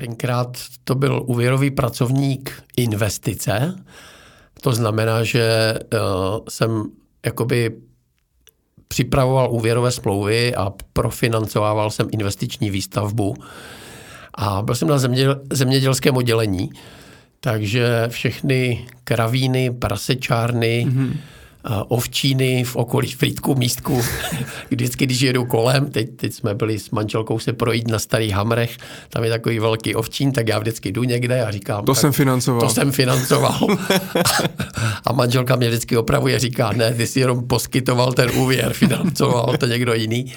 tenkrát 0.00 0.58
to 0.84 0.94
byl 0.94 1.22
úvěrový 1.26 1.70
pracovník 1.70 2.62
investice. 2.76 3.74
To 4.60 4.72
znamená, 4.72 5.24
že 5.24 5.74
uh, 5.92 6.00
jsem 6.48 6.84
jakoby 7.26 7.76
připravoval 8.88 9.52
úvěrové 9.52 9.90
smlouvy 9.90 10.54
a 10.54 10.72
profinancovával 10.92 11.90
jsem 11.90 12.08
investiční 12.12 12.70
výstavbu. 12.70 13.34
A 14.34 14.62
byl 14.62 14.74
jsem 14.74 14.88
na 14.88 14.98
zeměděl, 14.98 15.40
zemědělském 15.52 16.16
oddělení, 16.16 16.70
takže 17.40 18.04
všechny 18.08 18.86
kravíny, 19.04 19.70
prasečárny, 19.70 20.86
mm-hmm 20.88 21.16
ovčíny 21.88 22.64
v 22.64 22.76
okolí 22.76 23.12
Frýdku, 23.12 23.54
místku. 23.54 24.02
Vždycky, 24.70 25.06
když 25.06 25.20
jedu 25.20 25.44
kolem, 25.44 25.90
teď, 25.90 26.16
teď 26.16 26.32
jsme 26.32 26.54
byli 26.54 26.78
s 26.78 26.90
manželkou 26.90 27.38
se 27.38 27.52
projít 27.52 27.88
na 27.88 27.98
starých 27.98 28.32
hamrech, 28.32 28.76
tam 29.08 29.24
je 29.24 29.30
takový 29.30 29.58
velký 29.58 29.94
ovčín, 29.94 30.32
tak 30.32 30.48
já 30.48 30.58
vždycky 30.58 30.92
jdu 30.92 31.04
někde 31.04 31.44
a 31.44 31.50
říkám... 31.50 31.84
To 31.84 31.94
jsem 31.94 32.12
financoval. 32.12 32.60
To 32.60 32.74
jsem 32.74 32.92
financoval. 32.92 33.58
a 35.06 35.12
manželka 35.12 35.56
mě 35.56 35.68
vždycky 35.68 35.96
opravuje, 35.96 36.38
říká, 36.38 36.72
ne, 36.72 36.94
ty 36.94 37.06
jsi 37.06 37.20
jenom 37.20 37.46
poskytoval 37.46 38.12
ten 38.12 38.30
úvěr, 38.30 38.72
financoval 38.72 39.56
to 39.56 39.66
někdo 39.66 39.94
jiný. 39.94 40.32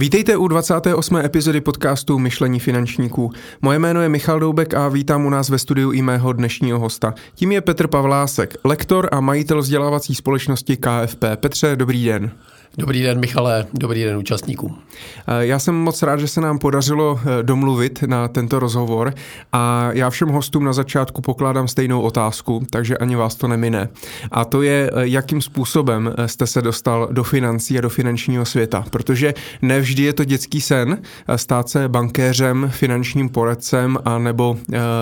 Vítejte 0.00 0.36
u 0.36 0.48
28. 0.48 1.16
epizody 1.16 1.60
podcastu 1.60 2.18
Myšlení 2.18 2.60
finančníků. 2.60 3.30
Moje 3.62 3.78
jméno 3.78 4.02
je 4.02 4.08
Michal 4.08 4.40
Doubek 4.40 4.74
a 4.74 4.88
vítám 4.88 5.26
u 5.26 5.30
nás 5.30 5.48
ve 5.48 5.58
studiu 5.58 5.90
i 5.90 6.02
mého 6.02 6.32
dnešního 6.32 6.78
hosta. 6.78 7.14
Tím 7.34 7.52
je 7.52 7.60
Petr 7.60 7.86
Pavlásek, 7.86 8.56
lektor 8.64 9.08
a 9.12 9.20
majitel 9.20 9.60
vzdělávací 9.60 10.14
společnosti 10.14 10.76
KFP. 10.76 11.24
Petře, 11.36 11.76
dobrý 11.76 12.04
den. 12.04 12.30
Dobrý 12.78 13.02
den, 13.02 13.20
Michale, 13.20 13.66
dobrý 13.72 14.04
den 14.04 14.16
účastníkům. 14.16 14.78
Eh, 15.26 15.46
já 15.46 15.58
jsem 15.58 15.74
moc 15.74 16.02
rád, 16.02 16.20
že 16.20 16.28
se 16.28 16.40
nám 16.40 16.58
podařilo 16.58 17.20
eh, 17.22 17.42
domluvit 17.42 18.02
na 18.02 18.28
tento 18.28 18.58
rozhovor 18.58 19.14
a 19.52 19.88
já 19.92 20.10
všem 20.10 20.28
hostům 20.28 20.64
na 20.64 20.72
začátku 20.72 21.22
pokládám 21.22 21.68
stejnou 21.68 22.00
otázku, 22.00 22.62
takže 22.70 22.98
ani 22.98 23.16
vás 23.16 23.34
to 23.34 23.48
nemine. 23.48 23.88
A 24.30 24.44
to 24.44 24.62
je, 24.62 24.90
eh, 24.94 25.00
jakým 25.02 25.42
způsobem 25.42 26.14
jste 26.26 26.46
se 26.46 26.62
dostal 26.62 27.08
do 27.12 27.24
financí 27.24 27.78
a 27.78 27.80
do 27.80 27.88
finančního 27.88 28.44
světa, 28.44 28.84
protože 28.90 29.34
nevždy 29.62 30.02
je 30.02 30.12
to 30.12 30.24
dětský 30.24 30.60
sen 30.60 31.02
stát 31.36 31.68
se 31.68 31.88
bankéřem, 31.88 32.70
finančním 32.72 33.28
poradcem 33.28 33.98
a 34.04 34.18
nebo 34.18 34.56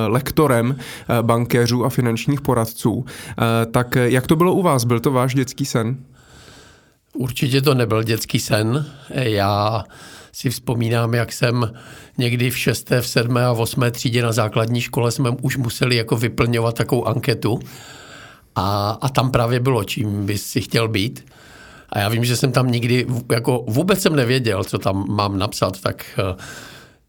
lektorem 0.06 0.76
bankéřů 1.22 1.84
a 1.84 1.88
finančních 1.88 2.40
poradců. 2.40 3.04
Tak 3.70 3.96
jak 4.04 4.26
to 4.26 4.36
bylo 4.36 4.52
u 4.52 4.62
vás? 4.62 4.84
Byl 4.84 5.00
to 5.00 5.10
váš 5.10 5.34
dětský 5.34 5.64
sen? 5.64 5.96
Určitě 7.14 7.62
to 7.62 7.74
nebyl 7.74 8.02
dětský 8.02 8.40
sen. 8.40 8.86
Já 9.10 9.84
si 10.32 10.50
vzpomínám, 10.50 11.14
jak 11.14 11.32
jsem 11.32 11.72
někdy 12.18 12.50
v 12.50 12.58
6., 12.58 12.90
v 12.90 13.06
7. 13.06 13.36
a 13.36 13.52
8. 13.52 13.82
třídě 13.90 14.22
na 14.22 14.32
základní 14.32 14.80
škole 14.80 15.10
jsme 15.10 15.30
už 15.30 15.56
museli 15.56 15.96
jako 15.96 16.16
vyplňovat 16.16 16.74
takovou 16.74 17.08
anketu 17.08 17.60
a, 18.56 18.98
a 19.00 19.08
tam 19.08 19.30
právě 19.30 19.60
bylo, 19.60 19.84
čím 19.84 20.26
bys 20.26 20.46
si 20.46 20.60
chtěl 20.60 20.88
být. 20.88 21.26
A 21.88 21.98
já 21.98 22.08
vím, 22.08 22.24
že 22.24 22.36
jsem 22.36 22.52
tam 22.52 22.70
nikdy, 22.70 23.06
jako 23.32 23.64
vůbec 23.68 24.00
jsem 24.00 24.16
nevěděl, 24.16 24.64
co 24.64 24.78
tam 24.78 25.04
mám 25.08 25.38
napsat, 25.38 25.80
tak 25.80 26.04
eh, 26.18 26.36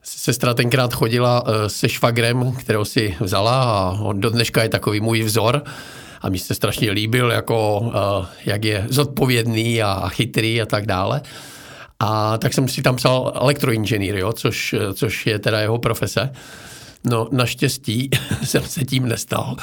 sestra 0.03 0.53
tenkrát 0.53 0.93
chodila 0.93 1.43
eh, 1.45 1.69
se 1.69 1.89
švagrem, 1.89 2.51
kterého 2.51 2.85
si 2.85 3.15
vzala 3.19 3.63
a 3.63 3.91
on 4.01 4.19
do 4.19 4.29
dneška 4.29 4.63
je 4.63 4.69
takový 4.69 4.99
můj 4.99 5.23
vzor 5.23 5.63
a 6.21 6.29
mi 6.29 6.39
se 6.39 6.55
strašně 6.55 6.91
líbil, 6.91 7.31
jako, 7.31 7.91
eh, 7.95 8.27
jak 8.45 8.65
je 8.65 8.85
zodpovědný 8.89 9.83
a 9.83 10.09
chytrý 10.09 10.61
a 10.61 10.65
tak 10.65 10.85
dále. 10.85 11.21
A 11.99 12.37
tak 12.37 12.53
jsem 12.53 12.67
si 12.67 12.81
tam 12.81 12.95
psal 12.95 13.31
elektroinženýr, 13.35 14.15
jo, 14.15 14.33
což, 14.33 14.75
což 14.93 15.25
je 15.27 15.39
teda 15.39 15.59
jeho 15.59 15.77
profese. 15.77 16.31
No 17.03 17.27
naštěstí 17.31 18.09
jsem 18.43 18.63
se 18.63 18.85
tím 18.85 19.07
nestal. 19.07 19.55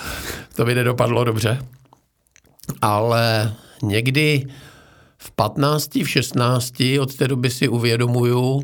To 0.56 0.64
by 0.64 0.74
nedopadlo 0.74 1.24
dobře. 1.24 1.58
Ale 2.82 3.54
někdy 3.82 4.46
v 5.18 5.30
15, 5.30 5.94
v 5.94 6.08
16 6.08 6.74
od 7.00 7.14
té 7.14 7.28
doby 7.28 7.50
si 7.50 7.68
uvědomuju, 7.68 8.62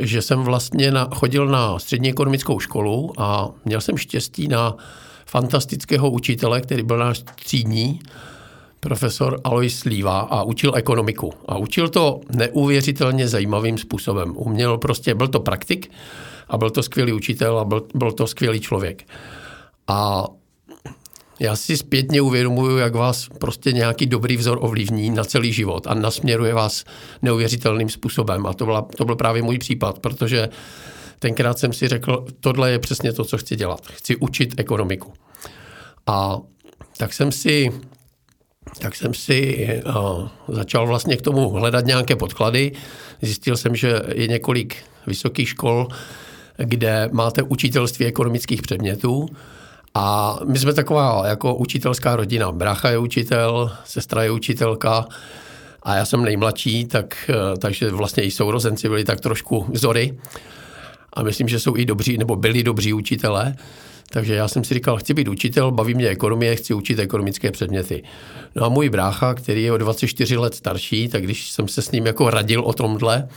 že 0.00 0.22
jsem 0.22 0.42
vlastně 0.42 0.90
na, 0.90 1.08
chodil 1.14 1.46
na 1.46 1.78
střední 1.78 2.08
ekonomickou 2.08 2.60
školu 2.60 3.12
a 3.20 3.48
měl 3.64 3.80
jsem 3.80 3.96
štěstí 3.96 4.48
na 4.48 4.76
fantastického 5.34 6.10
učitele, 6.10 6.60
který 6.60 6.82
byl 6.82 6.98
náš 6.98 7.22
třídní, 7.34 8.00
profesor 8.80 9.40
Alois 9.44 9.84
Líva 9.84 10.20
a 10.20 10.42
učil 10.42 10.72
ekonomiku. 10.76 11.32
A 11.48 11.58
učil 11.58 11.88
to 11.88 12.20
neuvěřitelně 12.30 13.28
zajímavým 13.28 13.78
způsobem. 13.78 14.32
Uměl 14.36 14.78
prostě, 14.78 15.14
byl 15.14 15.28
to 15.28 15.40
praktik 15.40 15.90
a 16.48 16.58
byl 16.58 16.70
to 16.70 16.82
skvělý 16.82 17.12
učitel 17.12 17.58
a 17.58 17.64
byl, 17.64 17.86
byl 17.94 18.12
to 18.12 18.26
skvělý 18.26 18.60
člověk. 18.60 19.02
A 19.88 20.24
já 21.40 21.56
si 21.56 21.76
zpětně 21.76 22.20
uvědomuju, 22.20 22.76
jak 22.76 22.94
vás 22.94 23.28
prostě 23.38 23.72
nějaký 23.72 24.06
dobrý 24.06 24.36
vzor 24.36 24.58
ovlivní 24.60 25.10
na 25.10 25.24
celý 25.24 25.52
život 25.52 25.86
a 25.86 25.94
nasměruje 25.94 26.54
vás 26.54 26.84
neuvěřitelným 27.22 27.88
způsobem. 27.88 28.46
A 28.46 28.52
to, 28.52 28.64
byla, 28.64 28.82
to 28.96 29.04
byl 29.04 29.16
právě 29.16 29.42
můj 29.42 29.58
případ, 29.58 29.98
protože 29.98 30.48
tenkrát 31.18 31.58
jsem 31.58 31.72
si 31.72 31.88
řekl, 31.88 32.24
tohle 32.40 32.70
je 32.70 32.78
přesně 32.78 33.12
to, 33.12 33.24
co 33.24 33.38
chci 33.38 33.56
dělat. 33.56 33.86
Chci 33.86 34.16
učit 34.16 34.54
ekonomiku. 34.56 35.12
A 36.06 36.38
tak 36.96 37.12
jsem 37.12 37.32
si 37.32 37.72
tak 38.78 38.96
jsem 38.96 39.14
si 39.14 39.68
uh, 39.86 40.28
začal 40.48 40.86
vlastně 40.86 41.16
k 41.16 41.22
tomu 41.22 41.50
hledat 41.50 41.86
nějaké 41.86 42.16
podklady. 42.16 42.72
Zjistil 43.22 43.56
jsem, 43.56 43.76
že 43.76 44.00
je 44.14 44.26
několik 44.26 44.76
vysokých 45.06 45.48
škol, 45.48 45.88
kde 46.56 47.08
máte 47.12 47.42
učitelství 47.42 48.06
ekonomických 48.06 48.62
předmětů. 48.62 49.28
A 49.94 50.38
my 50.44 50.58
jsme 50.58 50.72
taková 50.72 51.26
jako 51.26 51.54
učitelská 51.54 52.16
rodina. 52.16 52.52
Brácha 52.52 52.90
je 52.90 52.98
učitel, 52.98 53.72
sestra 53.84 54.22
je 54.22 54.30
učitelka 54.30 55.06
a 55.82 55.94
já 55.94 56.04
jsem 56.04 56.24
nejmladší, 56.24 56.84
tak, 56.84 57.30
uh, 57.30 57.58
takže 57.58 57.90
vlastně 57.90 58.22
i 58.22 58.30
sourozenci 58.30 58.88
byli 58.88 59.04
tak 59.04 59.20
trošku 59.20 59.66
vzory. 59.72 60.18
A 61.12 61.22
myslím, 61.22 61.48
že 61.48 61.60
jsou 61.60 61.76
i 61.76 61.84
dobří, 61.84 62.18
nebo 62.18 62.36
byli 62.36 62.62
dobří 62.62 62.92
učitelé. 62.92 63.54
Takže 64.10 64.34
já 64.34 64.48
jsem 64.48 64.64
si 64.64 64.74
říkal, 64.74 64.96
chci 64.96 65.14
být 65.14 65.28
učitel, 65.28 65.72
baví 65.72 65.94
mě 65.94 66.08
ekonomie, 66.08 66.56
chci 66.56 66.74
učit 66.74 66.98
ekonomické 66.98 67.50
předměty. 67.50 68.02
No 68.54 68.64
a 68.64 68.68
můj 68.68 68.88
brácha, 68.88 69.34
který 69.34 69.62
je 69.62 69.72
o 69.72 69.78
24 69.78 70.36
let 70.36 70.54
starší, 70.54 71.08
tak 71.08 71.22
když 71.22 71.50
jsem 71.50 71.68
se 71.68 71.82
s 71.82 71.90
ním 71.90 72.06
jako 72.06 72.30
radil 72.30 72.60
o 72.60 72.72
tomhle, 72.72 73.28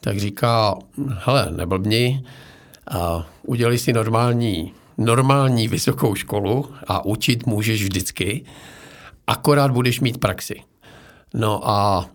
tak 0.00 0.18
říká, 0.18 0.74
hele, 1.24 1.48
neblbni, 1.50 2.24
a 2.90 3.26
udělej 3.42 3.78
si 3.78 3.92
normální, 3.92 4.72
normální 4.98 5.68
vysokou 5.68 6.14
školu 6.14 6.70
a 6.86 7.04
učit 7.04 7.46
můžeš 7.46 7.82
vždycky, 7.82 8.44
akorát 9.26 9.70
budeš 9.70 10.00
mít 10.00 10.18
praxi. 10.18 10.60
No 11.34 11.70
a 11.70 12.06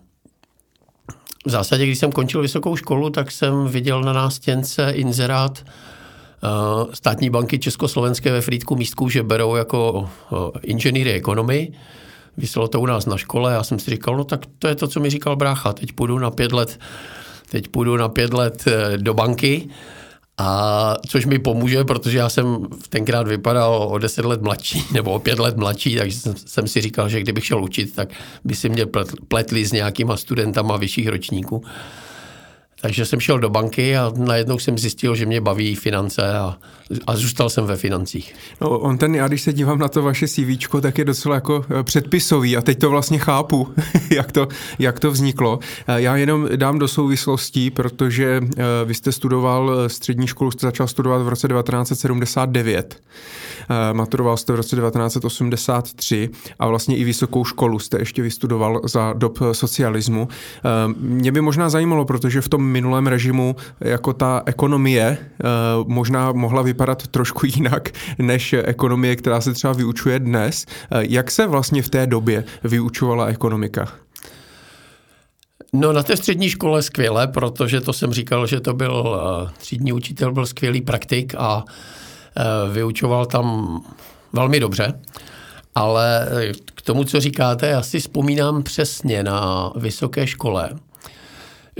v 1.46 1.50
zásadě, 1.50 1.86
když 1.86 1.98
jsem 1.98 2.12
končil 2.12 2.42
vysokou 2.42 2.76
školu, 2.76 3.10
tak 3.10 3.30
jsem 3.30 3.66
viděl 3.66 4.02
na 4.02 4.12
nástěnce 4.12 4.90
inzerát 4.90 5.64
státní 6.92 7.30
banky 7.30 7.58
Československé 7.58 8.32
ve 8.32 8.40
Frýdku 8.40 8.76
místku, 8.76 9.08
že 9.08 9.22
berou 9.22 9.56
jako 9.56 10.10
eh, 10.32 10.36
inženýry 10.62 11.12
ekonomy. 11.12 11.72
Vyselo 12.36 12.68
to 12.68 12.80
u 12.80 12.86
nás 12.86 13.06
na 13.06 13.16
škole, 13.16 13.52
já 13.52 13.62
jsem 13.62 13.78
si 13.78 13.90
říkal, 13.90 14.16
no 14.16 14.24
tak 14.24 14.40
to 14.58 14.68
je 14.68 14.74
to, 14.74 14.88
co 14.88 15.00
mi 15.00 15.10
říkal 15.10 15.36
brácha, 15.36 15.72
teď 15.72 15.92
půjdu 15.92 16.18
na 16.18 16.30
pět 16.30 16.52
let, 16.52 16.78
teď 17.50 17.68
půjdu 17.68 17.96
na 17.96 18.08
pět 18.08 18.32
let 18.32 18.64
eh, 18.66 18.98
do 18.98 19.14
banky, 19.14 19.68
a 20.42 20.96
což 21.06 21.26
mi 21.26 21.38
pomůže, 21.38 21.84
protože 21.84 22.18
já 22.18 22.28
jsem 22.28 22.66
tenkrát 22.88 23.28
vypadal 23.28 23.88
o 23.90 23.98
deset 23.98 24.24
let 24.24 24.42
mladší 24.42 24.84
nebo 24.92 25.10
o 25.10 25.18
pět 25.18 25.38
let 25.38 25.56
mladší, 25.56 25.96
takže 25.96 26.18
jsem, 26.18 26.34
jsem 26.36 26.68
si 26.68 26.80
říkal, 26.80 27.08
že 27.08 27.20
kdybych 27.20 27.46
šel 27.46 27.64
učit, 27.64 27.94
tak 27.94 28.08
by 28.44 28.54
si 28.54 28.68
mě 28.68 28.86
pletli 29.28 29.66
s 29.66 29.72
nějakýma 29.72 30.16
studentama 30.16 30.76
vyšších 30.76 31.08
ročníků. 31.08 31.62
Takže 32.80 33.06
jsem 33.06 33.20
šel 33.20 33.38
do 33.38 33.50
banky 33.50 33.96
a 33.96 34.12
najednou 34.16 34.58
jsem 34.58 34.78
zjistil, 34.78 35.16
že 35.16 35.26
mě 35.26 35.40
baví 35.40 35.74
finance 35.74 36.38
a, 36.38 36.56
a 37.06 37.16
zůstal 37.16 37.50
jsem 37.50 37.64
ve 37.64 37.76
financích. 37.76 38.34
No, 38.60 38.78
on 38.78 38.98
ten, 38.98 39.14
já 39.14 39.28
když 39.28 39.42
se 39.42 39.52
dívám 39.52 39.78
na 39.78 39.88
to 39.88 40.02
vaše 40.02 40.28
CV, 40.28 40.80
tak 40.80 40.98
je 40.98 41.04
docela 41.04 41.34
jako 41.34 41.64
eh, 41.80 41.82
předpisový 41.82 42.56
a 42.56 42.60
teď 42.60 42.78
to 42.78 42.90
vlastně 42.90 43.18
chápu, 43.18 43.68
jak 44.10 44.32
to, 44.32 44.48
jak 44.78 45.00
to 45.00 45.10
vzniklo. 45.10 45.58
Eh, 45.88 46.00
já 46.00 46.16
jenom 46.16 46.48
dám 46.56 46.78
do 46.78 46.88
souvislostí, 46.88 47.70
protože 47.70 48.40
eh, 48.42 48.62
vy 48.84 48.94
jste 48.94 49.12
studoval 49.12 49.72
střední 49.86 50.26
školu, 50.26 50.50
jste 50.50 50.66
začal 50.66 50.86
studovat 50.86 51.22
v 51.22 51.28
roce 51.28 51.48
1979. 51.48 53.02
Maturoval 53.92 54.36
jste 54.36 54.52
v 54.52 54.56
roce 54.56 54.76
1983 54.76 56.30
a 56.58 56.66
vlastně 56.66 56.96
i 56.96 57.04
vysokou 57.04 57.44
školu 57.44 57.78
jste 57.78 57.98
ještě 57.98 58.22
vystudoval 58.22 58.80
za 58.84 59.12
dob 59.12 59.38
socialismu. 59.52 60.28
Mě 60.96 61.32
by 61.32 61.40
možná 61.40 61.70
zajímalo, 61.70 62.04
protože 62.04 62.40
v 62.40 62.48
tom 62.48 62.64
minulém 62.64 63.06
režimu 63.06 63.56
jako 63.80 64.12
ta 64.12 64.42
ekonomie 64.46 65.18
možná 65.86 66.32
mohla 66.32 66.62
vypadat 66.62 66.79
trošku 67.10 67.46
jinak 67.46 67.88
než 68.18 68.52
ekonomie, 68.52 69.16
která 69.16 69.40
se 69.40 69.52
třeba 69.52 69.72
vyučuje 69.72 70.18
dnes. 70.18 70.66
Jak 71.00 71.30
se 71.30 71.46
vlastně 71.46 71.82
v 71.82 71.88
té 71.88 72.06
době 72.06 72.44
vyučovala 72.64 73.26
ekonomika? 73.26 73.88
No 75.72 75.92
na 75.92 76.02
té 76.02 76.16
střední 76.16 76.50
škole 76.50 76.82
skvěle, 76.82 77.26
protože 77.26 77.80
to 77.80 77.92
jsem 77.92 78.12
říkal, 78.12 78.46
že 78.46 78.60
to 78.60 78.74
byl 78.74 79.20
třídní 79.58 79.92
učitel, 79.92 80.32
byl 80.32 80.46
skvělý 80.46 80.80
praktik 80.80 81.34
a 81.38 81.64
vyučoval 82.72 83.26
tam 83.26 83.80
velmi 84.32 84.60
dobře. 84.60 85.00
Ale 85.74 86.28
k 86.74 86.82
tomu, 86.82 87.04
co 87.04 87.20
říkáte, 87.20 87.66
já 87.66 87.82
si 87.82 88.00
vzpomínám 88.00 88.62
přesně 88.62 89.22
na 89.22 89.72
vysoké 89.76 90.26
škole, 90.26 90.70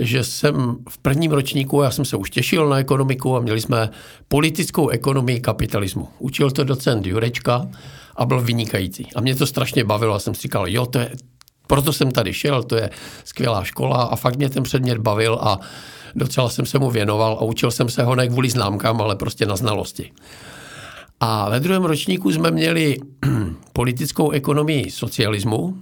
že 0.01 0.23
jsem 0.23 0.77
v 0.89 0.97
prvním 0.97 1.31
ročníku, 1.31 1.81
já 1.81 1.91
jsem 1.91 2.05
se 2.05 2.17
už 2.17 2.29
těšil 2.29 2.69
na 2.69 2.77
ekonomiku 2.77 3.35
a 3.35 3.39
měli 3.39 3.61
jsme 3.61 3.89
politickou 4.27 4.89
ekonomii 4.89 5.39
kapitalismu. 5.39 6.07
Učil 6.19 6.51
to 6.51 6.63
docent 6.63 7.05
Jurečka 7.05 7.67
a 8.15 8.25
byl 8.25 8.41
vynikající. 8.41 9.07
A 9.15 9.21
mě 9.21 9.35
to 9.35 9.47
strašně 9.47 9.83
bavilo. 9.83 10.13
Já 10.13 10.19
jsem 10.19 10.35
si 10.35 10.41
říkal, 10.41 10.69
jo, 10.69 10.85
to 10.85 10.99
je, 10.99 11.11
proto 11.67 11.93
jsem 11.93 12.11
tady 12.11 12.33
šel, 12.33 12.63
to 12.63 12.75
je 12.75 12.89
skvělá 13.23 13.63
škola 13.63 14.03
a 14.03 14.15
fakt 14.15 14.37
mě 14.37 14.49
ten 14.49 14.63
předmět 14.63 14.97
bavil 14.97 15.39
a 15.41 15.59
docela 16.15 16.49
jsem 16.49 16.65
se 16.65 16.79
mu 16.79 16.89
věnoval 16.89 17.37
a 17.39 17.41
učil 17.41 17.71
jsem 17.71 17.89
se 17.89 18.03
ho 18.03 18.15
ne 18.15 18.27
kvůli 18.27 18.49
známkám, 18.49 19.01
ale 19.01 19.15
prostě 19.15 19.45
na 19.45 19.55
znalosti. 19.55 20.11
A 21.19 21.49
ve 21.49 21.59
druhém 21.59 21.83
ročníku 21.83 22.31
jsme 22.31 22.51
měli 22.51 22.97
politickou 23.73 24.31
ekonomii 24.31 24.91
socialismu. 24.91 25.77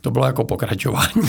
To 0.00 0.10
bylo 0.10 0.26
jako 0.26 0.44
pokračování. 0.44 1.08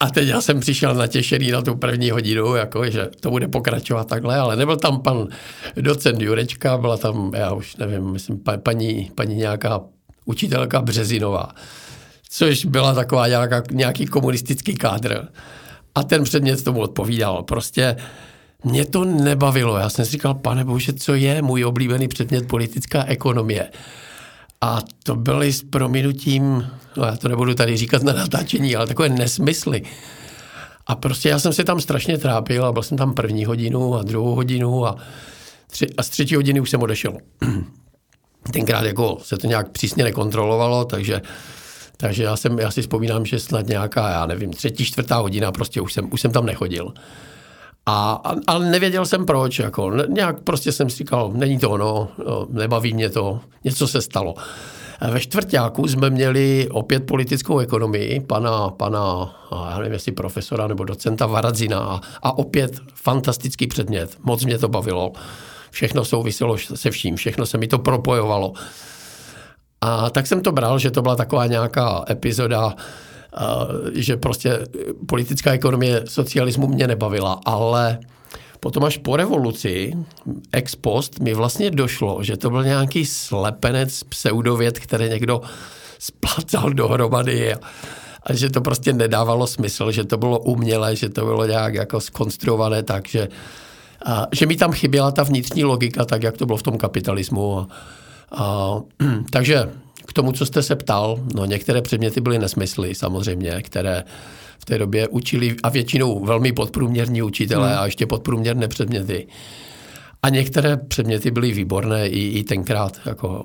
A 0.00 0.10
teď 0.10 0.28
já 0.28 0.40
jsem 0.40 0.60
přišel 0.60 0.94
natěšený 0.94 1.50
na 1.50 1.62
tu 1.62 1.76
první 1.76 2.10
hodinu, 2.10 2.54
jako, 2.54 2.90
že 2.90 3.08
to 3.20 3.30
bude 3.30 3.48
pokračovat 3.48 4.08
takhle, 4.08 4.36
ale 4.36 4.56
nebyl 4.56 4.76
tam 4.76 5.02
pan 5.02 5.28
docent 5.76 6.22
Jurečka, 6.22 6.78
byla 6.78 6.96
tam, 6.96 7.32
já 7.34 7.52
už 7.52 7.76
nevím, 7.76 8.10
myslím, 8.10 8.40
paní, 8.62 9.10
paní 9.14 9.36
nějaká 9.36 9.80
učitelka 10.24 10.82
Březinová, 10.82 11.48
což 12.28 12.64
byla 12.64 12.94
taková 12.94 13.28
nějaká, 13.28 13.62
nějaký 13.70 14.06
komunistický 14.06 14.74
kádr. 14.74 15.28
A 15.94 16.02
ten 16.02 16.24
předmět 16.24 16.64
tomu 16.64 16.80
odpovídal. 16.80 17.42
Prostě 17.42 17.96
mě 18.64 18.86
to 18.86 19.04
nebavilo. 19.04 19.76
Já 19.76 19.88
jsem 19.88 20.04
si 20.04 20.10
říkal, 20.10 20.34
pane 20.34 20.64
bože, 20.64 20.92
co 20.92 21.14
je 21.14 21.42
můj 21.42 21.64
oblíbený 21.64 22.08
předmět 22.08 22.48
politická 22.48 23.04
ekonomie. 23.04 23.70
A 24.60 24.78
to 25.02 25.16
byly 25.16 25.52
s 25.52 25.62
prominutím, 25.62 26.70
no 26.96 27.04
já 27.04 27.16
to 27.16 27.28
nebudu 27.28 27.54
tady 27.54 27.76
říkat 27.76 28.02
na 28.02 28.12
natáčení, 28.12 28.76
ale 28.76 28.86
takové 28.86 29.08
nesmysly. 29.08 29.82
A 30.86 30.94
prostě 30.94 31.28
já 31.28 31.38
jsem 31.38 31.52
se 31.52 31.64
tam 31.64 31.80
strašně 31.80 32.18
trápil 32.18 32.64
a 32.66 32.72
byl 32.72 32.82
jsem 32.82 32.98
tam 32.98 33.14
první 33.14 33.44
hodinu 33.44 33.94
a 33.94 34.02
druhou 34.02 34.34
hodinu 34.34 34.86
a, 34.86 34.96
tři, 35.66 35.86
a 35.98 36.02
z 36.02 36.08
třetí 36.08 36.34
hodiny 36.34 36.60
už 36.60 36.70
jsem 36.70 36.82
odešel. 36.82 37.16
Tenkrát 38.52 38.84
jako 38.84 39.18
se 39.22 39.36
to 39.36 39.46
nějak 39.46 39.68
přísně 39.68 40.04
nekontrolovalo, 40.04 40.84
takže, 40.84 41.22
takže 41.96 42.22
já, 42.22 42.36
jsem, 42.36 42.58
já 42.58 42.70
si 42.70 42.82
vzpomínám, 42.82 43.26
že 43.26 43.38
snad 43.38 43.66
nějaká, 43.66 44.10
já 44.10 44.26
nevím, 44.26 44.52
třetí, 44.52 44.84
čtvrtá 44.84 45.16
hodina, 45.16 45.52
prostě 45.52 45.80
už 45.80 45.92
jsem, 45.92 46.08
už 46.12 46.20
jsem 46.20 46.32
tam 46.32 46.46
nechodil. 46.46 46.94
A, 47.86 48.22
ale 48.46 48.70
nevěděl 48.70 49.06
jsem 49.06 49.26
proč, 49.26 49.58
jako 49.58 49.92
nějak 50.08 50.40
prostě 50.40 50.72
jsem 50.72 50.90
si 50.90 50.96
říkal, 50.96 51.30
není 51.34 51.58
to 51.58 51.70
ono, 51.70 52.08
nebaví 52.48 52.94
mě 52.94 53.10
to, 53.10 53.40
něco 53.64 53.88
se 53.88 54.02
stalo. 54.02 54.34
Ve 55.10 55.20
čtvrtáku 55.20 55.88
jsme 55.88 56.10
měli 56.10 56.68
opět 56.70 57.06
politickou 57.06 57.58
ekonomii, 57.58 58.20
pana, 58.20 58.68
pana 58.68 59.34
já 59.70 59.78
nevím, 59.78 59.92
jestli 59.92 60.12
profesora 60.12 60.66
nebo 60.66 60.84
docenta 60.84 61.26
Varadzina 61.26 61.78
a, 61.78 62.00
a 62.22 62.38
opět 62.38 62.80
fantastický 62.94 63.66
předmět, 63.66 64.16
moc 64.22 64.44
mě 64.44 64.58
to 64.58 64.68
bavilo. 64.68 65.12
Všechno 65.70 66.04
souviselo 66.04 66.58
se 66.58 66.90
vším, 66.90 67.16
všechno 67.16 67.46
se 67.46 67.58
mi 67.58 67.66
to 67.66 67.78
propojovalo. 67.78 68.52
A 69.80 70.10
tak 70.10 70.26
jsem 70.26 70.42
to 70.42 70.52
bral, 70.52 70.78
že 70.78 70.90
to 70.90 71.02
byla 71.02 71.16
taková 71.16 71.46
nějaká 71.46 72.04
epizoda, 72.10 72.74
že 73.94 74.16
prostě 74.16 74.58
politická 75.06 75.52
ekonomie 75.52 76.02
socialismu 76.06 76.66
mě 76.66 76.86
nebavila, 76.86 77.40
ale 77.44 77.98
potom 78.60 78.84
až 78.84 78.96
po 78.98 79.16
revoluci, 79.16 79.92
ex 80.52 80.76
post, 80.76 81.20
mi 81.20 81.34
vlastně 81.34 81.70
došlo, 81.70 82.22
že 82.22 82.36
to 82.36 82.50
byl 82.50 82.64
nějaký 82.64 83.06
slepenec 83.06 84.02
pseudověd, 84.02 84.78
který 84.78 85.08
někdo 85.08 85.40
splacal 85.98 86.70
dohromady 86.70 87.54
a, 87.54 87.58
a 88.22 88.34
že 88.34 88.50
to 88.50 88.60
prostě 88.60 88.92
nedávalo 88.92 89.46
smysl, 89.46 89.92
že 89.92 90.04
to 90.04 90.18
bylo 90.18 90.38
umělé, 90.38 90.96
že 90.96 91.08
to 91.08 91.24
bylo 91.24 91.46
nějak 91.46 91.74
jako 91.74 92.00
skonstruované 92.00 92.82
tak, 92.82 93.08
že, 93.08 93.28
a, 94.04 94.26
že 94.32 94.46
mi 94.46 94.56
tam 94.56 94.72
chyběla 94.72 95.10
ta 95.10 95.22
vnitřní 95.22 95.64
logika, 95.64 96.04
tak 96.04 96.22
jak 96.22 96.36
to 96.36 96.46
bylo 96.46 96.58
v 96.58 96.62
tom 96.62 96.78
kapitalismu. 96.78 97.58
A, 97.58 97.68
a, 98.32 98.76
takže 99.30 99.70
k 100.10 100.12
tomu, 100.12 100.32
co 100.32 100.46
jste 100.46 100.62
se 100.62 100.76
ptal, 100.76 101.18
no 101.34 101.44
některé 101.44 101.82
předměty 101.82 102.20
byly 102.20 102.38
nesmysly 102.38 102.94
samozřejmě, 102.94 103.62
které 103.62 104.04
v 104.58 104.64
té 104.64 104.78
době 104.78 105.08
učili 105.08 105.56
a 105.62 105.68
většinou 105.68 106.24
velmi 106.24 106.52
podprůměrní 106.52 107.22
učitelé 107.22 107.70
hmm. 107.70 107.78
a 107.78 107.84
ještě 107.84 108.06
podprůměrné 108.06 108.68
předměty. 108.68 109.26
A 110.22 110.28
některé 110.28 110.76
předměty 110.76 111.30
byly 111.30 111.52
výborné 111.52 112.08
i, 112.08 112.38
i 112.38 112.44
tenkrát. 112.44 113.00
Jako 113.06 113.44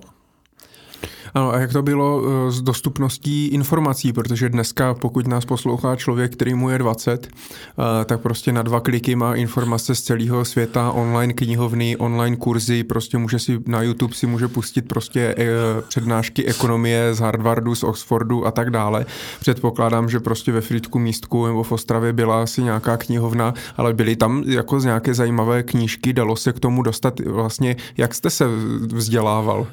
ano, 1.33 1.53
a 1.53 1.59
jak 1.59 1.73
to 1.73 1.81
bylo 1.81 2.21
eh, 2.25 2.51
s 2.51 2.61
dostupností 2.61 3.47
informací, 3.47 4.13
protože 4.13 4.49
dneska, 4.49 4.93
pokud 4.93 5.27
nás 5.27 5.45
poslouchá 5.45 5.95
člověk, 5.95 6.33
který 6.33 6.53
mu 6.53 6.69
je 6.69 6.77
20, 6.77 7.27
eh, 7.27 8.05
tak 8.05 8.21
prostě 8.21 8.51
na 8.51 8.61
dva 8.61 8.79
kliky 8.79 9.15
má 9.15 9.35
informace 9.35 9.95
z 9.95 10.01
celého 10.01 10.45
světa, 10.45 10.91
online 10.91 11.33
knihovny, 11.33 11.97
online 11.97 12.35
kurzy, 12.35 12.83
prostě 12.83 13.17
může 13.17 13.39
si 13.39 13.59
na 13.67 13.81
YouTube 13.81 14.13
si 14.15 14.27
může 14.27 14.47
pustit 14.47 14.81
prostě 14.81 15.35
eh, 15.37 15.45
přednášky 15.87 16.45
ekonomie 16.45 17.13
z 17.13 17.19
Harvardu, 17.19 17.75
z 17.75 17.83
Oxfordu 17.83 18.45
a 18.47 18.51
tak 18.51 18.69
dále. 18.69 19.05
Předpokládám, 19.39 20.09
že 20.09 20.19
prostě 20.19 20.51
ve 20.51 20.61
Frýdku 20.61 20.99
místku 20.99 21.45
nebo 21.47 21.63
v 21.63 21.71
Ostravě 21.71 22.13
byla 22.13 22.43
asi 22.43 22.63
nějaká 22.63 22.97
knihovna, 22.97 23.53
ale 23.77 23.93
byly 23.93 24.15
tam 24.15 24.43
jako 24.47 24.79
z 24.79 24.85
nějaké 24.85 25.13
zajímavé 25.13 25.63
knížky, 25.63 26.13
dalo 26.13 26.35
se 26.35 26.53
k 26.53 26.59
tomu 26.59 26.83
dostat 26.83 27.19
vlastně, 27.19 27.75
jak 27.97 28.13
jste 28.13 28.29
se 28.29 28.45
vzdělával? 28.93 29.67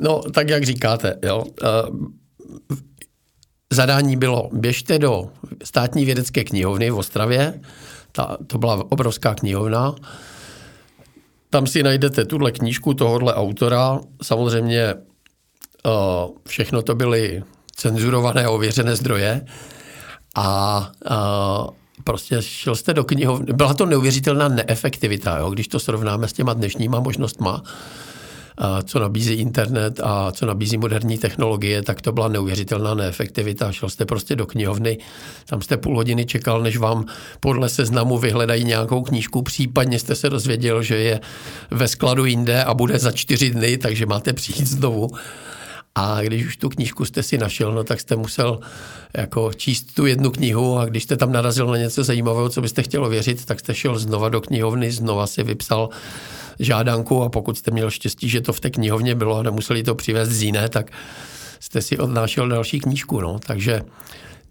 No, 0.00 0.22
tak 0.22 0.48
jak 0.48 0.64
říkáte, 0.64 1.18
jo. 1.22 1.44
Zadání 3.72 4.16
bylo, 4.16 4.50
běžte 4.52 4.98
do 4.98 5.30
státní 5.64 6.04
vědecké 6.04 6.44
knihovny 6.44 6.90
v 6.90 6.98
Ostravě, 6.98 7.60
ta, 8.12 8.36
to 8.46 8.58
byla 8.58 8.84
obrovská 8.92 9.34
knihovna, 9.34 9.94
tam 11.50 11.66
si 11.66 11.82
najdete 11.82 12.24
tuhle 12.24 12.52
knížku 12.52 12.94
tohohle 12.94 13.34
autora, 13.34 14.00
samozřejmě 14.22 14.94
všechno 16.48 16.82
to 16.82 16.94
byly 16.94 17.42
cenzurované 17.76 18.44
a 18.44 18.50
ověřené 18.50 18.96
zdroje. 18.96 19.46
A, 20.34 20.44
a 21.08 21.66
prostě 22.04 22.42
šel 22.42 22.76
jste 22.76 22.94
do 22.94 23.04
knihovny, 23.04 23.52
byla 23.52 23.74
to 23.74 23.86
neuvěřitelná 23.86 24.48
neefektivita, 24.48 25.38
jo, 25.38 25.50
když 25.50 25.68
to 25.68 25.80
srovnáme 25.80 26.28
s 26.28 26.32
těma 26.32 26.52
dnešníma 26.52 27.00
možnostma, 27.00 27.62
co 28.84 28.98
nabízí 28.98 29.34
internet 29.34 30.00
a 30.02 30.32
co 30.32 30.46
nabízí 30.46 30.78
moderní 30.78 31.18
technologie, 31.18 31.82
tak 31.82 32.00
to 32.00 32.12
byla 32.12 32.28
neuvěřitelná 32.28 32.94
neefektivita. 32.94 33.72
Šel 33.72 33.88
jste 33.88 34.04
prostě 34.04 34.36
do 34.36 34.46
knihovny, 34.46 34.98
tam 35.46 35.62
jste 35.62 35.76
půl 35.76 35.96
hodiny 35.96 36.26
čekal, 36.26 36.62
než 36.62 36.76
vám 36.76 37.04
podle 37.40 37.68
seznamu 37.68 38.18
vyhledají 38.18 38.64
nějakou 38.64 39.02
knížku, 39.02 39.42
případně 39.42 39.98
jste 39.98 40.14
se 40.14 40.30
dozvěděl, 40.30 40.82
že 40.82 40.96
je 40.96 41.20
ve 41.70 41.88
skladu 41.88 42.24
jinde 42.24 42.64
a 42.64 42.74
bude 42.74 42.98
za 42.98 43.12
čtyři 43.12 43.50
dny, 43.50 43.78
takže 43.78 44.06
máte 44.06 44.32
přijít 44.32 44.66
znovu. 44.66 45.10
A 45.98 46.20
když 46.22 46.46
už 46.46 46.56
tu 46.56 46.68
knížku 46.68 47.04
jste 47.04 47.22
si 47.22 47.38
našel, 47.38 47.72
no 47.72 47.84
tak 47.84 48.00
jste 48.00 48.16
musel 48.16 48.60
jako 49.14 49.52
číst 49.52 49.94
tu 49.94 50.06
jednu 50.06 50.30
knihu 50.30 50.78
a 50.78 50.84
když 50.84 51.02
jste 51.02 51.16
tam 51.16 51.32
narazil 51.32 51.66
na 51.66 51.76
něco 51.76 52.04
zajímavého, 52.04 52.48
co 52.48 52.60
byste 52.60 52.82
chtěl 52.82 53.08
věřit, 53.08 53.44
tak 53.44 53.60
jste 53.60 53.74
šel 53.74 53.98
znova 53.98 54.28
do 54.28 54.40
knihovny, 54.40 54.92
znova 54.92 55.26
si 55.26 55.42
vypsal 55.42 55.88
žádanku 56.58 57.22
a 57.22 57.28
pokud 57.28 57.58
jste 57.58 57.70
měl 57.70 57.90
štěstí, 57.90 58.28
že 58.28 58.40
to 58.40 58.52
v 58.52 58.60
té 58.60 58.70
knihovně 58.70 59.14
bylo 59.14 59.38
a 59.38 59.42
nemuseli 59.42 59.82
to 59.82 59.94
přivést 59.94 60.28
z 60.28 60.42
jiné, 60.42 60.68
tak 60.68 60.90
jste 61.60 61.82
si 61.82 61.98
odnášel 61.98 62.48
další 62.48 62.80
knížku. 62.80 63.20
No. 63.20 63.38
Takže 63.38 63.82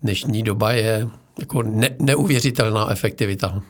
dnešní 0.03 0.43
doba 0.43 0.71
je 0.71 1.07
jako 1.39 1.63
ne, 1.63 1.89
neuvěřitelná 1.99 2.91
efektivita. 2.91 3.61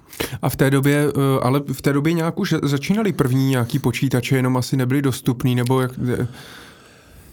A 0.41 0.49
v 0.49 0.55
té 0.55 0.69
době, 0.69 1.07
eh, 1.07 1.39
ale 1.41 1.61
v 1.73 1.81
té 1.81 1.93
době 1.93 2.13
nějak 2.13 2.39
už 2.39 2.55
začínali 2.63 3.13
první 3.13 3.49
nějaký 3.49 3.79
počítače, 3.79 4.35
jenom 4.35 4.57
asi 4.57 4.77
nebyly 4.77 5.01
dostupný, 5.01 5.55
nebo 5.55 5.81
jak... 5.81 5.91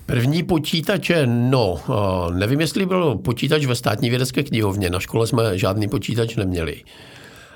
První 0.07 0.43
počítače, 0.43 1.27
no, 1.27 1.81
eh, 1.89 2.35
nevím, 2.35 2.61
jestli 2.61 2.87
byl 2.87 3.15
počítač 3.15 3.65
ve 3.65 3.75
státní 3.75 4.11
vědecké 4.11 4.43
knihovně. 4.43 4.91
Na 4.91 5.01
škole 5.01 5.27
jsme 5.27 5.59
žádný 5.59 5.89
počítač 5.89 6.37
neměli. 6.37 6.83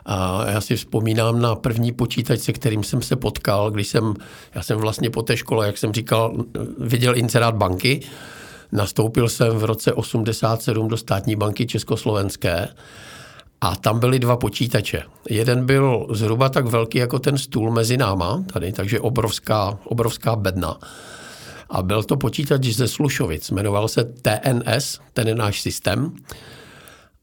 A 0.07 0.51
já 0.51 0.61
si 0.61 0.77
vzpomínám 0.77 1.41
na 1.41 1.55
první 1.55 1.93
počítač, 1.93 2.41
se 2.41 2.53
kterým 2.53 2.85
jsem 2.85 3.03
se 3.03 3.17
potkal, 3.17 3.71
když 3.71 3.89
jsem, 3.89 4.15
já 4.55 4.63
jsem 4.63 4.79
vlastně 4.79 5.11
po 5.11 5.23
té 5.23 5.37
škole, 5.37 5.67
jak 5.67 5.79
jsem 5.79 5.93
říkal, 5.93 6.37
viděl 6.79 7.17
incerát 7.17 7.55
banky 7.55 8.01
nastoupil 8.73 9.29
jsem 9.29 9.57
v 9.57 9.65
roce 9.65 9.93
87 9.93 10.89
do 10.89 10.97
státní 10.97 11.37
banky 11.37 11.67
Československé 11.67 12.69
a 13.61 13.77
tam 13.77 14.01
byly 14.01 14.19
dva 14.19 14.37
počítače. 14.37 15.03
Jeden 15.31 15.67
byl 15.67 16.07
zhruba 16.11 16.49
tak 16.49 16.67
velký 16.67 16.99
jako 16.99 17.19
ten 17.19 17.39
stůl 17.39 17.71
mezi 17.71 17.97
náma, 17.97 18.45
tady, 18.53 18.73
takže 18.73 19.01
obrovská, 19.01 19.79
obrovská 19.85 20.37
bedna. 20.37 20.79
A 21.71 21.83
byl 21.83 22.03
to 22.03 22.17
počítač 22.17 22.65
ze 22.65 22.89
Slušovic, 22.89 23.51
jmenoval 23.51 23.89
se 23.89 24.05
TNS, 24.05 25.01
ten 25.13 25.29
je 25.29 25.35
náš 25.35 25.61
systém. 25.61 26.13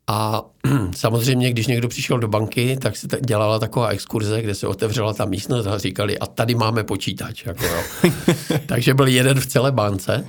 A 0.08 0.42
samozřejmě, 0.96 1.50
když 1.50 1.68
někdo 1.68 1.88
přišel 1.88 2.20
do 2.20 2.28
banky, 2.28 2.78
tak 2.82 2.98
se 2.98 3.08
dělala 3.26 3.60
taková 3.60 3.88
exkurze, 3.88 4.42
kde 4.42 4.56
se 4.56 4.68
otevřela 4.68 5.14
ta 5.14 5.26
místnost 5.26 5.68
a 5.68 5.78
říkali, 5.78 6.20
a 6.20 6.26
tady 6.26 6.56
máme 6.56 6.84
počítač. 6.84 7.46
Jako 7.46 7.66
jo. 7.66 7.82
Takže 8.66 8.94
byl 8.94 9.08
jeden 9.08 9.40
v 9.40 9.46
celé 9.46 9.72
bance. 9.72 10.28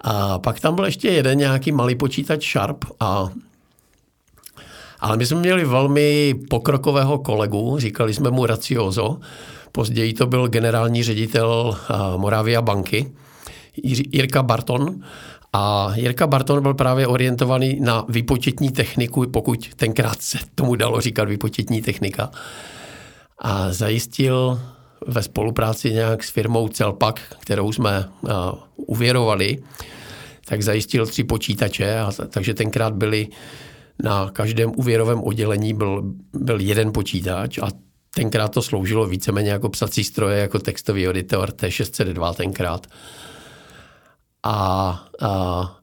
A 0.00 0.38
pak 0.38 0.60
tam 0.60 0.74
byl 0.74 0.84
ještě 0.84 1.08
jeden 1.08 1.38
nějaký 1.38 1.72
malý 1.72 1.94
počítač 1.94 2.52
Sharp 2.52 2.84
a 3.00 3.28
ale 5.00 5.16
my 5.16 5.26
jsme 5.26 5.40
měli 5.40 5.64
velmi 5.64 6.34
pokrokového 6.50 7.18
kolegu, 7.18 7.78
říkali 7.78 8.14
jsme 8.14 8.30
mu 8.30 8.46
Raciozo, 8.46 9.18
později 9.72 10.12
to 10.12 10.26
byl 10.26 10.48
generální 10.48 11.02
ředitel 11.02 11.76
Moravia 12.16 12.62
banky, 12.62 13.12
Jirka 14.12 14.42
Barton. 14.42 15.00
A 15.56 15.92
Jirka 15.94 16.26
Barton 16.26 16.62
byl 16.62 16.74
právě 16.74 17.06
orientovaný 17.06 17.80
na 17.80 18.04
výpočetní 18.08 18.70
techniku, 18.70 19.26
pokud 19.30 19.74
tenkrát 19.74 20.22
se 20.22 20.38
tomu 20.54 20.74
dalo 20.76 21.00
říkat 21.00 21.28
výpočetní 21.28 21.82
technika. 21.82 22.30
A 23.38 23.72
zajistil 23.72 24.60
ve 25.06 25.22
spolupráci 25.22 25.92
nějak 25.92 26.24
s 26.24 26.30
firmou 26.30 26.68
Celpak, 26.68 27.20
kterou 27.40 27.72
jsme 27.72 28.04
uh, 28.20 28.30
uvěrovali, 28.76 29.58
tak 30.44 30.62
zajistil 30.62 31.06
tři 31.06 31.24
počítače, 31.24 32.00
a, 32.00 32.12
takže 32.28 32.54
tenkrát 32.54 32.94
byly 32.94 33.28
na 34.02 34.30
každém 34.30 34.72
úvěrovém 34.76 35.22
oddělení 35.22 35.74
byl, 35.74 36.02
byl 36.32 36.60
jeden 36.60 36.92
počítač 36.92 37.58
a 37.58 37.68
tenkrát 38.14 38.48
to 38.48 38.62
sloužilo 38.62 39.06
víceméně 39.06 39.50
jako 39.50 39.68
psací 39.68 40.04
stroje, 40.04 40.40
jako 40.40 40.58
textový 40.58 41.06
editor 41.06 41.50
T602 41.50 42.34
tenkrát. 42.34 42.86
A, 44.44 45.04
a, 45.20 45.76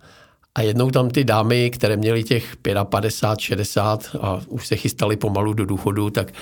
a 0.56 0.62
jednou 0.62 0.92
tam 0.92 1.10
ty 1.10 1.24
dámy, 1.24 1.70
které 1.70 1.98
měly 1.98 2.24
těch 2.24 2.56
55, 2.84 3.40
60 3.40 4.16
a 4.22 4.42
už 4.48 4.68
se 4.68 4.76
chystali 4.76 5.18
pomalu 5.18 5.54
do 5.54 5.66
důchodu, 5.66 6.10
tak 6.10 6.34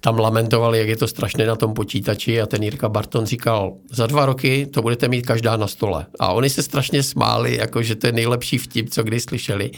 tam 0.00 0.18
lamentovali, 0.18 0.78
jak 0.78 0.88
je 0.88 0.96
to 0.96 1.08
strašné 1.08 1.46
na 1.46 1.56
tom 1.56 1.74
počítači 1.74 2.40
a 2.40 2.46
ten 2.46 2.62
Jirka 2.62 2.88
Barton 2.88 3.26
říkal, 3.26 3.72
za 3.90 4.06
dva 4.06 4.26
roky 4.26 4.66
to 4.66 4.82
budete 4.82 5.08
mít 5.08 5.26
každá 5.26 5.56
na 5.56 5.66
stole. 5.66 6.06
A 6.20 6.32
oni 6.32 6.50
se 6.50 6.62
strašně 6.62 7.02
smáli, 7.02 7.56
jako 7.56 7.82
že 7.82 7.94
to 7.94 8.06
je 8.06 8.12
nejlepší 8.12 8.58
vtip, 8.58 8.90
co 8.90 9.02
kdy 9.02 9.20
slyšeli. 9.20 9.70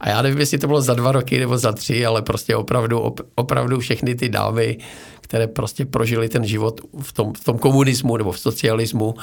A 0.00 0.08
já 0.08 0.22
nevím, 0.22 0.38
jestli 0.38 0.58
to 0.58 0.66
bylo 0.66 0.80
za 0.80 0.94
dva 0.94 1.12
roky 1.12 1.38
nebo 1.38 1.58
za 1.58 1.72
tři, 1.72 2.06
ale 2.06 2.22
prostě 2.22 2.56
opravdu, 2.56 3.14
opravdu 3.34 3.80
všechny 3.80 4.14
ty 4.14 4.28
dámy, 4.28 4.78
které 5.20 5.46
prostě 5.46 5.86
prožili 5.86 6.28
ten 6.28 6.44
život 6.44 6.80
v 7.00 7.12
tom, 7.12 7.32
v 7.32 7.44
tom 7.44 7.58
komunismu 7.58 8.16
nebo 8.16 8.32
v 8.32 8.38
socialismu, 8.38 9.14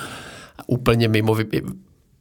úplně 0.68 1.08
mimo 1.08 1.36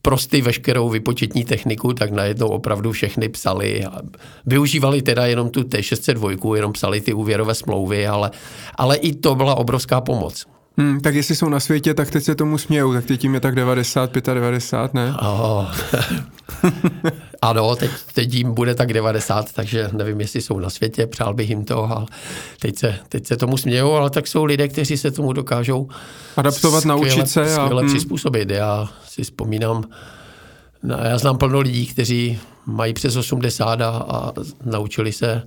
prosty 0.02 0.40
veškerou 0.40 0.88
vypočetní 0.88 1.44
techniku, 1.44 1.92
tak 1.92 2.10
najednou 2.10 2.48
opravdu 2.48 2.92
všechny 2.92 3.28
psali. 3.28 3.84
A 3.84 4.00
využívali 4.46 5.02
teda 5.02 5.26
jenom 5.26 5.50
tu 5.50 5.60
T602, 5.60 6.54
jenom 6.54 6.72
psali 6.72 7.00
ty 7.00 7.12
úvěrové 7.12 7.54
smlouvy, 7.54 8.06
ale, 8.06 8.30
ale 8.74 8.96
i 8.96 9.14
to 9.14 9.34
byla 9.34 9.54
obrovská 9.54 10.00
pomoc. 10.00 10.46
Hmm, 10.78 11.00
tak 11.00 11.14
jestli 11.14 11.36
jsou 11.36 11.48
na 11.48 11.60
světě, 11.60 11.94
tak 11.94 12.10
teď 12.10 12.24
se 12.24 12.34
tomu 12.34 12.58
smějou, 12.58 12.92
tak 12.92 13.04
teď 13.04 13.24
jim 13.24 13.34
je 13.34 13.40
tak 13.40 13.54
90, 13.54 14.10
95, 14.34 14.94
ne? 14.94 15.14
Oh. 15.22 15.66
ano, 17.42 17.76
teď, 17.76 17.90
teď 18.14 18.34
jim 18.34 18.54
bude 18.54 18.74
tak 18.74 18.92
90, 18.92 19.52
takže 19.52 19.90
nevím, 19.92 20.20
jestli 20.20 20.40
jsou 20.40 20.58
na 20.58 20.70
světě, 20.70 21.06
přál 21.06 21.34
bych 21.34 21.50
jim 21.50 21.64
to, 21.64 21.90
ale 21.90 22.06
teď 22.60 22.78
se, 22.78 22.98
teď 23.08 23.26
se 23.26 23.36
tomu 23.36 23.56
smějou, 23.56 23.92
ale 23.92 24.10
tak 24.10 24.26
jsou 24.26 24.44
lidé, 24.44 24.68
kteří 24.68 24.96
se 24.96 25.10
tomu 25.10 25.32
dokážou 25.32 25.88
adaptovat, 26.36 26.80
skvěle, 26.80 26.98
naučit 26.98 27.30
se. 27.30 27.42
A... 27.42 27.64
Skvěle 27.64 27.82
hmm. 27.82 27.90
přizpůsobit. 27.90 28.50
Já 28.50 28.88
si 29.08 29.22
vzpomínám, 29.22 29.84
já 31.02 31.18
znám 31.18 31.38
plno 31.38 31.60
lidí, 31.60 31.86
kteří 31.86 32.38
mají 32.66 32.94
přes 32.94 33.16
80 33.16 33.80
a, 33.80 33.88
a 33.88 34.32
naučili 34.64 35.12
se 35.12 35.42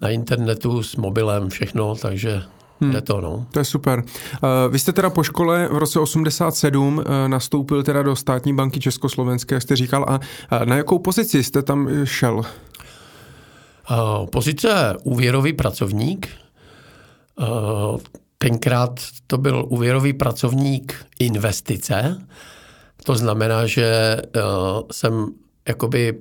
na 0.00 0.08
internetu 0.08 0.82
s 0.82 0.96
mobilem 0.96 1.50
všechno, 1.50 1.94
takže 1.94 2.42
Hmm. 2.80 2.92
Je 2.92 3.00
to, 3.00 3.20
no. 3.20 3.46
To 3.50 3.58
je 3.58 3.64
super. 3.64 4.02
Uh, 4.42 4.72
vy 4.72 4.78
jste 4.78 4.92
teda 4.92 5.10
po 5.10 5.22
škole 5.22 5.68
v 5.68 5.78
roce 5.78 6.00
87 6.00 6.98
uh, 6.98 7.04
eh, 7.06 7.28
nastoupil 7.28 7.82
teda 7.82 8.02
do 8.02 8.16
státní 8.16 8.54
banky 8.54 8.80
Československé, 8.80 9.54
jak 9.54 9.62
jste 9.62 9.76
říkal, 9.76 10.06
a 10.08 10.20
na 10.64 10.76
jakou 10.76 10.98
pozici 10.98 11.42
jste 11.42 11.62
tam 11.62 11.88
šel? 12.04 12.36
Uh, 12.36 12.44
pozice 14.26 14.96
úvěrový 15.02 15.52
pracovník. 15.52 16.28
Tenkrát 18.38 19.00
to 19.26 19.38
byl 19.38 19.64
úvěrový 19.68 20.12
pracovník 20.12 21.06
investice. 21.18 22.26
To 23.04 23.16
znamená, 23.16 23.66
že 23.66 24.16
jsem 24.90 25.26
jakoby 25.68 26.18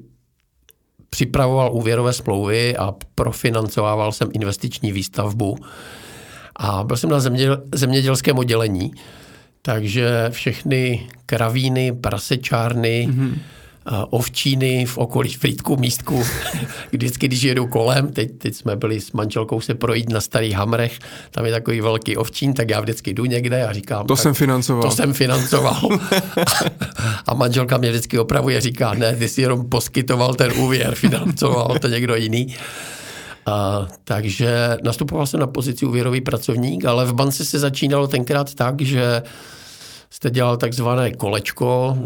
připravoval 1.09 1.73
úvěrové 1.73 2.13
smlouvy 2.13 2.77
a 2.77 2.93
profinancovával 3.15 4.11
jsem 4.11 4.29
investiční 4.33 4.91
výstavbu 4.91 5.57
a 6.59 6.83
byl 6.83 6.97
jsem 6.97 7.09
na 7.09 7.19
zeměděl, 7.19 7.63
zemědělském 7.73 8.37
oddělení, 8.37 8.91
takže 9.61 10.25
všechny 10.29 11.07
kravíny, 11.25 11.91
prasečárny, 11.91 13.07
mm-hmm. 13.11 13.33
ovčíny 14.09 14.85
v 14.85 14.97
okolí 14.97 15.33
Frýdku, 15.33 15.77
místku, 15.77 16.23
vždycky, 16.91 17.27
když 17.27 17.41
jedu 17.41 17.67
kolem, 17.67 18.07
teď, 18.07 18.31
teď 18.37 18.55
jsme 18.55 18.75
byli 18.75 19.01
s 19.01 19.11
manželkou 19.11 19.61
se 19.61 19.75
projít 19.75 20.09
na 20.09 20.21
starých 20.21 20.55
hamrech, 20.55 20.99
tam 21.31 21.45
je 21.45 21.51
takový 21.51 21.81
velký 21.81 22.17
ovčín, 22.17 22.53
tak 22.53 22.69
já 22.69 22.81
vždycky 22.81 23.13
jdu 23.13 23.25
někde 23.25 23.67
a 23.67 23.73
říkám... 23.73 24.07
To 24.07 24.17
jsem 24.17 24.33
financoval. 24.33 24.83
To 24.83 24.91
jsem 24.91 25.13
financoval. 25.13 25.81
a 27.27 27.33
manželka 27.33 27.77
mě 27.77 27.89
vždycky 27.89 28.19
opravuje, 28.19 28.61
říká, 28.61 28.93
ne, 28.93 29.15
ty 29.15 29.29
jsi 29.29 29.41
jenom 29.41 29.69
poskytoval 29.69 30.33
ten 30.33 30.51
úvěr, 30.51 30.95
financoval 30.95 31.79
to 31.81 31.87
někdo 31.87 32.15
jiný. 32.15 32.55
A, 33.49 33.87
takže 34.03 34.77
nastupoval 34.83 35.27
jsem 35.27 35.39
na 35.39 35.47
pozici 35.47 35.85
úvěrový 35.85 36.21
pracovník, 36.21 36.85
ale 36.85 37.05
v 37.05 37.13
bance 37.13 37.45
se 37.45 37.59
začínalo 37.59 38.07
tenkrát 38.07 38.53
tak, 38.53 38.81
že 38.81 39.21
jste 40.09 40.29
dělal 40.29 40.57
takzvané 40.57 41.11
kolečko, 41.11 41.97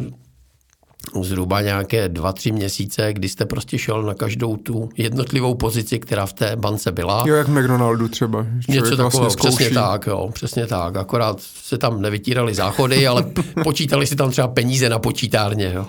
zhruba 1.22 1.62
nějaké 1.62 2.10
dva, 2.10 2.34
tři 2.34 2.52
měsíce, 2.52 3.14
kdy 3.14 3.30
jste 3.30 3.46
prostě 3.46 3.78
šel 3.78 4.04
na 4.04 4.14
každou 4.14 4.58
tu 4.58 4.90
jednotlivou 4.98 5.56
pozici, 5.56 6.00
která 6.00 6.26
v 6.26 6.34
té 6.34 6.56
bance 6.56 6.92
byla. 6.92 7.24
Jo, 7.28 7.36
jak 7.36 7.48
McDonaldu 7.48 8.08
třeba. 8.08 8.46
Něco 8.70 8.98
takového, 8.98 9.22
vlastně 9.22 9.50
přesně 9.50 9.70
tak, 9.70 10.08
jo, 10.08 10.30
přesně 10.34 10.68
tak. 10.68 10.98
Akorát 10.98 11.38
se 11.40 11.78
tam 11.78 12.02
nevitírali 12.02 12.54
záchody, 12.54 13.08
ale 13.08 13.26
počítali 13.64 14.08
si 14.08 14.16
tam 14.16 14.32
třeba 14.32 14.48
peníze 14.48 14.90
na 14.90 15.00
počítárně, 15.00 15.72
jo 15.76 15.88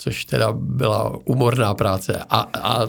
což 0.00 0.24
teda 0.24 0.52
byla 0.52 1.12
umorná 1.24 1.74
práce 1.74 2.18
a, 2.30 2.46
a 2.54 2.86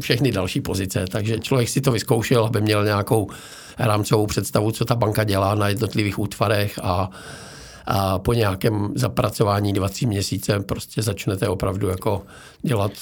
všechny 0.00 0.32
další 0.32 0.60
pozice. 0.60 1.04
Takže 1.10 1.38
člověk 1.38 1.68
si 1.68 1.80
to 1.80 1.92
vyzkoušel, 1.92 2.44
aby 2.44 2.60
měl 2.60 2.84
nějakou 2.84 3.28
rámcovou 3.78 4.26
představu, 4.26 4.70
co 4.70 4.84
ta 4.84 4.94
banka 4.94 5.24
dělá 5.24 5.54
na 5.54 5.68
jednotlivých 5.68 6.18
útvarech 6.18 6.78
a, 6.82 7.10
a 7.86 8.18
po 8.18 8.32
nějakém 8.32 8.92
zapracování 8.94 9.72
20 9.72 10.06
měsíce 10.06 10.60
prostě 10.60 11.02
začnete 11.02 11.48
opravdu 11.48 11.88
jako 11.88 12.22
dělat 12.62 12.92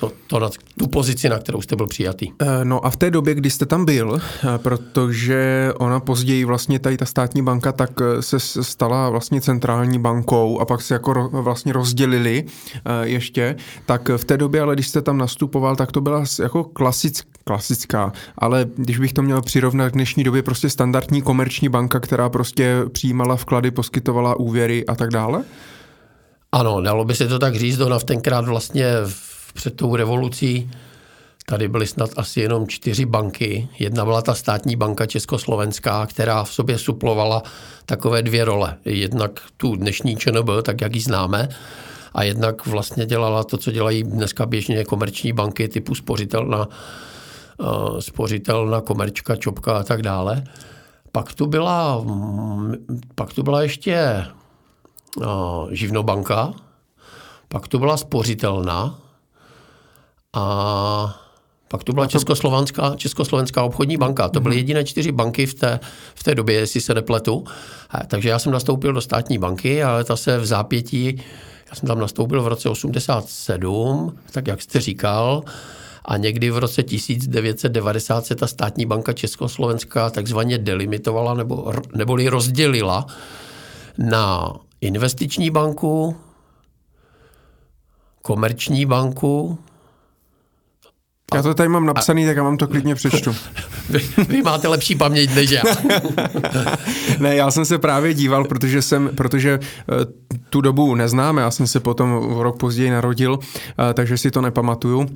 to, 0.00 0.12
to 0.26 0.38
na 0.38 0.50
tu 0.78 0.86
pozici, 0.86 1.28
na 1.28 1.38
kterou 1.38 1.60
jste 1.60 1.76
byl 1.76 1.86
přijatý. 1.86 2.28
Eh, 2.42 2.64
no 2.64 2.86
a 2.86 2.90
v 2.90 2.96
té 2.96 3.10
době, 3.10 3.34
kdy 3.34 3.50
jste 3.50 3.66
tam 3.66 3.84
byl, 3.84 4.20
eh, 4.20 4.58
protože 4.58 5.72
ona 5.78 6.00
později 6.00 6.44
vlastně 6.44 6.78
tady 6.78 6.96
ta 6.96 7.04
státní 7.04 7.42
banka 7.42 7.72
tak 7.72 7.90
eh, 8.00 8.22
se 8.22 8.64
stala 8.64 9.10
vlastně 9.10 9.40
centrální 9.40 9.98
bankou 9.98 10.60
a 10.60 10.64
pak 10.64 10.82
se 10.82 10.94
jako 10.94 11.28
vlastně 11.32 11.72
rozdělili 11.72 12.44
ještě, 13.02 13.56
tak 13.86 14.08
v 14.16 14.24
té 14.24 14.36
době, 14.36 14.60
ale 14.60 14.74
když 14.74 14.88
jste 14.88 15.02
tam 15.02 15.18
nastupoval, 15.18 15.76
tak 15.76 15.92
to 15.92 16.00
byla 16.00 16.24
jako 16.42 16.64
klasic, 16.64 17.22
klasická, 17.44 18.12
ale 18.38 18.66
když 18.76 18.98
bych 18.98 19.12
to 19.12 19.22
měl 19.22 19.42
přirovnat 19.42 19.90
k 19.90 19.94
dnešní 19.94 20.24
době, 20.24 20.42
prostě 20.42 20.70
standardní 20.70 21.22
komerční 21.22 21.68
banka, 21.68 22.00
která 22.00 22.28
prostě 22.28 22.76
přijímala 22.92 23.36
vklady, 23.36 23.70
poskytovala 23.70 24.40
úvěry 24.40 24.86
a 24.86 24.94
tak 24.94 25.10
dále? 25.10 25.44
Ano, 26.52 26.80
dalo 26.80 27.04
by 27.04 27.14
se 27.14 27.28
to 27.28 27.38
tak 27.38 27.56
říct, 27.56 27.80
ona 27.80 27.98
v 27.98 28.04
tenkrát 28.04 28.44
vlastně 28.44 28.86
v 29.06 29.27
před 29.52 29.76
tou 29.76 29.96
revolucí 29.96 30.70
tady 31.48 31.68
byly 31.68 31.86
snad 31.86 32.10
asi 32.16 32.40
jenom 32.40 32.68
čtyři 32.68 33.06
banky. 33.06 33.68
Jedna 33.78 34.04
byla 34.04 34.22
ta 34.22 34.34
státní 34.34 34.76
banka 34.76 35.06
Československá, 35.06 36.06
která 36.06 36.44
v 36.44 36.52
sobě 36.52 36.78
suplovala 36.78 37.42
takové 37.86 38.22
dvě 38.22 38.44
role. 38.44 38.76
Jednak 38.84 39.40
tu 39.56 39.76
dnešní 39.76 40.16
ČNB, 40.16 40.50
tak 40.62 40.80
jak 40.80 40.94
ji 40.94 41.00
známe, 41.00 41.48
a 42.12 42.22
jednak 42.22 42.66
vlastně 42.66 43.06
dělala 43.06 43.44
to, 43.44 43.56
co 43.56 43.70
dělají 43.70 44.02
dneska 44.02 44.46
běžně 44.46 44.84
komerční 44.84 45.32
banky 45.32 45.68
typu 45.68 45.94
spořitelná, 45.94 46.68
uh, 47.58 47.98
spořitelná 47.98 48.80
komerčka, 48.80 49.36
čopka 49.36 49.78
a 49.78 49.82
tak 49.82 50.02
dále. 50.02 50.44
Pak 51.12 51.34
tu 51.34 51.46
byla, 51.46 52.04
pak 53.14 53.32
tu 53.32 53.42
byla 53.42 53.62
ještě 53.62 54.26
uh, 55.16 55.24
živnobanka, 55.70 56.52
pak 57.48 57.68
to 57.68 57.78
byla 57.78 57.96
spořitelná 57.96 58.98
a 60.32 61.20
pak 61.68 61.84
to 61.84 61.92
byla 61.92 62.06
Československá, 62.06 62.96
Československá 62.96 63.62
obchodní 63.62 63.96
banka. 63.96 64.28
To 64.28 64.40
byly 64.40 64.54
mhm. 64.54 64.58
jediné 64.58 64.84
čtyři 64.84 65.12
banky 65.12 65.46
v 65.46 65.54
té, 65.54 65.80
v 66.14 66.24
té 66.24 66.34
době, 66.34 66.56
jestli 66.56 66.80
se 66.80 66.94
nepletu. 66.94 67.44
A, 67.90 68.06
takže 68.06 68.28
já 68.28 68.38
jsem 68.38 68.52
nastoupil 68.52 68.92
do 68.92 69.00
státní 69.00 69.38
banky, 69.38 69.82
ale 69.82 70.04
ta 70.04 70.16
se 70.16 70.38
v 70.38 70.46
zápětí, 70.46 71.22
já 71.70 71.74
jsem 71.74 71.86
tam 71.86 71.98
nastoupil 71.98 72.42
v 72.42 72.48
roce 72.48 72.68
87, 72.68 74.18
tak 74.32 74.46
jak 74.46 74.62
jste 74.62 74.80
říkal, 74.80 75.42
a 76.04 76.16
někdy 76.16 76.50
v 76.50 76.58
roce 76.58 76.82
1990 76.82 78.26
se 78.26 78.34
ta 78.34 78.46
státní 78.46 78.86
banka 78.86 79.12
Československá 79.12 80.10
takzvaně 80.10 80.58
delimitovala 80.58 81.34
nebo, 81.34 81.72
neboli 81.94 82.28
rozdělila 82.28 83.06
na 83.98 84.52
investiční 84.80 85.50
banku, 85.50 86.16
komerční 88.22 88.86
banku. 88.86 89.58
Já 91.34 91.42
to 91.42 91.54
tady 91.54 91.68
mám 91.68 91.86
napsaný, 91.86 92.24
a, 92.24 92.26
tak 92.26 92.36
já 92.36 92.42
vám 92.42 92.56
to 92.56 92.66
klidně 92.66 92.94
přečtu. 92.94 93.34
Vy, 93.90 94.00
vy 94.28 94.42
máte 94.42 94.68
lepší 94.68 94.94
paměť 94.94 95.34
než 95.34 95.50
já. 95.50 95.62
ne, 97.18 97.36
já 97.36 97.50
jsem 97.50 97.64
se 97.64 97.78
právě 97.78 98.14
díval, 98.14 98.44
protože 98.44 98.82
jsem, 98.82 99.10
protože 99.14 99.58
uh, 99.58 99.96
tu 100.50 100.60
dobu 100.60 100.94
neznám, 100.94 101.36
já 101.36 101.50
jsem 101.50 101.66
se 101.66 101.80
potom 101.80 102.12
o 102.12 102.42
rok 102.42 102.58
později 102.58 102.90
narodil, 102.90 103.32
uh, 103.32 103.40
takže 103.94 104.18
si 104.18 104.30
to 104.30 104.40
nepamatuju. 104.40 105.08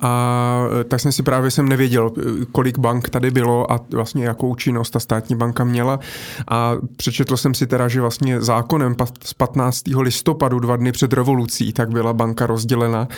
A 0.00 0.62
tak 0.88 1.00
jsem 1.00 1.12
si 1.12 1.22
právě 1.22 1.50
jsem 1.50 1.68
nevěděl, 1.68 2.10
kolik 2.52 2.78
bank 2.78 3.08
tady 3.08 3.30
bylo 3.30 3.72
a 3.72 3.80
vlastně 3.92 4.24
jakou 4.24 4.54
činnost 4.54 4.90
ta 4.90 5.00
státní 5.00 5.36
banka 5.36 5.64
měla. 5.64 6.00
A 6.48 6.72
přečetl 6.96 7.36
jsem 7.36 7.54
si 7.54 7.66
teda, 7.66 7.88
že 7.88 8.00
vlastně 8.00 8.40
zákonem 8.40 8.96
z 9.24 9.34
15. 9.34 9.82
listopadu, 10.00 10.58
dva 10.58 10.76
dny 10.76 10.92
před 10.92 11.12
revolucí, 11.12 11.72
tak 11.72 11.90
byla 11.90 12.12
banka 12.12 12.46
rozdělena 12.46 13.08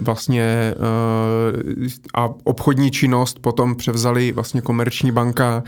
vlastně 0.00 0.74
a 2.14 2.28
obchodní 2.44 2.90
činnost 2.90 3.38
potom 3.38 3.74
převzali 3.74 4.32
vlastně 4.32 4.60
komerční 4.60 5.12
banka, 5.12 5.62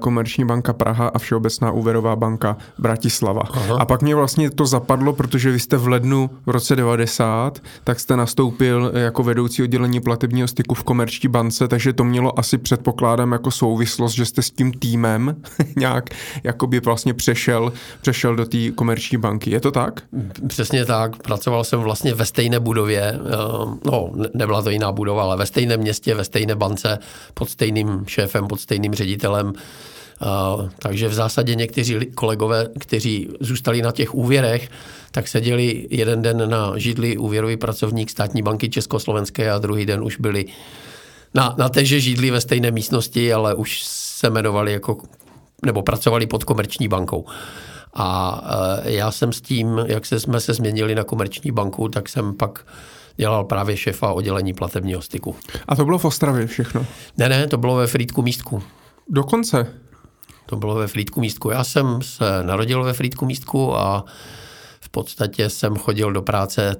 komerční 0.00 0.44
banka 0.44 0.72
Praha 0.72 1.08
a 1.08 1.18
Všeobecná 1.18 1.70
úvěrová 1.70 2.16
banka 2.16 2.56
Bratislava. 2.78 3.42
Aha. 3.50 3.76
A 3.78 3.84
pak 3.84 4.02
mě 4.02 4.14
vlastně 4.14 4.50
to 4.50 4.66
zapadlo, 4.66 5.12
protože 5.12 5.50
vy 5.50 5.60
jste 5.60 5.76
v 5.76 5.88
lednu 5.88 6.30
v 6.46 6.50
roce 6.50 6.76
90, 6.76 7.58
tak 7.84 8.00
jste 8.00 8.16
nastoupil 8.16 8.87
jako 8.94 9.22
vedoucí 9.22 9.62
oddělení 9.62 10.00
platebního 10.00 10.48
styku 10.48 10.74
v 10.74 10.82
Komerční 10.82 11.28
bance, 11.28 11.68
takže 11.68 11.92
to 11.92 12.04
mělo 12.04 12.38
asi 12.38 12.58
předpokládám 12.58 13.32
jako 13.32 13.50
souvislost, 13.50 14.12
že 14.14 14.24
jste 14.24 14.42
s 14.42 14.50
tím 14.50 14.72
týmem 14.72 15.36
nějak 15.76 16.10
jakoby 16.44 16.80
vlastně 16.80 17.14
přešel, 17.14 17.72
přešel 18.00 18.36
do 18.36 18.46
té 18.46 18.70
Komerční 18.70 19.18
banky. 19.18 19.50
Je 19.50 19.60
to 19.60 19.70
tak? 19.70 20.00
Přesně 20.46 20.84
tak. 20.84 21.22
Pracoval 21.22 21.64
jsem 21.64 21.80
vlastně 21.80 22.14
ve 22.14 22.26
stejné 22.26 22.60
budově, 22.60 23.02
eh, 23.02 23.18
no 23.84 24.10
nebyla 24.34 24.62
to 24.62 24.70
jiná 24.70 24.92
budova, 24.92 25.22
ale 25.22 25.36
ve 25.36 25.46
stejném 25.46 25.80
městě, 25.80 26.14
ve 26.14 26.24
stejné 26.24 26.54
bance, 26.54 26.98
pod 27.34 27.50
stejným 27.50 28.04
šéfem, 28.06 28.46
pod 28.46 28.60
stejným 28.60 28.94
ředitelem. 28.94 29.52
Uh, 30.22 30.68
takže 30.78 31.08
v 31.08 31.14
zásadě 31.14 31.54
někteří 31.54 32.06
kolegové, 32.14 32.68
kteří 32.80 33.28
zůstali 33.40 33.82
na 33.82 33.92
těch 33.92 34.14
úvěrech, 34.14 34.70
tak 35.10 35.28
seděli 35.28 35.86
jeden 35.90 36.22
den 36.22 36.50
na 36.50 36.72
židli 36.78 37.16
úvěrový 37.16 37.56
pracovník 37.56 38.10
státní 38.10 38.42
banky 38.42 38.68
Československé 38.68 39.50
a 39.50 39.58
druhý 39.58 39.86
den 39.86 40.02
už 40.02 40.16
byli 40.16 40.44
na, 41.34 41.54
na 41.58 41.68
téže 41.68 42.00
židli 42.00 42.30
ve 42.30 42.40
stejné 42.40 42.70
místnosti, 42.70 43.32
ale 43.32 43.54
už 43.54 43.82
se 43.82 44.26
jmenovali 44.26 44.72
jako, 44.72 44.98
nebo 45.64 45.82
pracovali 45.82 46.26
pod 46.26 46.44
komerční 46.44 46.88
bankou. 46.88 47.24
A 47.94 48.40
uh, 48.82 48.90
já 48.90 49.10
jsem 49.10 49.32
s 49.32 49.40
tím, 49.40 49.80
jak 49.86 50.06
se, 50.06 50.20
jsme 50.20 50.40
se 50.40 50.54
změnili 50.54 50.94
na 50.94 51.04
komerční 51.04 51.50
banku, 51.50 51.88
tak 51.88 52.08
jsem 52.08 52.34
pak 52.34 52.66
dělal 53.16 53.44
právě 53.44 53.76
šefa 53.76 54.12
oddělení 54.12 54.52
platebního 54.54 55.02
styku. 55.02 55.36
A 55.68 55.76
to 55.76 55.84
bylo 55.84 55.98
v 55.98 56.04
Ostravě 56.04 56.46
všechno? 56.46 56.86
Ne, 57.16 57.28
ne, 57.28 57.46
to 57.46 57.56
bylo 57.58 57.76
ve 57.76 57.86
Frýdku 57.86 58.22
místku. 58.22 58.62
Dokonce? 59.08 59.66
To 60.48 60.56
bylo 60.56 60.74
ve 60.74 60.86
Frýdku 60.86 61.20
místku. 61.20 61.50
Já 61.50 61.64
jsem 61.64 62.02
se 62.02 62.42
narodil 62.42 62.84
ve 62.84 62.92
Frýdku 62.92 63.26
místku 63.26 63.76
a 63.76 64.04
v 64.80 64.88
podstatě 64.88 65.50
jsem 65.50 65.76
chodil 65.76 66.12
do 66.12 66.22
práce 66.22 66.76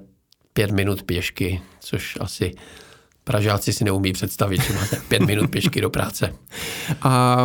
pět 0.53 0.71
minut 0.71 1.03
pěšky, 1.03 1.63
což 1.81 2.19
asi 2.21 2.55
Pražáci 3.29 3.73
si 3.73 3.85
neumí 3.85 4.13
představit, 4.13 4.63
že 4.63 4.75
máte 4.75 4.97
pět 5.09 5.23
minut 5.23 5.51
pěšky 5.51 5.81
do 5.81 5.91
práce. 5.91 6.33
A 7.03 7.37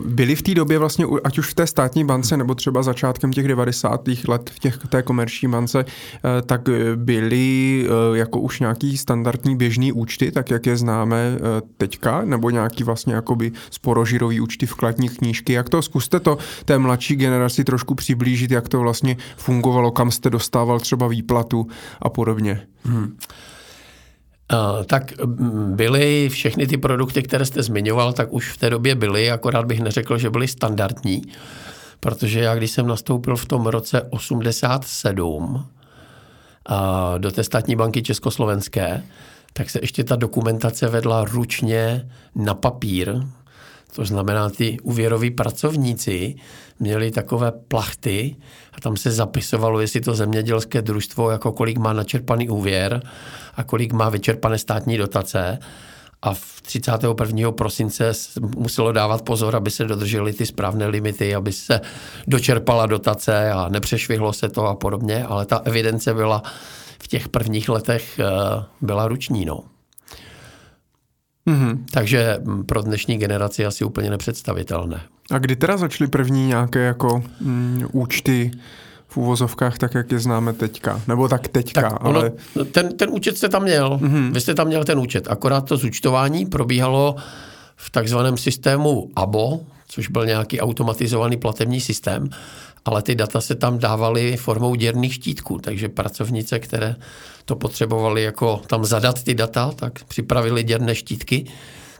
uh, 0.00 0.06
byli 0.06 0.34
v 0.34 0.42
té 0.42 0.54
době 0.54 0.78
vlastně, 0.78 1.06
ať 1.24 1.38
už 1.38 1.50
v 1.50 1.54
té 1.54 1.66
státní 1.66 2.04
bance, 2.04 2.36
nebo 2.36 2.54
třeba 2.54 2.82
začátkem 2.82 3.32
těch 3.32 3.48
90. 3.48 4.00
let 4.28 4.50
v 4.54 4.58
těch, 4.58 4.78
té 4.88 5.02
komerční 5.02 5.48
bance, 5.48 5.84
uh, 5.84 6.30
tak 6.46 6.60
byly 6.96 7.84
uh, 8.10 8.16
jako 8.16 8.40
už 8.40 8.60
nějaký 8.60 8.98
standardní 8.98 9.56
běžný 9.56 9.92
účty, 9.92 10.32
tak 10.32 10.50
jak 10.50 10.66
je 10.66 10.76
známe 10.76 11.32
uh, 11.34 11.68
teďka, 11.76 12.24
nebo 12.24 12.50
nějaký 12.50 12.84
vlastně 12.84 13.14
jakoby 13.14 13.52
sporožirový 13.70 14.40
účty, 14.40 14.66
vkladní 14.66 15.08
knížky. 15.08 15.52
Jak 15.52 15.68
to, 15.68 15.82
zkuste 15.82 16.20
to 16.20 16.38
té 16.64 16.78
mladší 16.78 17.16
generaci 17.16 17.64
trošku 17.64 17.94
přiblížit, 17.94 18.50
jak 18.50 18.68
to 18.68 18.80
vlastně 18.80 19.16
fungovalo, 19.36 19.90
kam 19.90 20.10
jste 20.10 20.30
dostával 20.30 20.80
třeba 20.80 21.08
výplatu 21.08 21.66
a 22.00 22.08
podobně. 22.08 22.60
Hmm. 22.84 23.16
Eh, 24.52 24.84
tak 24.84 25.18
mm, 25.18 25.76
byly 25.76 26.28
všechny 26.28 26.66
ty 26.66 26.76
produkty, 26.76 27.22
které 27.22 27.44
jste 27.44 27.62
zmiňoval, 27.62 28.12
tak 28.12 28.32
už 28.32 28.52
v 28.52 28.56
té 28.56 28.70
době 28.70 28.94
byly, 28.94 29.30
akorát 29.30 29.66
bych 29.66 29.80
neřekl, 29.80 30.18
že 30.18 30.30
byly 30.30 30.48
standardní, 30.48 31.22
protože 32.00 32.40
já, 32.40 32.54
když 32.54 32.70
jsem 32.70 32.86
nastoupil 32.86 33.36
v 33.36 33.46
tom 33.46 33.66
roce 33.66 34.02
87 34.02 35.66
eh, 36.70 37.18
do 37.18 37.30
té 37.30 37.44
státní 37.44 37.76
banky 37.76 38.02
Československé, 38.02 39.02
tak 39.52 39.70
se 39.70 39.78
ještě 39.82 40.04
ta 40.04 40.16
dokumentace 40.16 40.88
vedla 40.88 41.24
ručně 41.24 42.08
na 42.34 42.54
papír, 42.54 43.14
to 43.94 44.04
znamená, 44.04 44.50
ty 44.50 44.76
úvěroví 44.82 45.30
pracovníci 45.30 46.34
měli 46.82 47.10
takové 47.10 47.52
plachty 47.52 48.36
a 48.72 48.80
tam 48.80 48.96
se 48.96 49.10
zapisovalo, 49.10 49.80
jestli 49.80 50.00
to 50.00 50.14
zemědělské 50.14 50.82
družstvo, 50.82 51.30
jako 51.30 51.52
kolik 51.52 51.78
má 51.78 51.92
načerpaný 51.92 52.48
úvěr 52.48 53.02
a 53.54 53.64
kolik 53.64 53.92
má 53.92 54.08
vyčerpané 54.08 54.58
státní 54.58 54.98
dotace. 54.98 55.58
A 56.22 56.34
v 56.34 56.60
31. 56.62 57.52
prosince 57.52 58.12
muselo 58.56 58.92
dávat 58.92 59.22
pozor, 59.22 59.56
aby 59.56 59.70
se 59.70 59.84
dodržely 59.84 60.32
ty 60.32 60.46
správné 60.46 60.86
limity, 60.86 61.34
aby 61.34 61.52
se 61.52 61.80
dočerpala 62.26 62.86
dotace 62.86 63.52
a 63.52 63.68
nepřešvihlo 63.68 64.32
se 64.32 64.48
to 64.48 64.66
a 64.66 64.74
podobně, 64.74 65.24
ale 65.24 65.46
ta 65.46 65.62
evidence 65.64 66.14
byla 66.14 66.42
v 67.02 67.08
těch 67.08 67.28
prvních 67.28 67.68
letech 67.68 68.18
eh, 68.18 68.24
byla 68.80 69.08
ruční. 69.08 69.44
No. 69.44 69.71
Mm-hmm. 71.46 71.84
Takže 71.90 72.38
pro 72.66 72.82
dnešní 72.82 73.18
generaci 73.18 73.66
asi 73.66 73.84
úplně 73.84 74.10
nepředstavitelné. 74.10 75.00
A 75.30 75.38
kdy 75.38 75.56
teda 75.56 75.76
začaly 75.76 76.10
první 76.10 76.46
nějaké 76.46 76.78
jako 76.78 77.22
mm, 77.40 77.84
účty 77.92 78.50
v 79.08 79.16
úvozovkách, 79.16 79.78
tak 79.78 79.94
jak 79.94 80.12
je 80.12 80.18
známe 80.18 80.52
teďka? 80.52 81.00
Nebo 81.08 81.28
tak 81.28 81.48
teďka, 81.48 81.80
tak 81.80 82.04
ono, 82.04 82.20
ale... 82.20 82.32
Ten, 82.72 82.96
ten 82.96 83.08
účet 83.10 83.36
jste 83.36 83.48
tam 83.48 83.62
měl. 83.62 83.98
Mm-hmm. 84.02 84.32
Vy 84.32 84.40
jste 84.40 84.54
tam 84.54 84.66
měl 84.66 84.84
ten 84.84 84.98
účet. 84.98 85.28
Akorát 85.30 85.60
to 85.60 85.76
zúčtování 85.76 86.46
probíhalo 86.46 87.16
v 87.76 87.90
takzvaném 87.90 88.36
systému 88.36 89.10
ABO, 89.16 89.60
což 89.88 90.08
byl 90.08 90.26
nějaký 90.26 90.60
automatizovaný 90.60 91.36
platební 91.36 91.80
systém, 91.80 92.30
ale 92.84 93.02
ty 93.02 93.14
data 93.14 93.40
se 93.40 93.54
tam 93.54 93.78
dávaly 93.78 94.36
formou 94.36 94.74
děrných 94.74 95.14
štítků, 95.14 95.58
takže 95.58 95.88
pracovnice, 95.88 96.58
které 96.58 96.96
to 97.44 97.56
potřebovali 97.56 98.22
jako 98.22 98.62
tam 98.66 98.84
zadat 98.84 99.22
ty 99.22 99.34
data, 99.34 99.72
tak 99.76 100.04
připravili 100.04 100.62
děrné 100.62 100.94
štítky. 100.94 101.44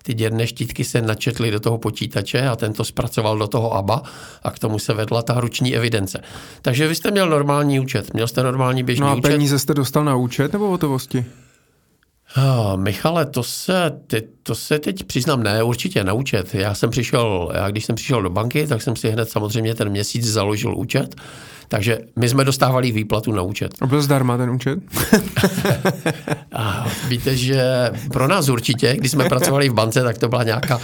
Ty 0.03 0.15
děrné 0.15 0.47
štítky 0.47 0.85
se 0.85 1.03
načetly 1.03 1.51
do 1.51 1.61
toho 1.61 1.79
počítače 1.79 2.49
a 2.49 2.57
ten 2.57 2.73
to 2.73 2.85
zpracoval 2.85 3.39
do 3.39 3.47
toho 3.47 3.75
ABA 3.75 4.03
a 4.43 4.51
k 4.51 4.59
tomu 4.59 4.79
se 4.79 4.95
vedla 4.95 5.23
ta 5.23 5.41
ruční 5.41 5.77
evidence. 5.77 6.23
Takže 6.63 6.89
vy 6.89 6.95
jste 6.95 7.11
měl 7.11 7.29
normální 7.29 7.81
účet, 7.81 8.15
měl 8.15 8.29
jste 8.29 8.43
normální 8.43 8.83
běžný 8.83 9.07
účet. 9.07 9.15
No 9.15 9.19
a 9.19 9.31
peníze 9.31 9.59
jste 9.59 9.75
dostal 9.75 10.05
na 10.05 10.17
účet 10.17 10.53
nebo 10.53 10.69
hotovosti? 10.69 11.25
Oh, 12.37 12.77
Michale, 12.77 13.27
to 13.27 13.43
se, 13.43 13.93
ty, 14.07 14.23
to 14.43 14.55
se 14.55 14.79
teď 14.79 15.05
přiznám, 15.05 15.43
ne, 15.43 15.63
určitě 15.63 16.05
na 16.05 16.13
účet. 16.13 16.55
Já 16.55 16.75
jsem 16.75 16.91
přišel, 16.91 17.51
já 17.55 17.71
když 17.71 17.85
jsem 17.85 17.97
přišel 17.97 18.23
do 18.23 18.31
banky, 18.31 18.67
tak 18.67 18.83
jsem 18.83 18.97
si 18.97 19.11
hned 19.11 19.31
samozřejmě 19.31 19.75
ten 19.75 19.89
měsíc 19.89 20.27
založil 20.27 20.75
účet, 20.77 21.15
takže 21.69 21.99
my 22.17 22.29
jsme 22.29 22.45
dostávali 22.45 22.93
výplatu 22.93 23.33
na 23.33 23.43
účet. 23.43 23.73
A 23.81 23.87
byl 23.87 24.03
zdarma 24.03 24.37
ten 24.37 24.51
účet? 24.51 24.79
a 26.53 26.87
víte, 27.09 27.37
že 27.37 27.91
pro 28.13 28.29
nás 28.29 28.49
určitě, 28.49 28.97
když 28.97 29.11
jsme 29.11 29.25
pracovali 29.25 29.69
v 29.69 29.75
bance, 29.75 30.03
tak 30.03 30.19
to 30.19 30.29
byla 30.29 30.43
nějaká 30.43 30.81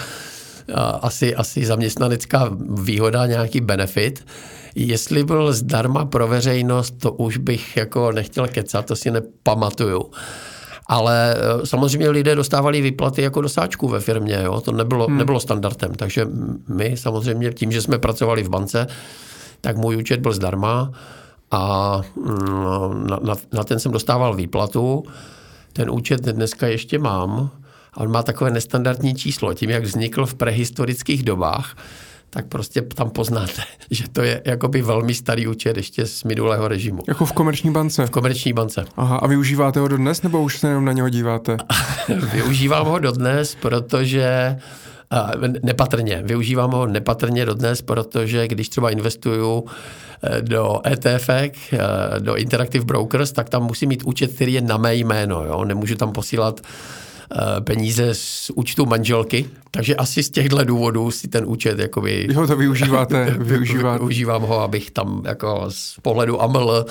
asi, 1.02 1.34
asi 1.34 1.66
zaměstnanecká 1.66 2.50
výhoda, 2.82 3.26
nějaký 3.26 3.60
benefit. 3.60 4.26
Jestli 4.74 5.24
byl 5.24 5.52
zdarma 5.52 6.04
pro 6.04 6.28
veřejnost, 6.28 6.94
to 6.98 7.12
už 7.12 7.36
bych 7.36 7.76
jako 7.76 8.12
nechtěl 8.12 8.48
kecat, 8.48 8.86
to 8.86 8.96
si 8.96 9.10
nepamatuju. 9.10 10.10
Ale 10.88 11.36
eh, 11.36 11.66
samozřejmě 11.66 12.10
lidé 12.10 12.34
dostávali 12.34 12.80
výplaty 12.80 13.22
jako 13.22 13.40
dosáčku 13.40 13.88
ve 13.88 14.00
firmě, 14.00 14.40
jo? 14.44 14.60
to 14.60 14.72
nebylo, 14.72 15.06
hmm. 15.06 15.18
nebylo 15.18 15.40
standardem. 15.40 15.94
Takže 15.94 16.26
my 16.68 16.96
samozřejmě 16.96 17.52
tím, 17.52 17.72
že 17.72 17.82
jsme 17.82 17.98
pracovali 17.98 18.42
v 18.42 18.48
bance, 18.48 18.86
tak 19.60 19.76
můj 19.76 19.96
účet 19.96 20.20
byl 20.20 20.32
zdarma 20.32 20.92
a 21.50 22.02
mm, 22.16 23.06
na, 23.06 23.18
na, 23.22 23.34
na 23.52 23.64
ten 23.64 23.78
jsem 23.78 23.92
dostával 23.92 24.34
výplatu. 24.34 25.04
Ten 25.72 25.90
účet 25.90 26.20
dneska 26.20 26.66
ještě 26.66 26.98
mám 26.98 27.50
a 27.94 28.00
on 28.00 28.10
má 28.10 28.22
takové 28.22 28.50
nestandardní 28.50 29.14
číslo. 29.14 29.54
Tím, 29.54 29.70
jak 29.70 29.84
vznikl 29.84 30.26
v 30.26 30.34
prehistorických 30.34 31.22
dobách, 31.22 31.76
tak 32.30 32.46
prostě 32.46 32.82
tam 32.82 33.10
poznáte, 33.10 33.62
že 33.90 34.08
to 34.08 34.22
je 34.22 34.42
jakoby 34.44 34.82
velmi 34.82 35.14
starý 35.14 35.46
účet 35.46 35.76
ještě 35.76 36.06
z 36.06 36.24
minulého 36.24 36.68
režimu. 36.68 37.02
Jako 37.08 37.26
v 37.26 37.32
komerční 37.32 37.70
bance? 37.70 38.06
V 38.06 38.10
komerční 38.10 38.52
bance. 38.52 38.84
Aha, 38.96 39.16
a 39.16 39.26
využíváte 39.26 39.80
ho 39.80 39.88
dodnes, 39.88 40.22
nebo 40.22 40.42
už 40.42 40.58
se 40.58 40.68
jenom 40.68 40.84
na 40.84 40.92
něho 40.92 41.08
díváte? 41.08 41.56
Využívám 42.32 42.86
ho 42.86 42.98
dodnes, 42.98 43.54
protože 43.54 44.56
nepatrně. 45.62 46.22
Využívám 46.24 46.70
ho 46.70 46.86
nepatrně 46.86 47.46
dodnes, 47.46 47.82
protože 47.82 48.48
když 48.48 48.68
třeba 48.68 48.90
investuju 48.90 49.64
eh, 50.22 50.42
do 50.42 50.80
ETF, 50.86 51.28
eh, 51.30 51.50
do 52.18 52.36
Interactive 52.36 52.84
Brokers, 52.84 53.32
tak 53.32 53.48
tam 53.48 53.62
musím 53.62 53.88
mít 53.88 54.02
účet, 54.04 54.32
který 54.32 54.52
je 54.52 54.60
na 54.60 54.76
mé 54.76 54.94
jméno. 54.94 55.44
Jo? 55.44 55.64
Nemůžu 55.64 55.94
tam 55.94 56.12
posílat 56.12 56.60
peníze 57.60 58.14
z 58.14 58.50
účtu 58.54 58.86
manželky, 58.86 59.50
takže 59.70 59.96
asi 59.96 60.22
z 60.22 60.30
těchto 60.30 60.64
důvodů 60.64 61.10
si 61.10 61.28
ten 61.28 61.44
účet 61.46 61.78
jakoby... 61.78 62.26
Jo, 62.30 62.46
to 62.46 62.56
využíváte, 62.56 63.24
využíváte. 63.38 63.98
Využívám 63.98 64.42
ho, 64.42 64.60
abych 64.60 64.90
tam 64.90 65.22
jako 65.24 65.64
z 65.68 65.96
pohledu 66.02 66.42
AML 66.42 66.86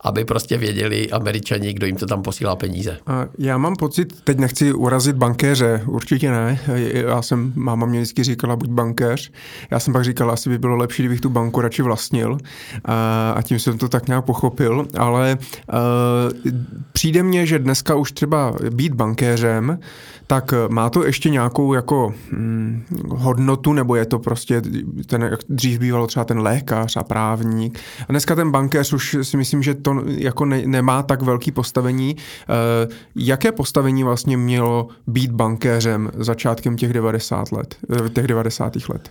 aby 0.00 0.24
prostě 0.24 0.58
věděli 0.58 1.10
američani, 1.10 1.72
kdo 1.72 1.86
jim 1.86 1.96
to 1.96 2.06
tam 2.06 2.22
posílá 2.22 2.56
peníze. 2.56 2.98
A 3.06 3.26
já 3.38 3.58
mám 3.58 3.76
pocit, 3.76 4.20
teď 4.24 4.38
nechci 4.38 4.72
urazit 4.72 5.16
bankéře, 5.16 5.82
určitě 5.86 6.30
ne. 6.30 6.58
Já 6.92 7.22
jsem, 7.22 7.52
máma 7.56 7.86
mě 7.86 8.00
vždycky 8.00 8.24
říkala, 8.24 8.56
buď 8.56 8.68
bankéř. 8.68 9.32
Já 9.70 9.80
jsem 9.80 9.92
pak 9.92 10.04
říkal, 10.04 10.30
asi 10.30 10.50
by 10.50 10.58
bylo 10.58 10.76
lepší, 10.76 11.02
kdybych 11.02 11.20
tu 11.20 11.28
banku 11.28 11.60
radši 11.60 11.82
vlastnil. 11.82 12.38
A, 12.84 13.30
a 13.36 13.42
tím 13.42 13.58
jsem 13.58 13.78
to 13.78 13.88
tak 13.88 14.08
nějak 14.08 14.24
pochopil. 14.24 14.86
Ale 14.98 15.38
uh, 15.38 16.50
přijde 16.92 17.22
mně, 17.22 17.46
že 17.46 17.58
dneska 17.58 17.94
už 17.94 18.12
třeba 18.12 18.54
být 18.70 18.92
bankéřem, 18.92 19.78
tak 20.26 20.54
má 20.68 20.90
to 20.90 21.04
ještě 21.04 21.30
nějakou 21.30 21.74
jako 21.74 22.14
hm, 22.32 22.84
hodnotu, 23.08 23.72
nebo 23.72 23.96
je 23.96 24.06
to 24.06 24.18
prostě 24.18 24.62
ten, 25.06 25.22
jak 25.22 25.40
dřív 25.48 25.78
bývalo 25.78 26.06
třeba 26.06 26.24
ten 26.24 26.38
lékař 26.38 26.96
a 26.96 27.02
právník. 27.02 27.78
A 28.08 28.12
dneska 28.12 28.34
ten 28.34 28.50
bankéř 28.50 28.92
už 28.92 29.16
si 29.22 29.36
myslím, 29.36 29.62
že 29.62 29.74
to 29.74 30.02
jako 30.06 30.44
ne, 30.44 30.62
nemá 30.66 31.02
tak 31.02 31.22
velký 31.22 31.52
postavení. 31.52 32.16
E, 32.16 32.88
jaké 33.16 33.52
postavení 33.52 34.04
vlastně 34.04 34.36
mělo 34.36 34.88
být 35.06 35.30
bankéřem 35.30 36.10
začátkem 36.14 36.76
těch 36.76 36.92
90 36.92 37.52
let, 37.52 37.76
eh, 38.06 38.08
těch 38.08 38.26
90. 38.26 38.88
let? 38.88 39.10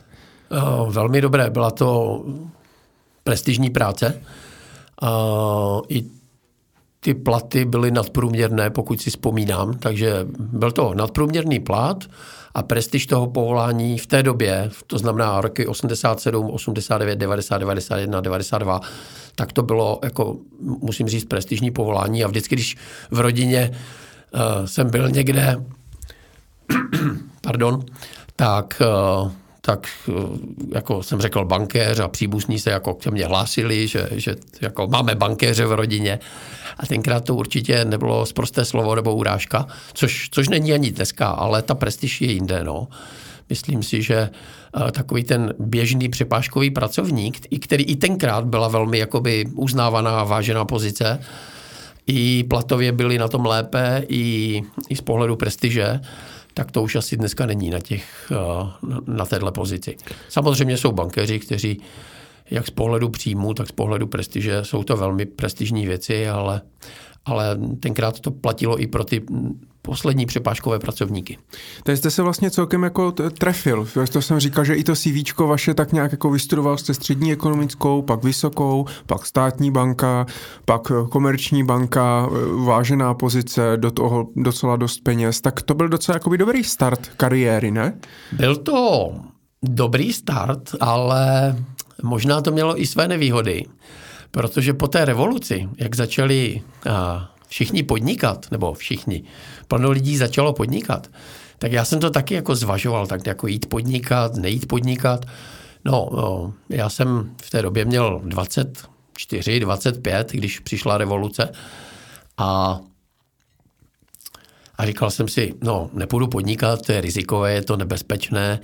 Velmi 0.89 1.21
dobré, 1.21 1.49
byla 1.49 1.71
to 1.71 2.21
prestižní 3.23 3.69
práce. 3.69 4.21
I 5.89 6.03
ty 7.05 7.13
platy 7.13 7.65
byly 7.65 7.91
nadprůměrné, 7.91 8.69
pokud 8.69 9.01
si 9.01 9.09
vzpomínám, 9.09 9.73
takže 9.73 10.27
byl 10.39 10.71
to 10.71 10.93
nadprůměrný 10.93 11.59
plat 11.59 12.03
a 12.55 12.63
prestiž 12.63 13.05
toho 13.05 13.27
povolání 13.27 13.97
v 13.97 14.07
té 14.07 14.23
době, 14.23 14.71
to 14.87 14.97
znamená 14.97 15.41
roky 15.41 15.67
87, 15.67 16.49
89, 16.49 17.15
90, 17.15 17.57
91, 17.57 18.21
92, 18.21 18.81
tak 19.35 19.53
to 19.53 19.63
bylo, 19.63 19.99
jako, 20.03 20.37
musím 20.61 21.07
říct, 21.07 21.25
prestižní 21.25 21.71
povolání. 21.71 22.23
A 22.23 22.27
vždycky, 22.27 22.55
když 22.55 22.77
v 23.11 23.19
rodině 23.19 23.71
uh, 23.71 24.65
jsem 24.65 24.89
byl 24.89 25.09
někde, 25.09 25.55
pardon, 27.41 27.85
tak 28.35 28.81
uh, 29.21 29.31
tak 29.65 29.87
eh, 30.09 30.11
jako 30.75 31.03
jsem 31.03 31.21
řekl 31.21 31.45
bankéř 31.45 31.99
a 31.99 32.07
příbuzní 32.07 32.59
se 32.59 32.69
jako 32.69 32.93
ke 32.93 33.11
mně 33.11 33.25
hlásili, 33.25 33.87
že, 33.87 34.09
že 34.11 34.35
jako 34.61 34.87
máme 34.87 35.15
bankéře 35.15 35.65
v 35.65 35.71
rodině. 35.71 36.19
A 36.77 36.85
tenkrát 36.85 37.23
to 37.23 37.35
určitě 37.35 37.85
nebylo 37.85 38.25
zprosté 38.25 38.65
slovo 38.65 38.95
nebo 38.95 39.15
urážka, 39.15 39.67
což, 39.93 40.29
což 40.31 40.49
není 40.49 40.73
ani 40.73 40.91
dneska, 40.91 41.27
ale 41.27 41.61
ta 41.61 41.75
prestiž 41.75 42.21
je 42.21 42.31
jinde. 42.31 42.63
No. 42.63 42.87
Myslím 43.49 43.83
si, 43.83 44.01
že 44.01 44.29
eh, 44.87 44.91
takový 44.91 45.23
ten 45.23 45.53
běžný 45.59 46.09
přepážkový 46.09 46.69
pracovník, 46.69 47.47
i 47.49 47.59
který 47.59 47.83
i 47.83 47.95
tenkrát 47.95 48.45
byla 48.45 48.67
velmi 48.67 48.97
jakoby 48.97 49.45
uznávaná, 49.53 50.23
vážená 50.23 50.65
pozice, 50.65 51.19
i 52.07 52.43
platově 52.43 52.91
byli 52.91 53.17
na 53.17 53.27
tom 53.27 53.45
lépe, 53.45 54.03
i, 54.07 54.61
i 54.89 54.95
z 54.95 55.01
pohledu 55.01 55.35
prestiže, 55.35 55.99
tak 56.57 56.71
to 56.71 56.83
už 56.83 56.95
asi 56.95 57.17
dneska 57.17 57.45
není 57.45 57.69
na, 57.69 57.79
těch, 57.79 58.31
eh, 58.31 58.89
na 59.07 59.25
téhle 59.25 59.51
pozici. 59.51 59.95
Samozřejmě 60.29 60.77
jsou 60.77 60.91
bankéři, 60.91 61.39
kteří 61.39 61.81
jak 62.51 62.67
z 62.67 62.69
pohledu 62.69 63.09
příjmu, 63.09 63.53
tak 63.53 63.67
z 63.67 63.71
pohledu 63.71 64.07
prestiže 64.07 64.63
jsou 64.63 64.83
to 64.83 64.97
velmi 64.97 65.25
prestižní 65.25 65.85
věci, 65.85 66.29
ale, 66.29 66.61
ale 67.25 67.57
tenkrát 67.79 68.19
to 68.19 68.31
platilo 68.31 68.81
i 68.81 68.87
pro 68.87 69.03
ty 69.03 69.21
poslední 69.85 70.25
přepážkové 70.25 70.79
pracovníky. 70.79 71.37
Takže 71.83 71.97
jste 71.97 72.11
se 72.11 72.21
vlastně 72.21 72.51
celkem 72.51 72.83
jako 72.83 73.11
trefil. 73.11 73.87
To 74.11 74.21
jsem 74.21 74.39
říkal, 74.39 74.65
že 74.65 74.75
i 74.75 74.83
to 74.83 74.95
CV 74.95 75.39
vaše 75.39 75.73
tak 75.73 75.93
nějak 75.93 76.11
jako 76.11 76.29
vystudoval 76.29 76.77
jste 76.77 76.93
střední 76.93 77.31
ekonomickou, 77.31 78.01
pak 78.01 78.23
vysokou, 78.23 78.85
pak 79.05 79.25
státní 79.25 79.71
banka, 79.71 80.25
pak 80.65 80.91
eh, 80.91 81.07
komerční 81.09 81.63
banka, 81.63 82.29
eh, 82.29 82.65
vážená 82.65 83.13
pozice, 83.13 83.73
do 83.75 83.91
toho 83.91 84.27
docela 84.35 84.75
dost 84.75 85.03
peněz. 85.03 85.41
Tak 85.41 85.61
to 85.61 85.73
byl 85.73 85.89
docela 85.89 86.15
jako 86.15 86.35
dobrý 86.35 86.63
start 86.63 87.07
kariéry, 87.07 87.71
ne? 87.71 87.99
Byl 88.31 88.55
to 88.55 89.11
dobrý 89.63 90.13
start, 90.13 90.75
ale 90.79 91.55
možná 92.03 92.41
to 92.41 92.51
mělo 92.51 92.81
i 92.81 92.85
své 92.85 93.07
nevýhody, 93.07 93.65
protože 94.31 94.73
po 94.73 94.87
té 94.87 95.05
revoluci, 95.05 95.69
jak 95.77 95.95
začali 95.95 96.61
všichni 97.47 97.83
podnikat, 97.83 98.45
nebo 98.51 98.73
všichni, 98.73 99.23
plno 99.67 99.91
lidí 99.91 100.17
začalo 100.17 100.53
podnikat, 100.53 101.07
tak 101.59 101.71
já 101.71 101.85
jsem 101.85 101.99
to 101.99 102.09
taky 102.09 102.33
jako 102.33 102.55
zvažoval, 102.55 103.07
tak 103.07 103.27
jako 103.27 103.47
jít 103.47 103.65
podnikat, 103.65 104.35
nejít 104.35 104.67
podnikat. 104.67 105.25
No, 105.85 106.09
no 106.11 106.53
já 106.69 106.89
jsem 106.89 107.35
v 107.43 107.49
té 107.49 107.61
době 107.61 107.85
měl 107.85 108.21
24, 108.23 109.59
25, 109.59 110.31
když 110.31 110.59
přišla 110.59 110.97
revoluce 110.97 111.51
a 112.37 112.79
a 114.77 114.85
říkal 114.85 115.11
jsem 115.11 115.27
si, 115.27 115.53
no, 115.63 115.89
nepůjdu 115.93 116.27
podnikat, 116.27 116.81
to 116.81 116.91
je 116.91 117.01
rizikové, 117.01 117.53
je 117.53 117.61
to 117.61 117.77
nebezpečné, 117.77 118.59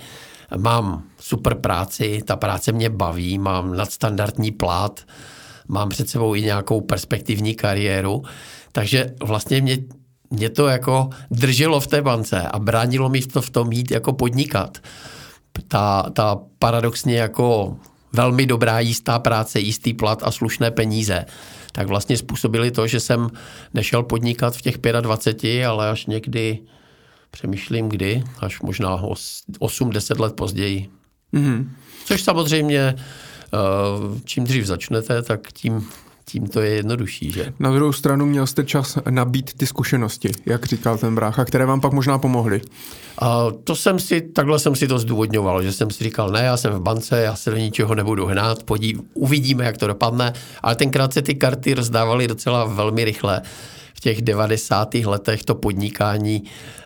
mám 0.56 1.02
super 1.20 1.54
práci, 1.54 2.22
ta 2.24 2.36
práce 2.36 2.72
mě 2.72 2.90
baví, 2.90 3.38
mám 3.38 3.76
nadstandardní 3.76 4.50
plat, 4.50 5.00
mám 5.68 5.88
před 5.88 6.08
sebou 6.08 6.34
i 6.34 6.42
nějakou 6.42 6.80
perspektivní 6.80 7.54
kariéru, 7.54 8.22
takže 8.72 9.06
vlastně 9.22 9.60
mě, 9.60 9.78
mě 10.30 10.50
to 10.50 10.66
jako 10.66 11.10
drželo 11.30 11.80
v 11.80 11.86
té 11.86 12.02
bance 12.02 12.42
a 12.42 12.58
bránilo 12.58 13.08
mi 13.08 13.20
to 13.20 13.42
v 13.42 13.50
tom 13.50 13.72
jít 13.72 13.90
jako 13.90 14.12
podnikat. 14.12 14.78
Ta, 15.68 16.10
ta 16.12 16.38
paradoxně 16.58 17.16
jako 17.16 17.76
velmi 18.12 18.46
dobrá 18.46 18.80
jistá 18.80 19.18
práce, 19.18 19.60
jistý 19.60 19.94
plat 19.94 20.22
a 20.22 20.30
slušné 20.30 20.70
peníze, 20.70 21.24
tak 21.72 21.88
vlastně 21.88 22.16
způsobili 22.16 22.70
to, 22.70 22.86
že 22.86 23.00
jsem 23.00 23.28
nešel 23.74 24.02
podnikat 24.02 24.56
v 24.56 24.62
těch 24.62 24.78
25, 25.00 25.66
ale 25.66 25.90
až 25.90 26.06
někdy, 26.06 26.58
přemýšlím 27.30 27.88
kdy, 27.88 28.24
až 28.38 28.60
možná 28.60 29.02
8-10 29.02 30.20
let 30.20 30.36
později. 30.36 30.88
Mm-hmm. 31.34 31.68
Což 32.04 32.22
samozřejmě, 32.22 32.80
eh, 32.80 32.98
čím 34.24 34.44
dřív 34.44 34.66
začnete, 34.66 35.22
tak 35.22 35.52
tím 35.52 35.88
tím 36.24 36.46
to 36.46 36.60
je 36.60 36.70
jednodušší, 36.70 37.32
že? 37.32 37.52
Na 37.58 37.72
druhou 37.72 37.92
stranu 37.92 38.26
měl 38.26 38.46
jste 38.46 38.64
čas 38.64 38.98
nabít 39.10 39.52
ty 39.56 39.66
zkušenosti, 39.66 40.30
jak 40.46 40.66
říkal 40.66 40.98
ten 40.98 41.14
brácha, 41.14 41.44
které 41.44 41.66
vám 41.66 41.80
pak 41.80 41.92
možná 41.92 42.18
pomohly. 42.18 42.60
A 43.18 43.46
to 43.64 43.76
jsem 43.76 43.98
si, 43.98 44.20
takhle 44.20 44.58
jsem 44.58 44.76
si 44.76 44.88
to 44.88 44.98
zdůvodňoval, 44.98 45.62
že 45.62 45.72
jsem 45.72 45.90
si 45.90 46.04
říkal, 46.04 46.30
ne, 46.30 46.42
já 46.42 46.56
jsem 46.56 46.72
v 46.72 46.80
bance, 46.80 47.20
já 47.20 47.36
se 47.36 47.50
do 47.50 47.56
ničeho 47.56 47.94
nebudu 47.94 48.26
hnát, 48.26 48.62
podí, 48.62 48.96
uvidíme, 49.14 49.64
jak 49.64 49.76
to 49.76 49.86
dopadne, 49.86 50.32
ale 50.62 50.76
tenkrát 50.76 51.12
se 51.12 51.22
ty 51.22 51.34
karty 51.34 51.74
rozdávaly 51.74 52.28
docela 52.28 52.64
velmi 52.64 53.04
rychle 53.04 53.42
v 53.94 54.00
těch 54.00 54.22
90. 54.22 54.94
letech 54.94 55.44
to 55.44 55.54
podnikání, 55.54 56.42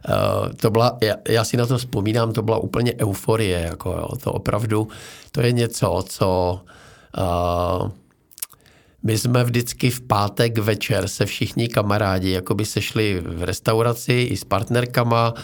uh, 0.09 0.53
to 0.53 0.71
byla, 0.71 0.99
já, 1.03 1.15
já 1.29 1.45
si 1.45 1.57
na 1.57 1.67
to 1.67 1.79
vzpomínám, 1.79 2.33
to 2.33 2.43
byla 2.43 2.59
úplně 2.59 2.95
euforie, 3.01 3.61
jako 3.61 3.91
jo, 3.91 4.09
to 4.23 4.33
opravdu, 4.33 4.89
to 5.33 5.41
je 5.41 5.53
něco, 5.53 6.05
co 6.09 6.61
uh, 7.19 7.91
my 9.03 9.19
jsme 9.19 9.45
vždycky 9.45 9.91
v 9.91 10.01
pátek 10.01 10.59
večer 10.59 11.09
se 11.09 11.27
všichni 11.27 11.69
kamarádi 11.69 12.31
jako 12.31 12.55
by 12.55 12.65
sešli 12.65 13.23
v 13.27 13.43
restauraci 13.43 14.13
i 14.13 14.37
s 14.37 14.45
partnerkama, 14.45 15.35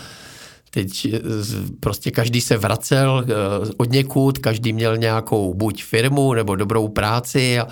Teď 0.75 1.15
prostě 1.81 2.11
každý 2.11 2.41
se 2.41 2.57
vracel 2.57 3.25
eh, 3.25 3.33
od 3.77 3.91
někud, 3.91 4.39
každý 4.39 4.73
měl 4.73 4.97
nějakou 4.97 5.55
buď 5.55 5.85
firmu 5.85 6.35
nebo 6.35 6.57
dobrou 6.57 6.89
práci 6.89 7.61
a, 7.61 7.67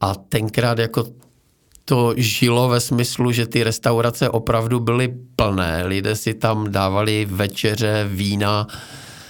a 0.00 0.14
tenkrát 0.14 0.78
jako 0.78 1.04
to 1.84 2.14
žilo 2.16 2.68
ve 2.68 2.80
smyslu, 2.80 3.32
že 3.32 3.46
ty 3.46 3.62
restaurace 3.62 4.28
opravdu 4.28 4.80
byly 4.80 5.14
plné. 5.36 5.82
Lidé 5.86 6.16
si 6.16 6.34
tam 6.34 6.72
dávali 6.72 7.24
večeře, 7.30 8.08
vína, 8.08 8.66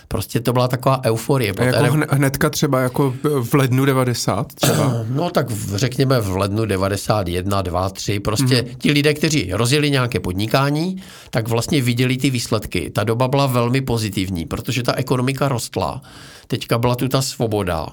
prostě 0.09 0.41
to 0.41 0.53
byla 0.53 0.69
taková 0.69 1.01
euforie. 1.05 1.53
A 1.53 1.65
jako 1.65 1.95
hned, 1.95 2.13
hnedka 2.13 2.51
třeba 2.51 2.81
jako 2.81 3.15
v 3.43 3.55
lednu 3.55 3.85
90 3.85 4.55
třeba? 4.55 4.95
No 5.11 5.31
tak 5.31 5.51
v, 5.51 5.77
řekněme 5.77 6.21
v 6.21 6.37
lednu 6.37 6.65
91, 6.65 7.63
2, 7.63 7.89
3, 7.89 8.21
prostě 8.21 8.63
mm. 8.63 8.75
ti 8.79 8.93
lidé, 8.93 9.15
kteří 9.15 9.51
rozjeli 9.53 9.91
nějaké 9.91 10.21
podnikání, 10.21 11.03
tak 11.31 11.49
vlastně 11.49 11.83
viděli 11.83 12.17
ty 12.17 12.31
výsledky. 12.31 12.91
Ta 12.91 13.05
doba 13.05 13.29
byla 13.29 13.47
velmi 13.47 13.81
pozitivní, 13.81 14.47
protože 14.47 14.83
ta 14.83 14.95
ekonomika 14.95 15.49
rostla. 15.49 16.03
Teďka 16.47 16.79
byla 16.79 16.95
tu 16.95 17.09
ta 17.09 17.23
svoboda 17.23 17.87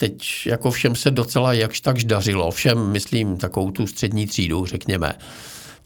teď 0.00 0.22
jako 0.46 0.70
všem 0.70 0.96
se 0.96 1.10
docela 1.10 1.52
jakž 1.52 1.80
takž 1.80 2.04
dařilo, 2.04 2.50
všem, 2.50 2.92
myslím, 2.92 3.36
takovou 3.36 3.70
tu 3.70 3.86
střední 3.86 4.26
třídu, 4.26 4.66
řekněme, 4.66 5.14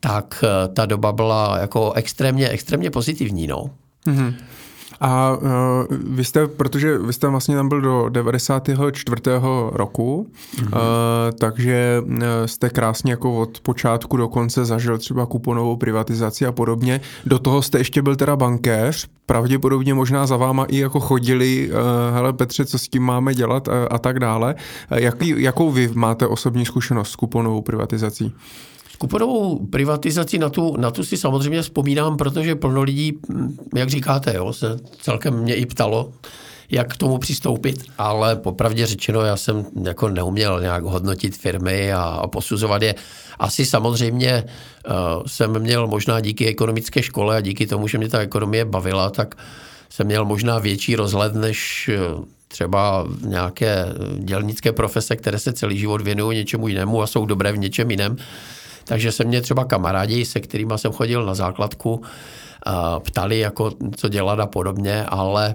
tak 0.00 0.44
eh, 0.44 0.68
ta 0.68 0.86
doba 0.86 1.12
byla 1.12 1.58
jako 1.58 1.92
extrémně, 1.92 2.48
extrémně 2.48 2.90
pozitivní, 2.90 3.46
no. 3.46 3.70
Mm-hmm. 4.06 4.34
A 5.00 5.36
uh, 5.36 5.48
vy 5.90 6.24
jste, 6.24 6.46
protože 6.46 6.98
vy 6.98 7.12
jste 7.12 7.28
vlastně 7.28 7.56
tam 7.56 7.68
byl 7.68 7.80
do 7.80 8.08
94. 8.08 9.16
roku, 9.72 10.30
mm-hmm. 10.56 10.66
uh, 10.66 10.80
takže 11.38 12.02
jste 12.46 12.70
krásně 12.70 13.12
jako 13.12 13.40
od 13.40 13.60
počátku 13.60 14.16
do 14.16 14.28
konce 14.28 14.64
zažil 14.64 14.98
třeba 14.98 15.26
kuponovou 15.26 15.76
privatizaci 15.76 16.46
a 16.46 16.52
podobně. 16.52 17.00
Do 17.26 17.38
toho 17.38 17.62
jste 17.62 17.78
ještě 17.78 18.02
byl 18.02 18.16
teda 18.16 18.36
bankéř, 18.36 19.08
pravděpodobně 19.26 19.94
možná 19.94 20.26
za 20.26 20.36
váma 20.36 20.64
i 20.64 20.78
jako 20.78 21.00
chodili, 21.00 21.70
uh, 21.70 21.76
hele 22.14 22.32
Petře, 22.32 22.64
co 22.64 22.78
s 22.78 22.88
tím 22.88 23.02
máme 23.02 23.34
dělat 23.34 23.68
a, 23.68 23.86
a 23.90 23.98
tak 23.98 24.18
dále. 24.18 24.54
Jaký, 24.90 25.34
jakou 25.42 25.70
vy 25.70 25.90
máte 25.94 26.26
osobní 26.26 26.66
zkušenost 26.66 27.10
s 27.10 27.16
kuponovou 27.16 27.62
privatizací? 27.62 28.34
Kuponovou 28.98 29.66
privatizaci 29.66 30.38
na 30.38 30.48
tu, 30.48 30.76
na 30.76 30.90
tu 30.90 31.04
si 31.04 31.16
samozřejmě 31.16 31.62
vzpomínám, 31.62 32.16
protože 32.16 32.54
plno 32.54 32.82
lidí, 32.82 33.12
jak 33.74 33.90
říkáte, 33.90 34.34
jo, 34.34 34.52
se 34.52 34.76
celkem 35.00 35.34
mě 35.34 35.54
i 35.54 35.66
ptalo, 35.66 36.12
jak 36.70 36.94
k 36.94 36.96
tomu 36.96 37.18
přistoupit, 37.18 37.84
ale 37.98 38.36
popravdě 38.36 38.86
řečeno, 38.86 39.20
já 39.20 39.36
jsem 39.36 39.66
jako 39.84 40.08
neuměl 40.08 40.60
nějak 40.60 40.84
hodnotit 40.84 41.36
firmy 41.36 41.92
a, 41.92 42.26
posuzovat 42.26 42.82
je. 42.82 42.94
Asi 43.38 43.66
samozřejmě 43.66 44.44
uh, 44.44 44.92
jsem 45.26 45.58
měl 45.58 45.86
možná 45.86 46.20
díky 46.20 46.46
ekonomické 46.46 47.02
škole 47.02 47.36
a 47.36 47.40
díky 47.40 47.66
tomu, 47.66 47.88
že 47.88 47.98
mě 47.98 48.08
ta 48.08 48.18
ekonomie 48.18 48.64
bavila, 48.64 49.10
tak 49.10 49.34
jsem 49.90 50.06
měl 50.06 50.24
možná 50.24 50.58
větší 50.58 50.96
rozhled 50.96 51.34
než 51.34 51.90
uh, 52.16 52.24
třeba 52.48 53.06
nějaké 53.20 53.86
dělnické 54.18 54.72
profese, 54.72 55.16
které 55.16 55.38
se 55.38 55.52
celý 55.52 55.78
život 55.78 56.00
věnují 56.00 56.38
něčemu 56.38 56.68
jinému 56.68 57.02
a 57.02 57.06
jsou 57.06 57.26
dobré 57.26 57.52
v 57.52 57.58
něčem 57.58 57.90
jiném. 57.90 58.16
Takže 58.84 59.12
se 59.12 59.24
mě 59.24 59.40
třeba 59.40 59.64
kamarádi, 59.64 60.24
se 60.24 60.40
kterými 60.40 60.72
jsem 60.76 60.92
chodil 60.92 61.24
na 61.26 61.34
základku, 61.34 62.02
ptali, 62.98 63.38
jako, 63.38 63.72
co 63.96 64.08
dělat 64.08 64.40
a 64.40 64.46
podobně, 64.46 65.04
ale 65.04 65.54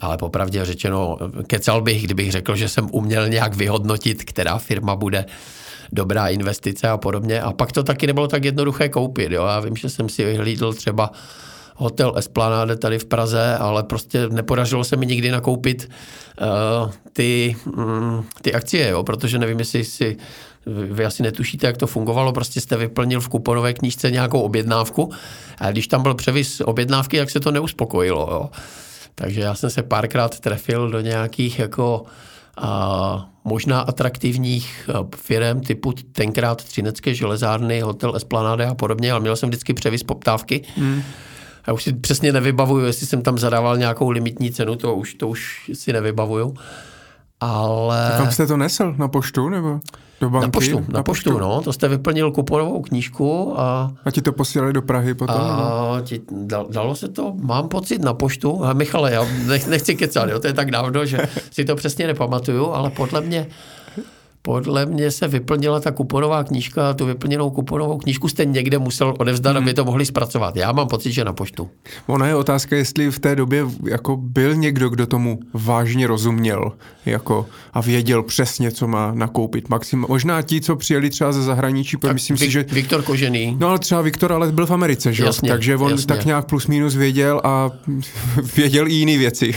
ale 0.00 0.16
popravdě 0.16 0.64
řečeno, 0.64 1.18
kecal 1.46 1.82
bych, 1.82 2.04
kdybych 2.04 2.32
řekl, 2.32 2.56
že 2.56 2.68
jsem 2.68 2.88
uměl 2.92 3.28
nějak 3.28 3.54
vyhodnotit, 3.54 4.24
která 4.24 4.58
firma 4.58 4.96
bude 4.96 5.24
dobrá 5.92 6.28
investice 6.28 6.88
a 6.88 6.96
podobně. 6.96 7.42
A 7.42 7.52
pak 7.52 7.72
to 7.72 7.82
taky 7.82 8.06
nebylo 8.06 8.28
tak 8.28 8.44
jednoduché 8.44 8.88
koupit. 8.88 9.32
Jo? 9.32 9.46
Já 9.46 9.60
vím, 9.60 9.76
že 9.76 9.88
jsem 9.88 10.08
si 10.08 10.24
vyhlídl 10.24 10.72
třeba 10.72 11.10
hotel 11.76 12.12
Esplanade 12.16 12.76
tady 12.76 12.98
v 12.98 13.04
Praze, 13.04 13.56
ale 13.56 13.82
prostě 13.82 14.28
nepodařilo 14.28 14.84
se 14.84 14.96
mi 14.96 15.06
nikdy 15.06 15.30
nakoupit 15.30 15.88
uh, 16.40 16.90
ty, 17.12 17.56
um, 17.76 18.24
ty 18.42 18.54
akcie, 18.54 18.88
jo? 18.88 19.04
protože 19.04 19.38
nevím, 19.38 19.58
jestli 19.58 19.84
si 19.84 20.16
vy 20.66 21.04
asi 21.04 21.22
netušíte, 21.22 21.66
jak 21.66 21.76
to 21.76 21.86
fungovalo, 21.86 22.32
prostě 22.32 22.60
jste 22.60 22.76
vyplnil 22.76 23.20
v 23.20 23.28
kuponové 23.28 23.74
knížce 23.74 24.10
nějakou 24.10 24.40
objednávku 24.40 25.12
a 25.58 25.70
když 25.70 25.88
tam 25.88 26.02
byl 26.02 26.14
převis 26.14 26.60
objednávky, 26.60 27.18
tak 27.18 27.30
se 27.30 27.40
to 27.40 27.50
neuspokojilo. 27.50 28.28
Jo. 28.30 28.50
Takže 29.14 29.40
já 29.40 29.54
jsem 29.54 29.70
se 29.70 29.82
párkrát 29.82 30.40
trefil 30.40 30.90
do 30.90 31.00
nějakých 31.00 31.58
jako 31.58 32.04
a 32.56 33.30
možná 33.44 33.80
atraktivních 33.80 34.90
firm 35.16 35.60
typu 35.60 35.92
tenkrát 35.92 36.64
Třinecké 36.64 37.14
železárny, 37.14 37.80
hotel 37.80 38.16
Esplanade 38.16 38.66
a 38.66 38.74
podobně, 38.74 39.12
ale 39.12 39.20
měl 39.20 39.36
jsem 39.36 39.48
vždycky 39.48 39.74
převis 39.74 40.02
poptávky. 40.02 40.62
Hmm. 40.76 41.02
Já 41.66 41.72
už 41.72 41.82
si 41.82 41.92
přesně 41.92 42.32
nevybavuju, 42.32 42.86
jestli 42.86 43.06
jsem 43.06 43.22
tam 43.22 43.38
zadával 43.38 43.76
nějakou 43.76 44.10
limitní 44.10 44.50
cenu, 44.50 44.76
to 44.76 44.94
už, 44.94 45.14
to 45.14 45.28
už 45.28 45.70
si 45.74 45.92
nevybavuju. 45.92 46.54
Ale... 47.40 48.14
A 48.14 48.16
kam 48.16 48.30
jste 48.30 48.46
to 48.46 48.56
nesl? 48.56 48.94
Na 48.98 49.08
poštu 49.08 49.48
nebo 49.48 49.80
do 50.20 50.30
banky? 50.30 50.46
Na 50.46 50.50
poštu, 50.50 50.78
na, 50.78 50.86
na 50.88 51.02
poštu, 51.02 51.30
poštu, 51.30 51.38
no. 51.38 51.60
To 51.62 51.72
jste 51.72 51.88
vyplnil 51.88 52.30
kuponovou 52.30 52.82
knížku 52.82 53.54
a... 53.60 53.92
A 54.04 54.10
ti 54.10 54.22
to 54.22 54.32
posílali 54.32 54.72
do 54.72 54.82
Prahy 54.82 55.14
potom? 55.14 55.40
A 55.40 56.00
ti, 56.02 56.20
dalo 56.70 56.94
se 56.94 57.08
to, 57.08 57.34
mám 57.42 57.68
pocit, 57.68 58.02
na 58.02 58.14
poštu. 58.14 58.64
A 58.64 58.72
Michale, 58.72 59.12
já 59.12 59.26
nechci 59.68 59.94
kecat, 59.94 60.28
jo, 60.30 60.38
to 60.38 60.46
je 60.46 60.52
tak 60.52 60.70
dávno, 60.70 61.06
že 61.06 61.18
si 61.50 61.64
to 61.64 61.76
přesně 61.76 62.06
nepamatuju, 62.06 62.72
ale 62.72 62.90
podle 62.90 63.20
mě 63.20 63.46
podle 64.42 64.86
mě 64.86 65.10
se 65.10 65.28
vyplnila 65.28 65.80
ta 65.80 65.90
kuponová 65.90 66.44
knížka, 66.44 66.94
tu 66.94 67.06
vyplněnou 67.06 67.50
kuponovou 67.50 67.98
knížku 67.98 68.28
jste 68.28 68.44
někde 68.44 68.78
musel 68.78 69.14
odevzdat, 69.18 69.56
hmm. 69.56 69.64
aby 69.64 69.74
to 69.74 69.84
mohli 69.84 70.06
zpracovat. 70.06 70.56
Já 70.56 70.72
mám 70.72 70.88
pocit, 70.88 71.12
že 71.12 71.24
na 71.24 71.32
poštu. 71.32 71.70
Ona 72.06 72.26
je 72.26 72.34
otázka, 72.34 72.76
jestli 72.76 73.10
v 73.10 73.18
té 73.18 73.36
době 73.36 73.66
jako 73.90 74.16
byl 74.16 74.54
někdo, 74.54 74.88
kdo 74.88 75.06
tomu 75.06 75.38
vážně 75.54 76.06
rozuměl 76.06 76.72
jako 77.06 77.46
a 77.72 77.80
věděl 77.80 78.22
přesně, 78.22 78.70
co 78.70 78.88
má 78.88 79.14
nakoupit. 79.14 79.68
Maxim, 79.68 80.04
možná 80.08 80.42
ti, 80.42 80.60
co 80.60 80.76
přijeli 80.76 81.10
třeba 81.10 81.32
ze 81.32 81.42
zahraničí, 81.42 81.96
tak 81.96 82.12
myslím 82.12 82.36
Vik, 82.36 82.44
si, 82.44 82.50
že... 82.50 82.64
Viktor 82.72 83.02
Kožený. 83.02 83.56
No 83.60 83.68
ale 83.68 83.78
třeba 83.78 84.00
Viktor 84.00 84.32
ale 84.32 84.52
byl 84.52 84.66
v 84.66 84.70
Americe, 84.70 85.12
že 85.12 85.24
jasně, 85.24 85.48
Takže 85.48 85.76
on 85.76 85.90
jasně. 85.90 86.06
tak 86.06 86.24
nějak 86.24 86.46
plus 86.46 86.66
minus 86.66 86.94
věděl 86.94 87.40
a 87.44 87.70
věděl 88.56 88.88
i 88.88 88.92
jiné 88.92 89.18
věci. 89.18 89.54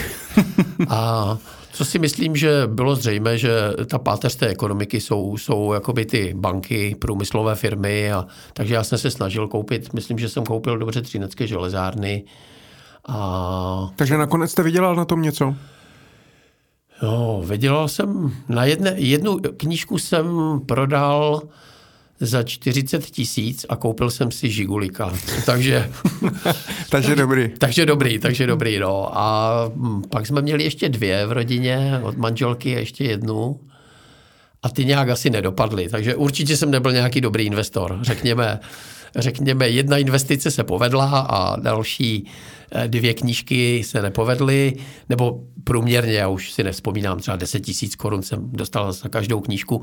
a 0.90 1.38
co 1.76 1.86
si 1.86 2.00
myslím, 2.00 2.36
že 2.36 2.68
bylo 2.68 2.96
zřejmé, 2.96 3.38
že 3.38 3.50
ta 3.90 4.00
páteř 4.00 4.36
té 4.36 4.48
ekonomiky 4.48 5.02
jsou, 5.02 5.38
jsou 5.38 5.74
jakoby 5.74 6.06
ty 6.06 6.34
banky, 6.38 6.96
průmyslové 7.00 7.56
firmy, 7.56 8.12
a, 8.12 8.26
takže 8.54 8.74
já 8.74 8.84
jsem 8.84 8.98
se 8.98 9.12
snažil 9.12 9.48
koupit, 9.48 9.94
myslím, 9.94 10.20
že 10.20 10.30
jsem 10.30 10.44
koupil 10.44 10.78
dobře 10.78 11.02
třinecké 11.02 11.48
železárny. 11.48 12.24
A... 13.08 13.90
Takže 13.96 14.18
nakonec 14.18 14.52
jste 14.52 14.64
vydělal 14.64 14.96
na 14.96 15.06
tom 15.06 15.22
něco? 15.22 15.56
No, 17.04 17.42
vydělal 17.46 17.88
jsem, 17.88 18.36
na 18.50 18.66
jedne, 18.66 18.94
jednu 18.96 19.40
knížku 19.58 19.98
jsem 19.98 20.26
prodal 20.66 21.42
za 22.20 22.44
40 22.44 23.06
tisíc 23.06 23.66
a 23.70 23.76
koupil 23.76 24.12
jsem 24.12 24.32
si 24.32 24.50
žigulika. 24.50 25.14
Takže... 25.46 25.92
takže 26.90 27.16
dobrý. 27.16 27.50
takže 27.58 27.86
dobrý, 27.86 28.20
takže 28.20 28.48
dobrý, 28.48 28.80
no. 28.80 29.18
A 29.18 29.52
hm, 29.76 30.02
pak 30.10 30.28
jsme 30.28 30.42
měli 30.42 30.64
ještě 30.64 30.90
dvě 30.90 31.26
v 31.26 31.32
rodině, 31.32 32.00
od 32.04 32.18
manželky 32.18 32.76
a 32.76 32.80
ještě 32.80 33.04
jednu. 33.04 33.60
A 34.64 34.70
ty 34.70 34.86
nějak 34.86 35.10
asi 35.10 35.30
nedopadly. 35.30 35.90
Takže 35.90 36.16
určitě 36.16 36.58
jsem 36.58 36.72
nebyl 36.72 36.92
nějaký 36.92 37.22
dobrý 37.22 37.46
investor. 37.46 38.00
Řekněme, 38.02 38.60
řekněme 39.16 39.70
jedna 39.70 39.98
investice 39.98 40.52
se 40.52 40.64
povedla 40.64 41.20
a 41.20 41.60
další 41.60 42.30
eh, 42.72 42.88
dvě 42.88 43.14
knížky 43.14 43.84
se 43.84 44.02
nepovedly, 44.02 44.74
nebo 45.10 45.44
průměrně, 45.64 46.14
já 46.14 46.28
už 46.28 46.52
si 46.52 46.64
nevzpomínám, 46.64 47.20
třeba 47.20 47.38
10 47.38 47.60
tisíc 47.60 47.96
korun 47.96 48.24
jsem 48.24 48.50
dostal 48.52 48.94
za 48.94 49.10
každou 49.10 49.42
knížku. 49.42 49.82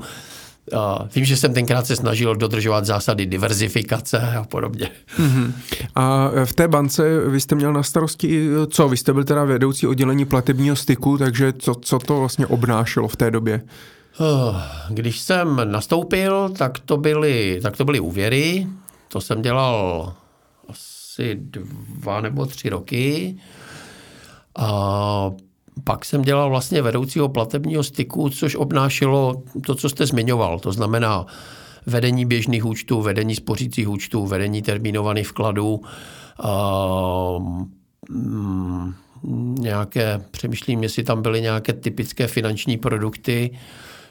Vím, 1.15 1.25
že 1.25 1.37
jsem 1.37 1.53
tenkrát 1.53 1.87
se 1.87 1.95
snažil 1.95 2.35
dodržovat 2.35 2.85
zásady 2.85 3.25
diverzifikace 3.25 4.19
a 4.19 4.43
podobně. 4.43 4.89
Mm-hmm. 5.17 5.53
A 5.95 6.29
v 6.45 6.53
té 6.53 6.67
bance 6.67 7.19
vy 7.19 7.41
jste 7.41 7.55
měl 7.55 7.73
na 7.73 7.83
starosti 7.83 8.47
co? 8.69 8.89
Vy 8.89 8.97
jste 8.97 9.13
byl 9.13 9.23
teda 9.23 9.43
vedoucí 9.43 9.87
oddělení 9.87 10.25
platebního 10.25 10.75
styku, 10.75 11.17
takže 11.17 11.53
co, 11.53 11.75
co 11.75 11.99
to 11.99 12.19
vlastně 12.19 12.47
obnášelo 12.47 13.07
v 13.07 13.15
té 13.15 13.31
době? 13.31 13.61
Oh, 14.17 14.55
když 14.89 15.19
jsem 15.19 15.61
nastoupil, 15.71 16.49
tak 16.49 16.79
to 16.79 16.97
byly, 16.97 17.59
tak 17.63 17.77
to 17.77 17.85
byly 17.85 17.99
úvěry. 17.99 18.67
To 19.07 19.21
jsem 19.21 19.41
dělal 19.41 20.13
asi 20.69 21.39
dva 21.99 22.21
nebo 22.21 22.45
tři 22.45 22.69
roky. 22.69 23.37
A 24.57 25.31
pak 25.83 26.05
jsem 26.05 26.21
dělal 26.21 26.49
vlastně 26.49 26.81
vedoucího 26.81 27.29
platebního 27.29 27.83
styku, 27.83 28.29
což 28.29 28.55
obnášelo 28.55 29.43
to, 29.65 29.75
co 29.75 29.89
jste 29.89 30.05
zmiňoval. 30.05 30.59
To 30.59 30.71
znamená 30.71 31.25
vedení 31.85 32.25
běžných 32.25 32.65
účtů, 32.65 33.01
vedení 33.01 33.35
spořících 33.35 33.89
účtů, 33.89 34.27
vedení 34.27 34.61
termínovaných 34.61 35.27
vkladů, 35.27 35.81
uh, 36.43 37.63
nějaké, 39.59 40.21
přemýšlím, 40.31 40.83
jestli 40.83 41.03
tam 41.03 41.21
byly 41.21 41.41
nějaké 41.41 41.73
typické 41.73 42.27
finanční 42.27 42.77
produkty, 42.77 43.57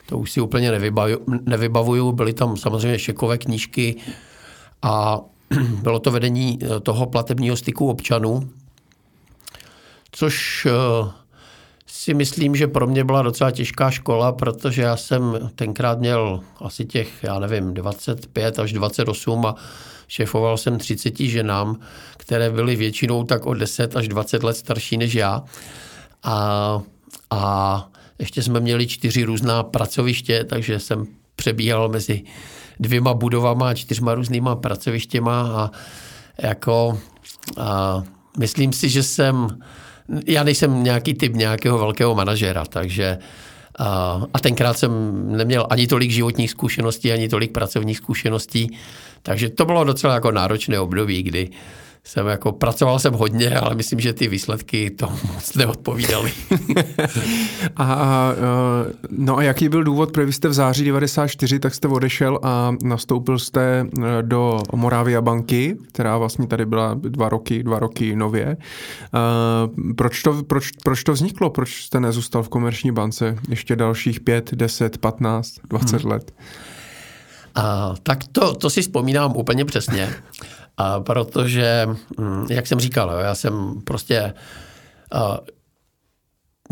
to 0.07 0.19
už 0.19 0.31
si 0.31 0.41
úplně 0.41 0.71
nevybavuju, 0.71 1.19
nevybavuju. 1.47 2.13
byly 2.13 2.33
tam 2.33 2.57
samozřejmě 2.57 2.99
šekové 2.99 3.39
knížky 3.39 3.97
a 4.83 5.21
bylo 5.83 5.99
to 5.99 6.11
vedení 6.11 6.59
toho 6.83 7.07
platebního 7.07 7.57
styku 7.57 7.89
občanů, 7.89 8.51
což 10.13 10.67
uh, 10.67 11.09
si 12.03 12.15
myslím, 12.15 12.57
že 12.57 12.67
pro 12.67 12.87
mě 12.87 13.05
byla 13.05 13.23
docela 13.23 13.51
těžká 13.51 13.91
škola, 13.91 14.33
protože 14.33 14.83
já 14.83 14.97
jsem 14.97 15.51
tenkrát 15.55 15.99
měl 15.99 16.41
asi 16.61 16.85
těch, 16.85 17.23
já 17.23 17.39
nevím, 17.39 17.75
25 17.75 18.59
až 18.59 18.73
28 18.73 19.47
a 19.47 19.55
šéfoval 20.09 20.57
jsem 20.57 20.79
30 20.79 21.21
ženám, 21.21 21.81
které 22.17 22.51
byly 22.51 22.77
většinou 22.77 23.25
tak 23.25 23.47
o 23.47 23.55
10 23.55 23.97
až 23.97 24.09
20 24.09 24.43
let 24.43 24.57
starší 24.57 24.97
než 24.97 25.15
já. 25.15 25.45
A, 26.23 26.81
a 27.31 27.89
ještě 28.19 28.43
jsme 28.43 28.61
měli 28.61 28.87
čtyři 28.87 29.25
různá 29.25 29.63
pracoviště, 29.63 30.45
takže 30.45 30.81
jsem 30.81 31.07
přebíhal 31.37 31.89
mezi 31.89 32.23
dvěma 32.81 33.15
budovama 33.15 33.69
a 33.69 33.75
čtyřma 33.75 34.15
různýma 34.15 34.57
pracovištěma 34.57 35.41
a 35.43 35.71
jako 36.43 36.99
a 37.59 38.03
myslím 38.39 38.73
si, 38.73 38.89
že 38.89 39.03
jsem, 39.03 39.49
já 40.27 40.45
nejsem 40.45 40.83
nějaký 40.83 41.15
typ 41.15 41.35
nějakého 41.35 41.79
velkého 41.79 42.15
manažera, 42.15 42.65
takže 42.65 43.19
a, 43.79 44.23
a 44.35 44.39
tenkrát 44.39 44.79
jsem 44.79 45.23
neměl 45.37 45.67
ani 45.71 45.87
tolik 45.87 46.11
životních 46.11 46.51
zkušeností, 46.51 47.13
ani 47.13 47.29
tolik 47.29 47.53
pracovních 47.53 47.97
zkušeností, 47.97 48.77
takže 49.23 49.49
to 49.49 49.65
bylo 49.65 49.85
docela 49.85 50.15
jako 50.15 50.31
náročné 50.31 50.81
období, 50.81 51.23
kdy 51.23 51.51
jsem 52.05 52.27
jako, 52.27 52.53
pracoval 52.53 52.99
jsem 52.99 53.13
hodně, 53.15 53.59
ale 53.59 53.75
myslím, 53.75 54.01
že 54.01 54.13
ty 54.13 54.29
výsledky 54.29 54.91
to 54.91 55.09
moc 55.35 55.55
neodpovídaly. 55.55 56.33
a, 57.77 57.85
a, 57.95 58.35
no 59.11 59.37
a 59.37 59.43
jaký 59.43 59.69
byl 59.69 59.85
důvod, 59.85 60.13
protože 60.13 60.27
vy 60.27 60.33
jste 60.33 60.49
v 60.49 60.53
září 60.53 60.85
94, 60.85 61.59
tak 61.59 61.75
jste 61.75 61.89
odešel 61.89 62.39
a 62.43 62.75
nastoupil 62.85 63.39
jste 63.39 63.63
e, 63.63 63.87
do 64.23 64.61
Moravia 64.75 65.21
banky, 65.21 65.77
která 65.93 66.19
vlastně 66.19 66.47
tady 66.47 66.67
byla 66.67 66.95
dva 66.95 67.29
roky, 67.29 67.63
dva 67.63 67.79
roky 67.79 68.17
nově. 68.17 68.57
A, 69.13 69.19
proč, 69.97 70.23
to, 70.23 70.43
proč, 70.43 70.71
proč 70.85 71.05
to 71.05 71.13
vzniklo? 71.13 71.51
Proč 71.51 71.85
jste 71.85 72.01
nezůstal 72.01 72.43
v 72.43 72.49
komerční 72.49 72.93
bance 72.93 73.37
ještě 73.49 73.77
dalších 73.77 74.21
5, 74.21 74.55
10, 74.55 74.99
15, 74.99 75.55
20 75.71 76.03
hmm. 76.03 76.11
let? 76.11 76.35
A, 77.55 77.95
tak 78.03 78.19
to, 78.33 78.55
to 78.55 78.71
si 78.71 78.83
vzpomínám 78.83 79.37
úplně 79.37 79.65
přesně. 79.65 80.15
A 80.77 81.01
protože, 81.01 81.89
hm, 82.21 82.47
jak 82.51 82.67
jsem 82.67 82.81
říkal, 82.81 83.11
já 83.21 83.35
jsem 83.35 83.81
prostě 83.85 84.35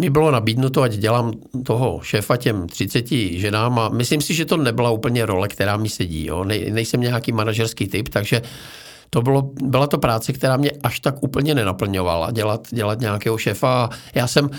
mi 0.01 0.11
bylo 0.11 0.31
nabídnuto, 0.31 0.83
ať 0.83 0.93
dělám 0.93 1.33
toho 1.67 2.01
šéfa 2.03 2.37
těm 2.37 2.67
30 2.67 3.39
ženám 3.39 3.79
a 3.79 3.89
myslím 3.89 4.21
si, 4.21 4.35
že 4.35 4.45
to 4.45 4.57
nebyla 4.57 4.91
úplně 4.91 5.27
role, 5.27 5.49
která 5.49 5.77
mi 5.77 5.89
sedí. 5.89 6.27
Jo. 6.27 6.45
Nej, 6.45 6.71
nejsem 6.71 7.01
nějaký 7.01 7.33
manažerský 7.33 7.89
typ, 7.89 8.09
takže 8.09 8.43
to 9.11 9.23
bylo, 9.23 9.51
byla 9.63 9.87
to 9.87 9.99
práce, 9.99 10.33
která 10.33 10.57
mě 10.57 10.71
až 10.83 11.01
tak 11.01 11.23
úplně 11.23 11.55
nenaplňovala, 11.55 12.31
dělat, 12.31 12.69
dělat 12.71 13.01
nějakého 13.01 13.39
šéfa. 13.39 13.91
Já 14.15 14.27
jsem, 14.27 14.51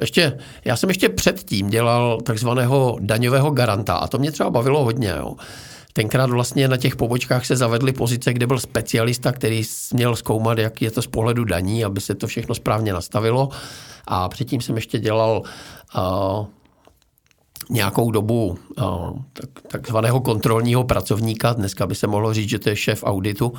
ještě, 0.00 0.38
já 0.64 0.76
jsem 0.76 0.88
ještě 0.88 1.08
předtím 1.08 1.70
dělal 1.70 2.20
takzvaného 2.20 2.96
daňového 3.00 3.50
garanta 3.50 3.94
a 3.94 4.06
to 4.06 4.18
mě 4.18 4.32
třeba 4.32 4.50
bavilo 4.50 4.84
hodně. 4.84 5.14
Jo. 5.18 5.34
Tenkrát 5.92 6.30
vlastně 6.30 6.68
na 6.68 6.76
těch 6.76 6.96
pobočkách 6.96 7.46
se 7.46 7.56
zavedly 7.56 7.92
pozice, 7.92 8.32
kde 8.32 8.46
byl 8.46 8.58
specialista, 8.58 9.32
který 9.32 9.62
měl 9.92 10.16
zkoumat, 10.16 10.58
jak 10.58 10.82
je 10.82 10.90
to 10.90 11.02
z 11.02 11.06
pohledu 11.06 11.44
daní, 11.44 11.84
aby 11.84 12.00
se 12.00 12.14
to 12.14 12.26
všechno 12.26 12.54
správně 12.54 12.92
nastavilo. 12.92 13.48
A 14.06 14.28
předtím 14.28 14.60
jsem 14.60 14.76
ještě 14.76 14.98
dělal 14.98 15.42
uh, 15.96 16.46
nějakou 17.70 18.10
dobu 18.10 18.58
uh, 18.78 19.18
tak, 19.32 19.50
takzvaného 19.68 20.20
kontrolního 20.20 20.84
pracovníka. 20.84 21.52
Dneska 21.52 21.86
by 21.86 21.94
se 21.94 22.06
mohlo 22.06 22.34
říct, 22.34 22.48
že 22.48 22.58
to 22.58 22.68
je 22.68 22.76
šéf 22.76 23.04
auditu. 23.04 23.52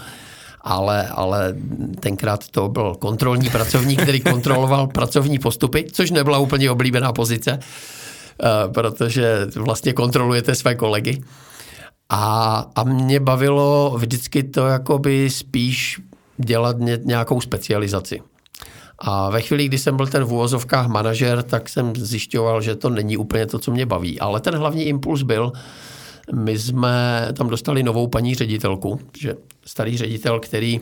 Ale, 0.65 1.08
ale 1.08 1.56
tenkrát 2.00 2.48
to 2.48 2.69
byl 2.69 2.96
kontrolní 2.96 3.50
pracovník, 3.50 4.02
který 4.02 4.22
kontroloval 4.22 4.88
pracovní 4.88 5.39
postupy, 5.39 5.88
což 5.91 6.12
nebyla 6.12 6.38
úplně 6.38 6.72
oblíbená 6.72 7.13
pozice, 7.13 7.60
protože 8.74 9.48
vlastně 9.56 9.93
kontrolujete 9.93 10.56
své 10.56 10.76
kolegy. 10.76 11.24
A, 12.09 12.65
a 12.75 12.83
mě 12.83 13.19
bavilo 13.19 13.95
vždycky 13.97 14.43
to 14.43 14.67
jakoby 14.67 15.29
spíš 15.29 16.01
dělat 16.37 16.79
ně, 16.79 16.99
nějakou 17.03 17.41
specializaci. 17.41 18.21
A 18.99 19.29
ve 19.29 19.41
chvíli, 19.41 19.65
kdy 19.65 19.77
jsem 19.77 19.97
byl 19.97 20.07
ten 20.07 20.23
v 20.23 20.33
úvozovkách 20.33 20.87
manažer, 20.87 21.43
tak 21.43 21.69
jsem 21.69 21.95
zjišťoval, 21.95 22.61
že 22.61 22.75
to 22.75 22.89
není 22.89 23.17
úplně 23.17 23.45
to, 23.45 23.59
co 23.59 23.71
mě 23.71 23.85
baví. 23.85 24.19
Ale 24.19 24.39
ten 24.39 24.55
hlavní 24.55 24.83
impuls 24.83 25.21
byl, 25.21 25.51
my 26.33 26.59
jsme 26.59 27.27
tam 27.33 27.49
dostali 27.49 27.83
novou 27.83 28.07
paní 28.07 28.35
ředitelku, 28.35 28.99
že 29.17 29.35
starý 29.65 29.97
ředitel, 29.97 30.39
který, 30.39 30.81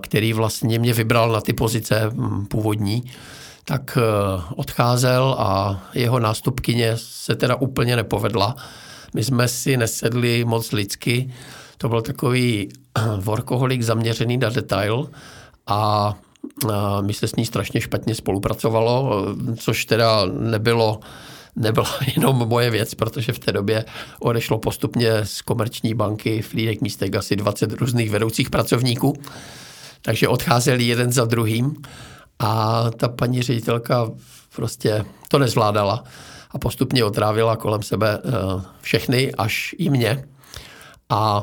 který 0.00 0.32
vlastně 0.32 0.78
mě 0.78 0.92
vybral 0.92 1.32
na 1.32 1.40
ty 1.40 1.52
pozice 1.52 2.10
původní, 2.48 3.02
tak 3.64 3.98
e, 3.98 4.00
odcházel 4.56 5.36
a 5.38 5.82
jeho 5.94 6.18
nástupkyně 6.18 6.92
se 6.96 7.34
teda 7.34 7.54
úplně 7.54 7.96
nepovedla 7.96 8.56
my 9.14 9.24
jsme 9.24 9.48
si 9.48 9.76
nesedli 9.76 10.44
moc 10.44 10.72
lidsky. 10.72 11.32
To 11.78 11.88
byl 11.88 12.02
takový 12.02 12.68
workoholik 13.16 13.82
zaměřený 13.82 14.36
na 14.36 14.48
detail 14.48 15.10
a 15.66 16.14
my 17.00 17.12
se 17.12 17.28
s 17.28 17.36
ní 17.36 17.46
strašně 17.46 17.80
špatně 17.80 18.14
spolupracovalo, 18.14 19.26
což 19.56 19.84
teda 19.84 20.26
nebylo 20.26 21.00
nebyla 21.56 21.86
jenom 22.16 22.36
moje 22.36 22.70
věc, 22.70 22.94
protože 22.94 23.32
v 23.32 23.38
té 23.38 23.52
době 23.52 23.84
odešlo 24.20 24.58
postupně 24.58 25.10
z 25.24 25.42
komerční 25.42 25.94
banky 25.94 26.42
v 26.42 26.52
Lídek 26.52 26.80
místek 26.80 27.16
asi 27.16 27.36
20 27.36 27.72
různých 27.72 28.10
vedoucích 28.10 28.50
pracovníků, 28.50 29.14
takže 30.02 30.28
odcházeli 30.28 30.84
jeden 30.84 31.12
za 31.12 31.24
druhým 31.24 31.76
a 32.38 32.84
ta 32.90 33.08
paní 33.08 33.42
ředitelka 33.42 34.10
prostě 34.56 35.04
to 35.28 35.38
nezvládala 35.38 36.04
a 36.54 36.58
postupně 36.58 37.04
otrávila 37.04 37.56
kolem 37.56 37.82
sebe 37.82 38.18
uh, 38.18 38.62
všechny, 38.80 39.34
až 39.34 39.74
i 39.78 39.90
mě. 39.90 40.24
A 41.08 41.42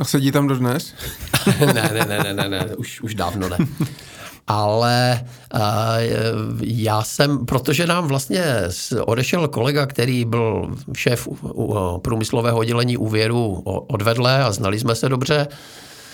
a 0.00 0.04
sedí 0.04 0.32
tam 0.32 0.46
dodnes? 0.46 0.94
ne, 1.60 1.66
ne, 1.74 2.04
ne, 2.08 2.18
ne, 2.24 2.34
ne, 2.34 2.48
ne, 2.48 2.66
už, 2.76 3.00
už 3.00 3.14
dávno 3.14 3.48
ne. 3.48 3.56
Ale 4.46 5.24
uh, 5.54 5.60
já 6.62 7.02
jsem, 7.02 7.46
protože 7.46 7.86
nám 7.86 8.08
vlastně 8.08 8.44
odešel 9.04 9.48
kolega, 9.48 9.86
který 9.86 10.24
byl 10.24 10.76
šéf 10.96 11.28
uh, 11.28 11.98
průmyslového 11.98 12.58
oddělení 12.58 12.96
úvěru 12.96 13.62
odvedle 13.64 14.44
a 14.44 14.52
znali 14.52 14.78
jsme 14.78 14.94
se 14.94 15.08
dobře, 15.08 15.48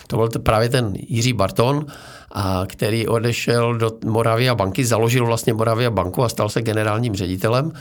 to 0.06 0.16
byl 0.16 0.28
právě 0.28 0.68
ten 0.68 0.92
Jiří 0.94 1.32
Barton, 1.32 1.86
a 2.32 2.62
který 2.66 3.08
odešel 3.08 3.74
do 3.74 3.90
Moravia 4.04 4.54
banky, 4.54 4.84
založil 4.84 5.26
vlastně 5.26 5.54
Moravia 5.54 5.90
banku 5.90 6.24
a 6.24 6.28
stal 6.28 6.48
se 6.48 6.62
generálním 6.62 7.14
ředitelem 7.14 7.72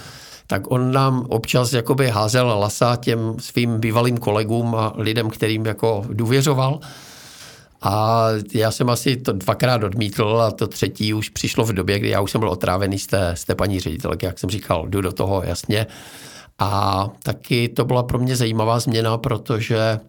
tak 0.47 0.71
on 0.71 0.91
nám 0.91 1.25
občas 1.29 1.73
jakoby 1.73 2.09
házel 2.09 2.59
lasa 2.59 2.95
těm 2.95 3.35
svým 3.39 3.79
bývalým 3.79 4.17
kolegům 4.17 4.75
a 4.75 4.93
lidem, 4.95 5.29
kterým 5.29 5.65
jako 5.65 6.05
důvěřoval. 6.09 6.79
A 7.81 8.27
já 8.53 8.71
jsem 8.71 8.89
asi 8.89 9.17
to 9.17 9.33
dvakrát 9.33 9.83
odmítl 9.83 10.41
a 10.41 10.51
to 10.51 10.67
třetí 10.67 11.13
už 11.13 11.29
přišlo 11.29 11.65
v 11.65 11.73
době, 11.73 11.99
kdy 11.99 12.09
já 12.09 12.21
už 12.21 12.31
jsem 12.31 12.39
byl 12.39 12.49
otrávený 12.49 12.99
z 12.99 13.07
té, 13.07 13.31
z 13.35 13.45
té 13.45 13.55
paní 13.55 13.79
ředitelky, 13.79 14.25
jak 14.25 14.39
jsem 14.39 14.49
říkal, 14.49 14.87
jdu 14.87 15.01
do 15.01 15.11
toho, 15.11 15.43
jasně. 15.45 15.87
A 16.59 17.09
taky 17.23 17.69
to 17.69 17.85
byla 17.85 18.03
pro 18.03 18.19
mě 18.19 18.35
zajímavá 18.35 18.79
změna, 18.79 19.17
protože 19.17 19.99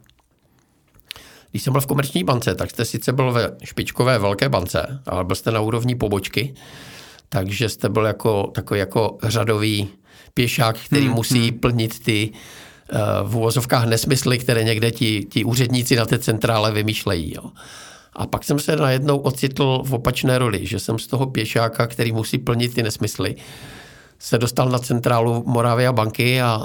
když 1.51 1.63
jsem 1.63 1.73
byl 1.73 1.81
v 1.81 1.87
komerční 1.87 2.25
bance, 2.25 2.55
tak 2.55 2.71
jste 2.71 2.85
sice 2.85 3.13
byl 3.13 3.33
ve 3.33 3.57
špičkové 3.65 4.19
velké 4.19 4.49
bance, 4.49 5.01
ale 5.07 5.25
byl 5.25 5.37
jste 5.37 5.51
na 5.51 5.61
úrovni 5.61 5.95
pobočky, 5.95 6.55
takže 7.29 7.69
jste 7.69 7.89
byl 7.89 8.05
jako 8.05 8.51
takový 8.55 8.81
jako 8.81 9.19
řadový 9.23 9.89
pěšák, 10.35 10.77
který 10.79 11.07
hmm, 11.07 11.15
musí 11.15 11.51
hmm. 11.51 11.59
plnit 11.59 12.05
ty 12.05 12.31
uh, 12.31 13.31
v 13.31 13.37
uvozovkách 13.37 13.87
nesmysly, 13.87 14.39
které 14.39 14.65
někde 14.65 14.91
ti, 14.91 15.25
ti 15.31 15.45
úředníci 15.45 15.97
na 15.97 16.07
té 16.07 16.19
centrále 16.19 16.73
vymýšlejí. 16.73 17.35
Jo. 17.35 17.51
A 18.13 18.27
pak 18.27 18.45
jsem 18.45 18.59
se 18.59 18.77
najednou 18.77 19.19
ocitl 19.19 19.83
v 19.85 19.95
opačné 19.95 20.39
roli, 20.39 20.67
že 20.67 20.79
jsem 20.79 20.99
z 20.99 21.07
toho 21.07 21.27
pěšáka, 21.27 21.87
který 21.87 22.13
musí 22.13 22.39
plnit 22.39 22.75
ty 22.75 22.83
nesmysly, 22.83 23.35
se 24.19 24.39
dostal 24.39 24.69
na 24.69 24.79
centrálu 24.79 25.45
Moravia 25.47 25.93
banky 25.93 26.43
a 26.43 26.57
uh, 26.57 26.65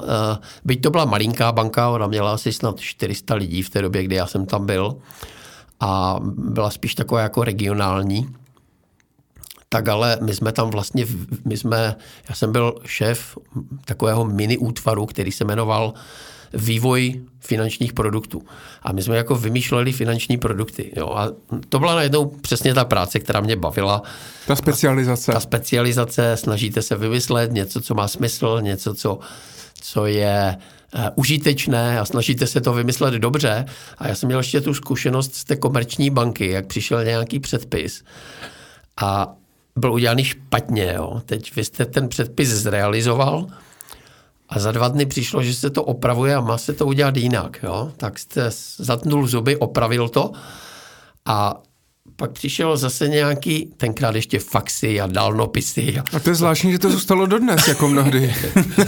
byť 0.64 0.82
to 0.82 0.90
byla 0.90 1.04
malinká 1.04 1.52
banka, 1.52 1.90
ona 1.90 2.06
měla 2.06 2.32
asi 2.32 2.52
snad 2.52 2.80
400 2.80 3.34
lidí 3.34 3.62
v 3.62 3.70
té 3.70 3.82
době, 3.82 4.02
kdy 4.04 4.16
já 4.16 4.26
jsem 4.26 4.46
tam 4.46 4.66
byl 4.66 4.96
a 5.80 6.16
byla 6.22 6.70
spíš 6.70 6.94
taková 6.94 7.20
jako 7.20 7.44
regionální, 7.44 8.28
tak 9.72 9.88
ale 9.88 10.18
my 10.20 10.34
jsme 10.34 10.52
tam 10.52 10.70
vlastně, 10.70 11.06
my 11.44 11.56
jsme, 11.56 11.96
já 12.28 12.34
jsem 12.34 12.52
byl 12.52 12.74
šéf 12.84 13.38
takového 13.84 14.24
mini 14.24 14.58
útvaru, 14.58 15.06
který 15.06 15.32
se 15.32 15.44
jmenoval 15.44 15.94
vývoj 16.54 17.20
finančních 17.40 17.92
produktů. 17.92 18.42
A 18.82 18.92
my 18.92 19.02
jsme 19.02 19.16
jako 19.16 19.34
vymýšleli 19.34 19.92
finanční 19.92 20.36
produkty. 20.36 20.92
Jo. 20.96 21.14
A 21.16 21.28
to 21.68 21.78
byla 21.78 21.94
najednou 21.94 22.26
přesně 22.26 22.74
ta 22.74 22.84
práce, 22.84 23.18
která 23.18 23.40
mě 23.40 23.56
bavila. 23.56 24.02
Ta 24.46 24.56
specializace. 24.56 25.26
Ta, 25.26 25.32
ta 25.32 25.40
specializace, 25.40 26.36
snažíte 26.36 26.82
se 26.82 26.96
vymyslet 26.96 27.52
něco, 27.52 27.80
co 27.80 27.94
má 27.94 28.08
smysl, 28.08 28.58
něco, 28.60 28.94
co, 28.94 29.18
co 29.80 30.06
je 30.06 30.56
uh, 30.94 31.00
užitečné 31.14 32.00
a 32.00 32.04
snažíte 32.04 32.46
se 32.46 32.60
to 32.60 32.72
vymyslet 32.72 33.14
dobře. 33.14 33.64
A 33.98 34.08
já 34.08 34.14
jsem 34.14 34.26
měl 34.26 34.38
ještě 34.38 34.60
tu 34.60 34.74
zkušenost 34.74 35.34
z 35.34 35.44
té 35.44 35.56
komerční 35.56 36.10
banky, 36.10 36.50
jak 36.50 36.66
přišel 36.66 37.04
nějaký 37.04 37.40
předpis. 37.40 38.04
A 39.00 39.34
byl 39.76 39.92
udělaný 39.92 40.24
špatně. 40.24 40.92
Jo. 40.96 41.22
Teď 41.26 41.56
vy 41.56 41.64
jste 41.64 41.84
ten 41.84 42.08
předpis 42.08 42.48
zrealizoval 42.48 43.46
a 44.48 44.58
za 44.58 44.72
dva 44.72 44.88
dny 44.88 45.06
přišlo, 45.06 45.42
že 45.42 45.54
se 45.54 45.70
to 45.70 45.84
opravuje 45.84 46.34
a 46.34 46.40
má 46.40 46.58
se 46.58 46.72
to 46.72 46.86
udělat 46.86 47.16
jinak. 47.16 47.60
Jo. 47.62 47.92
Tak 47.96 48.18
jste 48.18 48.50
zatnul 48.76 49.26
zuby, 49.26 49.56
opravil 49.56 50.08
to 50.08 50.32
a 51.26 51.62
pak 52.22 52.32
přišel 52.32 52.76
zase 52.76 53.08
nějaký, 53.08 53.70
tenkrát 53.76 54.14
ještě 54.14 54.38
faxy 54.38 55.00
a 55.00 55.06
dalnopisy. 55.06 55.94
A 56.12 56.20
to 56.20 56.30
je 56.30 56.34
zvláštní, 56.34 56.72
že 56.72 56.78
to 56.78 56.90
zůstalo 56.90 57.26
dodnes, 57.26 57.68
jako 57.68 57.88
mnohdy. 57.88 58.34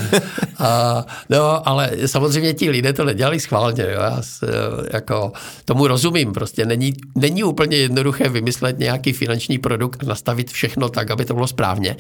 a, 0.59 1.07
no, 1.31 1.69
ale 1.69 1.91
samozřejmě 2.07 2.55
ti 2.55 2.71
lidé 2.71 2.93
to 2.93 3.05
nedělali 3.05 3.41
schválně. 3.41 3.83
Jo. 3.83 4.01
Já 4.01 4.23
s, 4.23 4.45
jako, 4.93 5.33
tomu 5.65 5.87
rozumím. 5.87 6.33
Prostě 6.33 6.67
není, 6.67 6.95
není 7.15 7.45
úplně 7.45 7.77
jednoduché 7.77 8.29
vymyslet 8.29 8.79
nějaký 8.79 9.13
finanční 9.13 9.59
produkt 9.59 10.03
a 10.03 10.07
nastavit 10.07 10.51
všechno 10.51 10.89
tak, 10.89 11.11
aby 11.11 11.25
to 11.25 11.35
bylo 11.35 11.47
správně. 11.47 11.97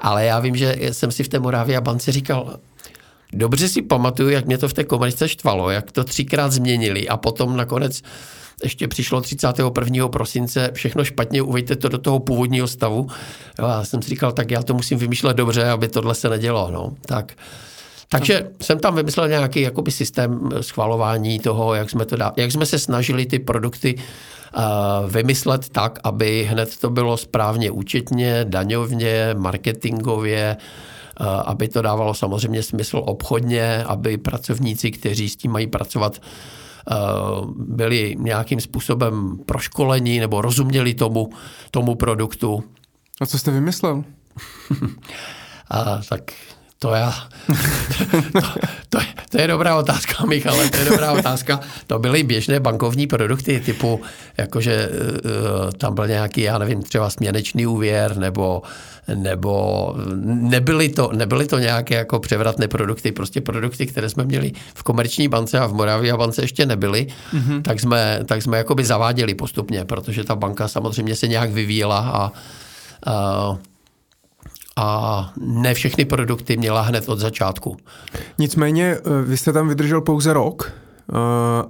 Ale 0.00 0.24
já 0.24 0.40
vím, 0.40 0.56
že 0.56 0.76
jsem 0.92 1.10
si 1.10 1.24
v 1.24 1.28
té 1.28 1.38
Moravě 1.38 1.76
a 1.76 1.80
bance 1.80 2.12
říkal, 2.12 2.58
dobře 3.34 3.68
si 3.68 3.82
pamatuju, 3.82 4.28
jak 4.28 4.46
mě 4.46 4.58
to 4.58 4.68
v 4.68 4.72
té 4.72 4.84
komerce 4.84 5.28
štvalo, 5.28 5.70
jak 5.70 5.92
to 5.92 6.04
třikrát 6.04 6.52
změnili 6.52 7.08
a 7.08 7.16
potom 7.16 7.56
nakonec 7.56 8.02
ještě 8.62 8.88
přišlo 8.88 9.20
31. 9.20 10.08
prosince, 10.08 10.70
všechno 10.74 11.04
špatně, 11.04 11.42
uvejte 11.42 11.76
to 11.76 11.88
do 11.88 11.98
toho 11.98 12.18
původního 12.18 12.68
stavu. 12.68 13.08
Jo, 13.58 13.66
já 13.66 13.84
jsem 13.84 14.02
si 14.02 14.08
říkal, 14.08 14.32
tak 14.32 14.50
já 14.50 14.62
to 14.62 14.74
musím 14.74 14.98
vymýšlet 14.98 15.36
dobře, 15.36 15.70
aby 15.70 15.88
tohle 15.88 16.14
se 16.14 16.28
nedělo. 16.28 16.70
No. 16.72 16.92
Tak, 17.06 17.32
takže 18.08 18.50
jsem 18.62 18.78
tam 18.78 18.94
vymyslel 18.94 19.28
nějaký 19.28 19.60
jakoby 19.60 19.90
systém 19.90 20.48
schvalování 20.60 21.38
toho, 21.38 21.74
jak 21.74 21.90
jsme, 21.90 22.04
to 22.04 22.16
dá, 22.16 22.32
jak 22.36 22.52
jsme 22.52 22.66
se 22.66 22.78
snažili 22.78 23.26
ty 23.26 23.38
produkty 23.38 23.94
uh, 23.94 24.62
vymyslet 25.10 25.68
tak, 25.68 25.98
aby 26.04 26.44
hned 26.50 26.76
to 26.76 26.90
bylo 26.90 27.16
správně 27.16 27.70
účetně, 27.70 28.44
daňovně, 28.48 29.34
marketingově, 29.34 30.56
uh, 30.58 30.93
aby 31.44 31.68
to 31.68 31.82
dávalo 31.82 32.14
samozřejmě 32.14 32.62
smysl 32.62 33.02
obchodně, 33.06 33.84
aby 33.84 34.18
pracovníci, 34.18 34.90
kteří 34.90 35.28
s 35.28 35.36
tím 35.36 35.52
mají 35.52 35.66
pracovat, 35.66 36.20
Eh, 36.90 36.94
byli 37.56 38.16
nějakým 38.18 38.60
způsobem 38.60 39.38
proškoleni 39.46 40.20
nebo 40.20 40.42
rozuměli 40.42 40.94
tomu, 40.94 41.30
tomu 41.70 41.94
produktu. 41.94 42.64
A 43.20 43.26
co 43.26 43.38
jste 43.38 43.50
vymyslel? 43.50 44.04
A, 45.70 46.00
tak 46.08 46.32
to 46.78 46.94
já, 46.94 47.14
to, 48.32 48.40
to, 48.88 48.98
to 49.30 49.40
je 49.40 49.46
dobrá 49.46 49.76
otázka, 49.76 50.26
Michale, 50.26 50.70
to 50.70 50.76
je 50.76 50.84
dobrá 50.84 51.12
otázka. 51.12 51.60
To 51.86 51.98
byly 51.98 52.22
běžné 52.22 52.60
bankovní 52.60 53.06
produkty 53.06 53.60
typu, 53.60 54.00
jakože 54.36 54.88
uh, 54.88 55.70
tam 55.70 55.94
byl 55.94 56.06
nějaký, 56.08 56.40
já 56.40 56.58
nevím, 56.58 56.82
třeba 56.82 57.10
směnečný 57.10 57.66
úvěr 57.66 58.16
nebo 58.16 58.62
nebo 59.14 59.94
nebyly 60.24 60.88
to, 60.88 61.10
nebyly 61.12 61.46
to 61.46 61.58
nějaké 61.58 61.94
jako 61.94 62.18
převratné 62.18 62.68
produkty, 62.68 63.12
prostě 63.12 63.40
produkty, 63.40 63.86
které 63.86 64.08
jsme 64.08 64.24
měli 64.24 64.52
v 64.74 64.82
komerční 64.82 65.28
bance 65.28 65.58
a 65.58 65.66
v 65.66 65.72
Moravia 65.72 66.16
bance 66.16 66.42
ještě 66.42 66.66
nebyly, 66.66 67.06
mm-hmm. 67.34 67.62
tak 67.62 67.80
jsme, 67.80 68.20
tak 68.26 68.42
jsme 68.42 68.58
jakoby 68.58 68.84
zaváděli 68.84 69.34
postupně, 69.34 69.84
protože 69.84 70.24
ta 70.24 70.36
banka 70.36 70.68
samozřejmě 70.68 71.16
se 71.16 71.28
nějak 71.28 71.50
vyvíjela 71.50 71.98
a, 71.98 72.32
a 73.06 73.56
a 74.76 75.32
ne 75.36 75.74
všechny 75.74 76.04
produkty 76.04 76.56
měla 76.56 76.80
hned 76.80 77.08
od 77.08 77.18
začátku. 77.18 77.76
Nicméně, 78.38 78.96
eh, 78.96 79.22
vy 79.22 79.36
jste 79.36 79.52
tam 79.52 79.68
vydržel 79.68 80.00
pouze 80.00 80.32
rok. 80.32 80.72
Eh, 81.10 81.14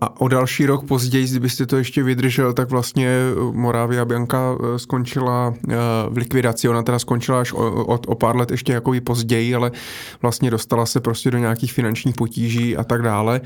a 0.01 0.21
o 0.21 0.29
další 0.29 0.67
rok 0.67 0.87
později, 0.87 1.29
kdybyste 1.29 1.67
to 1.67 1.77
ještě 1.77 2.03
vydržel, 2.03 2.53
tak 2.53 2.71
vlastně 2.71 3.19
Moravia 3.53 4.05
Bianca 4.05 4.39
eh, 4.39 4.79
skončila 4.79 5.55
v 6.09 6.17
likvidaci. 6.17 6.69
Ona 6.69 6.83
teda 6.83 6.99
skončila 6.99 7.41
až 7.41 7.53
o, 7.53 7.57
o, 7.85 7.99
o 8.07 8.15
pár 8.15 8.37
let 8.37 8.51
ještě 8.51 8.73
jako 8.73 8.93
později, 9.05 9.55
ale 9.55 9.73
vlastně 10.23 10.51
dostala 10.51 10.87
se 10.87 11.01
prostě 11.01 11.31
do 11.31 11.39
nějakých 11.39 11.73
finančních 11.73 12.15
potíží 12.15 12.77
a 12.77 12.85
tak 12.85 13.03
dále. 13.03 13.41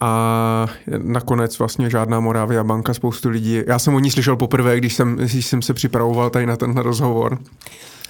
A 0.00 0.66
nakonec 0.98 1.58
vlastně 1.58 1.90
žádná 1.90 2.20
Moravia 2.20 2.64
banka, 2.64 2.94
spoustu 2.94 3.28
lidí. 3.28 3.62
Já 3.66 3.78
jsem 3.78 3.94
o 3.94 3.98
ní 3.98 4.10
slyšel 4.10 4.36
poprvé, 4.36 4.78
když 4.78 4.94
jsem, 4.94 5.16
když 5.16 5.46
jsem 5.46 5.62
se 5.62 5.74
připravoval 5.74 6.30
tady 6.30 6.46
na 6.46 6.56
tenhle 6.56 6.82
rozhovor. 6.82 7.38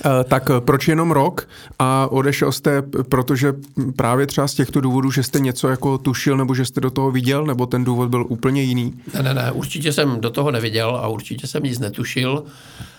Eh, 0.05 0.25
tak 0.25 0.51
eh, 0.51 0.61
proč 0.61 0.89
jenom 0.89 1.11
rok 1.11 1.49
a 1.79 2.07
odešel 2.11 2.53
jste, 2.53 2.83
protože 2.83 3.53
právě 3.97 4.27
třeba 4.27 4.49
z 4.49 4.55
těchto 4.55 4.81
důvodů, 4.81 5.11
že 5.11 5.23
jste 5.23 5.41
něco 5.41 5.69
jako 5.69 5.99
tušil 5.99 6.37
nebo 6.37 6.55
že 6.55 6.65
jste 6.65 6.81
do 6.81 6.91
toho 6.91 7.11
viděl, 7.11 7.47
nebo 7.47 7.67
ten 7.67 7.85
důvod 7.85 8.09
byl 8.09 8.27
úplně 8.29 8.63
jiný? 8.63 8.95
Ne, 9.15 9.23
ne, 9.23 9.35
ne, 9.35 9.53
určitě 9.53 9.93
jsem 9.93 10.21
do 10.21 10.31
toho 10.31 10.51
neviděl 10.51 10.97
a 10.97 11.09
určitě 11.09 11.47
jsem 11.47 11.63
nic 11.63 11.79
netušil. 11.79 12.45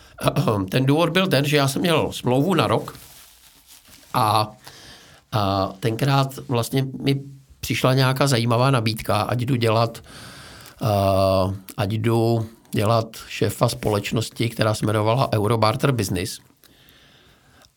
Ten 0.69 0.85
důvod 0.85 1.09
byl 1.09 1.27
ten, 1.27 1.45
že 1.45 1.57
já 1.57 1.67
jsem 1.67 1.81
měl 1.81 2.11
smlouvu 2.11 2.53
na 2.53 2.67
rok 2.67 2.97
a, 4.13 4.51
a 5.31 5.69
tenkrát 5.79 6.39
vlastně 6.47 6.87
mi 7.01 7.21
přišla 7.59 7.93
nějaká 7.93 8.27
zajímavá 8.27 8.71
nabídka, 8.71 9.15
ať 9.21 9.39
jdu 9.41 9.55
dělat, 9.55 10.03
uh, 10.81 11.53
ať 11.77 11.91
jdu 11.91 12.45
dělat 12.71 13.07
šéfa 13.27 13.69
společnosti, 13.69 14.49
která 14.49 14.73
se 14.73 14.85
jmenovala 14.85 15.33
Eurobarter 15.33 15.91
Business– 15.91 16.39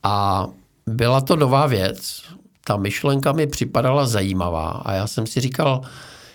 a 0.03 0.47
byla 0.87 1.21
to 1.21 1.37
nová 1.37 1.67
věc. 1.67 2.23
Ta 2.65 2.77
myšlenka 2.77 3.33
mi 3.33 3.47
připadala 3.47 4.07
zajímavá 4.07 4.69
a 4.69 4.93
já 4.93 5.07
jsem 5.07 5.27
si 5.27 5.41
říkal, 5.41 5.81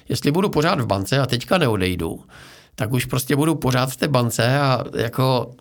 jestli 0.09 0.31
budu 0.31 0.49
pořád 0.49 0.79
v 0.79 0.85
bance 0.85 1.19
a 1.19 1.25
teďka 1.25 1.57
neodejdu, 1.57 2.19
tak 2.75 2.93
už 2.93 3.05
prostě 3.05 3.35
budu 3.35 3.55
pořád 3.55 3.89
v 3.89 3.97
té 3.97 4.07
bance 4.07 4.59
a 4.59 4.83
jako 4.95 5.51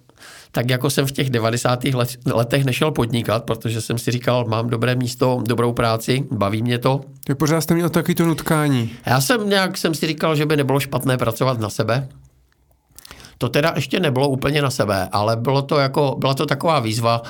tak 0.53 0.71
jako 0.71 0.91
jsem 0.91 1.07
v 1.07 1.13
těch 1.13 1.31
90. 1.31 1.81
letech 2.27 2.65
nešel 2.65 2.91
podnikat, 2.91 3.45
protože 3.45 3.81
jsem 3.81 3.99
si 3.99 4.11
říkal, 4.11 4.45
mám 4.45 4.71
dobré 4.71 4.95
místo, 4.95 5.43
dobrou 5.47 5.73
práci, 5.73 6.25
baví 6.31 6.63
mě 6.63 6.79
to. 6.79 7.01
Ty 7.25 7.35
pořád 7.35 7.61
jste 7.61 7.75
měl 7.75 7.91
taky 7.91 8.15
to 8.15 8.25
nutkání. 8.25 8.91
Já 9.07 9.21
jsem 9.21 9.49
nějak 9.49 9.79
jsem 9.79 9.95
si 9.95 10.07
říkal, 10.07 10.37
že 10.37 10.47
by 10.47 10.57
nebylo 10.57 10.81
špatné 10.81 11.19
pracovat 11.19 11.61
na 11.61 11.71
sebe. 11.71 12.09
To 13.39 13.49
teda 13.49 13.73
ještě 13.77 14.01
nebylo 14.01 14.29
úplně 14.29 14.63
na 14.63 14.71
sebe, 14.71 15.09
ale 15.13 15.37
bylo 15.37 15.63
to 15.63 15.79
jako, 15.79 16.17
byla 16.19 16.35
to 16.35 16.47
taková 16.47 16.81
výzva, 16.81 17.23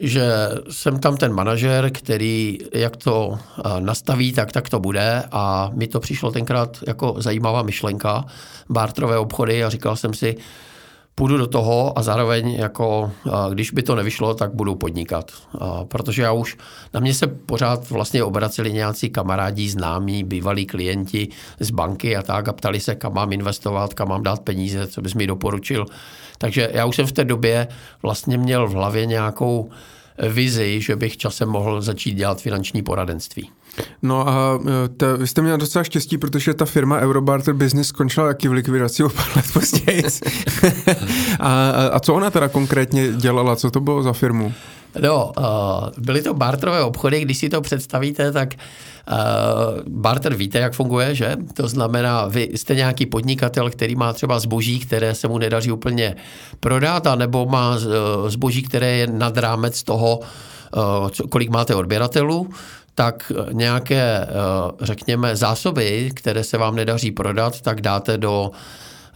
že 0.00 0.32
jsem 0.70 0.98
tam 0.98 1.16
ten 1.16 1.32
manažer, 1.32 1.90
který 1.90 2.58
jak 2.74 2.96
to 2.96 3.38
nastaví, 3.78 4.32
tak 4.32 4.52
tak 4.52 4.68
to 4.68 4.80
bude. 4.80 5.22
A 5.32 5.70
mi 5.74 5.86
to 5.86 6.00
přišlo 6.00 6.30
tenkrát 6.30 6.78
jako 6.86 7.14
zajímavá 7.18 7.62
myšlenka, 7.62 8.24
bartrové 8.68 9.18
obchody 9.18 9.64
a 9.64 9.70
říkal 9.70 9.96
jsem 9.96 10.14
si, 10.14 10.36
půjdu 11.14 11.36
do 11.36 11.46
toho 11.46 11.98
a 11.98 12.02
zároveň 12.02 12.50
jako, 12.50 13.12
když 13.50 13.70
by 13.70 13.82
to 13.82 13.94
nevyšlo, 13.94 14.34
tak 14.34 14.54
budu 14.54 14.74
podnikat. 14.74 15.32
Protože 15.88 16.22
já 16.22 16.32
už, 16.32 16.56
na 16.94 17.00
mě 17.00 17.14
se 17.14 17.26
pořád 17.26 17.90
vlastně 17.90 18.24
obraceli 18.24 18.72
nějací 18.72 19.10
kamarádi, 19.10 19.68
známí, 19.68 20.24
bývalí 20.24 20.66
klienti 20.66 21.28
z 21.60 21.70
banky 21.70 22.16
a 22.16 22.22
tak 22.22 22.48
a 22.48 22.52
ptali 22.52 22.80
se, 22.80 22.94
kam 22.94 23.14
mám 23.14 23.32
investovat, 23.32 23.94
kam 23.94 24.08
mám 24.08 24.22
dát 24.22 24.40
peníze, 24.40 24.86
co 24.86 25.02
bys 25.02 25.14
mi 25.14 25.26
doporučil. 25.26 25.86
Takže 26.38 26.70
já 26.72 26.86
už 26.86 26.96
jsem 26.96 27.06
v 27.06 27.12
té 27.12 27.24
době 27.24 27.68
vlastně 28.02 28.38
měl 28.38 28.68
v 28.68 28.72
hlavě 28.72 29.06
nějakou 29.06 29.70
vizi, 30.28 30.80
že 30.80 30.96
bych 30.96 31.16
časem 31.16 31.48
mohl 31.48 31.80
začít 31.80 32.14
dělat 32.14 32.40
finanční 32.40 32.82
poradenství. 32.82 33.50
No 34.02 34.28
a 34.28 34.58
e, 34.84 34.88
ta, 34.88 35.16
vy 35.16 35.26
jste 35.26 35.42
měl 35.42 35.56
docela 35.58 35.84
štěstí, 35.84 36.18
protože 36.18 36.54
ta 36.54 36.64
firma 36.64 37.00
Eurobarter 37.00 37.54
Business 37.54 37.88
skončila 37.88 38.26
taky 38.26 38.48
v 38.48 38.52
likvidaci 38.52 39.04
o 39.04 39.08
pár 39.08 39.26
let 39.36 39.44
později. 39.52 40.02
a, 41.40 41.70
a 41.92 42.00
co 42.00 42.14
ona 42.14 42.30
teda 42.30 42.48
konkrétně 42.48 43.12
dělala? 43.12 43.56
Co 43.56 43.70
to 43.70 43.80
bylo 43.80 44.02
za 44.02 44.12
firmu? 44.12 44.52
No, 45.02 45.32
uh, 45.38 45.44
byly 45.98 46.22
to 46.22 46.34
barterové 46.34 46.82
obchody, 46.82 47.20
když 47.20 47.38
si 47.38 47.48
to 47.48 47.60
představíte, 47.60 48.32
tak 48.32 48.54
uh, 48.54 49.14
barter 49.88 50.34
víte, 50.34 50.58
jak 50.58 50.72
funguje, 50.72 51.14
že? 51.14 51.36
To 51.54 51.68
znamená, 51.68 52.26
vy 52.26 52.48
jste 52.54 52.74
nějaký 52.74 53.06
podnikatel, 53.06 53.70
který 53.70 53.96
má 53.96 54.12
třeba 54.12 54.38
zboží, 54.38 54.80
které 54.80 55.14
se 55.14 55.28
mu 55.28 55.38
nedaří 55.38 55.72
úplně 55.72 56.16
prodat, 56.60 57.04
nebo 57.16 57.46
má 57.46 57.78
zboží, 58.28 58.62
které 58.62 58.96
je 58.96 59.06
nad 59.06 59.36
rámec 59.36 59.82
toho, 59.82 60.20
kolik 61.30 61.50
máte 61.50 61.74
odběratelů, 61.74 62.48
tak 62.94 63.32
nějaké, 63.52 64.26
řekněme, 64.80 65.36
zásoby, 65.36 66.10
které 66.14 66.44
se 66.44 66.58
vám 66.58 66.76
nedaří 66.76 67.10
prodat, 67.10 67.60
tak 67.60 67.80
dáte 67.80 68.18
do 68.18 68.50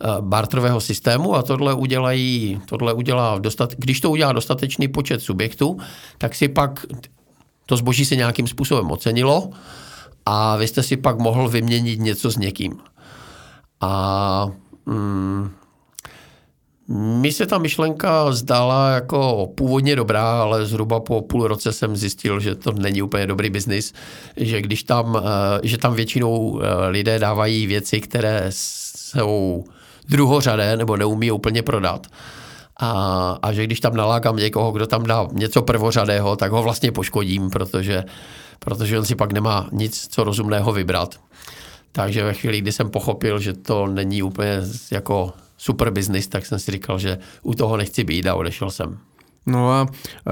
Eh, 0.01 0.17
barterového 0.21 0.81
systému 0.81 1.35
a 1.35 1.43
tohle 1.43 1.75
udělají, 1.75 2.61
tohle 2.67 2.93
udělá 2.93 3.39
dostat, 3.39 3.75
když 3.77 4.01
to 4.01 4.11
udělá 4.11 4.33
dostatečný 4.33 4.89
počet 4.89 5.23
subjektů, 5.23 5.79
tak 6.19 6.35
si 6.35 6.49
pak 6.49 6.87
to 7.67 7.77
zboží 7.77 8.05
se 8.05 8.17
nějakým 8.17 8.47
způsobem 8.47 8.91
ocenilo 8.91 9.51
a 10.27 10.57
vy 10.57 10.69
jste 10.69 10.83
si 10.83 10.97
pak 10.97 11.19
mohl 11.19 11.49
vyměnit 11.49 12.01
něco 12.01 12.31
s 12.31 12.37
někým. 12.37 12.79
A 13.81 14.51
mm, 14.87 15.51
mi 16.89 17.33
se 17.33 17.47
ta 17.47 17.59
myšlenka 17.59 18.33
zdala 18.33 18.91
jako 18.91 19.49
původně 19.55 19.97
dobrá, 19.97 20.43
ale 20.43 20.67
zhruba 20.67 21.01
po 21.01 21.23
půl 21.23 21.49
roce 21.49 21.73
jsem 21.73 21.97
zjistil, 21.97 22.41
že 22.41 22.55
to 22.55 22.73
není 22.73 23.03
úplně 23.03 23.27
dobrý 23.27 23.51
biznis, 23.51 23.93
že 24.37 24.63
když 24.63 24.83
tam, 24.83 25.17
eh, 25.17 25.61
že 25.63 25.79
tam 25.79 25.95
většinou 25.95 26.61
eh, 26.61 26.89
lidé 26.89 27.19
dávají 27.19 27.67
věci, 27.67 28.01
které 28.01 28.47
jsou 28.49 29.65
druhořadé 30.09 30.77
nebo 30.77 30.97
neumí 30.97 31.31
úplně 31.31 31.63
prodat. 31.63 32.07
a, 32.81 33.39
a 33.43 33.53
že 33.53 33.65
když 33.65 33.81
tam 33.81 33.97
nalákám 33.97 34.37
někoho, 34.37 34.73
kdo 34.73 34.87
tam 34.87 35.03
dá 35.03 35.29
něco 35.33 35.63
prvořadého, 35.63 36.37
tak 36.37 36.53
ho 36.53 36.63
vlastně 36.63 36.93
poškodím, 36.93 37.51
protože, 37.51 38.05
protože 38.59 38.99
on 38.99 39.05
si 39.05 39.15
pak 39.15 39.33
nemá 39.33 39.69
nic, 39.73 40.09
co 40.11 40.25
rozumného 40.25 40.73
vybrat. 40.73 41.21
Takže 41.93 42.25
ve 42.25 42.35
chvíli, 42.35 42.61
kdy 42.61 42.73
jsem 42.73 42.91
pochopil, 42.91 43.39
že 43.39 43.53
to 43.53 43.87
není 43.87 44.23
úplně 44.23 44.61
jako 44.91 45.33
super 45.59 45.91
business, 45.91 46.29
tak 46.29 46.47
jsem 46.47 46.59
si 46.59 46.71
říkal, 46.71 46.99
že 46.99 47.19
u 47.43 47.55
toho 47.55 47.77
nechci 47.77 48.05
být 48.05 48.27
a 48.27 48.35
odešel 48.35 48.71
jsem. 48.71 48.99
No 49.47 49.71
a 49.71 49.87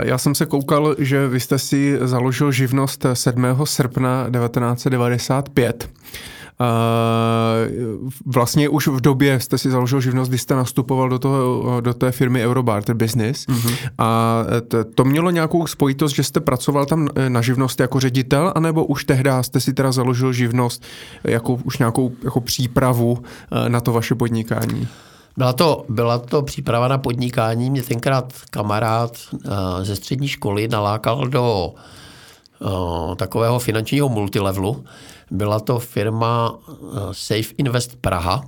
já 0.05 0.19
jsem 0.19 0.35
se 0.35 0.47
koukal, 0.47 0.97
že 0.99 1.29
vy 1.29 1.41
jste 1.41 1.59
si 1.59 1.99
založil 2.01 2.53
živnost 2.53 3.07
7. 3.13 3.47
srpna 3.65 4.31
1995. 4.31 5.91
Vlastně 8.27 8.69
už 8.69 8.89
v 8.89 9.01
době 9.01 9.41
jste 9.41 9.59
si 9.59 9.71
založil 9.71 10.01
živnost, 10.01 10.29
kdy 10.29 10.39
jste 10.39 10.55
nastupoval 10.55 11.09
do, 11.09 11.19
toho, 11.19 11.81
do 11.81 11.95
té 11.95 12.13
firmy 12.13 12.47
Eurobarter 12.47 12.95
Business 12.95 13.47
mm-hmm. 13.47 13.77
a 13.99 14.43
to, 14.69 14.85
to 14.85 15.05
mělo 15.05 15.31
nějakou 15.31 15.67
spojitost, 15.67 16.15
že 16.15 16.23
jste 16.23 16.41
pracoval 16.41 16.87
tam 16.87 17.09
na 17.29 17.43
živnost 17.43 17.81
jako 17.81 18.01
ředitel, 18.01 18.53
anebo 18.55 18.85
už 18.85 19.05
tehdy 19.05 19.31
jste 19.41 19.61
si 19.61 19.75
teda 19.75 19.93
založil 19.93 20.33
živnost 20.33 20.85
jako 21.25 21.55
už 21.65 21.79
nějakou 21.79 22.13
jako 22.25 22.41
přípravu 22.41 23.19
eh, 23.23 23.69
na 23.69 23.81
to 23.81 23.93
vaše 23.93 24.15
podnikání? 24.15 24.89
Byla 25.37 25.53
to, 25.53 25.85
byla 25.89 26.19
to 26.19 26.43
příprava 26.43 26.89
na 26.89 26.99
podnikání. 26.99 27.71
Mě 27.71 27.83
tenkrát 27.83 28.33
kamarád 28.51 29.19
uh, 29.33 29.41
ze 29.83 29.97
střední 29.97 30.29
školy 30.29 30.69
nalákal 30.69 31.27
do 31.29 31.75
uh, 32.59 33.15
takového 33.15 33.59
finančního 33.59 34.09
multilevelu. 34.09 34.85
Byla 35.31 35.61
to 35.61 35.79
firma 35.79 36.51
uh, 36.51 36.79
Safe 37.13 37.55
Invest 37.57 37.97
Praha. 38.01 38.45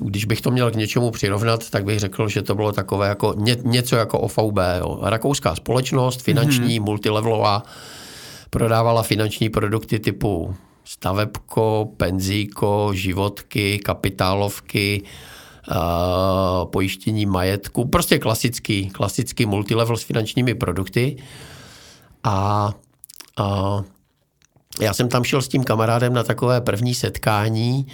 Když 0.00 0.24
bych 0.24 0.40
to 0.40 0.50
měl 0.50 0.70
k 0.70 0.76
něčemu 0.76 1.10
přirovnat, 1.10 1.70
tak 1.70 1.84
bych 1.84 1.98
řekl, 1.98 2.28
že 2.28 2.42
to 2.42 2.54
bylo 2.54 2.72
takové 2.72 3.08
jako 3.08 3.34
ně, 3.36 3.56
něco 3.62 3.96
jako 3.96 4.18
OVB. 4.18 4.58
Jo. 4.78 4.98
Rakouská 5.02 5.54
společnost, 5.54 6.22
finanční, 6.22 6.80
mm-hmm. 6.80 6.84
multilevelová, 6.84 7.62
prodávala 8.50 9.02
finanční 9.02 9.48
produkty 9.48 9.98
typu 9.98 10.54
stavebko, 10.84 11.88
penzíko, 11.96 12.90
životky, 12.92 13.78
kapitálovky, 13.78 15.02
pojištění 16.64 17.26
majetku, 17.26 17.88
prostě 17.88 18.18
klasický, 18.18 18.90
klasický 18.90 19.46
multilevel 19.46 19.96
s 19.96 20.02
finančními 20.02 20.54
produkty. 20.54 21.16
A, 22.24 22.70
a 23.36 23.82
já 24.80 24.94
jsem 24.94 25.08
tam 25.08 25.24
šel 25.24 25.42
s 25.42 25.48
tím 25.48 25.64
kamarádem 25.64 26.12
na 26.12 26.22
takové 26.22 26.60
první 26.60 26.94
setkání 26.94 27.86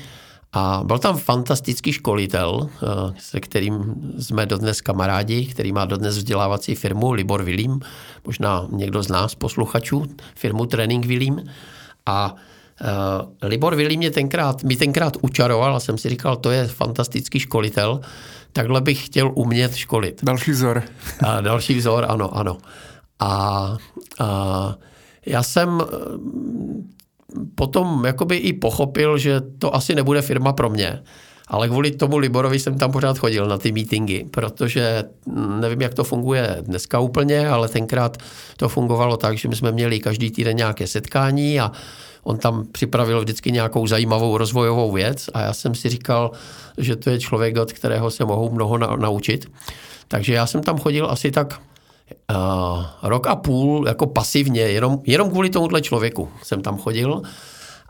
a 0.53 0.82
byl 0.84 0.99
tam 0.99 1.16
fantastický 1.16 1.93
školitel, 1.93 2.68
se 3.18 3.41
kterým 3.41 3.95
jsme 4.18 4.47
dodnes 4.47 4.80
kamarádi, 4.80 5.47
který 5.47 5.72
má 5.72 5.84
dodnes 5.84 6.16
vzdělávací 6.16 6.74
firmu 6.74 7.12
Libor 7.12 7.43
Vilím, 7.43 7.80
možná 8.26 8.66
někdo 8.70 9.03
z 9.03 9.09
nás, 9.09 9.34
posluchačů, 9.34 10.07
firmu 10.34 10.66
Training 10.66 11.07
Vilím. 11.07 11.45
A 12.07 12.34
Uh, 12.81 13.49
Libor 13.49 13.74
Vilí 13.74 13.97
mě 13.97 14.11
tenkrát, 14.11 14.62
mi 14.62 14.76
tenkrát 14.76 15.16
učaroval 15.20 15.76
a 15.76 15.81
jsem 15.81 15.99
si 15.99 16.09
říkal, 16.09 16.37
to 16.37 16.51
je 16.51 16.66
fantastický 16.66 17.41
školitel, 17.41 18.01
takhle 18.53 18.81
bych 18.81 19.07
chtěl 19.07 19.33
umět 19.35 19.74
školit. 19.74 20.24
Další 20.24 20.51
vzor. 20.51 20.83
A 21.26 21.41
další 21.41 21.74
vzor, 21.74 22.07
ano, 22.09 22.37
ano. 22.37 22.57
A, 23.20 23.76
a 24.20 24.76
já 25.26 25.43
jsem 25.43 25.81
eh, 25.83 25.87
potom 27.55 28.05
jakoby 28.05 28.37
i 28.37 28.53
pochopil, 28.53 29.18
že 29.18 29.41
to 29.59 29.74
asi 29.74 29.95
nebude 29.95 30.22
firma 30.22 30.53
pro 30.53 30.70
mě. 30.70 31.03
Ale 31.49 31.68
kvůli 31.68 31.91
tomu 31.91 32.18
Liborovi 32.18 32.59
jsem 32.59 32.78
tam 32.78 32.93
pořád 32.93 33.18
chodil 33.18 33.47
na 33.47 33.59
ty 33.59 33.72
meetingy, 33.72 34.24
protože 34.31 35.05
nevím, 35.61 35.81
jak 35.81 35.95
to 35.95 36.05
funguje 36.05 36.57
dneska 36.61 36.99
úplně, 36.99 37.49
ale 37.49 37.68
tenkrát 37.68 38.16
to 38.57 38.68
fungovalo 38.68 39.16
tak, 39.16 39.39
že 39.39 39.49
my 39.49 39.57
jsme 39.57 39.72
měli 39.72 40.01
každý 40.01 40.31
týden 40.31 40.57
nějaké 40.57 40.87
setkání 40.87 41.61
a 41.61 41.72
on 42.23 42.39
tam 42.39 42.66
připravil 42.73 43.21
vždycky 43.21 43.53
nějakou 43.53 43.87
zajímavou 43.87 44.39
rozvojovou 44.39 44.93
věc 44.93 45.31
a 45.35 45.41
já 45.41 45.53
jsem 45.53 45.75
si 45.75 45.89
říkal, 45.89 46.31
že 46.79 46.97
to 46.97 47.11
je 47.11 47.18
člověk, 47.18 47.57
od 47.57 47.73
kterého 47.73 48.11
se 48.11 48.25
mohou 48.25 48.51
mnoho 48.51 48.79
na, 48.79 48.97
naučit. 48.97 49.51
Takže 50.09 50.35
já 50.35 50.47
jsem 50.47 50.62
tam 50.62 50.79
chodil 50.79 51.07
asi 51.11 51.31
tak 51.31 51.61
uh, 52.31 52.85
rok 53.03 53.27
a 53.27 53.37
půl 53.37 53.89
jako 53.89 54.07
pasivně, 54.07 54.61
jenom, 54.61 55.01
jenom 55.07 55.31
kvůli 55.31 55.51
tomuhle 55.51 55.81
člověku 55.81 56.29
jsem 56.43 56.62
tam 56.62 56.79
chodil. 56.79 57.23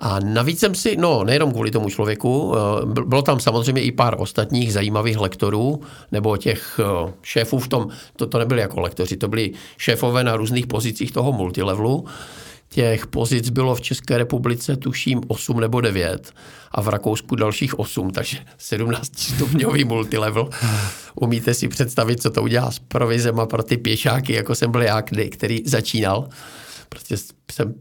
A 0.03 0.21
navíc 0.21 0.61
jsem 0.61 0.75
si, 0.75 0.97
no 0.97 1.25
nejenom 1.25 1.53
kvůli 1.53 1.71
tomu 1.71 1.91
člověku, 1.91 2.55
bylo 2.85 3.23
tam 3.23 3.41
samozřejmě 3.41 3.83
i 3.83 3.93
pár 3.93 4.15
ostatních 4.19 4.73
zajímavých 4.73 5.19
lektorů, 5.19 5.81
nebo 6.13 6.37
těch 6.37 6.81
šéfů 7.23 7.59
v 7.59 7.69
tom, 7.69 7.89
to, 8.17 8.27
to 8.27 8.39
nebyli 8.39 8.61
jako 8.61 8.81
lektoři, 8.81 9.17
to 9.17 9.29
byli 9.29 9.53
šéfové 9.79 10.25
na 10.25 10.37
různých 10.37 10.67
pozicích 10.67 11.13
toho 11.13 11.33
multilevelu, 11.33 12.05
Těch 12.73 13.07
pozic 13.07 13.51
bylo 13.51 13.75
v 13.75 13.81
České 13.81 14.19
republice 14.19 14.77
tuším 14.77 15.21
8 15.29 15.61
nebo 15.61 15.81
9 15.81 16.33
a 16.71 16.81
v 16.83 16.89
Rakousku 16.89 17.37
dalších 17.37 17.79
8, 17.79 18.11
takže 18.11 18.39
17 18.59 19.19
stupňový 19.19 19.85
multilevel. 19.85 20.51
Umíte 21.15 21.55
si 21.55 21.69
představit, 21.69 22.23
co 22.23 22.31
to 22.31 22.43
udělá 22.43 22.71
s 22.71 22.79
provizema 22.79 23.47
pro 23.47 23.63
ty 23.63 23.77
pěšáky, 23.77 24.33
jako 24.33 24.55
jsem 24.55 24.73
byl 24.73 24.83
já, 24.83 25.03
který 25.31 25.63
začínal. 25.67 26.29
Prostě 26.89 27.17
jsem, 27.53 27.75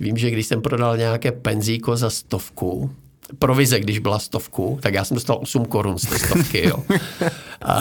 vím, 0.00 0.16
že 0.16 0.30
když 0.30 0.46
jsem 0.46 0.62
prodal 0.62 0.96
nějaké 0.96 1.32
penzíko 1.32 1.96
za 1.96 2.10
stovku, 2.10 2.90
provize, 3.38 3.80
když 3.80 3.98
byla 3.98 4.18
stovku, 4.18 4.78
tak 4.82 4.94
já 4.94 5.04
jsem 5.04 5.14
dostal 5.14 5.38
8 5.42 5.64
korun 5.64 5.98
z 5.98 6.06
té 6.06 6.18
stovky, 6.18 6.68
jo. 6.68 6.84
A... 7.62 7.80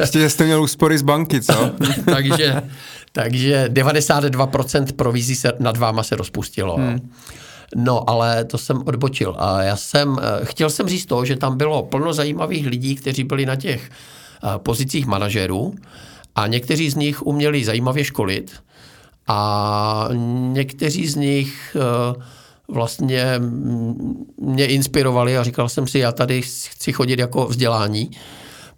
Ještě 0.00 0.30
jste 0.30 0.44
měl 0.44 0.62
úspory 0.62 0.98
z 0.98 1.02
banky, 1.02 1.40
co? 1.40 1.70
takže, 2.04 2.62
takže 3.16 3.68
92% 3.72 4.92
provizí 4.92 5.34
se 5.34 5.52
nad 5.58 5.76
váma 5.76 6.02
se 6.02 6.16
rozpustilo. 6.16 6.76
Hmm. 6.76 7.10
No, 7.76 8.10
ale 8.10 8.44
to 8.44 8.58
jsem 8.58 8.82
odbočil. 8.86 9.34
A 9.38 9.62
já 9.62 9.76
jsem, 9.76 10.18
eh, 10.20 10.44
chtěl 10.44 10.70
jsem 10.70 10.88
říct 10.88 11.06
to, 11.06 11.24
že 11.24 11.36
tam 11.36 11.56
bylo 11.56 11.82
plno 11.82 12.12
zajímavých 12.12 12.66
lidí, 12.66 12.94
kteří 12.96 13.24
byli 13.24 13.46
na 13.46 13.56
těch 13.56 13.90
eh, 13.90 14.58
pozicích 14.58 15.06
manažerů 15.06 15.74
a 16.34 16.46
někteří 16.46 16.90
z 16.90 16.94
nich 16.94 17.26
uměli 17.26 17.64
zajímavě 17.64 18.04
školit 18.04 18.52
a 19.26 20.08
někteří 20.52 21.06
z 21.06 21.14
nich 21.14 21.76
uh, 21.76 22.22
vlastně 22.68 23.40
mě 24.40 24.66
inspirovali 24.66 25.38
a 25.38 25.42
říkal 25.42 25.68
jsem 25.68 25.88
si, 25.88 25.98
já 25.98 26.12
tady 26.12 26.42
chci 26.42 26.92
chodit 26.92 27.18
jako 27.18 27.46
vzdělání, 27.46 28.10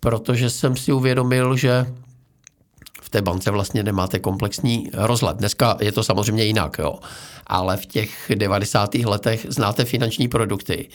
protože 0.00 0.50
jsem 0.50 0.76
si 0.76 0.92
uvědomil, 0.92 1.56
že 1.56 1.86
v 3.08 3.10
té 3.10 3.22
bance 3.22 3.50
vlastně 3.50 3.82
nemáte 3.82 4.18
komplexní 4.18 4.90
rozhled. 4.92 5.36
Dneska 5.36 5.76
je 5.80 5.92
to 5.92 6.02
samozřejmě 6.02 6.44
jinak, 6.44 6.76
jo. 6.78 6.98
ale 7.46 7.76
v 7.76 7.86
těch 7.86 8.32
90. 8.34 8.94
letech 8.94 9.46
znáte 9.48 9.84
finanční 9.84 10.28
produkty, 10.28 10.88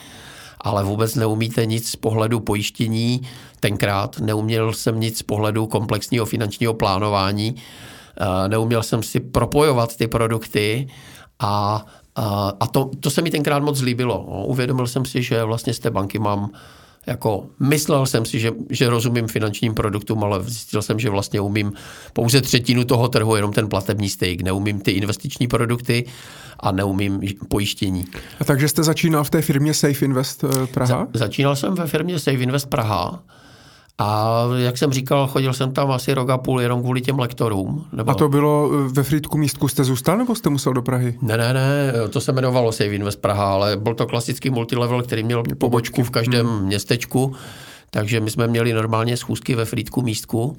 ale 0.61 0.83
vůbec 0.83 1.15
neumíte 1.15 1.65
nic 1.65 1.89
z 1.89 1.95
pohledu 1.95 2.39
pojištění. 2.39 3.21
Tenkrát 3.59 4.19
neuměl 4.19 4.73
jsem 4.73 4.99
nic 4.99 5.17
z 5.17 5.23
pohledu 5.23 5.67
komplexního 5.67 6.25
finančního 6.25 6.73
plánování, 6.73 7.55
eh, 7.55 8.49
neuměl 8.49 8.83
jsem 8.83 9.03
si 9.03 9.19
propojovat 9.19 9.97
ty 9.97 10.07
produkty 10.07 10.87
a 11.39 11.85
a 12.59 12.67
to, 12.67 12.91
to 12.99 13.09
se 13.09 13.21
mi 13.21 13.31
tenkrát 13.31 13.63
moc 13.63 13.81
líbilo. 13.81 14.45
Uvědomil 14.45 14.87
jsem 14.87 15.05
si, 15.05 15.23
že 15.23 15.43
vlastně 15.43 15.73
z 15.73 15.79
té 15.79 15.89
banky 15.89 16.19
mám 16.19 16.49
jako 17.07 17.45
myslel 17.59 18.05
jsem 18.05 18.25
si, 18.25 18.39
že, 18.39 18.51
že 18.69 18.89
rozumím 18.89 19.27
finančním 19.27 19.73
produktům, 19.73 20.23
ale 20.23 20.43
zjistil 20.43 20.81
jsem, 20.81 20.99
že 20.99 21.09
vlastně 21.09 21.41
umím 21.41 21.73
pouze 22.13 22.41
třetinu 22.41 22.83
toho 22.83 23.07
trhu, 23.07 23.35
jenom 23.35 23.53
ten 23.53 23.69
platební 23.69 24.09
stejk. 24.09 24.41
Neumím 24.41 24.79
ty 24.79 24.91
investiční 24.91 25.47
produkty 25.47 26.05
a 26.59 26.71
neumím 26.71 27.21
pojištění. 27.47 28.05
A 28.39 28.43
takže 28.43 28.67
jste 28.67 28.83
začínal 28.83 29.23
v 29.23 29.29
té 29.29 29.41
firmě 29.41 29.73
Safe 29.73 30.05
Invest 30.05 30.43
eh, 30.43 30.67
Praha? 30.67 30.87
Za, 30.87 31.07
začínal 31.13 31.55
jsem 31.55 31.73
ve 31.73 31.87
firmě 31.87 32.19
Safe 32.19 32.37
Invest 32.37 32.69
Praha 32.69 33.23
a 33.97 34.43
jak 34.57 34.77
jsem 34.77 34.93
říkal, 34.93 35.27
chodil 35.27 35.53
jsem 35.53 35.71
tam 35.71 35.91
asi 35.91 36.13
rok 36.13 36.29
a 36.29 36.37
půl 36.37 36.61
jenom 36.61 36.81
kvůli 36.81 37.01
těm 37.01 37.19
lektorům. 37.19 37.85
Nebo... 37.91 38.11
A 38.11 38.13
to 38.13 38.29
bylo 38.29 38.69
eh, 38.73 38.89
ve 38.93 39.03
Frýdku 39.03 39.37
místku, 39.37 39.67
jste 39.67 39.83
zůstal 39.83 40.17
nebo 40.17 40.35
jste 40.35 40.49
musel 40.49 40.73
do 40.73 40.81
Prahy? 40.81 41.17
Ne, 41.21 41.37
ne, 41.37 41.53
ne, 41.53 41.93
to 42.09 42.21
se 42.21 42.31
jmenovalo 42.31 42.71
Save 42.71 42.89
Invest 42.89 43.21
Praha, 43.21 43.53
ale 43.53 43.77
byl 43.77 43.95
to 43.95 44.05
klasický 44.05 44.49
multilevel, 44.49 45.03
který 45.03 45.23
měl 45.23 45.43
pobočku 45.57 46.03
v 46.03 46.09
každém 46.09 46.47
hmm. 46.47 46.65
městečku, 46.65 47.35
takže 47.89 48.19
my 48.19 48.31
jsme 48.31 48.47
měli 48.47 48.73
normálně 48.73 49.17
schůzky 49.17 49.55
ve 49.55 49.65
Frýdku 49.65 50.01
místku 50.01 50.57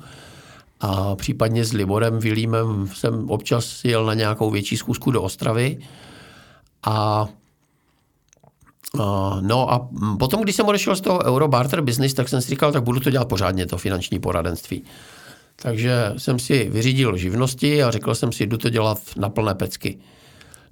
a 0.81 1.17
případně 1.17 1.65
s 1.65 1.73
Liborem 1.73 2.19
Vilímem 2.19 2.89
jsem 2.95 3.31
občas 3.31 3.85
jel 3.85 4.07
na 4.07 4.15
nějakou 4.15 4.51
větší 4.51 4.77
schůzku 4.77 5.11
do 5.11 5.23
Ostravy 5.23 5.79
a 6.87 7.27
No 9.41 9.73
a 9.73 9.89
potom, 10.19 10.43
když 10.43 10.57
jsem 10.57 10.69
odešel 10.69 10.97
z 10.97 11.01
toho 11.01 11.25
Eurobarter 11.25 11.81
business, 11.81 12.15
tak 12.15 12.29
jsem 12.29 12.43
si 12.43 12.49
říkal, 12.49 12.73
tak 12.73 12.83
budu 12.83 13.01
to 13.01 13.11
dělat 13.11 13.29
pořádně, 13.29 13.67
to 13.67 13.79
finanční 13.79 14.19
poradenství. 14.19 14.85
Takže 15.57 16.13
jsem 16.17 16.39
si 16.39 16.69
vyřídil 16.69 17.17
živnosti 17.17 17.83
a 17.83 17.91
řekl 17.91 18.15
jsem 18.15 18.33
si, 18.33 18.47
jdu 18.47 18.59
to 18.59 18.71
dělat 18.71 18.99
na 19.17 19.29
plné 19.29 19.55
pecky. 19.55 19.99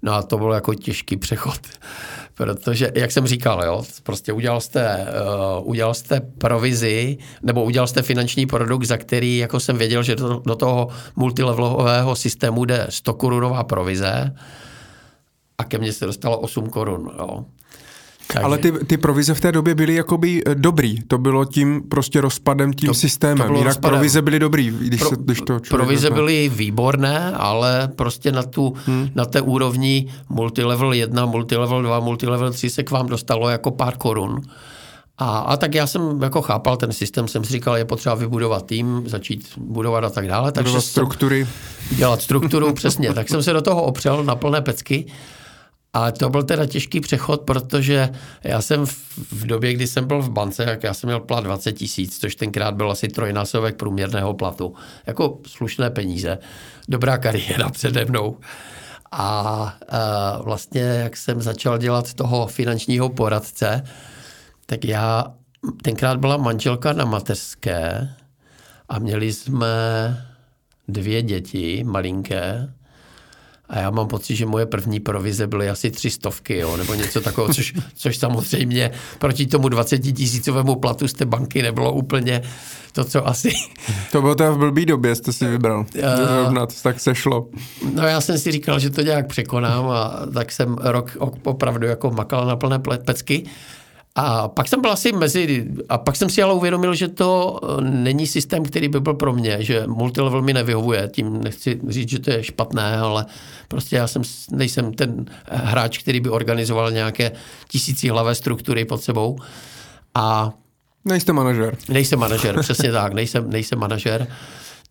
No 0.03 0.13
a 0.13 0.23
to 0.23 0.39
byl 0.39 0.53
jako 0.53 0.75
těžký 0.75 1.17
přechod, 1.17 1.61
protože, 2.35 2.93
jak 2.95 3.13
jsem 3.13 3.27
říkal, 3.27 3.65
jo, 3.65 3.83
prostě 4.03 4.33
udělal 4.33 4.61
jste, 4.61 5.07
uh, 5.61 5.69
udělal 5.69 5.95
jste 5.95 6.21
provizi, 6.21 7.19
nebo 7.43 7.65
udělal 7.65 7.87
jste 7.87 8.03
finanční 8.03 8.47
produkt, 8.47 8.85
za 8.85 8.97
který, 8.97 9.39
jako 9.39 9.61
jsem 9.61 9.79
věděl, 9.79 10.03
že 10.03 10.17
do, 10.17 10.43
do 10.47 10.57
toho 10.57 10.89
multilevelového 11.17 12.17
systému 12.17 12.65
jde 12.65 12.87
100 12.91 13.15
korunová 13.15 13.65
provize 13.65 14.35
a 15.59 15.65
ke 15.65 15.79
mně 15.79 15.93
se 15.93 16.07
dostalo 16.07 16.39
8 16.39 16.69
korun, 16.69 17.11
jo. 17.19 17.45
Takže... 18.33 18.45
Ale 18.45 18.59
ty, 18.59 18.73
ty 18.73 18.97
provize 18.97 19.35
v 19.35 19.41
té 19.41 19.53
době 19.53 19.75
byly 19.75 19.95
jakoby 19.95 20.43
eh, 20.47 20.55
dobrý. 20.55 21.03
To 21.03 21.19
bylo 21.19 21.45
tím 21.45 21.83
prostě 21.89 22.21
rozpadem, 22.21 22.73
tím 22.73 22.87
to, 22.87 22.95
systémem. 22.95 23.49
To 23.49 23.55
Jinak 23.55 23.65
rozpadem. 23.65 23.99
provize 23.99 24.23
byly 24.23 24.39
dobrý, 24.39 24.71
když, 24.71 25.01
Pro, 25.01 25.09
se, 25.09 25.17
když 25.19 25.41
to 25.41 25.61
Provize 25.69 26.03
řekne. 26.03 26.15
byly 26.15 26.49
výborné, 26.49 27.33
ale 27.33 27.89
prostě 27.97 28.33
na, 28.33 28.43
tu, 28.43 28.75
hmm. 28.87 29.09
na 29.15 29.25
té 29.25 29.41
úrovni 29.41 30.13
multilevel 30.29 30.93
1, 30.93 31.27
multilevel 31.27 31.83
2, 31.83 32.01
multilevel 32.01 32.53
3 32.53 32.71
se 32.71 32.83
k 32.83 32.91
vám 32.91 33.07
dostalo 33.07 33.49
jako 33.49 33.71
pár 33.71 33.97
korun. 33.97 34.41
A, 35.19 35.39
a 35.39 35.57
tak 35.57 35.75
já 35.75 35.87
jsem 35.87 36.23
jako 36.23 36.43
chápal 36.43 36.77
ten 36.77 36.93
systém, 36.93 37.29
jsem 37.29 37.45
si 37.45 37.53
říkal, 37.53 37.77
je 37.77 37.85
potřeba 37.85 38.15
vybudovat 38.15 38.67
tým, 38.67 39.03
začít 39.07 39.49
budovat 39.57 40.05
a 40.05 40.11
tak 40.11 40.29
dále. 40.29 40.53
Takže 40.53 40.81
struktury. 40.81 41.47
Dělat 41.97 42.23
strukturu, 42.23 42.73
přesně. 42.73 43.15
Tak 43.15 43.29
jsem 43.29 43.43
se 43.43 43.53
do 43.53 43.63
toho 43.63 43.83
opřel 43.83 44.25
na 44.25 44.35
plné 44.37 44.61
pecky. 44.61 45.07
A 45.95 46.11
to 46.11 46.31
byl 46.31 46.43
teda 46.43 46.67
těžký 46.67 47.01
přechod, 47.01 47.41
protože 47.43 48.09
já 48.45 48.63
jsem 48.63 48.87
v 49.33 49.47
době, 49.47 49.73
kdy 49.73 49.87
jsem 49.87 50.07
byl 50.07 50.23
v 50.23 50.31
bance, 50.31 50.65
jak 50.65 50.83
já 50.83 50.95
jsem 50.95 51.09
měl 51.09 51.21
plat 51.21 51.45
20 51.45 51.73
tisíc, 51.73 52.19
což 52.19 52.35
tenkrát 52.35 52.75
byl 52.75 52.91
asi 52.91 53.09
trojnásobek 53.09 53.77
průměrného 53.77 54.35
platu. 54.35 54.75
Jako 55.07 55.39
slušné 55.47 55.91
peníze. 55.91 56.39
Dobrá 56.89 57.19
kariéra 57.19 57.69
přede 57.71 58.05
mnou. 58.05 58.39
A, 59.13 59.23
a 59.89 60.43
vlastně, 60.43 60.81
jak 60.81 61.17
jsem 61.17 61.43
začal 61.43 61.79
dělat 61.79 62.15
toho 62.15 62.47
finančního 62.47 63.09
poradce, 63.09 63.83
tak 64.67 64.85
já, 64.85 65.25
tenkrát 65.83 66.19
byla 66.19 66.37
manželka 66.37 66.93
na 66.93 67.05
mateřské 67.05 68.09
a 68.89 68.99
měli 68.99 69.33
jsme 69.33 69.67
dvě 70.89 71.23
děti 71.23 71.85
malinké 71.85 72.73
a 73.73 73.79
já 73.79 73.91
mám 73.91 74.09
pocit, 74.09 74.37
že 74.37 74.47
moje 74.47 74.67
první 74.67 75.01
provize 75.01 75.47
byly 75.47 75.71
asi 75.71 75.91
tři 75.91 76.11
stovky, 76.11 76.57
jo, 76.57 76.77
nebo 76.77 76.95
něco 76.95 77.21
takového, 77.21 77.55
což, 77.55 77.75
což 77.95 78.17
samozřejmě 78.17 78.91
proti 79.19 79.47
tomu 79.47 79.69
20 79.69 79.99
tisícovému 79.99 80.75
platu 80.75 81.09
z 81.09 81.13
té 81.13 81.25
banky 81.25 81.63
nebylo 81.63 81.93
úplně 81.93 82.43
to, 82.93 83.05
co 83.05 83.29
asi... 83.29 83.53
To 84.13 84.21
bylo 84.21 84.35
to 84.35 84.55
v 84.55 84.59
blbý 84.59 84.87
době, 84.87 85.15
jste 85.15 85.33
si 85.33 85.47
vybral. 85.47 85.87
Zrovna 86.17 86.67
to 86.67 86.75
tak 86.83 87.01
sešlo. 87.01 87.49
No 87.95 88.03
já 88.03 88.21
jsem 88.21 88.39
si 88.39 88.53
říkal, 88.53 88.79
že 88.79 88.91
to 88.91 89.01
nějak 89.01 89.27
překonám 89.27 89.91
a 89.91 90.21
tak 90.35 90.53
jsem 90.53 90.77
rok 90.81 91.17
opravdu 91.45 91.87
jako 91.87 92.11
makal 92.11 92.47
na 92.47 92.57
plné 92.57 92.79
pecky. 93.05 93.45
A 94.15 94.49
pak 94.49 94.69
jsem 94.69 94.81
byl 94.81 94.93
asi 94.93 95.13
mezi, 95.13 95.67
a 95.89 95.99
pak 95.99 96.17
jsem 96.17 96.31
si 96.31 96.43
ale 96.43 96.55
uvědomil, 96.55 96.95
že 96.95 97.09
to 97.09 97.61
eh, 97.63 97.81
není 97.81 98.27
systém, 98.27 98.65
který 98.65 98.89
by 98.89 99.01
byl 99.01 99.15
pro 99.15 99.33
mě, 99.33 99.57
že 99.61 99.87
multilevel 99.87 100.43
mi 100.43 100.53
nevyhovuje, 100.53 101.11
tím 101.13 101.43
nechci 101.43 101.81
říct, 101.89 102.09
že 102.09 102.19
to 102.19 102.31
je 102.31 102.45
špatné, 102.45 102.97
ale 102.99 103.27
prostě 103.69 103.97
já 103.97 104.07
jsem, 104.07 104.23
nejsem 104.51 104.93
ten 104.93 105.25
hráč, 105.45 105.99
který 105.99 106.21
by 106.21 106.31
organizoval 106.31 106.91
nějaké 106.91 107.33
tisící 107.69 108.09
hlavé 108.09 108.35
struktury 108.35 108.85
pod 108.85 109.03
sebou. 109.03 109.39
A 110.15 110.53
Nejste 111.05 111.33
manažer. 111.33 111.77
Nejsem 111.89 112.19
manažer, 112.19 112.61
přesně 112.61 112.93
tak, 112.93 113.13
nejsem, 113.13 113.51
nejsem 113.51 113.79
manažer. 113.79 114.27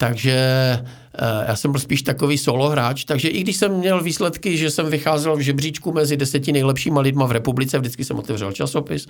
Takže 0.01 0.33
eh, 0.33 1.45
já 1.47 1.55
jsem 1.55 1.71
byl 1.71 1.79
spíš 1.79 2.01
takový 2.01 2.37
solo 2.37 2.69
hráč, 2.69 3.03
takže 3.03 3.27
i 3.27 3.41
když 3.41 3.57
jsem 3.57 3.71
měl 3.71 4.03
výsledky, 4.03 4.57
že 4.57 4.71
jsem 4.71 4.85
vycházel 4.89 5.35
v 5.35 5.39
žebříčku 5.39 5.91
mezi 5.91 6.17
deseti 6.17 6.51
nejlepšíma 6.51 7.01
lidma 7.01 7.25
v 7.25 7.31
republice, 7.31 7.79
vždycky 7.79 8.05
jsem 8.05 8.19
otevřel 8.19 8.51
časopis, 8.51 9.07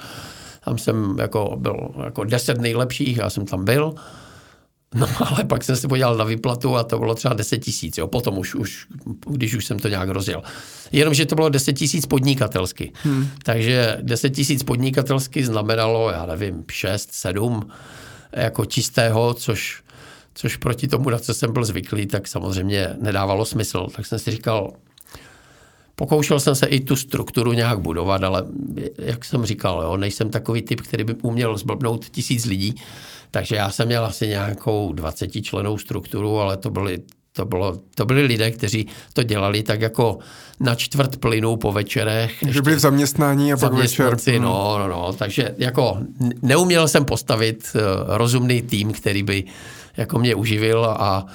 tam 0.65 0.77
jsem 0.77 1.15
jako 1.19 1.55
byl 1.57 1.91
jako 2.05 2.23
deset 2.23 2.61
nejlepších, 2.61 3.17
já 3.17 3.29
jsem 3.29 3.45
tam 3.45 3.65
byl, 3.65 3.93
No 4.95 5.07
ale 5.19 5.43
pak 5.43 5.63
jsem 5.63 5.75
se 5.75 5.87
podíval 5.87 6.17
na 6.17 6.23
výplatu 6.23 6.75
a 6.75 6.83
to 6.83 6.99
bylo 6.99 7.15
třeba 7.15 7.33
10 7.33 7.57
tisíc, 7.57 7.97
jo, 7.97 8.07
potom 8.07 8.37
už, 8.37 8.55
už, 8.55 8.87
když 9.29 9.55
už 9.55 9.65
jsem 9.65 9.79
to 9.79 9.87
nějak 9.87 10.09
rozjel. 10.09 10.43
Jenomže 10.91 11.25
to 11.25 11.35
bylo 11.35 11.49
10 11.49 11.73
tisíc 11.73 12.05
podnikatelsky. 12.05 12.91
Hmm. 13.03 13.27
Takže 13.43 13.97
10 14.01 14.29
tisíc 14.29 14.63
podnikatelsky 14.63 15.45
znamenalo, 15.45 16.11
já 16.11 16.25
nevím, 16.25 16.63
6, 16.71 17.09
7 17.11 17.69
jako 18.33 18.65
čistého, 18.65 19.33
což 19.33 19.83
což 20.33 20.57
proti 20.57 20.87
tomu, 20.87 21.09
na 21.09 21.19
co 21.19 21.33
jsem 21.33 21.53
byl 21.53 21.65
zvyklý, 21.65 22.05
tak 22.05 22.27
samozřejmě 22.27 22.89
nedávalo 23.01 23.45
smysl. 23.45 23.87
Tak 23.95 24.05
jsem 24.05 24.19
si 24.19 24.31
říkal, 24.31 24.73
pokoušel 25.95 26.39
jsem 26.39 26.55
se 26.55 26.65
i 26.65 26.79
tu 26.79 26.95
strukturu 26.95 27.53
nějak 27.53 27.79
budovat, 27.79 28.23
ale 28.23 28.43
jak 28.97 29.25
jsem 29.25 29.45
říkal, 29.45 29.81
jo, 29.83 29.97
nejsem 29.97 30.29
takový 30.29 30.61
typ, 30.61 30.81
který 30.81 31.03
by 31.03 31.15
uměl 31.21 31.57
zblbnout 31.57 32.05
tisíc 32.09 32.45
lidí, 32.45 32.75
takže 33.31 33.55
já 33.55 33.69
jsem 33.69 33.87
měl 33.87 34.05
asi 34.05 34.27
nějakou 34.27 34.93
20 34.93 35.41
členou 35.41 35.77
strukturu, 35.77 36.39
ale 36.39 36.57
to 36.57 36.69
byly 36.69 36.99
to, 37.33 37.45
bylo, 37.45 37.79
to 37.95 38.05
byli 38.05 38.23
lidé, 38.23 38.51
kteří 38.51 38.87
to 39.13 39.23
dělali 39.23 39.63
tak 39.63 39.81
jako 39.81 40.17
na 40.59 40.75
čtvrt 40.75 41.17
plynu 41.17 41.55
po 41.55 41.71
večerech. 41.71 42.43
Že 42.47 42.61
byli 42.61 42.75
v 42.75 42.79
zaměstnání 42.79 43.53
a 43.53 43.57
pak 43.57 43.73
večer. 43.73 44.17
No, 44.39 44.77
no, 44.79 44.87
no, 44.87 45.13
takže 45.13 45.55
jako 45.57 45.97
neuměl 46.41 46.87
jsem 46.87 47.05
postavit 47.05 47.71
uh, 47.75 47.81
rozumný 48.07 48.61
tým, 48.61 48.91
který 48.91 49.23
by 49.23 49.43
jako 49.97 50.19
mě 50.19 50.35
uživil 50.35 50.85
a, 50.85 51.25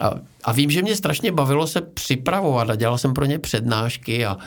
a, 0.00 0.14
a 0.44 0.52
vím, 0.52 0.70
že 0.70 0.82
mě 0.82 0.96
strašně 0.96 1.32
bavilo 1.32 1.66
se 1.66 1.80
připravovat 1.80 2.70
a 2.70 2.74
dělal 2.74 2.98
jsem 2.98 3.14
pro 3.14 3.24
ně 3.24 3.38
přednášky 3.38 4.26
a 4.26 4.38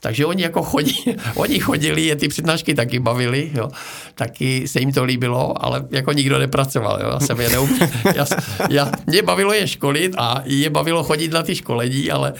takže 0.00 0.26
oni 0.26 0.42
jako 0.42 0.62
chodí, 0.62 1.16
oni 1.34 1.60
chodili, 1.60 2.02
je 2.02 2.16
ty 2.16 2.28
přednášky 2.28 2.74
taky 2.74 2.98
bavili, 2.98 3.50
jo. 3.54 3.68
taky 4.14 4.68
se 4.68 4.80
jim 4.80 4.92
to 4.92 5.04
líbilo, 5.04 5.64
ale 5.64 5.84
jako 5.90 6.12
nikdo 6.12 6.38
nepracoval. 6.38 6.98
Jo. 7.02 7.08
Já 7.08 7.20
jsem 7.20 7.40
je 7.40 7.50
neum... 7.50 7.78
já, 8.14 8.26
já, 8.70 8.92
mě 9.06 9.22
bavilo 9.22 9.52
je 9.52 9.68
školit 9.68 10.14
a 10.18 10.42
je 10.44 10.70
bavilo 10.70 11.02
chodit 11.04 11.32
na 11.32 11.42
ty 11.42 11.54
školení, 11.54 12.10
ale, 12.10 12.32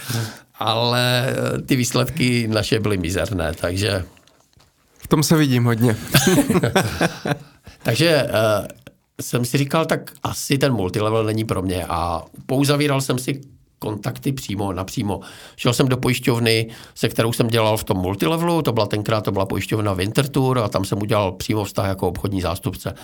ale 0.58 1.34
ty 1.66 1.76
výsledky 1.76 2.48
naše 2.48 2.80
byly 2.80 2.96
mizerné, 2.96 3.52
takže... 3.60 4.04
V 4.98 5.08
tom 5.08 5.22
se 5.22 5.36
vidím 5.36 5.64
hodně. 5.64 5.96
takže 7.82 8.22
uh, 8.22 8.66
jsem 9.20 9.44
si 9.44 9.58
říkal, 9.58 9.86
tak 9.86 10.12
asi 10.22 10.58
ten 10.58 10.72
multilevel 10.72 11.24
není 11.24 11.44
pro 11.44 11.62
mě 11.62 11.86
a 11.88 12.22
pouzavíral 12.46 13.00
jsem 13.00 13.18
si 13.18 13.40
kontakty 13.78 14.32
přímo, 14.32 14.72
napřímo. 14.72 15.20
Šel 15.56 15.72
jsem 15.72 15.88
do 15.88 15.96
pojišťovny, 15.96 16.68
se 16.94 17.08
kterou 17.08 17.32
jsem 17.32 17.48
dělal 17.48 17.76
v 17.76 17.84
tom 17.84 17.96
multilevelu, 17.96 18.62
to 18.62 18.72
byla 18.72 18.86
tenkrát, 18.86 19.20
to 19.20 19.32
byla 19.32 19.46
pojišťovna 19.46 19.92
Wintertour 19.92 20.58
a 20.58 20.68
tam 20.68 20.84
jsem 20.84 21.02
udělal 21.02 21.32
přímo 21.32 21.64
vztah 21.64 21.88
jako 21.88 22.08
obchodní 22.08 22.40
zástupce. 22.40 22.94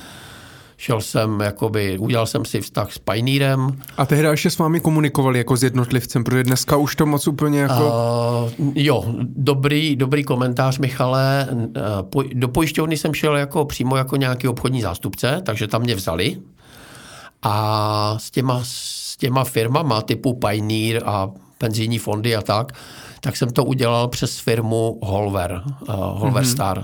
Šel 0.82 1.00
jsem, 1.00 1.40
jakoby, 1.40 1.98
udělal 1.98 2.26
jsem 2.26 2.44
si 2.44 2.60
vztah 2.60 2.92
s 2.92 2.98
Pioneerem. 2.98 3.80
A 3.96 4.06
tehdy 4.06 4.28
ještě 4.28 4.50
s 4.50 4.58
vámi 4.58 4.80
komunikovali 4.80 5.38
jako 5.38 5.56
s 5.56 5.62
jednotlivcem, 5.62 6.24
protože 6.24 6.42
dneska 6.42 6.76
už 6.76 6.96
to 6.96 7.06
moc 7.06 7.26
úplně 7.26 7.60
jako... 7.60 7.86
Uh, 8.56 8.72
jo, 8.74 9.04
dobrý, 9.24 9.96
dobrý 9.96 10.24
komentář, 10.24 10.78
Michale. 10.78 11.48
Uh, 12.14 12.24
do 12.32 12.48
pojišťovny 12.48 12.96
jsem 12.96 13.14
šel 13.14 13.36
jako 13.36 13.64
přímo 13.64 13.96
jako 13.96 14.16
nějaký 14.16 14.48
obchodní 14.48 14.82
zástupce, 14.82 15.42
takže 15.46 15.66
tam 15.66 15.82
mě 15.82 15.94
vzali. 15.94 16.36
A 17.42 18.14
s 18.18 18.30
těma, 18.30 18.60
s 18.64 19.16
těma 19.16 19.44
firmama 19.44 20.02
typu 20.02 20.34
Pioneer 20.34 21.02
a 21.06 21.30
penzijní 21.58 21.98
fondy 21.98 22.36
a 22.36 22.42
tak, 22.42 22.72
tak 23.20 23.36
jsem 23.36 23.50
to 23.50 23.64
udělal 23.64 24.08
přes 24.08 24.38
firmu 24.38 24.98
Holver, 25.02 25.62
uh, 25.64 25.94
Holver 25.94 26.42
mm-hmm. 26.42 26.52
Star. 26.52 26.82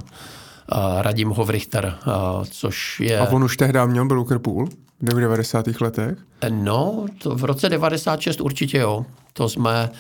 Radim 1.01 1.31
Hovrichter, 1.31 1.99
což 2.51 3.01
je... 3.01 3.19
A 3.19 3.29
on 3.29 3.45
už 3.45 3.57
tehdy 3.57 3.79
měl 3.87 4.07
broker 4.07 4.39
pool 4.39 4.69
v 5.01 5.21
90. 5.21 5.67
letech? 5.81 6.19
No, 6.49 7.07
to 7.19 7.35
v 7.35 7.45
roce 7.45 7.69
96 7.69 8.41
určitě 8.41 8.79
jo. 8.79 9.07
To 9.33 9.49
jsme... 9.49 9.91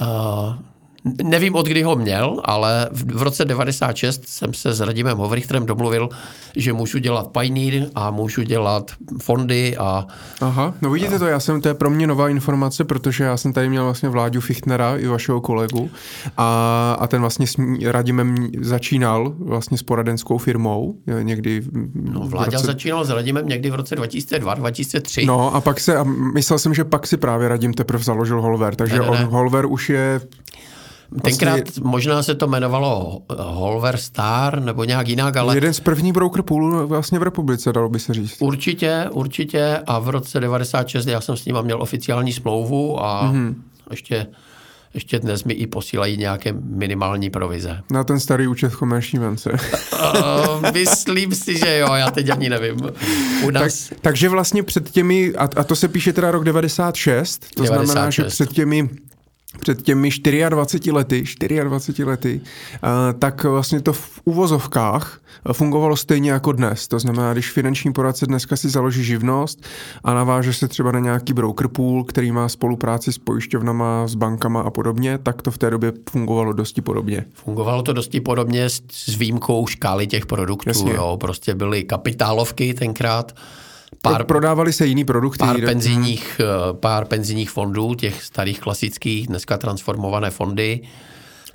Uh, 0.00 0.54
Nevím, 1.22 1.54
od 1.54 1.66
kdy 1.66 1.82
ho 1.82 1.96
měl, 1.96 2.40
ale 2.44 2.88
v, 2.92 3.18
v 3.18 3.22
roce 3.22 3.44
96 3.44 4.22
jsem 4.26 4.54
se 4.54 4.72
s 4.72 4.80
Radimem 4.80 5.18
Hovrichterem 5.18 5.66
domluvil, 5.66 6.08
že 6.56 6.72
můžu 6.72 6.98
dělat 6.98 7.28
Pioneer 7.38 7.86
a 7.94 8.10
můžu 8.10 8.42
dělat 8.42 8.90
fondy 9.22 9.76
a... 9.76 10.06
Aha, 10.40 10.74
no 10.82 10.90
vidíte 10.90 11.14
a... 11.14 11.18
to, 11.18 11.26
já 11.26 11.40
jsem, 11.40 11.60
to 11.60 11.68
je 11.68 11.74
pro 11.74 11.90
mě 11.90 12.06
nová 12.06 12.28
informace, 12.28 12.84
protože 12.84 13.24
já 13.24 13.36
jsem 13.36 13.52
tady 13.52 13.68
měl 13.68 13.84
vlastně 13.84 14.08
Vláďu 14.08 14.40
Fichtnera 14.40 14.96
i 14.96 15.06
vašeho 15.06 15.40
kolegu 15.40 15.90
a, 16.36 16.96
a 17.00 17.06
ten 17.06 17.20
vlastně 17.20 17.46
s 17.46 17.56
Radimem 17.84 18.48
začínal 18.60 19.34
vlastně 19.38 19.78
s 19.78 19.82
poradenskou 19.82 20.38
firmou 20.38 20.94
někdy... 21.22 21.62
No, 21.94 22.20
Vláďa 22.20 22.50
roce... 22.50 22.66
začínal 22.66 23.04
s 23.04 23.10
Radimem 23.10 23.48
někdy 23.48 23.70
v 23.70 23.74
roce 23.74 23.96
2002, 23.96 24.54
2003. 24.54 25.26
No 25.26 25.54
a 25.54 25.60
pak 25.60 25.80
se, 25.80 25.96
a 25.96 26.04
myslel 26.34 26.58
jsem, 26.58 26.74
že 26.74 26.84
pak 26.84 27.06
si 27.06 27.16
právě 27.16 27.48
Radim 27.48 27.74
teprve 27.74 28.04
založil 28.04 28.42
Holver, 28.42 28.74
takže 28.74 28.98
ne, 28.98 29.00
ne, 29.00 29.10
ne. 29.10 29.10
on 29.10 29.24
Holver 29.24 29.66
už 29.66 29.90
je 29.90 30.20
Tenkrát 31.22 31.60
vlastně... 31.60 31.82
možná 31.84 32.22
se 32.22 32.34
to 32.34 32.46
jmenovalo 32.46 33.22
Holver 33.38 33.96
Star 33.96 34.62
nebo 34.62 34.84
nějak 34.84 35.08
jinak, 35.08 35.36
ale... 35.36 35.54
Jeden 35.56 35.74
z 35.74 35.80
prvních 35.80 36.12
broker 36.12 36.42
poolů 36.42 36.86
vlastně 36.86 37.18
v 37.18 37.22
republice, 37.22 37.72
dalo 37.72 37.88
by 37.88 37.98
se 37.98 38.14
říct. 38.14 38.36
Určitě, 38.40 39.06
určitě 39.12 39.78
a 39.86 39.98
v 39.98 40.08
roce 40.08 40.40
96 40.40 41.06
já 41.06 41.20
jsem 41.20 41.36
s 41.36 41.44
ním 41.44 41.62
měl 41.62 41.82
oficiální 41.82 42.32
smlouvu 42.32 43.04
a 43.04 43.32
mm-hmm. 43.32 43.54
ještě 43.90 44.26
ještě 44.94 45.18
dnes 45.18 45.44
mi 45.44 45.52
i 45.52 45.66
posílají 45.66 46.16
nějaké 46.16 46.52
minimální 46.52 47.30
provize. 47.30 47.80
Na 47.90 48.04
ten 48.04 48.20
starý 48.20 48.46
účet 48.46 48.68
v 48.68 48.76
komerční 48.76 49.18
bance. 49.18 49.50
uh, 49.52 49.58
myslím 50.72 51.34
si, 51.34 51.58
že 51.58 51.78
jo, 51.78 51.94
já 51.94 52.10
teď 52.10 52.30
ani 52.30 52.48
nevím. 52.48 52.76
U 53.44 53.50
nás... 53.50 53.88
tak, 53.88 53.98
takže 54.00 54.28
vlastně 54.28 54.62
před 54.62 54.90
těmi, 54.90 55.32
a, 55.34 55.48
a 55.56 55.64
to 55.64 55.76
se 55.76 55.88
píše 55.88 56.12
teda 56.12 56.30
rok 56.30 56.44
96, 56.44 57.46
to 57.54 57.62
96. 57.62 57.86
znamená, 57.86 58.10
že 58.10 58.24
před 58.24 58.52
těmi 58.52 58.88
před 59.58 59.82
těmi 59.82 60.10
24 60.48 60.92
lety, 60.92 61.24
24 61.64 62.04
lety, 62.04 62.40
tak 63.18 63.44
vlastně 63.44 63.80
to 63.80 63.92
v 63.92 64.20
uvozovkách 64.24 65.20
fungovalo 65.52 65.96
stejně 65.96 66.30
jako 66.30 66.52
dnes. 66.52 66.88
To 66.88 66.98
znamená, 66.98 67.32
když 67.32 67.50
finanční 67.50 67.92
poradce 67.92 68.26
dneska 68.26 68.56
si 68.56 68.68
založí 68.68 69.04
živnost 69.04 69.64
a 70.04 70.14
naváže 70.14 70.52
se 70.52 70.68
třeba 70.68 70.92
na 70.92 70.98
nějaký 70.98 71.32
broker 71.32 71.68
pool, 71.68 72.04
který 72.04 72.32
má 72.32 72.48
spolupráci 72.48 73.12
s 73.12 73.18
pojišťovnama, 73.18 74.06
s 74.06 74.14
bankama 74.14 74.60
a 74.60 74.70
podobně, 74.70 75.18
tak 75.18 75.42
to 75.42 75.50
v 75.50 75.58
té 75.58 75.70
době 75.70 75.92
fungovalo 76.10 76.52
dosti 76.52 76.80
podobně. 76.80 77.24
Fungovalo 77.34 77.82
to 77.82 77.92
dosti 77.92 78.20
podobně 78.20 78.64
s, 78.64 78.82
s 78.90 79.16
výjimkou 79.16 79.66
škály 79.66 80.06
těch 80.06 80.26
produktů. 80.26 80.70
Jasně. 80.70 80.92
Jo. 80.92 81.16
Prostě 81.20 81.54
byly 81.54 81.84
kapitálovky 81.84 82.74
tenkrát, 82.74 83.32
Pár, 84.12 84.24
prodávali 84.24 84.72
se 84.72 84.86
jiný 84.86 85.04
produkty. 85.04 85.38
Pár 85.38 85.60
penzijních, 85.60 86.40
eh, 86.40 86.72
pár 86.72 87.04
penzijních 87.04 87.50
fondů, 87.50 87.94
těch 87.94 88.22
starých 88.22 88.60
klasických, 88.60 89.26
dneska 89.26 89.58
transformované 89.58 90.30
fondy. 90.30 90.80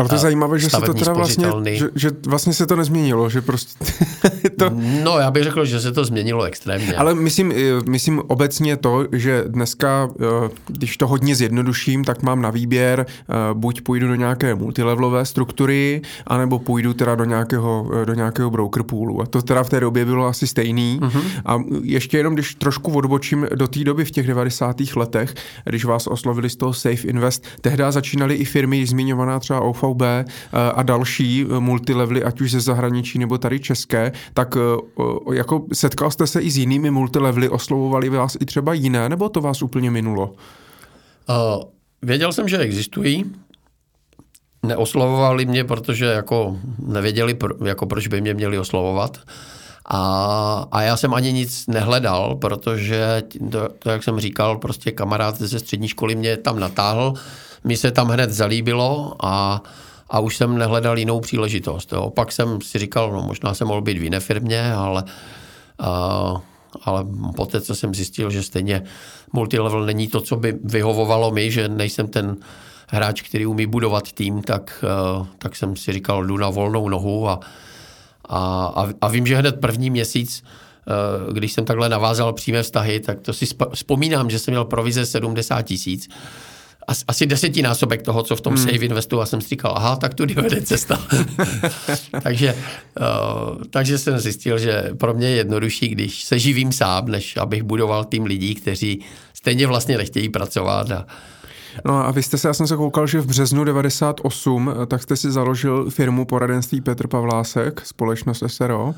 Ale 0.02 0.10
to 0.10 0.16
je 0.16 0.20
zajímavé, 0.20 0.60
že 0.60 0.70
se 0.70 0.82
to 0.86 0.93
teda 0.93 1.14
vlastně, 1.14 1.47
že, 1.66 1.89
že 1.95 2.12
vlastně 2.28 2.54
se 2.54 2.68
to 2.68 2.76
nezměnilo, 2.76 3.30
že 3.30 3.41
prostě 3.41 3.86
to... 4.58 4.70
No, 5.04 5.20
já 5.20 5.32
bych 5.32 5.43
řekl, 5.43 5.66
že 5.66 5.80
se 5.80 5.91
to 5.91 6.06
změnilo 6.06 6.43
extrémně. 6.43 6.95
Ale 6.95 7.16
myslím, 7.16 7.52
eh, 7.52 7.56
myslím 7.89 8.22
obecně 8.28 8.78
to, 8.78 9.06
že 9.12 9.43
dneska, 9.47 10.10
eh, 10.20 10.49
když 10.68 10.97
to 10.97 11.08
hodně 11.08 11.36
zjednoduším, 11.36 12.04
tak 12.04 12.24
mám 12.24 12.41
na 12.41 12.49
výběr, 12.49 13.06
eh, 13.08 13.34
buď 13.54 13.82
půjdu 13.82 14.08
do 14.08 14.16
nějaké 14.16 14.56
multilevelové 14.56 15.26
struktury, 15.26 16.02
anebo 16.28 16.60
půjdu 16.60 16.93
teda 16.93 17.16
do 17.16 17.24
nějakého, 17.24 17.91
do 18.06 18.14
nějakého 18.14 18.49
broker 18.49 18.84
poolu. 18.84 19.22
A 19.22 19.26
to 19.26 19.41
teda 19.41 19.64
v 19.64 19.70
té 19.70 19.80
době 19.80 20.06
bylo 20.06 20.26
asi 20.26 20.47
stejný. 20.47 20.99
Uh-huh. 21.02 21.24
A 21.45 21.60
ještě 21.84 22.18
jenom, 22.18 22.34
když 22.34 22.56
trošku 22.56 22.91
odbočím 22.91 23.47
do 23.56 23.68
té 23.68 23.84
doby 23.84 24.06
v 24.06 24.12
těch 24.12 24.28
90. 24.28 24.76
letech, 24.95 25.34
když 25.66 25.86
vás 25.86 26.08
oslovili 26.08 26.49
z 26.49 26.56
toho 26.56 26.74
Safe 26.74 27.08
Invest, 27.08 27.45
tehdy 27.62 27.84
začínaly 27.89 28.36
i 28.36 28.45
firmy, 28.45 28.86
zmiňovaná 28.86 29.39
třeba 29.39 29.62
OVV 29.62 29.84
OB 29.92 30.02
eh, 30.02 30.26
a 30.76 30.84
další 30.84 31.46
eh, 31.46 31.60
multilevely, 31.60 32.24
ať 32.24 32.42
už 32.42 32.52
ze 32.52 32.60
zahraničí 32.62 33.20
nebo 33.20 33.38
tady 33.38 33.60
české, 33.60 34.12
tak 34.34 34.58
eh, 34.58 35.36
jako 35.36 35.66
setkal 35.74 36.12
jste 36.12 36.28
se 36.28 36.42
i 36.42 36.52
s 36.52 36.58
jinými 36.58 36.92
multilevely, 36.92 37.50
oslovovali 37.50 38.10
vás 38.10 38.38
i 38.39 38.46
třeba 38.46 38.74
jiné, 38.74 39.10
nebo 39.10 39.30
to 39.30 39.42
vás 39.42 39.62
úplně 39.62 39.92
minulo? 39.92 40.34
Uh, 41.30 41.64
věděl 42.02 42.34
jsem, 42.34 42.48
že 42.48 42.58
existují, 42.58 43.26
neoslovovali 44.64 45.46
mě, 45.46 45.64
protože 45.64 46.06
jako 46.06 46.58
nevěděli, 46.80 47.38
jako 47.66 47.86
proč 47.86 48.08
by 48.08 48.22
mě 48.22 48.34
měli 48.34 48.60
oslovovat. 48.60 49.18
A, 49.86 50.68
a 50.72 50.82
já 50.82 50.98
jsem 50.98 51.14
ani 51.14 51.34
nic 51.34 51.68
nehledal, 51.68 52.36
protože 52.36 53.24
to, 53.52 53.70
to, 53.80 53.89
jak 53.89 54.04
jsem 54.04 54.20
říkal, 54.20 54.58
prostě 54.58 54.92
kamarád 54.92 55.38
ze 55.38 55.60
střední 55.60 55.88
školy 55.88 56.16
mě 56.16 56.38
tam 56.38 56.60
natáhl, 56.60 57.14
mi 57.64 57.78
se 57.78 57.91
tam 57.91 58.07
hned 58.07 58.32
zalíbilo 58.32 59.16
a, 59.20 59.64
a 60.09 60.20
už 60.20 60.38
jsem 60.38 60.57
nehledal 60.57 60.99
jinou 60.99 61.20
příležitost. 61.20 61.93
Jo. 61.93 62.09
Pak 62.09 62.32
jsem 62.32 62.62
si 62.62 62.80
říkal, 62.80 63.12
no 63.12 63.22
možná 63.22 63.53
jsem 63.53 63.68
mohl 63.68 63.82
být 63.82 63.97
v 63.97 64.03
jiné 64.03 64.20
firmě, 64.20 64.74
ale, 64.74 65.03
a, 65.80 66.41
ale 66.84 67.05
poté, 67.36 67.62
co 67.62 67.76
jsem 67.76 67.95
zjistil, 67.95 68.30
že 68.30 68.43
stejně 68.43 68.84
multilevel 69.34 69.86
není 69.86 70.07
to, 70.07 70.22
co 70.22 70.36
by 70.36 70.59
vyhovovalo 70.64 71.32
mi, 71.32 71.51
že 71.51 71.70
nejsem 71.70 72.07
ten 72.07 72.38
hráč, 72.88 73.22
který 73.22 73.45
umí 73.45 73.66
budovat 73.66 74.12
tým, 74.12 74.41
tak, 74.41 74.86
tak 75.38 75.55
jsem 75.55 75.76
si 75.76 75.93
říkal, 75.93 76.26
jdu 76.26 76.38
na 76.38 76.49
volnou 76.49 76.89
nohu 76.89 77.30
a, 77.30 77.39
a, 78.30 78.88
a 79.01 79.07
vím, 79.07 79.28
že 79.28 79.38
hned 79.38 79.59
první 79.59 79.89
měsíc 79.89 80.43
když 81.32 81.53
jsem 81.53 81.66
takhle 81.66 81.89
navázal 81.89 82.34
přímé 82.34 82.64
vztahy, 82.64 82.99
tak 82.99 83.20
to 83.20 83.34
si 83.34 83.45
vzpomínám, 83.74 84.30
že 84.30 84.39
jsem 84.39 84.51
měl 84.51 84.66
provize 84.66 85.05
70 85.05 85.62
tisíc 85.62 86.09
asi 87.07 87.25
desetinásobek 87.25 88.01
toho, 88.01 88.23
co 88.23 88.36
v 88.36 88.41
tom 88.41 88.55
hmm. 88.55 88.63
save 88.63 88.86
investu 88.86 89.21
a 89.21 89.25
jsem 89.25 89.41
si 89.41 89.47
říkal, 89.47 89.73
aha, 89.75 89.95
tak 89.95 90.13
tu 90.13 90.25
vede 90.36 90.61
cesta. 90.61 91.01
takže, 92.23 92.55
uh, 92.99 93.63
takže 93.69 93.97
jsem 93.97 94.19
zjistil, 94.19 94.59
že 94.59 94.89
pro 94.97 95.13
mě 95.13 95.29
je 95.29 95.36
jednodušší, 95.36 95.88
když 95.88 96.23
se 96.23 96.39
živím 96.39 96.71
sám, 96.71 97.07
než 97.07 97.38
abych 97.38 97.63
budoval 97.63 98.05
tým 98.05 98.25
lidí, 98.25 98.55
kteří 98.55 99.01
stejně 99.34 99.67
vlastně 99.67 99.97
nechtějí 99.97 100.29
pracovat 100.29 100.91
a, 100.91 101.05
No 101.86 102.05
a 102.05 102.11
vy 102.11 102.24
jste 102.24 102.38
se, 102.38 102.47
já 102.47 102.53
jsem 102.53 102.67
se 102.67 102.78
koukal, 102.78 103.07
že 103.07 103.22
v 103.22 103.26
březnu 103.26 103.63
98, 103.63 104.72
eh, 104.84 104.86
tak 104.86 105.01
jste 105.01 105.15
si 105.15 105.32
založil 105.32 105.89
firmu 105.89 106.26
poradenství 106.26 106.82
Petr 106.82 107.07
Pavlásek, 107.07 107.82
společnost 107.86 108.43
SRO. 108.47 108.93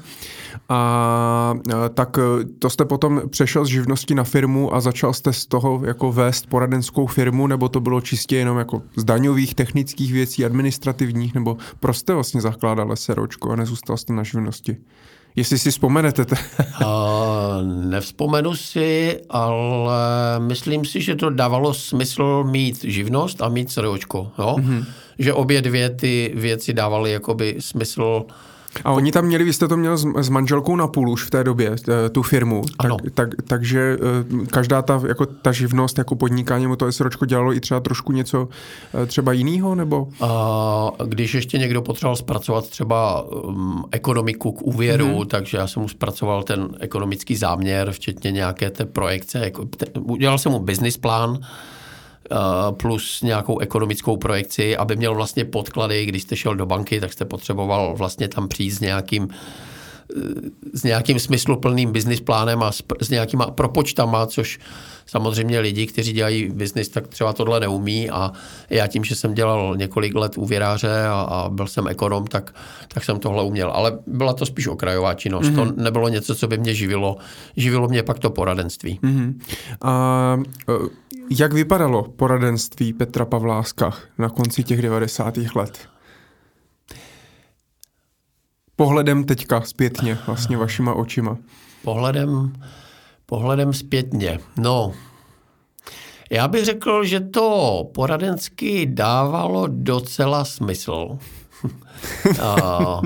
A 0.70 1.54
eh, 1.70 1.74
tak 1.94 2.18
eh, 2.18 2.44
to 2.60 2.70
jste 2.70 2.86
potom 2.86 3.22
přešel 3.30 3.66
z 3.66 3.68
živnosti 3.68 4.16
na 4.16 4.24
firmu 4.24 4.76
a 4.76 4.82
začal 4.82 5.14
jste 5.14 5.34
z 5.34 5.46
toho 5.46 5.82
jako 5.86 6.12
vést 6.12 6.48
poradenskou 6.48 7.08
firmu, 7.08 7.48
nebo 7.48 7.70
to 7.70 7.80
bylo 7.80 8.02
čistě 8.02 8.36
jenom 8.36 8.58
jako 8.58 8.82
z 8.96 9.04
daňových, 9.04 9.56
technických 9.56 10.14
věcí, 10.14 10.46
administrativních, 10.46 11.34
nebo 11.34 11.58
prostě 11.80 12.14
vlastně 12.14 12.42
zakládal 12.42 12.96
SROčko 12.96 13.52
a 13.52 13.56
nezůstal 13.56 13.98
jste 13.98 14.14
na 14.14 14.24
živnosti? 14.24 14.78
Jestli 15.36 15.60
si 15.60 15.72
vzpomenete. 15.72 16.26
uh, 16.26 16.88
nevzpomenu 17.90 18.56
si, 18.56 19.20
ale 19.30 20.40
myslím 20.40 20.86
si, 20.86 21.02
že 21.02 21.16
to 21.16 21.30
dávalo 21.30 21.74
smysl 21.74 22.44
mít 22.44 22.84
živnost 22.84 23.42
a 23.42 23.50
mít 23.50 23.72
CROčko. 23.72 24.32
Jo? 24.40 24.56
Mm-hmm. 24.60 24.86
Že 25.20 25.34
obě 25.34 25.62
dvě 25.62 25.90
ty 25.90 26.32
věci 26.36 26.74
dávaly 26.74 27.12
jakoby 27.12 27.56
smysl 27.60 28.26
a 28.84 28.92
oni 28.92 29.12
tam 29.12 29.26
měli, 29.26 29.44
vy 29.44 29.54
jste 29.54 29.68
to 29.68 29.78
měl 29.78 29.98
s, 29.98 30.06
s 30.16 30.30
manželkou 30.30 30.76
na 30.76 30.88
půl 30.88 31.10
už 31.10 31.24
v 31.24 31.30
té 31.30 31.44
době, 31.44 31.76
eh, 31.90 32.10
tu 32.10 32.22
firmu. 32.22 32.62
Ano. 32.80 32.98
Tak, 32.98 33.14
tak, 33.14 33.30
takže 33.48 33.98
eh, 34.44 34.46
každá 34.46 34.82
ta, 34.82 35.02
jako 35.08 35.26
ta 35.26 35.52
živnost, 35.52 35.98
jako 35.98 36.16
podnikání, 36.16 36.68
mu 36.68 36.76
to 36.76 36.92
SROčko 36.92 37.26
dělalo 37.26 37.54
i 37.54 37.60
třeba 37.60 37.80
trošku 37.80 38.12
něco 38.12 38.48
eh, 39.04 39.06
třeba 39.06 39.34
jiného, 39.34 39.76
nebo? 39.76 40.08
A 40.22 40.92
když 41.06 41.34
ještě 41.34 41.58
někdo 41.58 41.82
potřeboval 41.82 42.16
zpracovat 42.16 42.70
třeba 42.70 43.22
um, 43.22 43.84
ekonomiku 43.92 44.52
k 44.52 44.62
úvěru, 44.62 45.16
hmm. 45.18 45.28
takže 45.28 45.58
já 45.58 45.68
jsem 45.68 45.82
mu 45.82 45.88
zpracoval 45.88 46.44
ten 46.44 46.70
ekonomický 46.80 47.36
záměr, 47.36 47.92
včetně 47.92 48.32
nějaké 48.32 48.70
té 48.70 48.86
projekce. 48.86 49.40
Jako, 49.40 49.66
te, 49.66 49.86
udělal 50.00 50.38
jsem 50.38 50.52
mu 50.52 50.60
business 50.60 50.98
plán, 50.98 51.40
plus 52.72 53.22
nějakou 53.22 53.60
ekonomickou 53.60 54.18
projekci, 54.18 54.78
aby 54.78 54.96
měl 54.96 55.16
vlastně 55.16 55.46
podklady, 55.46 56.06
když 56.06 56.24
jste 56.24 56.36
šel 56.36 56.56
do 56.56 56.66
banky, 56.66 57.00
tak 57.00 57.14
jste 57.14 57.26
potřeboval 57.26 57.96
vlastně 57.96 58.28
tam 58.28 58.48
přijít 58.48 58.72
s 58.72 58.80
nějakým 58.80 59.28
eh, 59.32 59.36
s 60.74 60.84
nějakým 60.84 61.20
smysluplným 61.20 61.92
business 61.92 62.20
plánem 62.20 62.64
a 62.64 62.72
s, 62.72 62.84
s 63.02 63.10
nějakýma 63.10 63.52
propočtama, 63.52 64.26
což 64.26 64.60
samozřejmě 65.06 65.60
lidi, 65.60 65.88
kteří 65.88 66.14
dělají 66.14 66.50
biznis, 66.50 66.90
tak 66.90 67.08
třeba 67.08 67.34
tohle 67.34 67.60
neumí 67.60 68.10
a 68.10 68.32
já 68.70 68.88
tím, 68.88 69.04
že 69.04 69.16
jsem 69.16 69.34
dělal 69.34 69.78
několik 69.78 70.16
let 70.16 70.38
úvěráře 70.38 71.06
a, 71.06 71.22
a 71.22 71.50
byl 71.50 71.68
jsem 71.68 71.88
ekonom, 71.88 72.28
tak, 72.28 72.56
tak 72.88 73.04
jsem 73.04 73.20
tohle 73.20 73.44
uměl. 73.44 73.72
Ale 73.72 74.00
byla 74.08 74.34
to 74.34 74.46
spíš 74.46 74.68
okrajová 74.68 75.14
činnost. 75.14 75.48
Mm-hmm. 75.48 75.56
To 75.56 75.66
mhm. 75.66 75.84
nebylo 75.84 76.10
něco, 76.10 76.36
co 76.36 76.48
by 76.48 76.58
mě 76.58 76.74
živilo. 76.74 77.18
Živilo 77.58 77.88
mě 77.88 78.04
pak 78.04 78.20
to 78.20 78.30
poradenství. 78.30 79.00
Mm-hmm. 79.04 79.34
A 79.82 80.38
jak 81.40 81.54
vypadalo 81.54 82.04
poradenství 82.04 82.94
Petra 82.94 83.26
Pavláska 83.26 83.94
na 84.18 84.30
konci 84.30 84.64
těch 84.64 84.82
90. 84.82 85.38
let? 85.56 85.93
Pohledem 88.76 89.24
teďka 89.24 89.62
zpětně, 89.62 90.18
vlastně 90.28 90.58
vašima 90.58 90.94
očima. 90.94 91.38
Pohledem, 91.84 92.54
pohledem 93.26 93.74
zpětně. 93.74 94.40
No, 94.58 94.94
já 96.32 96.48
bych 96.48 96.66
řekl, 96.66 97.04
že 97.04 97.20
to 97.20 97.90
poradensky 97.94 98.86
dávalo 98.86 99.68
docela 99.68 100.46
smysl. 100.46 101.18
a, 102.42 103.02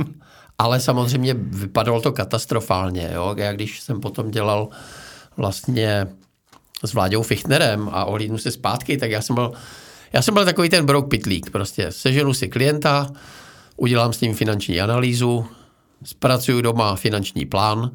ale 0.60 0.80
samozřejmě 0.80 1.34
vypadalo 1.34 2.02
to 2.02 2.12
katastrofálně. 2.12 3.10
Jo? 3.14 3.36
Já 3.38 3.54
když 3.54 3.80
jsem 3.82 4.02
potom 4.02 4.32
dělal 4.32 4.70
vlastně 5.38 6.08
s 6.86 6.94
Vláďou 6.94 7.22
Fichtnerem 7.22 7.90
a 7.92 8.06
ohlídnu 8.06 8.38
se 8.38 8.52
zpátky, 8.52 8.98
tak 8.98 9.12
já 9.12 9.22
jsem 9.22 9.36
byl, 9.36 9.52
já 10.14 10.22
jsem 10.22 10.34
byl 10.34 10.46
takový 10.46 10.70
ten 10.70 10.86
brouk 10.86 11.10
pitlík. 11.10 11.50
Prostě 11.50 11.92
seženu 11.92 12.34
si 12.34 12.48
klienta, 12.48 13.08
udělám 13.78 14.14
s 14.14 14.22
ním 14.22 14.34
finanční 14.34 14.82
analýzu, 14.82 15.46
zpracuju 16.04 16.62
doma 16.62 16.96
finanční 16.96 17.46
plán, 17.46 17.92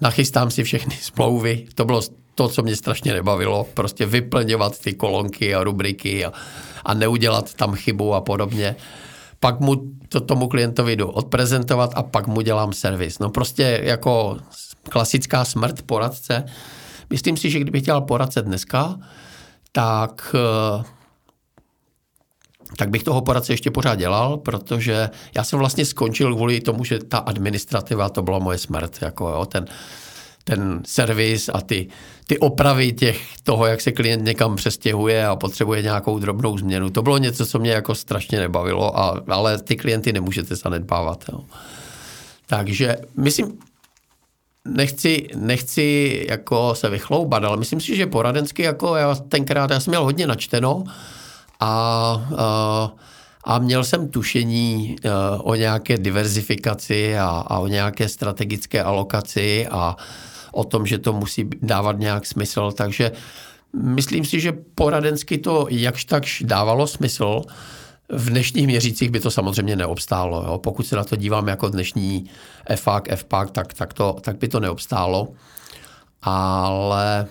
nachystám 0.00 0.50
si 0.50 0.64
všechny 0.64 0.94
smlouvy. 1.00 1.66
To 1.74 1.84
bylo 1.84 2.02
to, 2.34 2.48
co 2.48 2.62
mě 2.62 2.76
strašně 2.76 3.12
nebavilo. 3.12 3.66
Prostě 3.74 4.06
vyplňovat 4.06 4.78
ty 4.78 4.94
kolonky 4.94 5.54
a 5.54 5.64
rubriky 5.64 6.24
a, 6.24 6.32
a 6.84 6.94
neudělat 6.94 7.54
tam 7.54 7.74
chybu 7.74 8.14
a 8.14 8.20
podobně. 8.20 8.76
Pak 9.40 9.60
mu 9.60 9.76
to 10.08 10.20
tomu 10.20 10.48
klientovi 10.48 10.96
jdu 10.96 11.08
odprezentovat 11.08 11.90
a 11.94 12.02
pak 12.02 12.26
mu 12.26 12.40
dělám 12.40 12.72
servis. 12.72 13.18
No 13.18 13.30
prostě 13.30 13.80
jako 13.82 14.36
klasická 14.82 15.44
smrt 15.44 15.82
poradce. 15.82 16.44
Myslím 17.10 17.36
si, 17.36 17.50
že 17.50 17.58
kdybych 17.58 17.82
dělal 17.82 18.00
poradce 18.00 18.42
dneska, 18.42 18.98
tak, 19.72 20.36
eh, 20.38 20.84
tak 22.76 22.90
bych 22.90 23.02
toho 23.02 23.20
poradce 23.20 23.52
ještě 23.52 23.70
pořád 23.70 23.94
dělal, 23.94 24.36
protože 24.36 25.10
já 25.36 25.44
jsem 25.44 25.58
vlastně 25.58 25.84
skončil 25.84 26.34
kvůli 26.34 26.60
tomu, 26.60 26.84
že 26.84 26.98
ta 26.98 27.18
administrativa, 27.18 28.08
to 28.08 28.22
byla 28.22 28.38
moje 28.38 28.58
smrt, 28.58 29.02
jako 29.02 29.28
jo, 29.28 29.46
ten, 29.46 29.64
ten 30.44 30.82
servis 30.86 31.50
a 31.54 31.60
ty, 31.60 31.88
ty 32.26 32.38
opravy 32.38 32.92
těch, 32.92 33.20
toho, 33.42 33.66
jak 33.66 33.80
se 33.80 33.92
klient 33.92 34.24
někam 34.24 34.56
přestěhuje 34.56 35.26
a 35.26 35.36
potřebuje 35.36 35.82
nějakou 35.82 36.18
drobnou 36.18 36.58
změnu. 36.58 36.90
To 36.90 37.02
bylo 37.02 37.18
něco, 37.18 37.46
co 37.46 37.58
mě 37.58 37.70
jako 37.70 37.94
strašně 37.94 38.38
nebavilo, 38.38 38.98
a, 38.98 39.20
ale 39.28 39.58
ty 39.58 39.76
klienty 39.76 40.12
nemůžete 40.12 40.56
zanedbávat. 40.56 41.24
Jo. 41.32 41.44
Takže 42.46 42.96
myslím, 43.16 43.58
nechci, 44.68 45.28
nechci 45.36 46.26
jako 46.28 46.74
se 46.74 46.88
vychloubat, 46.88 47.44
ale 47.44 47.56
myslím 47.56 47.80
si, 47.80 47.96
že 47.96 48.06
poradensky 48.06 48.62
jako 48.62 48.96
já 48.96 49.14
tenkrát, 49.14 49.70
já 49.70 49.80
jsem 49.80 49.90
měl 49.90 50.04
hodně 50.04 50.26
načteno 50.26 50.84
a, 51.62 52.92
a 53.44 53.58
měl 53.58 53.84
jsem 53.84 54.08
tušení 54.08 54.96
uh, 55.04 55.10
o 55.42 55.54
nějaké 55.54 55.98
diverzifikaci 55.98 57.18
a, 57.18 57.28
a 57.46 57.58
o 57.58 57.66
nějaké 57.66 58.08
strategické 58.08 58.82
alokaci 58.82 59.66
a 59.70 59.96
o 60.52 60.64
tom, 60.64 60.86
že 60.86 60.98
to 60.98 61.12
musí 61.12 61.50
dávat 61.62 61.98
nějak 61.98 62.26
smysl. 62.26 62.72
Takže 62.72 63.12
myslím 63.72 64.24
si, 64.24 64.40
že 64.40 64.52
poradensky 64.74 65.38
to 65.38 65.66
jakž 65.70 66.04
takž 66.04 66.42
dávalo 66.46 66.86
smysl. 66.86 67.42
V 68.08 68.30
dnešních 68.30 68.66
měřících 68.66 69.10
by 69.10 69.20
to 69.20 69.30
samozřejmě 69.30 69.76
neobstálo. 69.76 70.44
Jo? 70.46 70.58
Pokud 70.58 70.86
se 70.86 70.96
na 70.96 71.04
to 71.04 71.16
dívám 71.16 71.48
jako 71.48 71.68
dnešní 71.68 72.30
FAK, 72.76 73.08
FPAK, 73.14 73.50
tak, 73.50 73.74
tak, 73.74 73.92
to, 73.94 74.16
tak 74.20 74.36
by 74.38 74.48
to 74.48 74.60
neobstálo. 74.60 75.28
Ale 76.22 77.26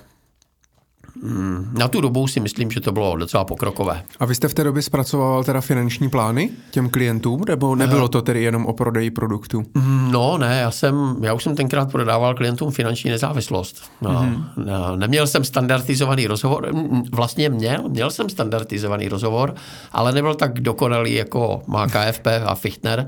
na 1.77 1.87
tu 1.87 2.01
dobu 2.01 2.27
si 2.27 2.39
myslím, 2.39 2.71
že 2.71 2.81
to 2.81 2.91
bylo 2.91 3.15
docela 3.15 3.43
pokrokové. 3.43 4.03
A 4.19 4.25
vy 4.25 4.35
jste 4.35 4.47
v 4.47 4.53
té 4.53 4.63
době 4.63 4.81
zpracovával 4.81 5.43
teda 5.43 5.61
finanční 5.61 6.09
plány 6.09 6.49
těm 6.71 6.89
klientům, 6.89 7.43
nebo 7.47 7.75
nebylo 7.75 8.07
to 8.07 8.21
tedy 8.21 8.43
jenom 8.43 8.65
o 8.65 8.73
prodeji 8.73 9.11
produktu? 9.11 9.63
Mm, 9.73 10.11
no 10.11 10.37
ne, 10.37 10.59
já, 10.59 10.71
jsem, 10.71 11.15
já 11.21 11.33
už 11.33 11.43
jsem 11.43 11.55
tenkrát 11.55 11.91
prodával 11.91 12.35
klientům 12.35 12.71
finanční 12.71 13.09
nezávislost. 13.09 13.83
No, 14.01 14.09
mm-hmm. 14.09 14.97
Neměl 14.97 15.27
jsem 15.27 15.43
standardizovaný 15.43 16.27
rozhovor, 16.27 16.71
vlastně 17.11 17.49
měl, 17.49 17.89
měl 17.89 18.11
jsem 18.11 18.29
standardizovaný 18.29 19.07
rozhovor, 19.07 19.55
ale 19.91 20.11
nebyl 20.11 20.35
tak 20.35 20.59
dokonalý, 20.59 21.13
jako 21.13 21.61
má 21.67 21.87
KFP 21.87 22.27
a 22.45 22.55
Fichtner 22.55 23.05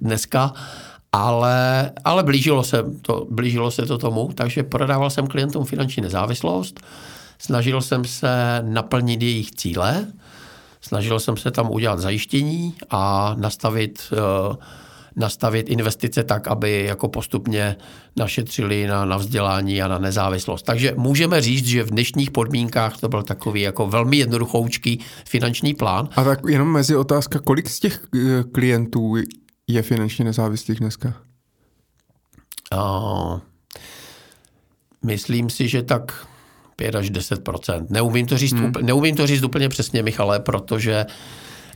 dneska 0.00 0.52
ale, 1.12 1.90
ale 2.04 2.22
blížilo, 2.22 2.62
se 2.62 2.84
to, 3.02 3.26
blížilo 3.30 3.70
se 3.70 3.86
to 3.86 3.98
tomu, 3.98 4.30
takže 4.34 4.62
prodával 4.62 5.10
jsem 5.10 5.26
klientům 5.26 5.64
finanční 5.64 6.02
nezávislost. 6.02 6.80
Snažil 7.38 7.80
jsem 7.80 8.04
se 8.04 8.62
naplnit 8.62 9.22
jejich 9.22 9.50
cíle, 9.50 10.06
snažil 10.80 11.20
jsem 11.20 11.36
se 11.36 11.50
tam 11.50 11.70
udělat 11.70 11.98
zajištění 11.98 12.74
a 12.90 13.34
nastavit, 13.38 14.12
uh, 14.12 14.56
nastavit 15.16 15.68
investice 15.68 16.24
tak, 16.24 16.48
aby 16.48 16.84
jako 16.84 17.08
postupně 17.08 17.76
našetřili 18.16 18.86
na, 18.86 19.04
na 19.04 19.16
vzdělání 19.16 19.82
a 19.82 19.88
na 19.88 19.98
nezávislost. 19.98 20.62
Takže 20.62 20.94
můžeme 20.96 21.40
říct, 21.40 21.66
že 21.66 21.82
v 21.82 21.90
dnešních 21.90 22.30
podmínkách 22.30 23.00
to 23.00 23.08
byl 23.08 23.22
takový 23.22 23.60
jako 23.60 23.86
velmi 23.86 24.16
jednoduchoučký 24.16 25.00
finanční 25.24 25.74
plán. 25.74 26.08
A 26.16 26.24
tak 26.24 26.40
jenom 26.48 26.72
mezi 26.72 26.96
otázka, 26.96 27.38
kolik 27.38 27.68
z 27.68 27.80
těch 27.80 28.06
eh, 28.14 28.44
klientů 28.52 29.16
je 29.66 29.82
finančně 29.82 30.24
nezávislých 30.24 30.78
dneska? 30.78 31.14
Uh, 32.74 33.40
myslím 35.02 35.50
si, 35.50 35.68
že 35.68 35.82
tak 35.82 36.26
5 36.78 36.94
až 36.94 37.10
10 37.10 37.48
Neumím 37.88 38.26
to 38.26 38.38
říct, 38.38 38.52
hmm. 38.52 38.64
úplně, 38.64 38.86
neumím 38.86 39.16
to 39.16 39.26
říct 39.26 39.42
úplně 39.42 39.68
přesně, 39.68 40.02
Michale, 40.02 40.40
protože 40.40 41.06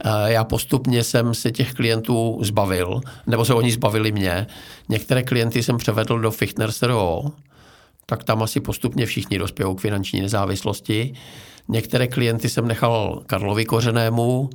eh, 0.04 0.10
já 0.26 0.44
postupně 0.44 1.04
jsem 1.04 1.34
se 1.34 1.50
těch 1.50 1.74
klientů 1.74 2.38
zbavil, 2.42 3.00
nebo 3.26 3.44
se 3.44 3.54
oni 3.54 3.72
zbavili 3.72 4.12
mě. 4.12 4.46
Některé 4.88 5.22
klienty 5.22 5.62
jsem 5.62 5.78
převedl 5.78 6.18
do 6.18 6.30
Fichtner 6.30 6.72
SRO, 6.72 7.22
tak 8.06 8.24
tam 8.24 8.42
asi 8.42 8.60
postupně 8.60 9.06
všichni 9.06 9.38
dospějou 9.38 9.74
k 9.74 9.80
finanční 9.80 10.20
nezávislosti. 10.20 11.14
Některé 11.68 12.06
klienty 12.06 12.48
jsem 12.48 12.68
nechal 12.68 13.22
Karlovi 13.26 13.64
Kořenému, 13.64 14.50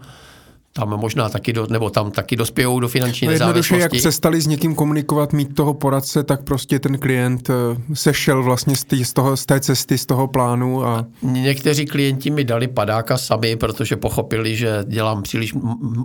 tam 0.78 0.90
možná 0.90 1.30
taky, 1.30 1.54
do, 1.54 1.68
nebo 1.70 1.90
tam 1.90 2.12
taky 2.12 2.36
dospějou 2.36 2.80
do 2.80 2.88
finanční 2.88 3.28
no 3.28 3.32
nezávislosti. 3.32 3.82
jak 3.82 3.92
přestali 3.92 4.42
s 4.42 4.48
někým 4.48 4.76
komunikovat, 4.76 5.34
mít 5.34 5.56
toho 5.56 5.74
poradce, 5.74 6.24
tak 6.24 6.44
prostě 6.44 6.80
ten 6.80 6.98
klient 6.98 7.50
eh, 7.50 7.54
sešel 7.94 8.44
vlastně 8.44 8.76
z, 8.76 8.84
tý, 8.84 9.06
z, 9.06 9.14
toho, 9.14 9.38
z 9.38 9.46
té 9.46 9.60
cesty, 9.60 9.98
z 9.98 10.06
toho 10.06 10.28
plánu. 10.28 10.86
A... 10.86 11.06
Někteří 11.22 11.86
klienti 11.86 12.30
mi 12.30 12.44
dali 12.44 12.68
padáka 12.68 13.18
sami, 13.18 13.56
protože 13.56 13.96
pochopili, 13.96 14.56
že 14.56 14.84
dělám 14.88 15.24
příliš 15.24 15.54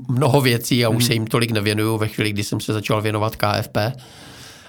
mnoho 0.08 0.40
věcí 0.40 0.84
a 0.84 0.88
už 0.88 0.94
hmm. 0.94 1.06
se 1.06 1.12
jim 1.12 1.26
tolik 1.26 1.50
nevěnuju 1.50 1.98
ve 1.98 2.08
chvíli, 2.08 2.32
kdy 2.32 2.44
jsem 2.44 2.60
se 2.60 2.72
začal 2.72 3.02
věnovat 3.02 3.36
KFP. 3.36 3.76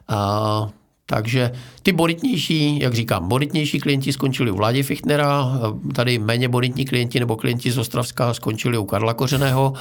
A 0.08 0.70
takže 1.14 1.52
ty 1.84 1.92
bonitnější, 1.92 2.80
jak 2.80 2.94
říkám, 2.94 3.28
bonitnější 3.28 3.80
klienti 3.80 4.14
skončili 4.14 4.52
u 4.52 4.56
Vládě 4.56 4.84
Fichtnera, 4.84 5.46
tady 5.96 6.20
méně 6.20 6.50
bonitní 6.50 6.86
klienti 6.86 7.20
nebo 7.20 7.36
klienti 7.36 7.72
z 7.72 7.78
Ostravska 7.78 8.34
skončili 8.34 8.78
u 8.78 8.86
Karla 8.86 9.14
Kořeného. 9.14 9.74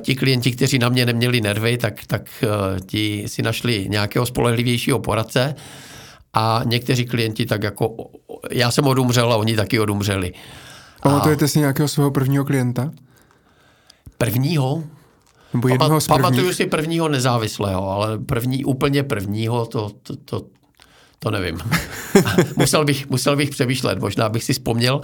Ti 0.00 0.14
klienti, 0.14 0.52
kteří 0.52 0.78
na 0.78 0.88
mě 0.88 1.06
neměli 1.06 1.40
nervy, 1.40 1.78
tak, 1.78 1.94
tak 2.06 2.22
e, 2.42 2.80
ti 2.80 3.24
si 3.26 3.42
našli 3.42 3.86
nějakého 3.88 4.26
spolehlivějšího 4.26 4.98
poradce 4.98 5.54
a 6.34 6.62
někteří 6.64 7.04
klienti 7.04 7.46
tak 7.46 7.62
jako, 7.62 7.96
já 8.50 8.70
jsem 8.70 8.86
odumřel 8.86 9.32
a 9.32 9.36
oni 9.36 9.56
taky 9.56 9.80
odumřeli. 9.80 10.32
Pamatujete 11.02 11.48
si 11.48 11.58
nějakého 11.58 11.88
svého 11.88 12.10
prvního 12.10 12.44
klienta? 12.44 12.90
Prvního? 14.18 14.84
Nebo 15.54 15.68
jednoho 15.68 16.00
z 16.00 16.06
Pamatuju 16.06 16.52
si 16.52 16.66
prvního 16.66 17.08
nezávislého, 17.08 17.90
ale 17.90 18.18
první, 18.18 18.64
úplně 18.64 19.02
prvního, 19.02 19.66
to, 19.66 19.90
to, 20.02 20.16
to, 20.16 20.42
to 21.18 21.30
nevím. 21.30 21.58
musel, 22.56 22.84
bych, 22.84 23.10
musel 23.10 23.36
bych 23.36 23.50
přemýšlet, 23.50 23.98
možná 23.98 24.28
bych 24.28 24.44
si 24.44 24.52
vzpomněl. 24.52 25.00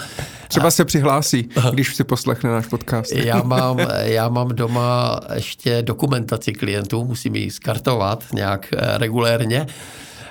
Třeba 0.49 0.71
se 0.71 0.85
přihlásí, 0.85 1.49
když 1.71 1.95
si 1.95 2.05
poslechne 2.05 2.51
náš 2.51 2.67
podcast. 2.67 3.13
já, 3.13 3.43
mám, 3.45 3.79
já 4.01 4.29
mám 4.29 4.49
doma 4.49 5.21
ještě 5.35 5.83
dokumentaci 5.83 6.53
klientů, 6.53 7.05
musím 7.05 7.37
ji 7.37 7.51
skartovat 7.51 8.25
nějak 8.33 8.69
eh, 8.73 8.99
regulérně 8.99 9.67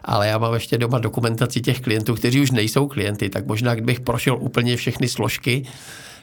ale 0.07 0.27
já 0.27 0.37
mám 0.37 0.53
ještě 0.53 0.77
doma 0.77 0.99
dokumentaci 0.99 1.61
těch 1.61 1.81
klientů, 1.81 2.15
kteří 2.15 2.41
už 2.41 2.51
nejsou 2.51 2.87
klienty, 2.87 3.29
tak 3.29 3.45
možná 3.45 3.75
kdybych 3.75 3.99
prošel 3.99 4.37
úplně 4.39 4.77
všechny 4.77 5.07
složky, 5.07 5.65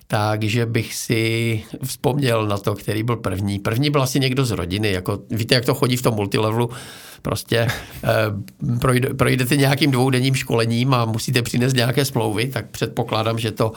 takže 0.06 0.66
bych 0.66 0.94
si 0.94 1.62
vzpomněl 1.84 2.46
na 2.46 2.58
to, 2.58 2.74
který 2.74 3.02
byl 3.02 3.16
první. 3.16 3.58
První 3.58 3.90
byl 3.90 4.02
asi 4.02 4.20
někdo 4.20 4.44
z 4.44 4.50
rodiny, 4.50 4.92
jako 4.92 5.18
víte, 5.30 5.54
jak 5.54 5.64
to 5.64 5.74
chodí 5.74 5.96
v 5.96 6.02
tom 6.02 6.14
multilevelu, 6.14 6.70
prostě 7.22 7.58
eh, 8.04 8.78
projde, 8.80 9.14
projdete 9.14 9.56
nějakým 9.56 9.90
dvoudenním 9.90 10.34
školením 10.34 10.94
a 10.94 11.04
musíte 11.04 11.42
přinést 11.42 11.74
nějaké 11.74 12.04
smlouvy, 12.04 12.46
tak 12.46 12.70
předpokládám, 12.70 13.38
že 13.38 13.50
to 13.50 13.72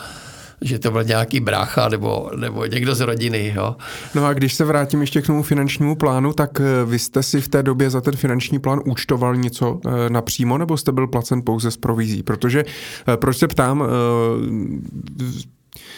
že 0.61 0.79
to 0.79 0.91
byl 0.91 1.03
nějaký 1.03 1.39
brácha 1.39 1.89
nebo, 1.89 2.31
nebo 2.35 2.65
někdo 2.65 2.95
z 2.95 2.99
rodiny. 3.01 3.53
Jo. 3.55 3.75
No 4.15 4.25
a 4.25 4.33
když 4.33 4.53
se 4.53 4.65
vrátím 4.65 5.01
ještě 5.01 5.21
k 5.21 5.27
tomu 5.27 5.43
finančnímu 5.43 5.95
plánu, 5.95 6.33
tak 6.33 6.59
eh, 6.59 6.85
vy 6.85 6.99
jste 6.99 7.23
si 7.23 7.41
v 7.41 7.47
té 7.47 7.63
době 7.63 7.89
za 7.89 8.01
ten 8.01 8.15
finanční 8.15 8.59
plán 8.59 8.79
účtoval 8.85 9.35
něco 9.35 9.79
eh, 9.85 10.09
napřímo, 10.09 10.57
nebo 10.57 10.77
jste 10.77 10.91
byl 10.91 11.07
placen 11.07 11.41
pouze 11.41 11.71
z 11.71 11.77
provizí? 11.77 12.23
Protože 12.23 12.63
proč 13.15 13.37
se 13.37 13.47
ptám, 13.47 13.83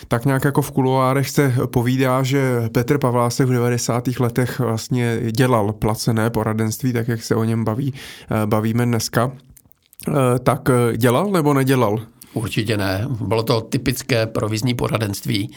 tak 0.07 0.25
nějak 0.25 0.43
jako 0.45 0.61
v 0.61 0.71
kuloárech 0.71 1.29
se 1.29 1.53
povídá, 1.65 2.23
že 2.23 2.69
Petr 2.71 2.97
Pavlásek 2.97 3.47
v 3.47 3.51
90. 3.51 4.07
letech 4.19 4.59
vlastně 4.59 5.19
dělal 5.31 5.73
placené 5.73 6.29
poradenství, 6.29 6.93
tak 6.93 7.07
jak 7.07 7.23
se 7.23 7.35
o 7.35 7.43
něm 7.43 7.63
baví, 7.63 7.93
eh, 7.93 8.45
bavíme 8.45 8.85
dneska. 8.85 9.31
Eh, 10.07 10.39
tak 10.43 10.69
eh, 10.69 10.97
dělal 10.97 11.31
nebo 11.31 11.53
nedělal? 11.53 11.99
Určitě 12.33 12.77
ne. 12.77 13.07
Bylo 13.09 13.43
to 13.43 13.61
typické 13.61 14.27
provizní 14.27 14.73
poradenství. 14.73 15.55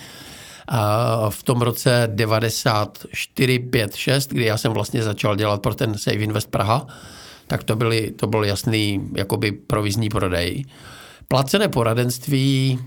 A 0.68 1.30
v 1.30 1.42
tom 1.42 1.62
roce 1.62 2.08
94, 2.14 3.58
5, 3.58 3.94
6, 3.94 4.30
kdy 4.30 4.44
já 4.44 4.56
jsem 4.56 4.72
vlastně 4.72 5.02
začal 5.02 5.36
dělat 5.36 5.62
pro 5.62 5.74
ten 5.74 5.94
Save 5.98 6.16
Invest 6.16 6.50
Praha, 6.50 6.86
tak 7.46 7.64
to, 7.64 7.76
byly, 7.76 8.10
to 8.10 8.26
byl 8.26 8.44
jasný 8.44 9.08
jakoby 9.16 9.52
provizní 9.52 10.08
prodej. 10.08 10.64
Placené 11.28 11.68
poradenství 11.68 12.78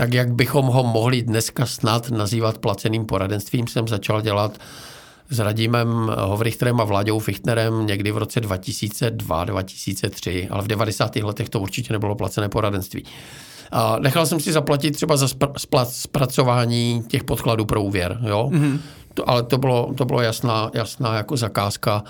tak 0.00 0.14
jak 0.14 0.32
bychom 0.32 0.66
ho 0.66 0.82
mohli 0.82 1.22
dneska 1.22 1.66
snad 1.66 2.10
nazývat 2.10 2.58
placeným 2.58 3.06
poradenstvím, 3.06 3.66
jsem 3.66 3.88
začal 3.88 4.20
dělat 4.20 4.58
s 5.30 5.38
Radimem 5.38 6.12
Hovrichterem 6.18 6.80
a 6.80 6.84
Vláďou 6.84 7.18
Fichtnerem 7.18 7.86
někdy 7.86 8.12
v 8.12 8.18
roce 8.18 8.40
2002-2003, 8.40 10.48
ale 10.50 10.62
v 10.62 10.66
90. 10.66 11.16
letech 11.16 11.48
to 11.48 11.60
určitě 11.60 11.92
nebylo 11.92 12.14
placené 12.14 12.48
poradenství. 12.48 13.04
A 13.72 13.98
nechal 13.98 14.26
jsem 14.26 14.40
si 14.40 14.52
zaplatit 14.52 14.90
třeba 14.90 15.16
za 15.16 15.28
zpracování 15.84 17.04
těch 17.08 17.24
podkladů 17.24 17.64
pro 17.64 17.82
úvěr, 17.82 18.18
jo? 18.26 18.48
Mm-hmm. 18.52 18.78
To, 19.14 19.30
ale 19.30 19.42
to 19.42 19.58
bylo, 19.58 19.94
to 19.96 20.04
bylo 20.04 20.20
jasná, 20.20 20.70
jasná 20.74 21.16
jako 21.16 21.36
zakázka 21.36 22.04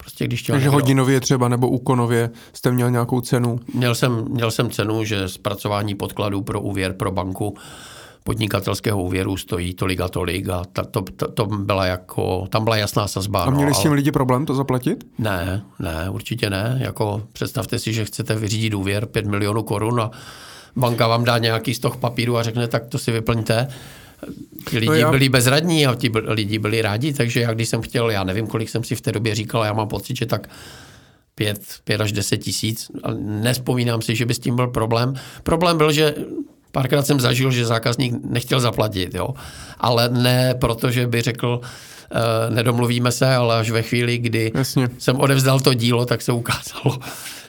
Prostě 0.00 0.24
když 0.24 0.42
Takže 0.42 0.66
někdo... 0.66 0.72
hodinově 0.72 1.20
třeba 1.20 1.48
nebo 1.48 1.68
úkonově 1.68 2.30
jste 2.52 2.72
měl 2.72 2.90
nějakou 2.90 3.20
cenu? 3.20 3.58
Měl 3.74 3.94
jsem, 3.94 4.24
měl 4.28 4.50
jsem 4.50 4.70
cenu, 4.70 5.04
že 5.04 5.28
zpracování 5.28 5.94
podkladů 5.94 6.42
pro 6.42 6.60
úvěr 6.60 6.92
pro 6.92 7.12
banku 7.12 7.56
podnikatelského 8.24 9.02
úvěru 9.02 9.36
stojí 9.36 9.74
tolik 9.74 10.00
a 10.00 10.08
tolik 10.08 10.48
a 10.48 10.62
ta, 10.72 10.84
to, 10.84 11.02
to, 11.16 11.30
to 11.30 11.46
byla 11.46 11.86
jako, 11.86 12.46
tam 12.48 12.64
byla 12.64 12.76
jasná 12.76 13.08
sazba. 13.08 13.42
A 13.42 13.50
měli 13.50 13.70
no, 13.70 13.74
s 13.74 13.82
tím 13.82 13.92
lidi 13.92 14.12
problém 14.12 14.46
to 14.46 14.54
zaplatit? 14.54 15.04
Ne, 15.18 15.62
ne, 15.78 16.10
určitě 16.10 16.50
ne. 16.50 16.78
Jako 16.80 17.22
představte 17.32 17.78
si, 17.78 17.92
že 17.92 18.04
chcete 18.04 18.34
vyřídit 18.34 18.74
úvěr 18.74 19.06
5 19.06 19.26
milionů 19.26 19.62
korun 19.62 20.00
a 20.00 20.10
banka 20.76 21.06
vám 21.06 21.24
dá 21.24 21.38
nějaký 21.38 21.74
stoch 21.74 21.96
papíru 21.96 22.36
a 22.36 22.42
řekne, 22.42 22.68
tak 22.68 22.86
to 22.86 22.98
si 22.98 23.12
vyplňte. 23.12 23.68
Lidi 24.72 24.86
no 24.86 24.94
já... 24.94 25.10
byli 25.10 25.28
bezradní 25.28 25.86
a 25.86 25.94
ti 25.94 26.10
lidi 26.14 26.58
byli 26.58 26.82
rádi, 26.82 27.12
takže 27.12 27.40
já 27.40 27.54
když 27.54 27.68
jsem 27.68 27.82
chtěl, 27.82 28.10
já 28.10 28.24
nevím, 28.24 28.46
kolik 28.46 28.68
jsem 28.68 28.84
si 28.84 28.94
v 28.94 29.00
té 29.00 29.12
době 29.12 29.34
říkal, 29.34 29.64
já 29.64 29.72
mám 29.72 29.88
pocit, 29.88 30.16
že 30.16 30.26
tak 30.26 30.48
5, 31.34 31.60
5 31.84 32.00
až 32.00 32.12
10 32.12 32.38
tisíc. 32.38 32.90
Nespomínám 33.18 34.02
si, 34.02 34.16
že 34.16 34.26
by 34.26 34.34
s 34.34 34.38
tím 34.38 34.56
byl 34.56 34.66
problém. 34.66 35.14
Problém 35.42 35.78
byl, 35.78 35.92
že 35.92 36.14
párkrát 36.72 37.06
jsem 37.06 37.20
zažil, 37.20 37.50
že 37.50 37.66
zákazník 37.66 38.14
nechtěl 38.24 38.60
zaplatit, 38.60 39.14
jo. 39.14 39.28
ale 39.78 40.08
ne 40.08 40.54
proto, 40.54 40.90
že 40.90 41.06
by 41.06 41.22
řekl, 41.22 41.60
uh, 41.60 42.54
nedomluvíme 42.54 43.12
se, 43.12 43.34
ale 43.34 43.58
až 43.58 43.70
ve 43.70 43.82
chvíli, 43.82 44.18
kdy 44.18 44.52
Jasně. 44.54 44.88
jsem 44.98 45.20
odevzdal 45.20 45.60
to 45.60 45.74
dílo, 45.74 46.06
tak 46.06 46.22
se 46.22 46.32
ukázalo, 46.32 46.98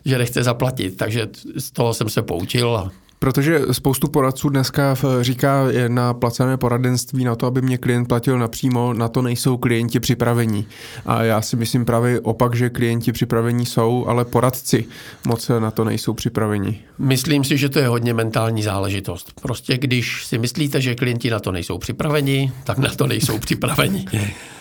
že 0.06 0.18
nechce 0.18 0.44
zaplatit. 0.44 0.98
Takže 0.98 1.28
z 1.58 1.72
toho 1.72 1.94
jsem 1.94 2.10
se 2.10 2.22
poučil 2.22 2.78
a 2.78 2.92
Protože 3.22 3.62
spoustu 3.72 4.08
poradců 4.08 4.50
dneska 4.50 4.96
říká 5.22 5.64
na 5.88 6.14
placené 6.14 6.58
poradenství 6.58 7.24
na 7.24 7.36
to, 7.36 7.48
aby 7.48 7.62
mě 7.62 7.78
klient 7.78 8.06
platil 8.06 8.40
napřímo, 8.40 8.94
na 8.94 9.08
to 9.08 9.22
nejsou 9.22 9.58
klienti 9.58 10.00
připravení. 10.00 10.68
A 11.06 11.24
já 11.24 11.42
si 11.42 11.56
myslím 11.56 11.86
právě 11.86 12.20
opak, 12.20 12.56
že 12.56 12.70
klienti 12.70 13.12
připravení 13.12 13.66
jsou, 13.66 14.06
ale 14.08 14.26
poradci 14.26 14.86
moc 15.26 15.52
na 15.60 15.72
to 15.72 15.84
nejsou 15.84 16.14
připraveni. 16.14 16.80
Myslím 17.00 17.44
si, 17.44 17.58
že 17.58 17.70
to 17.70 17.80
je 17.80 17.88
hodně 17.88 18.14
mentální 18.14 18.64
záležitost. 18.64 19.34
Prostě 19.42 19.78
když 19.78 20.26
si 20.26 20.38
myslíte, 20.38 20.82
že 20.82 20.96
klienti 20.96 21.30
na 21.30 21.40
to 21.40 21.52
nejsou 21.52 21.78
připraveni, 21.78 22.52
tak 22.64 22.78
na 22.78 22.90
to 22.90 23.08
nejsou 23.08 23.40
připraveni. 23.40 24.06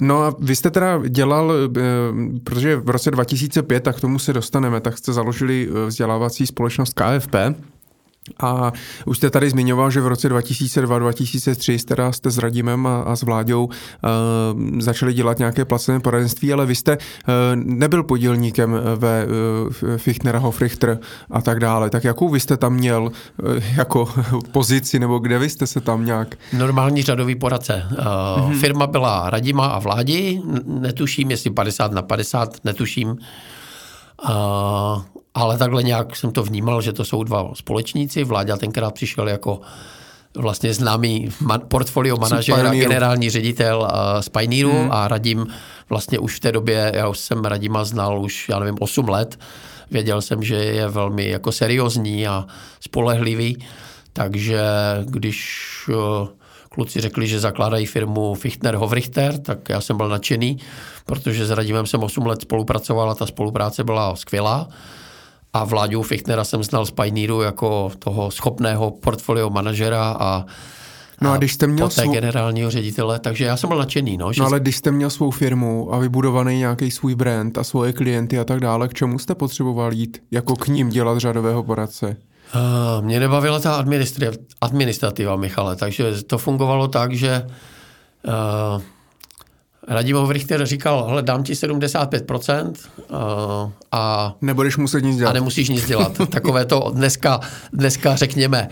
No 0.00 0.22
a 0.22 0.34
vy 0.38 0.56
jste 0.56 0.70
teda 0.70 1.00
dělal, 1.08 1.52
eh, 1.52 1.80
protože 2.44 2.76
v 2.76 2.90
roce 2.90 3.10
2005, 3.10 3.80
tak 3.80 3.96
k 3.96 4.00
tomu 4.00 4.18
se 4.18 4.32
dostaneme, 4.32 4.80
tak 4.80 4.98
jste 4.98 5.12
založili 5.12 5.68
eh, 5.70 5.86
vzdělávací 5.86 6.46
společnost 6.46 6.94
KFP. 6.94 7.34
A 8.40 8.72
už 9.06 9.16
jste 9.16 9.30
tady 9.30 9.50
zmiňoval, 9.50 9.90
že 9.90 10.00
v 10.00 10.06
roce 10.06 10.28
2002-2003 10.28 11.84
teda 11.84 12.12
jste 12.12 12.30
s 12.30 12.38
Radimem 12.38 12.86
a, 12.86 13.00
a 13.00 13.16
s 13.16 13.22
Vláďou 13.22 13.64
uh, 13.64 13.70
začali 14.80 15.14
dělat 15.14 15.38
nějaké 15.38 15.64
placené 15.64 16.00
poradenství, 16.00 16.52
ale 16.52 16.66
vy 16.66 16.74
jste 16.74 16.96
uh, 16.96 17.34
nebyl 17.54 18.02
podílníkem 18.02 18.80
ve 18.96 19.26
uh, 19.26 19.96
Fichtner, 19.96 20.36
Hofrichter 20.36 20.98
a 21.30 21.40
tak 21.40 21.60
dále. 21.60 21.90
Tak 21.90 22.04
jakou 22.04 22.28
vy 22.28 22.40
jste 22.40 22.56
tam 22.56 22.74
měl 22.74 23.02
uh, 23.02 23.54
jako 23.76 24.08
pozici, 24.52 24.98
nebo 24.98 25.18
kde 25.18 25.38
vy 25.38 25.48
jste 25.50 25.66
se 25.66 25.80
tam 25.80 26.04
nějak? 26.04 26.34
Normální 26.52 27.02
řadový 27.02 27.34
poradce. 27.34 27.86
Uh, 27.90 27.98
mm-hmm. 27.98 28.58
Firma 28.58 28.86
byla 28.86 29.30
Radima 29.30 29.66
a 29.66 29.78
Vládi, 29.78 30.42
netuším, 30.66 31.30
jestli 31.30 31.50
50 31.50 31.92
na 31.92 32.02
50, 32.02 32.56
netuším. 32.64 33.18
Uh, 34.24 35.02
ale 35.34 35.58
takhle 35.58 35.82
nějak 35.82 36.16
jsem 36.16 36.32
to 36.32 36.42
vnímal, 36.42 36.82
že 36.82 36.92
to 36.92 37.04
jsou 37.04 37.22
dva 37.22 37.50
společníci. 37.54 38.24
Vláďa 38.24 38.56
tenkrát 38.56 38.94
přišel 38.94 39.28
jako 39.28 39.60
vlastně 40.36 40.74
známý 40.74 41.28
man, 41.40 41.60
portfolio 41.68 42.16
manažer 42.16 42.66
a 42.66 42.74
generální 42.74 43.30
ředitel 43.30 43.80
uh, 43.80 44.20
z 44.20 44.28
Pioneeru 44.28 44.72
hmm. 44.72 44.92
a 44.92 45.08
Radim 45.08 45.46
vlastně 45.88 46.18
už 46.18 46.36
v 46.36 46.40
té 46.40 46.52
době, 46.52 46.92
já 46.94 47.08
už 47.08 47.18
jsem 47.18 47.44
Radima 47.44 47.84
znal 47.84 48.22
už, 48.22 48.48
já 48.48 48.58
nevím, 48.58 48.76
8 48.80 49.08
let. 49.08 49.38
Věděl 49.90 50.22
jsem, 50.22 50.42
že 50.42 50.54
je 50.54 50.88
velmi 50.88 51.28
jako 51.28 51.52
seriózní 51.52 52.28
a 52.28 52.46
spolehlivý, 52.80 53.66
takže 54.12 54.60
když 55.04 55.64
uh, 55.88 56.28
kluci 56.78 57.00
řekli, 57.00 57.26
že 57.26 57.40
zakládají 57.40 57.86
firmu 57.86 58.34
Fichtner 58.34 58.76
Hovrichter, 58.76 59.38
tak 59.38 59.68
já 59.68 59.80
jsem 59.80 59.96
byl 59.96 60.08
nadšený, 60.08 60.58
protože 61.06 61.46
s 61.46 61.50
Radimem 61.50 61.86
jsem 61.86 62.02
8 62.02 62.26
let 62.26 62.42
spolupracoval 62.42 63.10
a 63.10 63.14
ta 63.14 63.26
spolupráce 63.26 63.84
byla 63.84 64.16
skvělá. 64.16 64.68
A 65.52 65.64
Vláďu 65.64 66.02
Fichtnera 66.02 66.44
jsem 66.44 66.62
znal 66.62 66.86
z 66.86 66.90
Pioneeru 66.90 67.40
jako 67.40 67.90
toho 67.98 68.30
schopného 68.30 68.90
portfolio 68.90 69.50
manažera 69.50 70.16
a 70.20 70.44
No 71.20 71.32
a 71.32 71.36
když 71.36 71.52
jste 71.54 71.66
měl 71.66 71.90
svou... 71.90 72.12
generálního 72.12 72.70
ředitele, 72.70 73.18
takže 73.18 73.44
já 73.44 73.56
jsem 73.56 73.68
byl 73.68 73.78
nadšený. 73.78 74.16
No, 74.16 74.32
že... 74.32 74.40
no 74.40 74.46
ale 74.46 74.60
když 74.60 74.76
jste 74.76 74.90
měl 74.90 75.10
svou 75.10 75.30
firmu 75.30 75.94
a 75.94 75.98
vybudovaný 75.98 76.58
nějaký 76.58 76.90
svůj 76.90 77.14
brand 77.14 77.58
a 77.58 77.64
svoje 77.64 77.92
klienty 77.92 78.38
a 78.38 78.44
tak 78.44 78.60
dále, 78.60 78.88
k 78.88 78.94
čemu 78.94 79.18
jste 79.18 79.34
potřeboval 79.34 79.92
jít 79.92 80.22
jako 80.30 80.56
k 80.56 80.68
ním 80.68 80.88
dělat 80.88 81.18
řadového 81.18 81.62
poradce? 81.62 82.16
Uh, 82.54 83.04
mě 83.04 83.20
nebavila 83.20 83.60
ta 83.60 83.84
administrativa, 84.60 85.36
Michale, 85.36 85.76
takže 85.76 86.22
to 86.22 86.38
fungovalo 86.38 86.88
tak, 86.88 87.12
že 87.12 87.46
uh, 88.26 88.82
Radimov 89.88 90.30
Richter 90.30 90.66
říkal, 90.66 91.04
hele, 91.08 91.22
dám 91.22 91.42
ti 91.42 91.52
75% 91.52 92.72
uh, 93.10 93.70
a... 93.92 94.34
Nebudeš 94.40 94.76
muset 94.76 95.00
nic 95.00 95.16
dělat. 95.16 95.30
A 95.30 95.32
nemusíš 95.32 95.68
nic 95.68 95.86
dělat. 95.86 96.12
Takové 96.30 96.64
to 96.64 96.90
dneska, 96.94 97.40
dneska 97.72 98.16
řekněme 98.16 98.68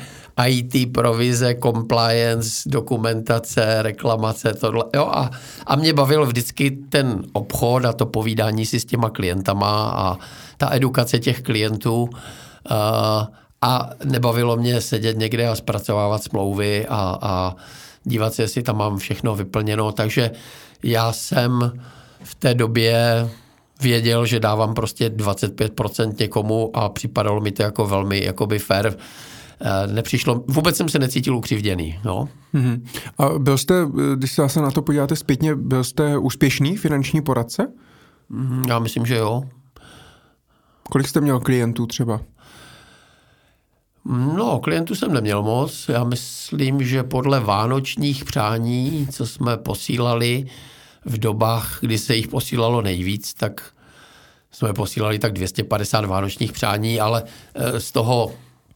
IT, 0.46 0.92
provize, 0.92 1.54
compliance, 1.62 2.68
dokumentace, 2.68 3.82
reklamace, 3.82 4.54
tohle. 4.54 4.84
Jo, 4.94 5.06
a, 5.06 5.30
a 5.66 5.76
mě 5.76 5.92
bavil 5.92 6.26
vždycky 6.26 6.70
ten 6.70 7.22
obchod 7.32 7.84
a 7.84 7.92
to 7.92 8.06
povídání 8.06 8.66
si 8.66 8.80
s 8.80 8.84
těma 8.84 9.10
klientama 9.10 9.90
a 9.90 10.18
ta 10.56 10.74
edukace 10.74 11.18
těch 11.18 11.42
klientů. 11.42 12.02
Uh, 12.02 13.26
a 13.62 13.90
nebavilo 14.04 14.56
mě 14.56 14.80
sedět 14.80 15.18
někde 15.18 15.48
a 15.48 15.54
zpracovávat 15.54 16.22
smlouvy 16.22 16.86
a, 16.88 17.18
a 17.22 17.56
dívat 18.04 18.34
se, 18.34 18.42
jestli 18.42 18.62
tam 18.62 18.76
mám 18.76 18.98
všechno 18.98 19.34
vyplněno. 19.34 19.92
Takže 19.92 20.30
já 20.82 21.12
jsem 21.12 21.72
v 22.22 22.34
té 22.34 22.54
době 22.54 23.28
věděl, 23.80 24.26
že 24.26 24.40
dávám 24.40 24.74
prostě 24.74 25.08
25% 25.08 26.14
někomu 26.20 26.76
a 26.76 26.88
připadalo 26.88 27.40
mi 27.40 27.52
to 27.52 27.62
jako 27.62 27.86
velmi 27.86 28.24
jakoby 28.24 28.58
fair. 28.58 28.94
Eh, 29.60 29.86
nepřišlo, 29.86 30.44
vůbec 30.46 30.76
jsem 30.76 30.88
se 30.88 30.98
necítil 30.98 31.36
ukřivděný. 31.36 31.98
No. 32.04 32.28
Mm-hmm. 32.54 32.82
A 33.18 33.38
byl 33.38 33.58
jste, 33.58 33.74
když 34.14 34.38
se 34.46 34.60
na 34.60 34.70
to 34.70 34.82
podíváte 34.82 35.16
zpětně, 35.16 35.54
byl 35.54 35.84
jste 35.84 36.18
úspěšný 36.18 36.76
finanční 36.76 37.22
poradce? 37.22 37.72
Mm, 38.28 38.64
já 38.68 38.78
myslím, 38.78 39.06
že 39.06 39.16
jo. 39.16 39.42
Kolik 40.82 41.08
jste 41.08 41.20
měl 41.20 41.40
klientů 41.40 41.86
třeba? 41.86 42.20
No, 44.08 44.58
klientů 44.58 44.94
jsem 44.94 45.12
neměl 45.12 45.42
moc. 45.42 45.88
Já 45.88 46.04
myslím, 46.04 46.82
že 46.82 47.02
podle 47.02 47.40
vánočních 47.40 48.24
přání, 48.24 49.08
co 49.10 49.26
jsme 49.26 49.56
posílali 49.56 50.46
v 51.04 51.18
dobách, 51.18 51.78
kdy 51.80 51.98
se 51.98 52.16
jich 52.16 52.28
posílalo 52.28 52.82
nejvíc, 52.82 53.34
tak 53.34 53.72
jsme 54.50 54.72
posílali 54.72 55.18
tak 55.18 55.32
250 55.32 56.04
vánočních 56.04 56.52
přání, 56.52 57.00
ale 57.00 57.22
eh, 57.54 57.80
z 57.80 57.92
toho 57.92 58.32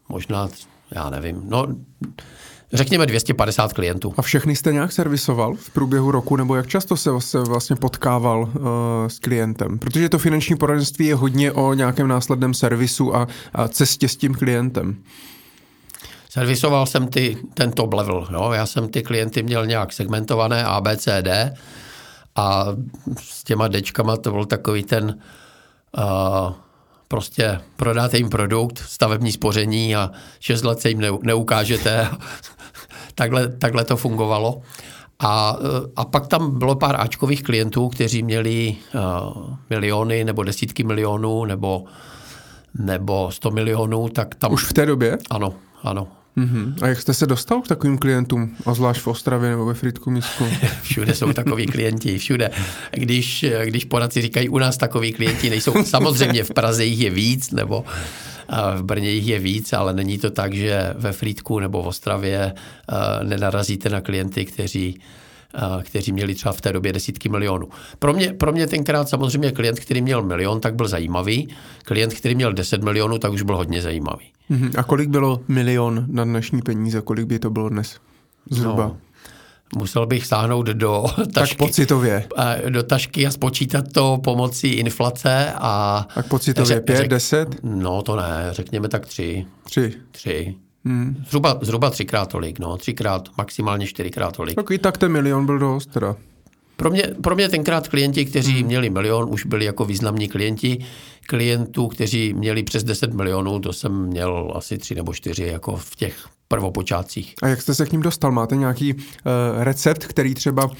možná, 0.09 0.49
já 0.91 1.11
nevím, 1.11 1.43
no 1.45 1.67
řekněme 2.73 3.07
250 3.07 3.73
klientů. 3.73 4.15
A 4.17 4.23
všechny 4.23 4.57
jste 4.57 4.73
nějak 4.73 4.93
servisoval 4.93 5.55
v 5.55 5.71
průběhu 5.71 6.11
roku, 6.11 6.37
nebo 6.37 6.57
jak 6.57 6.67
často 6.67 6.97
se 6.97 7.11
vlastně 7.47 7.77
potkával 7.77 8.41
uh, 8.41 8.49
s 9.09 9.19
klientem? 9.19 9.79
Protože 9.79 10.09
to 10.09 10.19
finanční 10.19 10.57
poradenství 10.57 11.07
je 11.07 11.15
hodně 11.15 11.53
o 11.53 11.75
nějakém 11.75 12.09
následném 12.09 12.55
servisu 12.55 13.17
a, 13.17 13.29
a 13.53 13.69
cestě 13.69 14.09
s 14.09 14.17
tím 14.17 14.35
klientem. 14.35 14.97
Servisoval 16.29 16.87
jsem 16.87 17.09
ty, 17.09 17.37
ten 17.55 17.73
top 17.73 17.93
level. 17.93 18.29
Jo? 18.33 18.51
Já 18.53 18.67
jsem 18.67 18.89
ty 18.89 19.03
klienty 19.03 19.43
měl 19.43 19.67
nějak 19.67 19.93
segmentované 19.93 20.65
A, 20.65 20.81
B, 20.81 20.97
C, 20.97 21.23
D 21.23 21.55
a 22.37 22.67
s 23.21 23.45
těma 23.45 23.69
dečkama 23.69 24.17
to 24.17 24.31
byl 24.33 24.45
takový 24.45 24.83
ten 24.83 25.19
uh, 25.99 26.53
prostě 27.09 27.61
prodáte 27.77 28.17
jim 28.17 28.29
produkt, 28.29 28.79
stavební 28.79 29.33
spoření 29.33 29.97
a 29.97 30.11
šest 30.41 30.65
let 30.65 30.81
se 30.81 30.89
jim 30.89 31.01
neukážete. 31.23 32.09
Takhle, 33.21 33.49
takhle 33.49 33.85
to 33.85 33.97
fungovalo. 33.97 34.61
A, 35.19 35.57
a 35.97 36.05
pak 36.05 36.27
tam 36.27 36.59
bylo 36.59 36.75
pár 36.75 37.01
Ačkových 37.01 37.43
klientů, 37.43 37.89
kteří 37.89 38.23
měli 38.23 38.77
uh, 38.95 39.55
miliony 39.71 40.25
nebo 40.25 40.43
desítky 40.43 40.85
milionů 40.85 41.45
nebo, 41.45 41.85
nebo 42.79 43.31
sto 43.31 43.51
milionů, 43.51 44.09
tak 44.09 44.35
tam... 44.35 44.53
Už 44.53 44.65
v 44.65 44.73
té 44.73 44.87
době? 44.87 45.19
Ano, 45.31 45.55
ano. 45.83 46.09
Mm-hmm. 46.41 46.75
A 46.83 46.87
jak 46.87 47.01
jste 47.01 47.15
se 47.15 47.27
dostal 47.27 47.61
k 47.61 47.69
takovým 47.69 47.99
klientům, 47.99 48.57
a 48.67 48.75
zvlášť 48.75 49.01
v 49.01 49.07
Ostravě 49.07 49.51
nebo 49.51 49.65
ve 49.67 49.75
Frýdku 49.75 50.11
Místku? 50.11 50.45
všude 50.83 51.15
jsou 51.15 51.33
takový 51.33 51.67
klienti, 51.67 52.19
všude. 52.19 52.51
Když, 52.91 53.45
když 53.65 53.85
poradci 53.85 54.23
říkají, 54.23 54.49
u 54.49 54.59
nás 54.59 54.77
takový 54.77 55.13
klienti 55.13 55.51
nejsou, 55.51 55.75
samozřejmě 55.85 56.45
v 56.45 56.51
Praze 56.51 56.85
jich 56.85 57.01
je 57.01 57.11
víc, 57.11 57.51
nebo 57.51 57.85
v 58.77 58.83
Brně 58.83 59.11
jich 59.11 59.27
je 59.27 59.39
víc, 59.39 59.73
ale 59.73 59.95
není 59.95 60.19
to 60.19 60.31
tak, 60.31 60.55
že 60.55 60.95
ve 60.97 61.13
Frýdku 61.13 61.59
nebo 61.59 61.83
v 61.83 61.87
Ostravě 61.87 62.55
nenarazíte 63.23 63.89
na 63.89 64.01
klienty, 64.01 64.45
kteří 64.45 65.01
kteří 65.83 66.13
měli 66.13 66.35
třeba 66.35 66.53
v 66.53 66.61
té 66.61 66.73
době 66.73 66.93
desítky 66.93 67.29
milionů. 67.29 67.69
Pro 67.99 68.13
mě, 68.13 68.33
pro 68.33 68.53
mě 68.53 68.67
tenkrát 68.67 69.09
samozřejmě 69.09 69.53
klient, 69.53 69.81
který 69.81 70.03
měl 70.03 70.23
milion, 70.23 70.61
tak 70.61 70.75
byl 70.75 70.89
zajímavý. 70.89 71.49
Klient, 71.85 72.15
který 72.15 72.35
měl 72.35 72.53
10 72.53 72.83
milionů, 72.83 73.19
tak 73.19 73.33
už 73.33 73.43
byl 73.43 73.57
hodně 73.57 73.83
zajímavý. 73.83 74.27
Mhm. 74.49 74.71
A 74.77 74.83
kolik 74.83 75.09
bylo 75.09 75.41
milion 75.49 76.05
na 76.09 76.25
dnešní 76.25 76.63
peníze? 76.63 77.01
Kolik 77.01 77.27
by 77.27 77.39
to 77.39 77.51
bylo 77.51 77.69
dnes? 77.69 77.97
Zhruba. 78.51 78.85
No, 78.85 78.97
musel 79.77 80.07
bych 80.07 80.27
sáhnout 80.27 80.67
do 80.67 81.05
tašky, 81.35 81.57
tak 81.57 81.69
pocitově. 81.69 82.25
do 82.69 82.83
tašky 82.83 83.27
a 83.27 83.31
spočítat 83.31 83.85
to 83.93 84.19
pomocí 84.25 84.69
inflace 84.69 85.53
a... 85.55 86.07
Tak 86.15 86.29
pocitově 86.29 86.67
řek, 86.67 86.85
5, 86.85 86.97
řek, 86.97 87.09
10? 87.09 87.57
No 87.63 88.03
to 88.03 88.17
ne, 88.17 88.49
řekněme 88.51 88.89
tak 88.89 89.07
tři. 89.07 89.47
Tři. 89.65 89.93
Tři. 90.11 90.55
Hmm. 90.85 91.25
Zhruba, 91.29 91.59
zhruba 91.63 91.91
třikrát 91.91 92.29
tolik, 92.29 92.59
no, 92.59 92.77
třikrát, 92.77 93.29
maximálně 93.39 93.87
čtyřikrát 93.87 94.37
tolik. 94.37 94.55
Tak 94.55 94.71
i 94.71 94.79
tak 94.79 94.99
ten 94.99 95.13
milion 95.13 95.47
byl 95.47 95.59
dost 95.59 95.87
teda. 95.87 96.17
Pro 96.77 96.91
mě, 96.91 97.03
pro 97.23 97.35
mě 97.35 97.49
tenkrát 97.49 97.89
klienti, 97.89 98.25
kteří 98.25 98.59
hmm. 98.59 98.67
měli 98.67 98.91
milion, 98.91 99.29
už 99.31 99.47
byli 99.47 99.65
jako 99.65 99.85
významní 99.85 100.29
klienti. 100.29 100.79
Klientů, 101.27 101.89
kteří 101.89 102.35
měli 102.35 102.63
přes 102.63 102.85
10 102.85 103.15
milionů, 103.15 103.61
to 103.61 103.73
jsem 103.73 104.07
měl 104.07 104.53
asi 104.55 104.79
tři 104.79 104.95
nebo 104.95 105.15
čtyři 105.15 105.45
jako 105.45 105.77
v 105.77 105.97
těch 105.97 106.27
prvopočátcích. 106.49 107.35
A 107.43 107.49
jak 107.49 107.63
jste 107.63 107.75
se 107.75 107.87
k 107.87 107.93
ním 107.93 108.03
dostal? 108.03 108.33
Máte 108.33 108.57
nějaký 108.57 108.95
uh, 108.95 109.01
recept, 109.59 110.07
který 110.07 110.35
třeba 110.35 110.65
uh, 110.65 110.73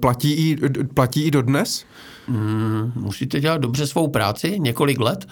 platí, 0.00 0.32
i, 0.32 0.56
platí 0.94 1.22
i 1.22 1.30
dodnes? 1.30 1.84
Hmm, 2.26 2.92
musíte 2.94 3.40
dělat 3.40 3.60
dobře 3.60 3.86
svou 3.86 4.08
práci 4.08 4.60
několik 4.60 5.00
let 5.00 5.26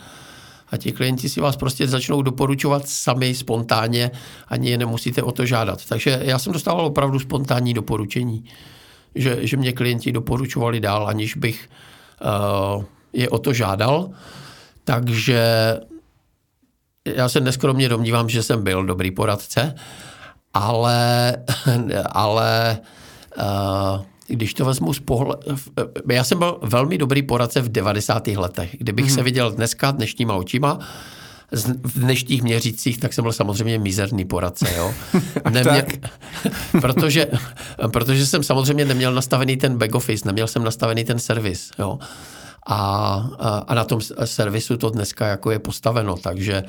a 0.70 0.76
ti 0.76 0.92
klienti 0.92 1.28
si 1.28 1.40
vás 1.40 1.56
prostě 1.56 1.86
začnou 1.88 2.22
doporučovat 2.22 2.88
sami 2.88 3.34
spontánně, 3.34 4.10
ani 4.48 4.70
je 4.70 4.78
nemusíte 4.78 5.22
o 5.22 5.32
to 5.32 5.46
žádat. 5.46 5.86
Takže 5.88 6.20
já 6.22 6.38
jsem 6.38 6.52
dostával 6.52 6.86
opravdu 6.86 7.18
spontánní 7.18 7.74
doporučení, 7.74 8.44
že, 9.14 9.38
že 9.46 9.56
mě 9.56 9.72
klienti 9.72 10.12
doporučovali 10.12 10.80
dál, 10.80 11.08
aniž 11.08 11.36
bych 11.36 11.68
uh, 12.76 12.84
je 13.12 13.28
o 13.28 13.38
to 13.38 13.52
žádal. 13.52 14.10
Takže 14.84 15.40
já 17.04 17.28
se 17.28 17.40
neskromně 17.40 17.88
domnívám, 17.88 18.28
že 18.28 18.42
jsem 18.42 18.64
byl 18.64 18.84
dobrý 18.84 19.10
poradce, 19.10 19.74
ale, 20.54 21.36
ale 22.12 22.78
uh, 23.36 24.04
když 24.30 24.54
to 24.54 24.64
vezmu 24.64 24.92
z 24.92 25.00
pohledu, 25.00 25.40
já 26.10 26.24
jsem 26.24 26.38
byl 26.38 26.58
velmi 26.62 26.98
dobrý 26.98 27.22
poradce 27.22 27.60
v 27.60 27.68
90. 27.68 28.26
letech. 28.26 28.76
Kdybych 28.78 29.06
hmm. 29.06 29.14
se 29.14 29.22
viděl 29.22 29.50
dneska 29.50 29.90
dnešníma 29.90 30.34
očima, 30.34 30.78
v 31.82 32.00
dnešních 32.00 32.42
měřících, 32.42 32.98
tak 32.98 33.12
jsem 33.12 33.22
byl 33.22 33.32
samozřejmě 33.32 33.78
mizerný 33.78 34.24
poradce. 34.24 34.74
Jo? 34.76 34.94
Neměl, 35.50 35.82
protože, 36.80 37.26
protože 37.92 38.26
jsem 38.26 38.42
samozřejmě 38.42 38.84
neměl 38.84 39.14
nastavený 39.14 39.56
ten 39.56 39.78
back 39.78 39.94
office, 39.94 40.28
neměl 40.28 40.46
jsem 40.46 40.64
nastavený 40.64 41.04
ten 41.04 41.18
servis. 41.18 41.70
Jo? 41.78 41.98
A, 42.66 43.62
a 43.66 43.74
na 43.74 43.84
tom 43.84 44.00
servisu 44.24 44.76
to 44.76 44.90
dneska 44.90 45.26
jako 45.26 45.50
je 45.50 45.58
postaveno, 45.58 46.16
takže 46.16 46.62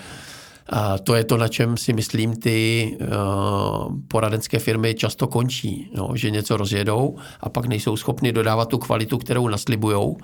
a 0.69 0.97
to 0.97 1.15
je 1.15 1.23
to, 1.23 1.37
na 1.37 1.47
čem 1.47 1.77
si 1.77 1.93
myslím 1.93 2.35
ty 2.35 2.91
uh, 3.01 3.07
poradenské 4.07 4.59
firmy 4.59 4.93
často 4.93 5.27
končí, 5.27 5.91
no, 5.95 6.09
že 6.15 6.31
něco 6.31 6.57
rozjedou 6.57 7.15
a 7.41 7.49
pak 7.49 7.65
nejsou 7.65 7.97
schopni 7.97 8.31
dodávat 8.31 8.69
tu 8.69 8.77
kvalitu, 8.77 9.17
kterou 9.17 9.47
naslibujou. 9.47 10.17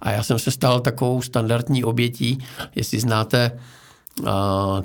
A 0.00 0.10
já 0.10 0.22
jsem 0.22 0.38
se 0.38 0.50
stal 0.50 0.80
takovou 0.80 1.22
standardní 1.22 1.84
obětí, 1.84 2.38
jestli 2.74 3.00
znáte 3.00 3.58
uh, 4.20 4.26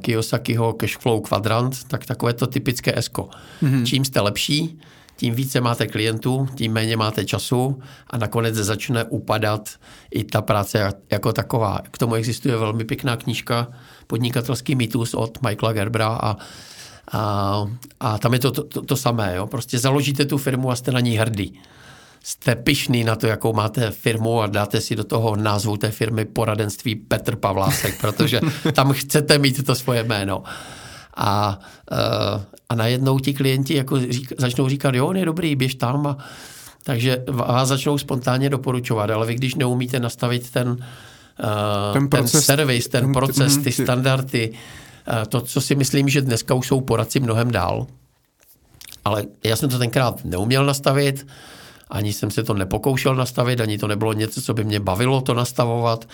Kiyosakiho 0.02 0.74
Cashflow 0.74 1.22
Quadrant, 1.22 1.84
tak 1.84 2.06
takové 2.06 2.34
to 2.34 2.48
typické 2.48 2.98
ESCO. 2.98 3.30
Mm-hmm. 3.64 3.86
Čím 3.86 4.06
jste 4.06 4.22
lepší, 4.22 4.80
tím 5.18 5.36
více 5.36 5.62
máte 5.62 5.88
klientů, 5.88 6.48
tím 6.56 6.74
méně 6.74 6.98
máte 6.98 7.26
času 7.26 7.80
a 8.10 8.18
nakonec 8.18 8.56
začne 8.56 9.04
upadat 9.04 9.70
i 10.12 10.24
ta 10.24 10.42
práce 10.42 10.94
jako 11.12 11.34
taková. 11.34 11.80
K 11.92 11.98
tomu 11.98 12.16
existuje 12.16 12.58
velmi 12.58 12.86
pěkná 12.86 13.18
knížka 13.18 13.68
Podnikatelský 14.08 14.76
mýtus 14.76 15.14
od 15.14 15.42
Michaela 15.42 15.74
Gerbera 15.74 16.08
a 16.08 16.38
a, 17.12 17.66
a 18.00 18.18
tam 18.18 18.34
je 18.34 18.40
to, 18.40 18.52
to, 18.52 18.82
to 18.82 18.98
samé. 18.98 19.36
Jo? 19.36 19.48
Prostě 19.48 19.80
založíte 19.80 20.26
tu 20.26 20.38
firmu 20.38 20.72
a 20.72 20.76
jste 20.76 20.92
na 20.92 21.00
ní 21.00 21.18
hrdý. 21.18 21.60
Jste 22.24 22.56
pišný 22.56 23.04
na 23.04 23.16
to, 23.16 23.28
jakou 23.28 23.54
máte 23.54 23.92
firmu 23.92 24.42
a 24.42 24.48
dáte 24.48 24.82
si 24.82 24.96
do 24.96 25.04
toho 25.04 25.36
názvu 25.36 25.78
té 25.78 25.92
firmy 25.92 26.26
poradenství 26.26 26.96
Petr 26.96 27.36
Pavlásek, 27.36 27.98
protože 28.02 28.42
tam 28.74 28.94
chcete 28.94 29.38
mít 29.38 29.66
to 29.66 29.76
svoje 29.76 30.04
jméno. 30.04 30.44
A, 31.16 31.60
eh, 31.92 32.46
a 32.70 32.76
najednou 32.76 33.20
ti 33.20 33.34
klienti 33.34 33.76
jako 33.76 34.00
řík, 34.00 34.34
začnou 34.38 34.70
říkat, 34.70 34.96
jo, 34.96 35.08
on 35.08 35.18
je 35.18 35.26
dobrý, 35.26 35.56
běž 35.56 35.76
tam. 35.76 36.08
A, 36.08 36.18
takže 36.84 37.24
vás 37.28 37.68
začnou 37.68 37.98
spontánně 37.98 38.50
doporučovat, 38.50 39.10
ale 39.10 39.28
vy 39.28 39.36
když 39.36 39.56
neumíte 39.56 40.00
nastavit 40.00 40.52
ten, 40.52 40.86
ten, 41.94 42.10
proces, 42.10 42.32
ten 42.32 42.42
servis, 42.42 42.88
ten 42.88 43.14
proces, 43.14 43.58
ty 43.58 43.72
standardy, 43.72 44.54
eh, 45.08 45.26
to, 45.26 45.42
co 45.42 45.62
si 45.62 45.76
myslím, 45.76 46.10
že 46.10 46.22
dneska 46.22 46.54
už 46.54 46.68
jsou 46.68 46.82
poradci 46.82 47.20
mnohem 47.20 47.52
dál, 47.52 47.88
ale 49.06 49.24
já 49.44 49.56
jsem 49.56 49.70
to 49.70 49.80
tenkrát 49.80 50.26
neuměl 50.26 50.66
nastavit, 50.66 51.28
ani 51.90 52.14
jsem 52.14 52.32
se 52.32 52.44
to 52.44 52.54
nepokoušel 52.54 53.16
nastavit, 53.16 53.62
ani 53.62 53.78
to 53.78 53.88
nebylo 53.88 54.14
něco, 54.14 54.42
co 54.42 54.54
by 54.54 54.64
mě 54.64 54.80
bavilo 54.80 55.22
to 55.22 55.34
nastavovat. 55.34 56.10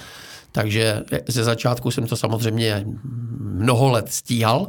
Takže 0.52 1.04
ze 1.28 1.44
začátku 1.44 1.92
jsem 1.92 2.08
to 2.08 2.16
samozřejmě 2.16 2.86
mnoho 3.40 3.92
let 3.92 4.14
stíhal 4.14 4.68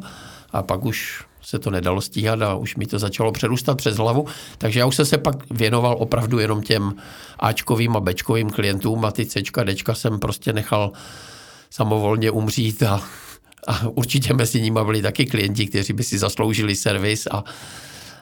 a 0.52 0.62
pak 0.62 0.84
už 0.84 1.24
se 1.44 1.58
to 1.58 1.70
nedalo 1.70 2.00
stíhat 2.00 2.42
a 2.42 2.54
už 2.54 2.76
mi 2.76 2.86
to 2.86 2.98
začalo 2.98 3.32
přerůstat 3.32 3.76
přes 3.76 3.96
hlavu. 3.96 4.26
Takže 4.58 4.80
já 4.80 4.86
už 4.86 4.96
jsem 4.96 5.06
se 5.06 5.18
pak 5.18 5.36
věnoval 5.50 5.96
opravdu 5.98 6.38
jenom 6.38 6.62
těm 6.62 6.94
Ačkovým 7.38 7.96
a 7.96 8.00
Bčkovým 8.00 8.50
klientům 8.50 9.04
a 9.04 9.10
ty 9.10 9.26
Cčka, 9.26 9.64
Dčka 9.64 9.94
jsem 9.94 10.18
prostě 10.18 10.52
nechal 10.52 10.92
samovolně 11.70 12.30
umřít 12.30 12.82
a, 12.82 13.02
a 13.66 13.88
určitě 13.88 14.34
mezi 14.34 14.62
nimi 14.62 14.80
byli 14.84 15.02
taky 15.02 15.26
klienti, 15.26 15.66
kteří 15.66 15.92
by 15.92 16.04
si 16.04 16.18
zasloužili 16.18 16.76
servis 16.76 17.26
a, 17.30 17.44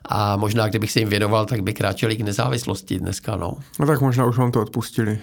a 0.04 0.36
možná, 0.36 0.68
kdybych 0.68 0.92
se 0.92 0.98
jim 0.98 1.08
věnoval, 1.08 1.46
tak 1.46 1.62
by 1.62 1.74
kráčeli 1.74 2.16
k 2.16 2.20
nezávislosti 2.20 2.98
dneska. 2.98 3.36
No, 3.36 3.56
no 3.78 3.86
tak 3.86 4.00
možná 4.00 4.26
už 4.26 4.36
vám 4.36 4.52
to 4.52 4.60
odpustili. 4.60 5.18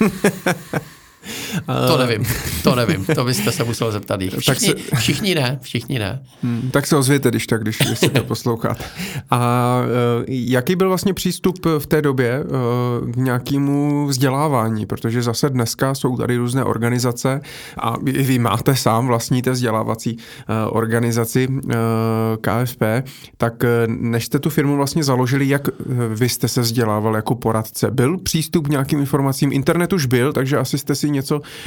To 1.86 1.98
nevím, 1.98 2.26
to 2.62 2.74
nevím, 2.74 3.04
to 3.04 3.24
byste 3.24 3.52
se 3.52 3.64
musel 3.64 3.92
zeptat 3.92 4.20
jich. 4.20 4.34
Všichni, 4.38 4.68
se... 4.68 4.96
všichni 4.96 5.34
ne, 5.34 5.58
všichni 5.62 5.98
ne. 5.98 6.22
Hmm, 6.42 6.70
tak 6.70 6.86
se 6.86 6.96
ozvěte, 6.96 7.28
když 7.28 7.46
tak, 7.46 7.62
když, 7.62 7.78
když 7.78 7.98
se 7.98 8.08
to 8.08 8.24
posloucháte. 8.30 8.84
A 9.30 9.80
uh, 9.80 10.24
jaký 10.28 10.76
byl 10.76 10.88
vlastně 10.88 11.14
přístup 11.14 11.66
v 11.78 11.86
té 11.86 12.02
době 12.02 12.44
uh, 12.44 13.10
k 13.10 13.16
nějakému 13.16 14.06
vzdělávání? 14.06 14.86
Protože 14.86 15.22
zase 15.22 15.50
dneska 15.50 15.94
jsou 15.94 16.16
tady 16.16 16.36
různé 16.36 16.64
organizace 16.64 17.40
a 17.78 17.94
vy, 18.02 18.38
máte 18.38 18.76
sám 18.76 19.06
vlastníte 19.06 19.50
vzdělávací 19.50 20.16
organizaci 20.70 21.48
KFP, 22.40 22.82
tak 23.36 23.64
než 23.86 24.24
jste 24.24 24.38
tu 24.38 24.50
firmu 24.50 24.76
vlastně 24.76 25.04
založili, 25.04 25.48
jak 25.48 25.68
vy 26.14 26.28
jste 26.28 26.48
se 26.48 26.60
vzdělával 26.60 27.16
jako 27.16 27.34
poradce? 27.34 27.90
Byl 27.90 28.18
přístup 28.18 28.66
k 28.66 28.70
nějakým 28.70 28.98
informacím? 28.98 29.52
Internet 29.52 29.92
už 29.92 30.06
byl, 30.06 30.32
takže 30.32 30.58
asi 30.58 30.78
jste 30.78 30.94
si 30.94 31.10
něco 31.10 31.19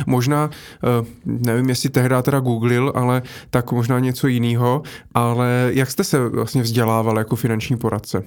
možná, 0.07 0.49
eh, 0.83 1.05
nevím, 1.25 1.69
jestli 1.69 1.89
tehdy 1.89 2.15
teda 2.21 2.39
googlil, 2.39 2.91
ale 2.95 3.21
tak 3.49 3.71
možná 3.71 3.99
něco 3.99 4.27
jiného, 4.27 4.83
ale 5.13 5.71
jak 5.73 5.91
jste 5.91 6.03
se 6.03 6.29
vlastně 6.29 6.61
vzdělával 6.61 7.17
jako 7.17 7.35
finanční 7.35 7.77
poradce? 7.77 8.23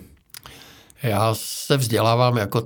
Já 1.03 1.35
se 1.35 1.77
vzdělávám 1.77 2.37
jako 2.37 2.63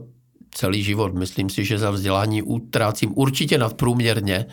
celý 0.51 0.83
život. 0.83 1.15
Myslím 1.15 1.51
si, 1.51 1.65
že 1.65 1.79
za 1.79 1.91
vzdělání 1.91 2.43
utrácím 2.43 3.13
určitě 3.15 3.59
nadprůměrně. 3.59 4.47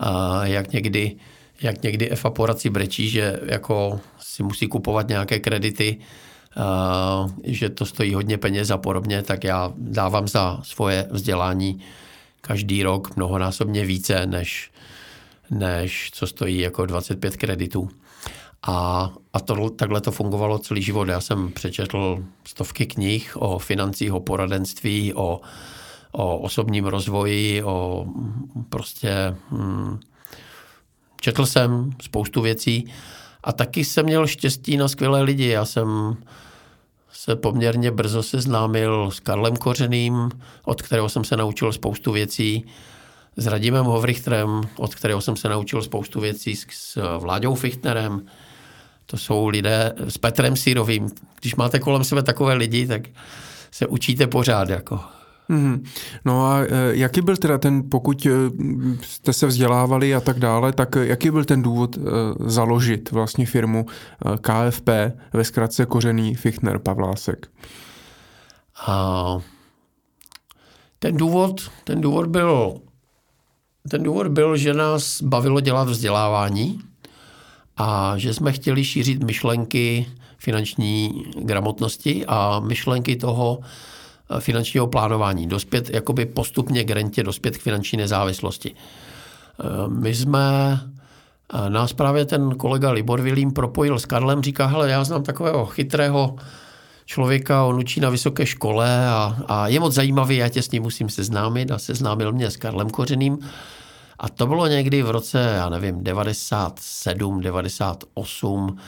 A 0.00 0.46
jak 0.46 0.72
někdy, 0.72 1.16
jak 1.62 1.82
někdy 1.82 2.10
EFA 2.10 2.30
poradci 2.30 2.70
brečí, 2.70 3.10
že 3.10 3.40
jako 3.46 4.00
si 4.20 4.42
musí 4.42 4.66
kupovat 4.66 5.08
nějaké 5.08 5.38
kredity, 5.38 5.98
že 7.44 7.68
to 7.68 7.86
stojí 7.86 8.14
hodně 8.14 8.38
peněz 8.38 8.70
a 8.70 8.78
podobně, 8.78 9.22
tak 9.22 9.44
já 9.44 9.72
dávám 9.76 10.28
za 10.28 10.60
svoje 10.62 11.08
vzdělání 11.10 11.80
každý 12.46 12.82
rok 12.82 13.16
mnohonásobně 13.16 13.84
více, 13.84 14.26
než, 14.26 14.70
než 15.50 16.10
co 16.14 16.26
stojí 16.26 16.58
jako 16.58 16.86
25 16.86 17.36
kreditů. 17.36 17.88
A, 18.66 19.10
a 19.32 19.40
to, 19.40 19.70
takhle 19.70 20.00
to 20.00 20.12
fungovalo 20.12 20.58
celý 20.58 20.82
život. 20.82 21.08
Já 21.08 21.20
jsem 21.20 21.52
přečetl 21.52 22.24
stovky 22.44 22.86
knih 22.86 23.36
o 23.36 23.58
financích, 23.58 24.12
o 24.12 24.20
poradenství, 24.20 25.14
o, 25.14 25.40
o 26.12 26.38
osobním 26.38 26.84
rozvoji, 26.84 27.62
o 27.62 28.06
prostě... 28.68 29.36
Hmm, 29.50 30.00
četl 31.20 31.46
jsem 31.46 31.90
spoustu 32.02 32.40
věcí 32.40 32.92
a 33.44 33.52
taky 33.52 33.84
jsem 33.84 34.06
měl 34.06 34.26
štěstí 34.26 34.76
na 34.76 34.88
skvělé 34.88 35.22
lidi. 35.22 35.46
Já 35.46 35.64
jsem 35.64 36.16
se 37.22 37.36
poměrně 37.36 37.90
brzo 37.90 38.22
seznámil 38.22 39.10
s 39.10 39.20
Karlem 39.20 39.56
Kořeným, 39.56 40.30
od 40.64 40.82
kterého 40.82 41.08
jsem 41.08 41.24
se 41.24 41.36
naučil 41.36 41.72
spoustu 41.72 42.12
věcí, 42.12 42.66
s 43.36 43.46
Radimem 43.46 43.84
Hovrichtrem, 43.84 44.60
od 44.76 44.94
kterého 44.94 45.20
jsem 45.20 45.36
se 45.36 45.48
naučil 45.48 45.82
spoustu 45.82 46.20
věcí, 46.20 46.56
s 46.56 47.18
Vláďou 47.18 47.54
Fichtnerem 47.54 48.26
To 49.06 49.16
jsou 49.16 49.48
lidé 49.48 49.92
s 50.08 50.18
Petrem 50.18 50.56
Sírovým. 50.56 51.10
Když 51.40 51.54
máte 51.54 51.78
kolem 51.78 52.04
sebe 52.04 52.22
takové 52.22 52.54
lidi, 52.54 52.86
tak 52.86 53.02
se 53.70 53.86
učíte 53.86 54.26
pořád. 54.26 54.68
Jako. 54.68 55.00
Mm-hmm. 55.50 55.84
No 56.24 56.46
a 56.46 56.60
e, 56.60 56.68
jaký 56.90 57.20
byl 57.20 57.36
teda 57.36 57.58
ten, 57.58 57.90
pokud 57.90 58.26
e, 58.26 58.30
jste 59.02 59.32
se 59.32 59.46
vzdělávali 59.46 60.14
a 60.14 60.20
tak 60.20 60.38
dále, 60.38 60.72
tak 60.72 60.96
jaký 61.00 61.30
byl 61.30 61.44
ten 61.44 61.62
důvod 61.62 61.96
e, 61.96 62.00
založit 62.50 63.10
vlastně 63.10 63.46
firmu 63.46 63.86
KFP, 64.40 64.88
ve 65.32 65.44
zkratce 65.44 65.86
kořený 65.86 66.34
Fichtner 66.34 66.78
Pavlásek? 66.78 67.46
A 68.86 69.38
ten 70.98 71.16
důvod, 71.16 71.70
ten 71.84 72.00
důvod 72.00 72.26
byl, 72.26 72.74
ten 73.90 74.02
důvod 74.02 74.28
byl, 74.28 74.56
že 74.56 74.74
nás 74.74 75.22
bavilo 75.22 75.60
dělat 75.60 75.88
vzdělávání 75.88 76.80
a 77.76 78.14
že 78.16 78.34
jsme 78.34 78.52
chtěli 78.52 78.84
šířit 78.84 79.22
myšlenky 79.22 80.06
finanční 80.38 81.24
gramotnosti 81.38 82.26
a 82.26 82.60
myšlenky 82.60 83.16
toho 83.16 83.60
finančního 84.40 84.86
plánování, 84.86 85.46
dospět 85.46 85.90
jakoby 85.90 86.26
postupně 86.26 86.84
k 86.84 86.90
rentě, 86.90 87.22
dospět 87.22 87.56
k 87.56 87.62
finanční 87.62 87.98
nezávislosti. 87.98 88.74
Eh, 88.74 89.64
my 89.88 90.14
jsme, 90.14 90.80
eh, 91.54 91.70
nás 91.70 91.92
právě 91.92 92.24
ten 92.24 92.54
kolega 92.54 92.90
Libor 92.90 93.20
Vilím 93.20 93.52
propojil 93.52 93.98
s 93.98 94.06
Karlem, 94.06 94.42
říká, 94.42 94.66
hele, 94.66 94.90
já 94.90 95.04
znám 95.04 95.22
takového 95.22 95.66
chytrého 95.66 96.36
člověka, 97.06 97.64
on 97.64 97.76
učí 97.78 98.00
na 98.00 98.10
vysoké 98.10 98.46
škole 98.46 99.08
a, 99.08 99.36
a 99.48 99.68
je 99.68 99.80
moc 99.80 99.94
zajímavý, 99.94 100.36
já 100.36 100.48
tě 100.48 100.62
s 100.62 100.70
ním 100.70 100.82
musím 100.82 101.08
seznámit 101.08 101.70
a 101.70 101.78
seznámil 101.78 102.32
mě 102.32 102.50
s 102.50 102.56
Karlem 102.56 102.90
Kořeným. 102.90 103.38
A 104.18 104.28
to 104.28 104.46
bylo 104.46 104.66
někdy 104.66 105.02
v 105.02 105.10
roce, 105.10 105.52
já 105.56 105.68
nevím, 105.68 106.04
97, 106.04 107.40
98, 107.40 108.78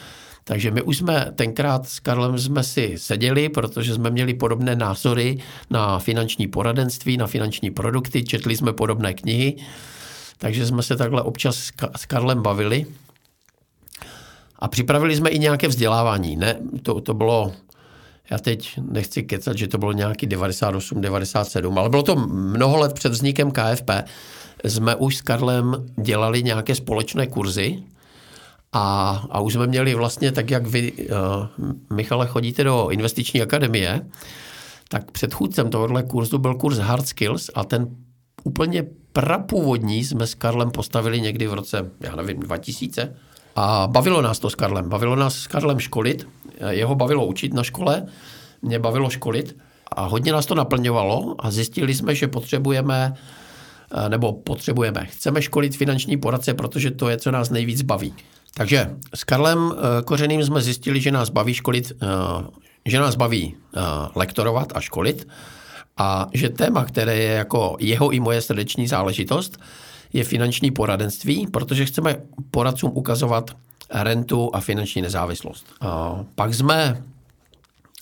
takže 0.45 0.71
my 0.71 0.83
už 0.83 0.99
jsme 0.99 1.33
tenkrát 1.35 1.89
s 1.89 2.01
Karlem 2.01 2.39
jsme 2.39 2.63
si 2.63 2.95
seděli, 2.97 3.49
protože 3.49 3.95
jsme 3.95 4.11
měli 4.11 4.35
podobné 4.35 4.77
názory 4.77 5.39
na 5.71 5.99
finanční 5.99 6.47
poradenství, 6.47 7.17
na 7.17 7.27
finanční 7.27 7.71
produkty, 7.71 8.25
četli 8.25 8.57
jsme 8.57 8.73
podobné 8.73 9.15
knihy, 9.15 9.57
takže 10.39 10.67
jsme 10.67 10.83
se 10.83 10.97
takhle 10.97 11.23
občas 11.23 11.71
s 11.97 12.07
Karlem 12.07 12.43
bavili. 12.43 12.87
A 14.59 14.69
připravili 14.69 15.17
jsme 15.17 15.31
i 15.31 15.39
nějaké 15.39 15.69
vzdělávání. 15.69 16.37
Ne, 16.37 16.57
to, 16.83 17.01
to 17.01 17.15
bylo 17.15 17.53
já 18.31 18.39
teď 18.39 18.79
nechci 18.91 19.23
kecat, 19.23 19.59
že 19.59 19.69
to 19.69 19.79
bylo 19.79 19.93
nějaký 19.93 20.27
98, 20.27 21.01
97, 21.01 21.79
ale 21.79 21.91
bylo 21.91 22.03
to 22.03 22.17
mnoho 22.27 22.79
let 22.79 22.93
před 22.93 23.13
vznikem 23.13 23.51
KFP. 23.51 23.91
Jsme 24.65 24.95
už 24.97 25.17
s 25.17 25.23
Karlem 25.23 25.87
dělali 26.03 26.43
nějaké 26.43 26.75
společné 26.75 27.27
kurzy 27.27 27.83
a, 28.75 29.25
a 29.31 29.41
už 29.41 29.53
jsme 29.53 29.67
měli 29.67 29.95
vlastně, 29.95 30.33
tak 30.33 30.51
jak 30.51 30.67
vy, 30.67 30.93
uh, 30.93 31.07
Michale, 31.97 32.27
chodíte 32.27 32.65
do 32.65 32.89
investiční 32.89 33.43
akademie, 33.43 34.07
tak 34.89 35.11
předchůdcem 35.11 35.71
tohohle 35.71 36.03
kurzu 36.03 36.39
byl 36.39 36.55
kurz 36.55 36.79
Hard 36.79 37.09
Skills 37.09 37.51
a 37.55 37.65
ten 37.65 37.89
úplně 38.45 38.87
prapůvodní 39.13 40.05
jsme 40.05 40.27
s 40.27 40.35
Karlem 40.35 40.71
postavili 40.71 41.21
někdy 41.21 41.47
v 41.47 41.55
roce, 41.55 41.91
já 42.01 42.17
nevím, 42.17 42.41
2000. 42.41 43.15
A 43.57 43.89
bavilo 43.91 44.23
nás 44.23 44.39
to 44.39 44.51
s 44.51 44.55
Karlem. 44.55 44.89
Bavilo 44.89 45.17
nás 45.17 45.35
s 45.35 45.47
Karlem 45.47 45.81
školit 45.81 46.27
jeho 46.71 46.95
bavilo 46.95 47.27
učit 47.27 47.55
na 47.55 47.63
škole, 47.63 48.07
mě 48.63 48.79
bavilo 48.79 49.11
školit 49.11 49.57
a 49.93 50.05
hodně 50.07 50.33
nás 50.33 50.47
to 50.47 50.55
naplňovalo 50.55 51.35
a 51.39 51.51
zjistili 51.51 51.95
jsme, 51.95 52.15
že 52.15 52.29
potřebujeme 52.29 53.15
eh, 53.93 54.09
nebo 54.09 54.33
potřebujeme, 54.33 55.07
chceme 55.07 55.43
školit 55.43 55.77
finanční 55.77 56.17
poradce, 56.17 56.55
protože 56.55 56.91
to 56.91 57.09
je, 57.09 57.17
co 57.17 57.31
nás 57.31 57.51
nejvíc 57.51 57.83
baví. 57.83 58.15
Takže 58.55 58.97
s 59.15 59.25
Karlem 59.25 59.73
eh, 59.73 60.03
Kořeným 60.03 60.45
jsme 60.45 60.63
zjistili, 60.63 61.01
že 61.01 61.13
nás 61.13 61.29
baví 61.29 61.55
školit, 61.55 61.93
eh, 62.03 62.07
že 62.87 63.01
nás 63.01 63.15
baví 63.15 63.57
lektorovat 64.15 64.73
a 64.75 64.81
školit 64.81 65.29
a 65.97 66.29
že 66.35 66.49
téma, 66.49 66.85
které 66.85 67.17
je 67.17 67.33
jako 67.33 67.77
jeho 67.81 68.11
i 68.11 68.21
moje 68.21 68.41
srdeční 68.41 68.87
záležitost, 68.87 69.59
je 70.13 70.25
finanční 70.25 70.71
poradenství, 70.71 71.47
protože 71.47 71.85
chceme 71.85 72.17
poradcům 72.51 72.91
ukazovat 72.95 73.51
rentu 73.91 74.51
a 74.53 74.61
finanční 74.61 75.03
nezávislost. 75.03 75.67
A 75.81 76.25
pak 76.35 76.55
jsme 76.55 77.03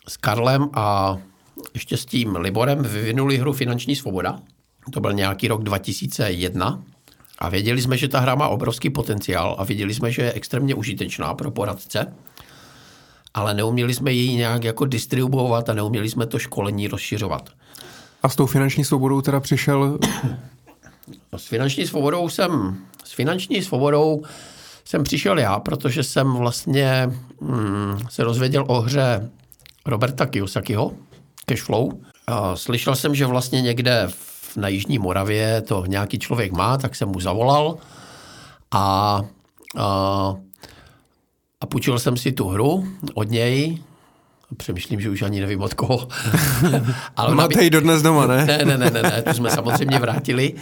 s 0.08 0.16
Karlem 0.16 0.68
a 0.74 1.16
ještě 1.74 1.96
s 1.96 2.04
tím 2.04 2.36
Liborem 2.36 2.82
vyvinuli 2.82 3.38
hru 3.38 3.52
Finanční 3.52 3.96
svoboda. 3.96 4.40
To 4.90 5.00
byl 5.00 5.12
nějaký 5.12 5.48
rok 5.48 5.62
2001. 5.62 6.82
A 7.42 7.48
věděli 7.48 7.82
jsme, 7.82 7.96
že 7.96 8.08
ta 8.08 8.20
hra 8.20 8.34
má 8.34 8.48
obrovský 8.48 8.90
potenciál 8.90 9.56
a 9.58 9.64
věděli 9.64 9.94
jsme, 9.94 10.12
že 10.12 10.22
je 10.22 10.32
extrémně 10.32 10.74
užitečná 10.74 11.34
pro 11.34 11.50
poradce, 11.50 12.14
ale 13.34 13.54
neuměli 13.54 13.94
jsme 13.94 14.12
ji 14.12 14.34
nějak 14.34 14.64
jako 14.64 14.84
distribuovat 14.84 15.68
a 15.68 15.74
neuměli 15.74 16.10
jsme 16.10 16.26
to 16.26 16.38
školení 16.38 16.88
rozšiřovat. 16.88 17.50
A 18.22 18.28
s 18.28 18.36
tou 18.36 18.46
finanční 18.46 18.84
svobodou 18.84 19.20
teda 19.20 19.40
přišel... 19.40 19.98
S 21.36 21.46
finanční 21.46 21.86
svobodou 21.86 22.28
jsem... 22.28 22.78
S 23.04 23.12
finanční 23.12 23.62
svobodou 23.62 24.22
jsem 24.84 25.02
přišel 25.02 25.38
já, 25.38 25.60
protože 25.60 26.02
jsem 26.02 26.32
vlastně 26.32 27.10
hmm, 27.40 27.98
se 28.10 28.24
rozvěděl 28.24 28.64
o 28.68 28.80
hře 28.80 29.30
Roberta 29.86 30.26
Kiyosakiho, 30.26 30.92
Cashflow. 31.46 31.92
A 32.26 32.56
slyšel 32.56 32.96
jsem, 32.96 33.14
že 33.14 33.26
vlastně 33.26 33.62
někde 33.62 34.08
v, 34.08 34.31
na 34.56 34.68
Jižní 34.68 34.98
Moravě 34.98 35.60
to 35.60 35.86
nějaký 35.86 36.18
člověk 36.18 36.52
má, 36.52 36.76
tak 36.76 36.94
jsem 36.94 37.08
mu 37.08 37.20
zavolal 37.20 37.76
a, 38.70 39.20
a, 39.76 40.34
a 41.60 41.66
půjčil 41.66 41.98
jsem 41.98 42.16
si 42.16 42.32
tu 42.32 42.48
hru 42.48 42.86
od 43.14 43.30
něj, 43.30 43.78
Přemýšlím, 44.56 45.00
že 45.00 45.10
už 45.10 45.22
ani 45.22 45.40
nevím 45.40 45.62
od 45.62 45.74
koho. 45.74 46.08
Ale 47.16 47.34
Máte 47.34 47.64
ji 47.64 47.70
dodnes 47.70 48.02
doma, 48.02 48.26
ne? 48.26 48.44
Ne, 48.44 48.64
ne, 48.64 48.78
ne, 48.78 48.90
ne, 48.90 49.02
ne, 49.02 49.22
tu 49.22 49.32
jsme 49.32 49.50
samozřejmě 49.50 49.98
vrátili. 49.98 50.54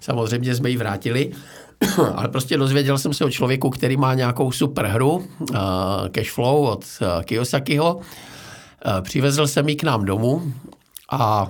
Samozřejmě 0.00 0.54
jsme 0.54 0.70
ji 0.70 0.76
vrátili. 0.76 1.32
Ale 2.14 2.28
prostě 2.28 2.56
dozvěděl 2.56 2.98
jsem 2.98 3.14
se 3.14 3.24
o 3.24 3.30
člověku, 3.30 3.70
který 3.70 3.96
má 3.96 4.14
nějakou 4.14 4.52
super 4.52 4.86
hru, 4.86 5.12
uh, 5.14 5.56
Cashflow 6.10 6.64
od 6.64 6.84
uh, 7.00 7.22
Kiyosakiho. 7.22 7.94
Uh, 7.96 8.02
přivezl 9.00 9.46
jsem 9.46 9.68
ji 9.68 9.76
k 9.76 9.82
nám 9.82 10.04
domů 10.04 10.52
a 11.10 11.48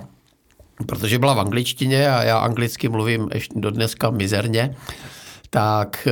protože 0.85 1.19
byla 1.19 1.33
v 1.33 1.39
angličtině 1.39 2.09
a 2.09 2.23
já 2.23 2.37
anglicky 2.37 2.89
mluvím 2.89 3.29
ještě 3.33 3.59
do 3.59 3.71
dneska 3.71 4.09
mizerně, 4.09 4.75
tak 5.49 6.07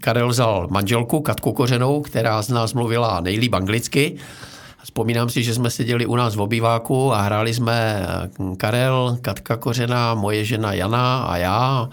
Karel 0.00 0.28
vzal 0.28 0.68
manželku 0.70 1.20
Katku 1.20 1.52
Kořenou, 1.52 2.00
která 2.00 2.42
z 2.42 2.48
nás 2.48 2.74
mluvila 2.74 3.20
nejlíp 3.20 3.54
anglicky. 3.54 4.16
Vzpomínám 4.82 5.28
si, 5.28 5.42
že 5.42 5.54
jsme 5.54 5.70
seděli 5.70 6.06
u 6.06 6.16
nás 6.16 6.36
v 6.36 6.40
obýváku 6.40 7.12
a 7.12 7.20
hráli 7.20 7.54
jsme 7.54 8.06
Karel, 8.56 9.18
Katka 9.22 9.56
Kořená, 9.56 10.14
moje 10.14 10.44
žena 10.44 10.72
Jana 10.72 11.22
a 11.22 11.36
já 11.36 11.88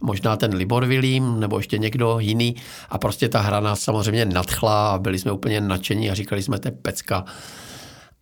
možná 0.00 0.36
ten 0.36 0.54
Libor 0.54 0.86
Vilím 0.86 1.40
nebo 1.40 1.58
ještě 1.58 1.78
někdo 1.78 2.18
jiný 2.18 2.56
a 2.88 2.98
prostě 2.98 3.28
ta 3.28 3.40
hra 3.40 3.60
nás 3.60 3.80
samozřejmě 3.80 4.24
nadchla 4.24 4.90
a 4.90 4.98
byli 4.98 5.18
jsme 5.18 5.32
úplně 5.32 5.60
nadšení 5.60 6.10
a 6.10 6.14
říkali 6.14 6.42
jsme, 6.42 6.58
to 6.58 6.68
je 6.68 6.72
pecka. 6.72 7.24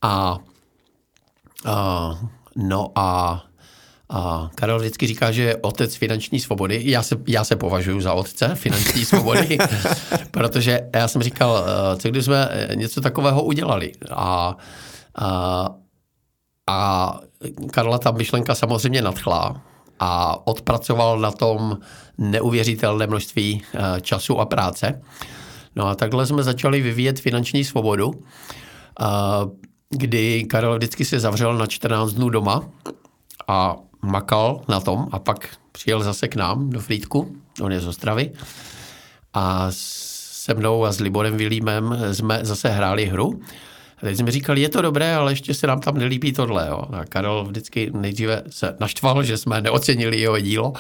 A, 0.03 0.39
a 1.67 2.19
no 2.57 2.93
a 2.95 3.43
a 4.15 4.51
Karel 4.55 4.79
vždycky 4.79 5.07
říká, 5.07 5.33
že 5.33 5.43
je 5.43 5.57
otec 5.57 5.95
finanční 5.95 6.41
svobody. 6.41 6.83
Já 6.85 7.03
se, 7.03 7.17
já 7.29 7.45
se 7.45 7.57
považuji 7.57 8.01
za 8.01 8.13
otce 8.13 8.55
finanční 8.55 9.05
svobody, 9.05 9.59
protože 10.31 10.81
já 10.95 11.09
jsem 11.09 11.23
říkal, 11.23 11.65
eh, 11.67 11.97
co 11.97 12.09
když 12.09 12.25
jsme 12.25 12.49
eh, 12.51 12.77
něco 12.77 13.01
takového 13.01 13.43
udělali. 13.43 13.93
A, 14.11 14.57
a, 15.19 15.69
a 16.69 17.21
Karla 17.71 17.99
ta 17.99 18.11
myšlenka 18.11 18.55
samozřejmě 18.55 19.03
nadchla 19.03 19.63
a 20.01 20.47
odpracoval 20.47 21.19
na 21.19 21.31
tom 21.31 21.79
neuvěřitelné 22.19 23.07
množství 23.07 23.63
eh, 23.75 24.01
času 24.01 24.39
a 24.39 24.47
práce. 24.47 25.03
No 25.77 25.87
a 25.87 25.95
takhle 25.95 26.27
jsme 26.27 26.43
začali 26.43 26.81
vyvíjet 26.81 27.21
finanční 27.21 27.65
svobodu, 27.65 28.11
eh, 29.01 29.05
kdy 29.93 30.45
Karel 30.45 30.77
vždycky 30.77 31.05
se 31.05 31.21
zavřel 31.21 31.55
na 31.55 31.67
14 31.67 32.13
dnů 32.13 32.29
doma 32.29 32.65
a 33.49 33.77
makal 34.03 34.63
na 34.69 34.81
tom 34.81 35.09
a 35.13 35.19
pak 35.19 35.49
přijel 35.73 36.03
zase 36.03 36.29
k 36.29 36.37
nám 36.37 36.71
do 36.71 36.81
Frýdku, 36.81 37.37
on 37.63 37.73
je 37.73 37.81
z 37.81 37.87
Ostravy 37.87 38.33
a 39.35 39.67
se 39.71 40.55
mnou 40.55 40.85
a 40.85 40.93
s 40.93 41.01
Liborem 41.01 41.37
Vilímem 41.37 41.99
jsme 42.13 42.41
zase 42.43 42.69
hráli 42.69 43.07
hru 43.07 43.41
a 43.99 44.01
teď 44.07 44.17
jsme 44.17 44.31
říkali, 44.31 44.61
je 44.61 44.69
to 44.69 44.83
dobré, 44.83 45.15
ale 45.15 45.33
ještě 45.33 45.55
se 45.55 45.67
nám 45.67 45.81
tam 45.81 45.99
nelíbí 45.99 46.33
tohle. 46.33 46.67
Jo. 46.69 46.83
A 46.93 47.05
Karel 47.05 47.45
vždycky 47.45 47.91
nejdříve 47.95 48.43
se 48.51 48.77
naštval, 48.81 49.23
že 49.23 49.37
jsme 49.37 49.61
neocenili 49.61 50.21
jeho 50.21 50.41
dílo, 50.41 50.73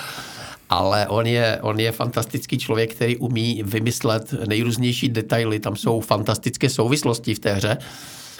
ale 0.70 1.06
on 1.08 1.26
je, 1.26 1.58
on 1.62 1.80
je 1.80 1.92
fantastický 1.92 2.58
člověk, 2.58 2.94
který 2.94 3.16
umí 3.16 3.62
vymyslet 3.64 4.34
nejrůznější 4.48 5.08
detaily. 5.08 5.60
Tam 5.60 5.76
jsou 5.76 6.00
fantastické 6.00 6.68
souvislosti 6.68 7.34
v 7.34 7.38
té 7.38 7.52
hře. 7.52 7.78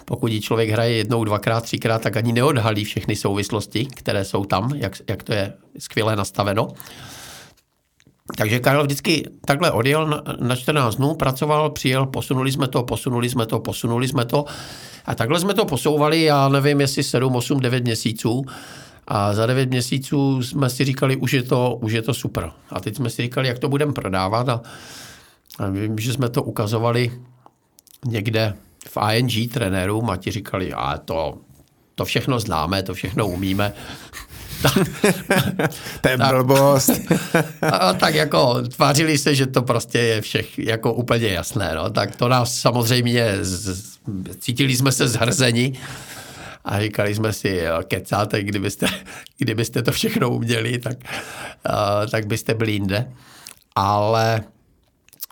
Pokud 0.04 0.32
ji 0.32 0.40
člověk 0.40 0.70
hraje 0.70 0.92
jednou, 0.92 1.24
dvakrát, 1.24 1.60
třikrát, 1.60 2.02
tak 2.02 2.16
ani 2.16 2.32
neodhalí 2.32 2.84
všechny 2.84 3.16
souvislosti, 3.16 3.86
které 3.86 4.24
jsou 4.24 4.44
tam, 4.44 4.72
jak, 4.74 4.92
jak 5.08 5.22
to 5.22 5.32
je 5.32 5.52
skvěle 5.78 6.16
nastaveno. 6.16 6.68
Takže 8.36 8.60
Karel 8.60 8.84
vždycky 8.84 9.24
takhle 9.44 9.70
odjel 9.70 10.06
na, 10.06 10.22
na 10.40 10.56
14 10.56 10.96
dnů, 10.96 11.14
pracoval, 11.14 11.70
přijel, 11.70 12.06
posunuli 12.06 12.52
jsme 12.52 12.68
to, 12.68 12.82
posunuli 12.82 13.28
jsme 13.28 13.46
to, 13.46 13.60
posunuli 13.60 14.08
jsme 14.08 14.24
to. 14.24 14.44
A 15.06 15.14
takhle 15.14 15.40
jsme 15.40 15.54
to 15.54 15.64
posouvali, 15.64 16.22
já 16.22 16.48
nevím, 16.48 16.80
jestli 16.80 17.02
7, 17.02 17.36
8, 17.36 17.60
9 17.60 17.84
měsíců. 17.84 18.44
A 19.06 19.34
za 19.34 19.46
9 19.46 19.68
měsíců 19.68 20.42
jsme 20.42 20.70
si 20.70 20.84
říkali, 20.84 21.16
už 21.16 21.32
je 21.32 21.42
to, 21.42 21.78
už 21.82 21.92
je 21.92 22.02
to 22.02 22.14
super. 22.14 22.50
A 22.70 22.80
teď 22.80 22.96
jsme 22.96 23.10
si 23.10 23.22
říkali, 23.22 23.48
jak 23.48 23.58
to 23.58 23.68
budeme 23.68 23.92
prodávat. 23.92 24.48
A, 24.48 24.60
a 25.58 25.68
vím, 25.68 25.98
že 25.98 26.12
jsme 26.12 26.28
to 26.28 26.42
ukazovali 26.42 27.12
někde 28.06 28.54
v 28.88 28.98
ING 29.14 29.52
trenérům 29.52 30.10
a 30.10 30.16
ti 30.16 30.30
říkali, 30.30 30.72
a 30.72 30.98
to, 30.98 31.38
to 31.94 32.04
všechno 32.04 32.40
známe, 32.40 32.82
to 32.82 32.94
všechno 32.94 33.28
umíme. 33.28 33.72
to 36.00 36.08
je 36.08 36.16
blbost. 36.16 36.90
a, 37.72 37.92
tak 37.92 38.14
jako 38.14 38.62
tvářili 38.62 39.18
se, 39.18 39.34
že 39.34 39.46
to 39.46 39.62
prostě 39.62 39.98
je 39.98 40.20
všech 40.20 40.58
jako 40.58 40.92
úplně 40.92 41.28
jasné. 41.28 41.74
No. 41.74 41.90
Tak 41.90 42.16
to 42.16 42.28
nás 42.28 42.54
samozřejmě, 42.60 43.38
z, 43.40 43.98
cítili 44.38 44.76
jsme 44.76 44.92
se 44.92 45.08
zhrzeni 45.08 45.72
a 46.64 46.80
říkali 46.80 47.14
jsme 47.14 47.32
si, 47.32 47.48
jo, 47.48 47.78
kecáte, 47.84 48.42
kdybyste, 48.42 48.86
kdybyste 49.38 49.82
to 49.82 49.92
všechno 49.92 50.30
uměli, 50.30 50.78
tak, 50.78 50.96
uh, 51.68 52.10
tak 52.10 52.26
byste 52.26 52.54
byli 52.54 52.72
jinde. 52.72 53.12
Ale 53.74 54.42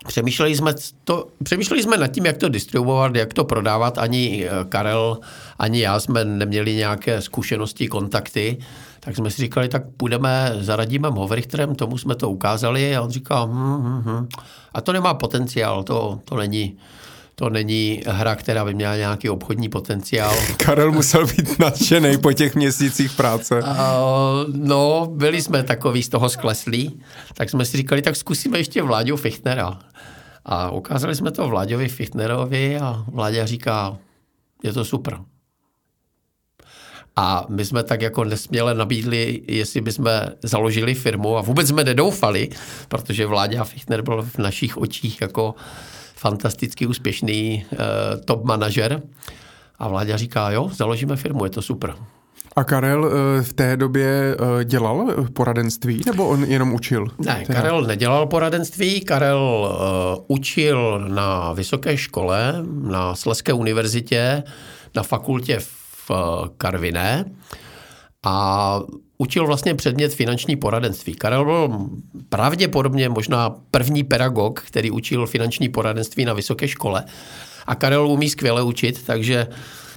Přemýšleli 0.07 0.55
jsme, 0.55 0.73
to, 1.03 1.27
přemýšleli 1.43 1.83
jsme 1.83 1.97
nad 1.97 2.07
tím, 2.07 2.25
jak 2.25 2.37
to 2.37 2.49
distribuovat, 2.49 3.15
jak 3.15 3.33
to 3.33 3.43
prodávat. 3.43 3.97
Ani 3.97 4.47
Karel, 4.69 5.19
ani 5.59 5.81
já 5.81 5.99
jsme 5.99 6.25
neměli 6.25 6.75
nějaké 6.75 7.21
zkušenosti, 7.21 7.87
kontakty. 7.87 8.57
Tak 8.99 9.15
jsme 9.15 9.31
si 9.31 9.41
říkali, 9.41 9.69
tak 9.69 9.83
půjdeme 9.97 10.53
za 10.59 10.75
Radimem 10.75 11.13
Hovrichterem, 11.13 11.75
tomu 11.75 11.97
jsme 11.97 12.15
to 12.15 12.29
ukázali 12.29 12.95
a 12.95 13.01
on 13.01 13.09
říkal, 13.09 13.47
hm, 13.47 13.81
hm, 13.83 14.01
hm. 14.05 14.27
a 14.73 14.81
to 14.81 14.93
nemá 14.93 15.13
potenciál, 15.13 15.83
to, 15.83 16.19
to 16.25 16.35
není, 16.35 16.77
to 17.35 17.49
není 17.49 18.01
hra, 18.07 18.35
která 18.35 18.65
by 18.65 18.73
měla 18.73 18.95
nějaký 18.95 19.29
obchodní 19.29 19.69
potenciál. 19.69 20.35
Karel 20.57 20.91
musel 20.91 21.27
být 21.27 21.59
nadšený 21.59 22.17
po 22.17 22.33
těch 22.33 22.55
měsících 22.55 23.11
práce. 23.11 23.63
Uh, 23.63 23.67
no, 24.53 25.07
byli 25.11 25.41
jsme 25.41 25.63
takový 25.63 26.03
z 26.03 26.09
toho 26.09 26.29
skleslí, 26.29 27.01
tak 27.33 27.49
jsme 27.49 27.65
si 27.65 27.77
říkali, 27.77 28.01
tak 28.01 28.15
zkusíme 28.15 28.57
ještě 28.57 28.83
Vláďu 28.83 29.17
Fichtnera. 29.17 29.79
A 30.45 30.71
ukázali 30.71 31.15
jsme 31.15 31.31
to 31.31 31.47
Vláďovi 31.47 31.87
Fichtnerovi 31.87 32.77
a 32.77 33.05
Vláďa 33.07 33.45
říká, 33.45 33.97
je 34.63 34.73
to 34.73 34.85
super. 34.85 35.19
A 37.15 37.45
my 37.49 37.65
jsme 37.65 37.83
tak 37.83 38.01
jako 38.01 38.23
nesměle 38.23 38.73
nabídli, 38.73 39.41
jestli 39.47 39.81
bychom 39.81 40.07
založili 40.43 40.93
firmu 40.93 41.37
a 41.37 41.41
vůbec 41.41 41.67
jsme 41.67 41.83
nedoufali, 41.83 42.49
protože 42.87 43.25
Vláďa 43.25 43.63
Fichtner 43.63 44.01
byl 44.01 44.21
v 44.21 44.37
našich 44.37 44.77
očích 44.77 45.21
jako 45.21 45.55
fantasticky 46.21 46.87
úspěšný 46.87 47.65
uh, 47.71 47.77
top 48.25 48.43
manažer. 48.43 49.01
A 49.79 49.87
Vláďa 49.87 50.17
říká, 50.17 50.51
jo, 50.51 50.69
založíme 50.73 51.15
firmu, 51.15 51.43
je 51.43 51.49
to 51.49 51.61
super. 51.61 51.95
A 52.55 52.63
Karel 52.63 53.05
eh, 53.05 53.43
v 53.43 53.53
té 53.53 53.77
době 53.77 54.35
eh, 54.35 54.65
dělal 54.65 55.25
poradenství, 55.33 56.01
nebo 56.05 56.27
on 56.27 56.43
jenom 56.43 56.73
učil? 56.73 57.07
Ne, 57.25 57.45
Karel 57.45 57.81
nedělal 57.81 58.25
poradenství, 58.25 59.01
Karel 59.01 59.77
učil 60.27 61.05
na 61.07 61.53
vysoké 61.53 61.97
škole, 61.97 62.55
na 62.81 63.15
Sleské 63.15 63.53
univerzitě, 63.53 64.43
na 64.95 65.03
fakultě 65.03 65.59
v 66.07 66.11
Karviné 66.57 67.25
a 68.25 68.79
učil 69.17 69.47
vlastně 69.47 69.75
předmět 69.75 70.13
finanční 70.13 70.55
poradenství. 70.55 71.13
Karel 71.13 71.45
byl 71.45 71.89
pravděpodobně 72.29 73.09
možná 73.09 73.55
první 73.71 74.03
pedagog, 74.03 74.61
který 74.61 74.91
učil 74.91 75.27
finanční 75.27 75.69
poradenství 75.69 76.25
na 76.25 76.33
vysoké 76.33 76.67
škole. 76.67 77.03
A 77.65 77.75
Karel 77.75 78.07
umí 78.07 78.29
skvěle 78.29 78.63
učit, 78.63 79.03
takže 79.05 79.47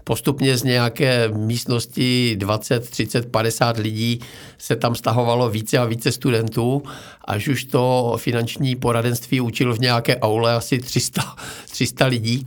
postupně 0.05 0.57
z 0.57 0.63
nějaké 0.63 1.29
místnosti 1.29 2.37
20, 2.39 2.91
30, 2.91 3.31
50 3.31 3.77
lidí 3.77 4.21
se 4.59 4.77
tam 4.77 4.95
stahovalo 4.95 5.51
více 5.51 5.79
a 5.79 5.85
více 5.85 6.13
studentů, 6.13 6.83
až 7.25 7.49
už 7.49 7.65
to 7.65 8.15
finanční 8.17 8.77
poradenství 8.77 9.41
učil 9.41 9.75
v 9.75 9.81
nějaké 9.81 10.17
aule 10.17 10.55
asi 10.55 10.79
300, 10.79 11.37
300 11.71 12.07
lidí. 12.07 12.47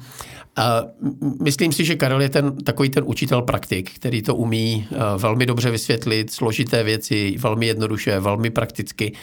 Myslím 1.42 1.72
si, 1.72 1.86
že 1.86 1.96
Karel 1.96 2.22
je 2.22 2.30
ten, 2.30 2.56
takový 2.56 2.90
ten 2.90 3.04
učitel 3.08 3.42
praktik, 3.42 3.92
který 3.96 4.22
to 4.22 4.36
umí 4.36 4.88
eh, 4.92 4.98
velmi 5.18 5.46
dobře 5.46 5.72
vysvětlit, 5.72 6.32
složité 6.32 6.84
věci, 6.84 7.36
velmi 7.40 7.68
jednoduše, 7.68 8.20
velmi 8.20 8.50
prakticky. 8.50 9.14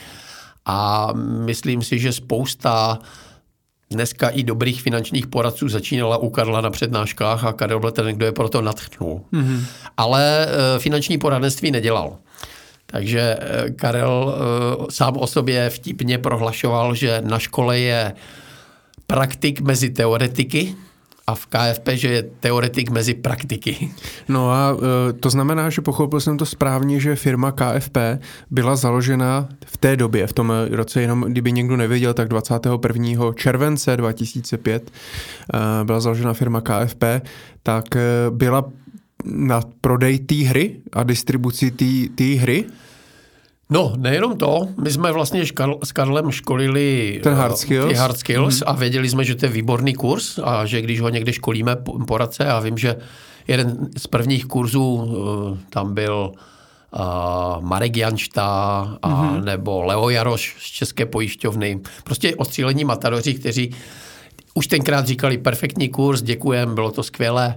A 0.64 1.08
myslím 1.44 1.82
si, 1.82 1.98
že 1.98 2.12
spousta 2.12 2.98
dneska 3.90 4.28
i 4.28 4.42
dobrých 4.42 4.82
finančních 4.82 5.26
poradců 5.26 5.68
začínala 5.68 6.16
u 6.16 6.30
Karla 6.30 6.60
na 6.60 6.70
přednáškách 6.70 7.44
a 7.44 7.52
Karel 7.52 7.80
byl 7.80 7.90
ten, 7.90 8.06
kdo 8.06 8.26
je 8.26 8.32
proto 8.32 8.62
natchnul. 8.62 9.24
Mm-hmm. 9.32 9.60
Ale 9.96 10.46
eh, 10.46 10.78
finanční 10.78 11.18
poradenství 11.18 11.70
nedělal. 11.70 12.16
Takže 12.86 13.36
eh, 13.40 13.70
Karel 13.70 14.34
sám 14.90 15.16
o 15.16 15.26
sobě 15.26 15.70
vtipně 15.70 16.18
prohlašoval, 16.18 16.94
že 16.94 17.22
na 17.24 17.38
škole 17.38 17.78
je 17.78 18.12
praktik 19.06 19.60
mezi 19.60 19.90
teoretiky, 19.90 20.74
a 21.26 21.34
v 21.34 21.46
KFP, 21.46 21.88
že 21.88 22.08
je 22.08 22.22
teoretik 22.22 22.90
mezi 22.90 23.14
praktiky. 23.14 23.90
No 24.28 24.50
a 24.50 24.76
e, 24.76 25.12
to 25.12 25.30
znamená, 25.30 25.70
že 25.70 25.80
pochopil 25.80 26.20
jsem 26.20 26.36
to 26.36 26.46
správně, 26.46 27.00
že 27.00 27.16
firma 27.16 27.52
KFP 27.52 27.96
byla 28.50 28.76
založena 28.76 29.48
v 29.66 29.76
té 29.76 29.96
době, 29.96 30.26
v 30.26 30.32
tom 30.32 30.52
roce, 30.70 31.00
jenom 31.00 31.20
kdyby 31.20 31.52
někdo 31.52 31.76
nevěděl, 31.76 32.14
tak 32.14 32.28
21. 32.28 33.32
července 33.34 33.96
2005 33.96 34.90
e, 34.90 35.84
byla 35.84 36.00
založena 36.00 36.32
firma 36.32 36.60
KFP, 36.60 37.04
tak 37.62 37.96
e, 37.96 38.00
byla 38.30 38.64
na 39.24 39.60
prodej 39.80 40.18
té 40.18 40.34
hry 40.34 40.76
a 40.92 41.02
distribuci 41.02 41.70
té 42.14 42.24
hry 42.24 42.64
No, 43.70 43.92
nejenom 43.96 44.38
to, 44.38 44.68
my 44.82 44.90
jsme 44.90 45.12
vlastně 45.12 45.46
škal, 45.46 45.78
s 45.84 45.92
Karlem 45.92 46.30
školili 46.30 47.20
Ten 47.22 47.34
hard 47.34 47.58
skills, 47.58 47.88
ty 47.88 47.94
hard 47.94 48.18
skills 48.18 48.54
mm-hmm. 48.54 48.64
a 48.66 48.72
věděli 48.72 49.08
jsme, 49.08 49.24
že 49.24 49.34
to 49.34 49.46
je 49.46 49.52
výborný 49.52 49.94
kurz 49.94 50.38
a 50.44 50.66
že 50.66 50.82
když 50.82 51.00
ho 51.00 51.08
někde 51.08 51.32
školíme 51.32 51.76
poradce 52.06 52.46
a 52.46 52.60
vím, 52.60 52.78
že 52.78 52.96
jeden 53.48 53.88
z 53.96 54.06
prvních 54.06 54.46
kurzů 54.46 55.04
eh, 55.04 55.58
tam 55.70 55.94
byl 55.94 56.32
uh, 56.94 57.64
Marek 57.64 57.96
Janšta 57.96 58.48
a 59.02 59.08
mm-hmm. 59.08 59.44
nebo 59.44 59.82
Leo 59.82 60.08
Jaroš 60.08 60.56
z 60.58 60.66
České 60.66 61.06
pojišťovny. 61.06 61.80
Prostě 62.04 62.36
ostřílení 62.36 62.84
matadoři, 62.84 63.34
kteří 63.34 63.74
už 64.54 64.66
tenkrát 64.66 65.06
říkali 65.06 65.38
perfektní 65.38 65.88
kurz, 65.88 66.22
děkujem, 66.22 66.74
bylo 66.74 66.90
to 66.90 67.02
skvělé. 67.02 67.56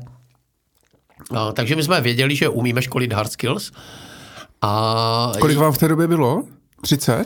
Uh, 1.32 1.52
takže 1.54 1.76
my 1.76 1.84
jsme 1.84 2.02
věděli, 2.02 2.36
že 2.36 2.50
umíme 2.50 2.82
školit 2.82 3.14
hard 3.14 3.32
skills. 3.32 3.72
A 4.62 5.32
Kolik 5.40 5.58
vám 5.58 5.74
v 5.74 5.78
té 5.78 5.88
době 5.88 6.08
bylo? 6.08 6.44
30? 6.82 7.26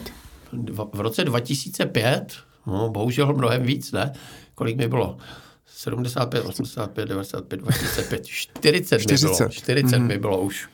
V 0.94 1.00
roce 1.00 1.24
2005, 1.24 2.34
no 2.68 2.90
bohužel 2.90 3.34
mnohem 3.34 3.64
víc, 3.64 3.92
ne? 3.92 4.14
Kolik 4.56 4.78
mi 4.78 4.88
bylo? 4.88 5.18
75, 5.66 6.46
85, 6.46 7.06
95, 7.06 7.58
2005, 7.58 8.26
40, 8.26 9.00
40. 9.00 9.28
mi 9.28 9.38
bylo. 9.38 9.50
40 9.50 9.96
mm-hmm. 9.96 10.08
mi 10.08 10.18
bylo 10.18 10.40
už. 10.40 10.70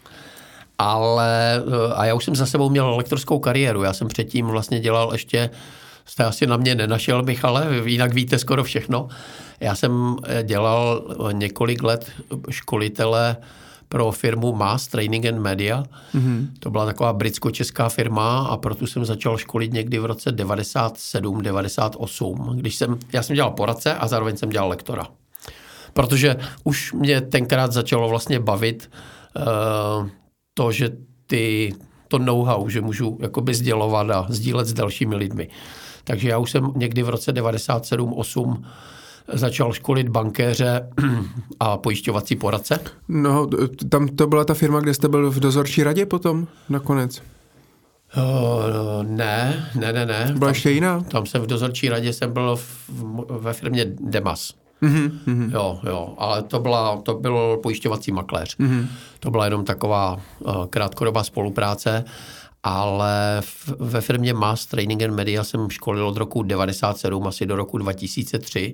Ale, 0.77 1.63
a 1.95 2.05
já 2.05 2.13
už 2.13 2.25
jsem 2.25 2.35
za 2.35 2.45
sebou 2.45 2.69
měl 2.69 2.95
lektorskou 2.95 3.39
kariéru. 3.39 3.83
Já 3.83 3.93
jsem 3.93 4.07
předtím 4.07 4.45
vlastně 4.45 4.79
dělal 4.79 5.09
ještě, 5.11 5.49
jste 6.05 6.23
asi 6.23 6.47
na 6.47 6.57
mě 6.57 6.75
nenašel, 6.75 7.23
Michale, 7.23 7.67
jinak 7.85 8.13
víte 8.13 8.39
skoro 8.39 8.63
všechno. 8.63 9.07
Já 9.59 9.75
jsem 9.75 10.15
dělal 10.43 11.03
několik 11.31 11.83
let 11.83 12.11
školitele 12.49 13.37
pro 13.89 14.11
firmu 14.11 14.55
Mass 14.55 14.87
Training 14.87 15.25
and 15.25 15.39
Media. 15.39 15.83
Mm-hmm. 16.15 16.47
To 16.59 16.69
byla 16.69 16.85
taková 16.85 17.13
britsko-česká 17.13 17.89
firma 17.89 18.39
a 18.39 18.57
proto 18.57 18.87
jsem 18.87 19.05
začal 19.05 19.37
školit 19.37 19.73
někdy 19.73 19.99
v 19.99 20.05
roce 20.05 20.31
97, 20.31 21.41
98, 21.41 22.57
když 22.57 22.75
jsem, 22.75 22.99
já 23.13 23.23
jsem 23.23 23.35
dělal 23.35 23.51
poradce 23.51 23.95
a 23.95 24.07
zároveň 24.07 24.37
jsem 24.37 24.49
dělal 24.49 24.69
lektora. 24.69 25.07
Protože 25.93 26.35
už 26.63 26.93
mě 26.93 27.21
tenkrát 27.21 27.71
začalo 27.71 28.09
vlastně 28.09 28.39
bavit 28.39 28.89
uh, 29.37 30.09
to, 30.53 30.71
že 30.71 30.89
ty, 31.27 31.73
to 32.07 32.19
know-how, 32.19 32.69
že 32.69 32.81
můžu 32.81 33.17
jakoby 33.21 33.53
sdělovat 33.53 34.09
a 34.09 34.25
sdílet 34.29 34.67
s 34.67 34.73
dalšími 34.73 35.15
lidmi. 35.15 35.49
Takže 36.03 36.29
já 36.29 36.37
už 36.37 36.51
jsem 36.51 36.71
někdy 36.75 37.03
v 37.03 37.09
roce 37.09 37.31
97, 37.31 38.13
8 38.13 38.65
začal 39.33 39.73
školit 39.73 40.09
bankéře 40.09 40.89
a 41.59 41.77
pojišťovací 41.77 42.35
poradce? 42.35 42.79
No, 43.07 43.47
tam 43.89 44.07
to 44.07 44.27
byla 44.27 44.45
ta 44.45 44.53
firma, 44.53 44.79
kde 44.79 44.93
jste 44.93 45.07
byl 45.07 45.31
v 45.31 45.39
dozorčí 45.39 45.83
radě 45.83 46.05
potom 46.05 46.47
nakonec? 46.69 47.21
Uh, 48.17 49.03
ne, 49.03 49.69
ne, 49.75 49.93
ne, 49.93 50.05
ne. 50.05 50.25
Byla 50.25 50.39
tam, 50.39 50.49
ještě 50.49 50.71
jiná? 50.71 51.01
Tam 51.01 51.25
jsem 51.25 51.41
v 51.41 51.47
dozorčí 51.47 51.89
radě 51.89 52.13
jsem 52.13 52.33
byl 52.33 52.55
v, 52.55 52.89
ve 53.29 53.53
firmě 53.53 53.85
Demas. 53.99 54.53
Mm-hmm. 54.81 55.51
Jo, 55.53 55.79
jo, 55.83 56.13
ale 56.17 56.43
to, 56.43 56.59
byla, 56.59 57.01
to 57.01 57.13
byl 57.13 57.59
pojišťovací 57.63 58.11
makléř. 58.11 58.57
Mm-hmm. 58.57 58.87
To 59.19 59.31
byla 59.31 59.45
jenom 59.45 59.65
taková 59.65 60.19
uh, 60.39 60.65
krátkodobá 60.65 61.23
spolupráce 61.23 62.03
ale 62.63 63.41
v, 63.41 63.73
ve 63.79 64.01
firmě 64.01 64.33
Mass 64.33 64.65
Training 64.65 65.03
and 65.03 65.15
Media 65.15 65.43
jsem 65.43 65.69
školil 65.69 66.07
od 66.07 66.17
roku 66.17 66.43
97 66.43 67.27
asi 67.27 67.45
do 67.45 67.55
roku 67.55 67.77
2003 67.77 68.73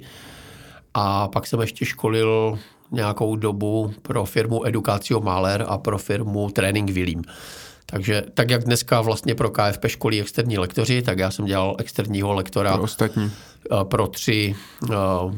a 0.94 1.28
pak 1.28 1.48
jsem 1.48 1.61
ještě 1.61 1.86
školil 1.86 2.60
nějakou 2.91 3.36
dobu 3.36 3.94
pro 4.02 4.26
firmu 4.26 4.65
Educacio 4.68 5.20
Maler 5.20 5.65
a 5.68 5.78
pro 5.78 5.98
firmu 5.98 6.49
Training 6.49 6.90
Willim. 6.90 7.22
Takže 7.86 8.24
tak, 8.34 8.49
jak 8.49 8.64
dneska 8.64 9.02
vlastně 9.02 9.36
pro 9.36 9.49
KFP 9.49 9.88
školí 9.88 10.22
externí 10.22 10.57
lektoři, 10.57 11.02
tak 11.02 11.20
já 11.20 11.32
jsem 11.32 11.45
dělal 11.45 11.76
externího 11.80 12.34
lektora 12.34 12.74
pro, 12.74 12.84
ostatní. 12.84 13.32
Eh, 13.72 13.84
pro 13.84 14.07
tři 14.07 14.56
uh, 14.84 15.36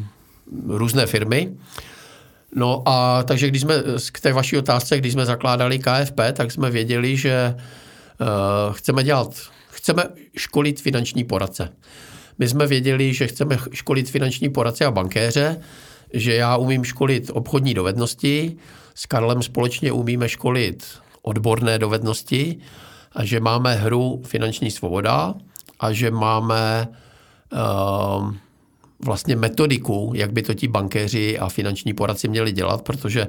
různé 0.68 1.06
firmy. 1.06 1.52
No 2.56 2.84
a 2.86 3.24
takže 3.24 3.48
když 3.48 3.62
jsme 3.62 3.76
k 4.12 4.20
té 4.20 4.34
vaší 4.34 4.58
otázce, 4.58 4.98
když 4.98 5.14
jsme 5.14 5.26
zakládali 5.26 5.80
KFP, 5.80 6.20
tak 6.34 6.52
jsme 6.52 6.72
věděli, 6.72 7.18
že 7.18 7.56
uh, 7.56 8.74
chceme 8.74 9.04
dělat, 9.04 9.30
chceme 9.70 10.04
školit 10.38 10.82
finanční 10.82 11.24
poradce. 11.24 11.70
My 12.40 12.48
jsme 12.48 12.68
věděli, 12.68 13.14
že 13.14 13.28
chceme 13.28 13.58
školit 13.74 14.10
finanční 14.10 14.50
poradce 14.50 14.86
a 14.86 14.92
bankéře, 14.92 15.60
že 16.14 16.36
já 16.36 16.58
umím 16.58 16.84
školit 16.84 17.32
obchodní 17.34 17.74
dovednosti, 17.74 18.58
s 18.96 19.06
Karlem 19.06 19.44
společně 19.44 19.92
umíme 19.92 20.30
školit 20.30 20.86
odborné 21.22 21.80
dovednosti 21.80 22.58
a 23.12 23.26
že 23.26 23.40
máme 23.40 23.76
hru 23.76 24.22
Finanční 24.26 24.72
svoboda 24.72 25.34
a 25.80 25.92
že 25.92 26.12
máme 26.12 26.88
uh, 27.54 28.34
vlastně 29.00 29.36
metodiku, 29.36 30.12
jak 30.16 30.32
by 30.34 30.42
to 30.42 30.54
ti 30.54 30.68
bankéři 30.68 31.40
a 31.40 31.50
finanční 31.50 31.94
poradci 31.94 32.28
měli 32.28 32.52
dělat, 32.52 32.82
protože 32.82 33.28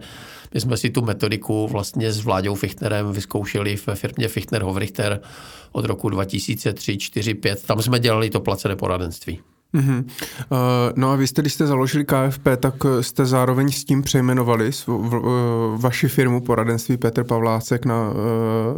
my 0.54 0.60
jsme 0.60 0.76
si 0.76 0.90
tu 0.90 1.02
metodiku 1.02 1.68
vlastně 1.68 2.12
s 2.12 2.20
Vláďou 2.20 2.54
Fichtnerem 2.54 3.12
vyzkoušeli 3.12 3.76
ve 3.86 3.94
firmě 3.94 4.28
Fichtner 4.28 4.62
Hovrichter 4.62 5.20
od 5.72 5.84
roku 5.84 6.08
2003, 6.08 6.98
4, 6.98 7.34
5. 7.34 7.66
Tam 7.66 7.82
jsme 7.82 7.98
dělali 7.98 8.30
to 8.30 8.40
placené 8.40 8.76
poradenství. 8.76 9.40
Mm-hmm. 9.74 10.04
Uh, 10.50 10.58
no 10.96 11.10
a 11.10 11.16
vy 11.16 11.26
jste, 11.26 11.42
když 11.42 11.52
jste 11.52 11.66
založili 11.66 12.04
KFP, 12.04 12.48
tak 12.60 12.74
eh, 12.84 13.02
jste 13.02 13.26
zároveň 13.26 13.70
s 13.70 13.84
tím 13.84 14.02
přejmenovali 14.02 14.72
v, 14.72 14.88
v, 14.88 14.88
v, 14.88 15.76
vaši 15.80 16.08
firmu 16.08 16.40
poradenství 16.40 16.96
Petr 16.96 17.24
Pavlácek 17.24 17.84
na 17.84 18.10
uh, 18.10 18.14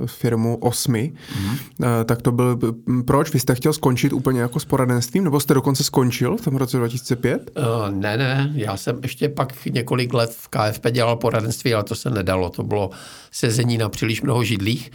firmu 0.07 0.57
Osmi. 0.57 1.13
Mm-hmm. 1.13 1.51
Uh, 1.51 1.87
tak 2.05 2.23
to 2.23 2.33
byl, 2.33 2.59
proč? 3.07 3.33
Vy 3.33 3.41
jste 3.41 3.55
chtěl 3.55 3.73
skončit 3.73 4.13
úplně 4.13 4.41
jako 4.41 4.61
s 4.61 4.65
poradenstvím, 4.65 5.25
nebo 5.25 5.41
jste 5.41 5.55
dokonce 5.55 5.85
skončil 5.85 6.37
v 6.37 6.41
tom 6.41 6.57
roce 6.57 6.77
2005? 6.77 7.51
Uh, 7.57 7.65
ne, 7.91 8.17
ne, 8.17 8.53
já 8.55 8.77
jsem 8.77 9.01
ještě 9.03 9.29
pak 9.29 9.67
několik 9.67 10.15
let 10.15 10.31
v 10.31 10.49
KFP 10.49 10.87
dělal 10.91 11.17
poradenství, 11.17 11.75
ale 11.75 11.85
to 11.85 11.95
se 11.95 12.11
nedalo, 12.11 12.51
to 12.51 12.63
bylo 12.63 12.91
sezení 13.31 13.79
na 13.79 13.89
příliš 13.89 14.23
mnoho 14.23 14.45
židlích. 14.45 14.91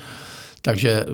Takže 0.61 1.06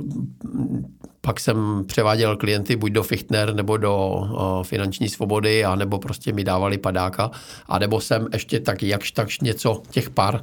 pak 1.21 1.39
jsem 1.39 1.83
převáděl 1.87 2.37
klienty 2.37 2.75
buď 2.75 2.91
do 2.91 3.03
Fichtner 3.03 3.53
nebo 3.53 3.77
do 3.77 3.95
o, 3.95 4.63
finanční 4.63 5.09
svobody, 5.09 5.65
a 5.65 5.75
nebo 5.75 5.99
prostě 5.99 6.33
mi 6.33 6.43
dávali 6.43 6.77
padáka, 6.77 7.31
a 7.67 7.79
nebo 7.79 8.01
jsem 8.01 8.27
ještě 8.33 8.59
tak 8.59 8.83
jakž 8.83 9.11
takž 9.11 9.39
něco 9.39 9.81
těch 9.89 10.09
pár 10.09 10.41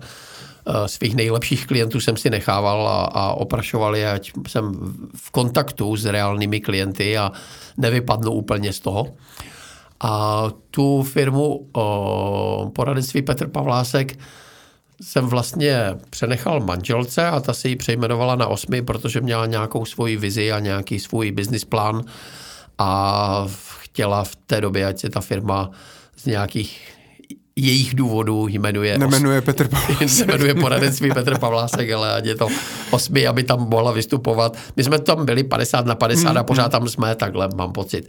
e, 0.66 0.89
svých 0.89 1.16
nejlepších 1.16 1.66
klientů 1.66 2.01
jsem 2.01 2.16
si 2.16 2.31
nechával 2.31 2.89
a, 2.89 3.05
a 3.05 3.32
oprašoval 3.32 3.97
je, 3.97 4.12
ať 4.12 4.32
jsem 4.48 4.73
v 5.16 5.31
kontaktu 5.31 5.97
s 5.97 6.05
reálnými 6.05 6.61
klienty 6.61 7.19
a 7.19 7.32
nevypadnu 7.77 8.32
úplně 8.32 8.73
z 8.73 8.81
toho. 8.81 9.15
A 10.01 10.44
tu 10.70 11.03
firmu 11.03 11.69
o, 11.73 12.70
poradenství 12.74 13.23
Petr 13.23 13.48
Pavlásek 13.48 14.19
jsem 15.02 15.27
vlastně 15.27 15.78
přenechal 16.10 16.60
manželce 16.60 17.27
a 17.27 17.40
ta 17.40 17.55
si 17.55 17.68
ji 17.68 17.77
přejmenovala 17.77 18.36
na 18.36 18.47
osmi, 18.47 18.82
protože 18.82 19.20
měla 19.20 19.47
nějakou 19.47 19.85
svoji 19.85 20.16
vizi 20.16 20.52
a 20.52 20.59
nějaký 20.59 20.98
svůj 20.98 21.32
business 21.32 21.64
plán 21.64 22.02
a 22.78 23.48
chtěla 23.78 24.24
v 24.24 24.36
té 24.36 24.60
době, 24.60 24.86
ať 24.86 24.98
se 24.98 25.10
ta 25.10 25.20
firma 25.20 25.70
z 26.16 26.27
nějakých 26.27 26.95
jejich 27.56 27.94
důvodů 27.94 28.48
jmenuje... 28.48 28.98
Nemenuje 28.98 29.38
os... 29.38 29.44
Petr 29.44 29.68
Pavlásek. 29.68 30.26
Nemenuje 30.26 30.54
poradenství 30.54 31.10
Petr 31.10 31.38
Pavlásek, 31.38 31.90
ale 31.90 32.12
ať 32.12 32.24
je 32.24 32.34
to 32.34 32.48
osmi, 32.90 33.26
aby 33.26 33.42
tam 33.42 33.68
mohla 33.68 33.92
vystupovat. 33.92 34.56
My 34.76 34.84
jsme 34.84 34.98
tam 34.98 35.26
byli 35.26 35.44
50 35.44 35.86
na 35.86 35.94
50 35.94 36.32
mm, 36.32 36.38
a 36.38 36.42
pořád 36.42 36.68
tam 36.68 36.88
jsme, 36.88 37.14
takhle 37.14 37.48
mám 37.56 37.72
pocit. 37.72 38.08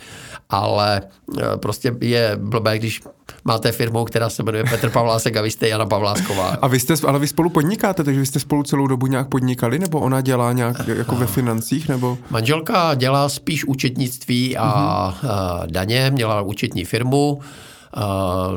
Ale 0.49 1.01
e, 1.41 1.57
prostě 1.57 1.95
je 2.01 2.31
blbé, 2.35 2.79
když 2.79 3.01
máte 3.45 3.71
firmu, 3.71 4.05
která 4.05 4.29
se 4.29 4.43
jmenuje 4.43 4.63
Petr 4.63 4.89
Pavlásek 4.89 5.37
a 5.37 5.41
vy 5.41 5.51
jste 5.51 5.67
Jana 5.67 5.85
Pavlásková. 5.85 6.57
A 6.61 6.67
vy 6.67 6.79
jste, 6.79 6.93
ale 7.07 7.19
vy 7.19 7.27
spolu 7.27 7.49
podnikáte, 7.49 8.03
takže 8.03 8.19
vy 8.19 8.25
jste 8.25 8.39
spolu 8.39 8.63
celou 8.63 8.87
dobu 8.87 9.07
nějak 9.07 9.27
podnikali, 9.27 9.79
nebo 9.79 9.99
ona 9.99 10.21
dělá 10.21 10.53
nějak 10.53 10.87
jako 10.87 11.15
ve 11.15 11.27
financích, 11.27 11.89
nebo? 11.89 12.17
Manželka 12.29 12.93
dělá 12.93 13.29
spíš 13.29 13.65
účetnictví 13.65 14.57
a 14.57 14.67
mm-hmm. 14.67 15.71
daně, 15.71 16.11
měla 16.11 16.41
účetní 16.41 16.85
firmu, 16.85 17.39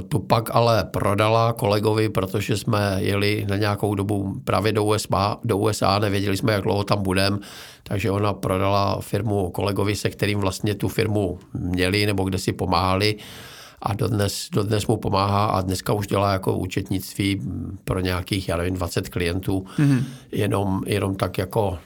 tu 0.09 0.19
pak 0.19 0.55
ale 0.55 0.85
prodala 0.85 1.53
kolegovi, 1.53 2.09
protože 2.09 2.57
jsme 2.57 2.97
jeli 2.99 3.47
na 3.49 3.57
nějakou 3.57 3.95
dobu 3.95 4.41
právě 4.45 4.73
do 4.73 4.85
USA, 4.85 5.37
do 5.45 5.59
USA 5.59 5.99
nevěděli 5.99 6.37
jsme, 6.37 6.53
jak 6.53 6.63
dlouho 6.63 6.85
tam 6.85 7.03
budeme, 7.03 7.39
takže 7.83 8.11
ona 8.11 8.33
prodala 8.33 9.01
firmu 9.01 9.51
kolegovi, 9.51 9.97
se 9.97 10.11
kterým 10.11 10.39
vlastně 10.39 10.75
tu 10.75 10.89
firmu 10.89 11.39
měli 11.55 12.07
nebo 12.07 12.25
kde 12.25 12.39
si 12.39 12.53
pomáhali 12.53 13.17
a 13.83 13.95
dodnes, 13.95 14.49
dodnes 14.53 14.87
mu 14.87 14.97
pomáhá 14.97 15.47
a 15.47 15.61
dneska 15.61 15.93
už 15.93 16.07
dělá 16.07 16.33
jako 16.33 16.57
účetnictví 16.57 17.41
pro 17.85 18.01
nějakých, 18.01 18.49
já 18.49 18.57
nevím, 18.57 18.75
20 18.75 19.09
klientů, 19.09 19.67
mm-hmm. 19.79 20.05
jenom, 20.33 20.83
jenom 20.87 21.15
tak 21.15 21.39
jako 21.39 21.79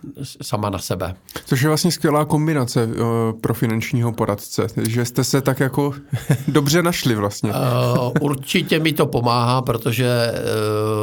sama 0.42 0.70
na 0.70 0.78
sebe. 0.78 1.14
Což 1.44 1.62
je 1.62 1.68
vlastně 1.68 1.92
skvělá 1.92 2.24
kombinace 2.24 2.86
uh, 2.86 2.92
pro 3.40 3.54
finančního 3.54 4.12
poradce, 4.12 4.66
že 4.88 5.04
jste 5.04 5.24
se 5.24 5.40
tak 5.40 5.60
jako 5.60 5.94
dobře 6.48 6.82
našli 6.82 7.14
vlastně. 7.14 7.50
Uh, 7.50 8.08
určitě 8.20 8.78
mi 8.78 8.92
to 8.92 9.06
pomáhá, 9.06 9.62
protože 9.62 10.32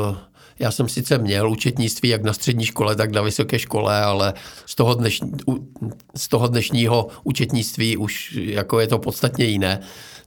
uh, 0.09 0.15
já 0.61 0.72
jsem 0.72 0.89
sice 0.89 1.18
měl 1.18 1.51
účetnictví 1.51 2.09
jak 2.09 2.23
na 2.23 2.34
střední 2.34 2.65
škole, 2.65 2.95
tak 2.95 3.11
na 3.11 3.22
vysoké 3.22 3.59
škole, 3.59 4.01
ale 4.01 4.34
z 4.65 4.76
toho, 4.76 4.93
dnešní, 4.93 5.31
z 6.15 6.27
toho 6.27 6.47
dnešního 6.47 7.07
účetnictví 7.23 7.97
už 7.97 8.34
jako 8.41 8.80
je 8.80 8.88
to 8.88 8.99
podstatně 8.99 9.45
jiné. 9.45 9.80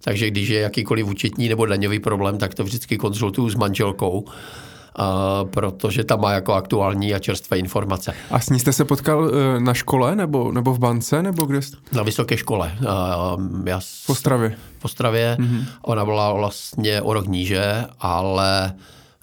Takže 0.05 0.31
když 0.31 0.49
je 0.49 0.61
jakýkoliv 0.61 1.07
účetní 1.07 1.49
nebo 1.49 1.67
daňový 1.67 1.99
problém, 1.99 2.39
tak 2.39 2.55
to 2.55 2.65
vždycky 2.65 2.97
konzultuju 2.97 3.51
s 3.51 3.55
manželkou. 3.55 4.25
Uh, 4.99 5.51
protože 5.51 6.05
tam 6.05 6.21
má 6.21 6.33
jako 6.33 6.53
aktuální 6.53 7.15
a 7.15 7.19
čerstvé 7.19 7.59
informace. 7.59 8.15
A 8.31 8.41
s 8.41 8.51
ní 8.51 8.61
jste 8.61 8.73
se 8.73 8.85
potkal 8.85 9.25
uh, 9.25 9.31
na 9.59 9.75
škole 9.75 10.17
nebo, 10.17 10.53
nebo 10.53 10.75
v 10.75 10.79
bance? 10.79 11.23
nebo 11.23 11.45
kde 11.45 11.63
jste? 11.63 11.77
Na 11.93 12.03
vysoké 12.03 12.37
škole. 12.37 12.79
Já 13.65 13.81
v 13.81 14.11
Ostravě. 14.11 14.57
V 14.79 14.85
Ostravě. 14.85 15.37
Mm-hmm. 15.41 15.65
Ona 15.83 16.05
byla 16.05 16.33
vlastně 16.33 17.03
o 17.03 17.15
rok 17.15 17.27
níže, 17.27 17.85
ale 18.01 18.73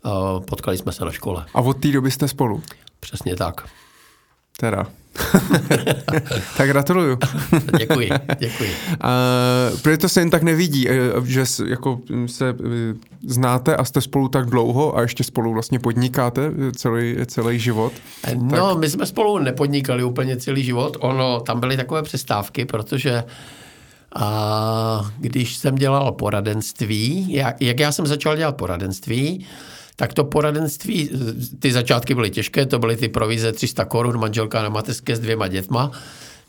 uh, 0.05 0.39
potkali 0.45 0.77
jsme 0.77 0.91
se 0.91 1.05
na 1.05 1.11
škole. 1.11 1.45
A 1.53 1.61
od 1.61 1.77
té 1.77 1.87
doby 1.87 2.11
jste 2.11 2.27
spolu? 2.27 2.63
Přesně 2.99 3.35
tak. 3.35 3.67
Teda. 4.59 4.85
tak 6.57 6.69
gratuluju. 6.69 7.17
děkuji, 7.77 8.09
děkuji. 8.39 8.69
Uh, 8.89 9.79
protože 9.81 9.97
to 9.97 10.09
se 10.09 10.21
jen 10.21 10.29
tak 10.29 10.43
nevidí, 10.43 10.89
eh, 10.89 10.93
že 11.25 11.43
jako 11.67 11.99
se 12.25 12.49
eh, 12.49 12.53
znáte 13.27 13.75
a 13.75 13.83
jste 13.83 14.01
spolu 14.01 14.27
tak 14.27 14.45
dlouho 14.45 14.97
a 14.97 15.01
ještě 15.01 15.23
spolu 15.23 15.53
vlastně 15.53 15.79
podnikáte 15.79 16.51
celý, 16.75 17.15
celý 17.25 17.59
život. 17.59 17.93
No, 18.35 18.69
tak... 18.69 18.77
my 18.77 18.89
jsme 18.89 19.05
spolu 19.05 19.39
nepodnikali 19.39 20.03
úplně 20.03 20.37
celý 20.37 20.63
život. 20.63 20.97
Ono, 20.99 21.39
tam 21.39 21.59
byly 21.59 21.77
takové 21.77 22.03
přestávky, 22.03 22.65
protože 22.65 23.23
a 24.15 25.11
když 25.17 25.55
jsem 25.55 25.75
dělal 25.75 26.11
poradenství, 26.11 27.33
jak, 27.33 27.61
jak 27.61 27.79
já 27.79 27.91
jsem 27.91 28.07
začal 28.07 28.37
dělat 28.37 28.57
poradenství, 28.57 29.45
tak 30.01 30.13
to 30.13 30.23
poradenství, 30.23 31.09
ty 31.59 31.71
začátky 31.71 32.15
byly 32.15 32.29
těžké, 32.29 32.65
to 32.65 32.79
byly 32.79 32.97
ty 32.97 33.09
provize 33.09 33.51
300 33.51 33.85
korun, 33.85 34.19
manželka 34.19 34.63
na 34.63 34.69
mateřské 34.69 35.15
s 35.15 35.19
dvěma 35.19 35.47
dětma, 35.47 35.91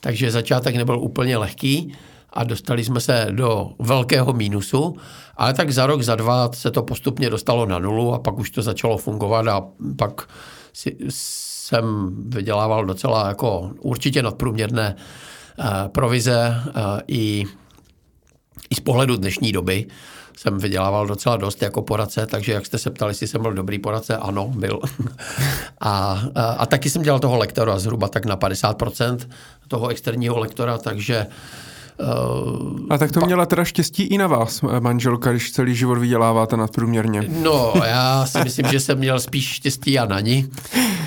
takže 0.01 0.31
začátek 0.31 0.77
nebyl 0.77 0.99
úplně 0.99 1.37
lehký 1.37 1.95
a 2.33 2.45
dostali 2.45 2.85
jsme 2.85 3.01
se 3.01 3.27
do 3.31 3.71
velkého 3.79 4.33
mínusu, 4.33 4.97
ale 5.37 5.55
tak 5.55 5.71
za 5.71 5.87
rok, 5.87 6.03
za 6.03 6.15
dva 6.15 6.53
se 6.53 6.71
to 6.71 6.83
postupně 6.83 7.31
dostalo 7.31 7.67
na 7.67 7.79
nulu 7.79 8.15
a 8.15 8.19
pak 8.19 8.39
už 8.39 8.51
to 8.51 8.63
začalo 8.63 8.99
fungovat 8.99 9.47
a 9.47 9.63
pak 9.97 10.29
si, 10.73 10.97
jsem 11.09 11.85
vydělával 12.29 12.85
docela 12.85 13.29
jako 13.29 13.71
určitě 13.81 14.23
nadprůměrné 14.23 14.97
uh, 15.59 15.65
provize 15.89 16.63
uh, 16.67 16.73
i, 17.09 17.45
i 18.71 18.75
z 18.75 18.81
pohledu 18.81 19.17
dnešní 19.17 19.53
doby 19.53 19.87
jsem 20.37 20.59
vydělával 20.59 21.07
docela 21.07 21.37
dost 21.37 21.63
jako 21.63 21.83
poradce, 21.83 22.27
takže 22.27 22.53
jak 22.53 22.67
jste 22.67 22.79
se 22.79 22.91
ptali, 22.91 23.11
jestli 23.11 23.27
jsem 23.27 23.43
byl 23.43 23.53
dobrý 23.53 23.79
poradce, 23.79 24.17
ano, 24.17 24.49
byl. 24.49 24.81
a, 25.81 26.23
a, 26.35 26.43
a 26.45 26.67
taky 26.67 26.91
jsem 26.91 27.03
dělal 27.03 27.21
toho 27.21 27.37
lektora 27.37 27.79
zhruba 27.79 28.09
tak 28.09 28.25
na 28.25 28.37
50% 28.37 29.19
toho 29.69 29.89
externího 29.89 30.39
lektora, 30.39 30.79
takže 30.79 31.27
a 32.91 32.99
tak 32.99 33.13
to 33.13 33.21
měla 33.21 33.47
teda 33.47 33.65
štěstí 33.65 34.03
i 34.03 34.19
na 34.19 34.27
vás, 34.27 34.63
manželka, 34.81 35.31
když 35.31 35.53
celý 35.53 35.75
život 35.75 35.99
vyděláváte 35.99 36.57
nadprůměrně. 36.57 37.25
No, 37.29 37.75
já 37.87 38.27
si 38.27 38.39
myslím, 38.45 38.67
že 38.67 38.81
jsem 38.81 38.99
měl 38.99 39.21
spíš 39.21 39.49
štěstí 39.49 39.99
a 39.99 40.05
na 40.05 40.21
ní, 40.21 40.49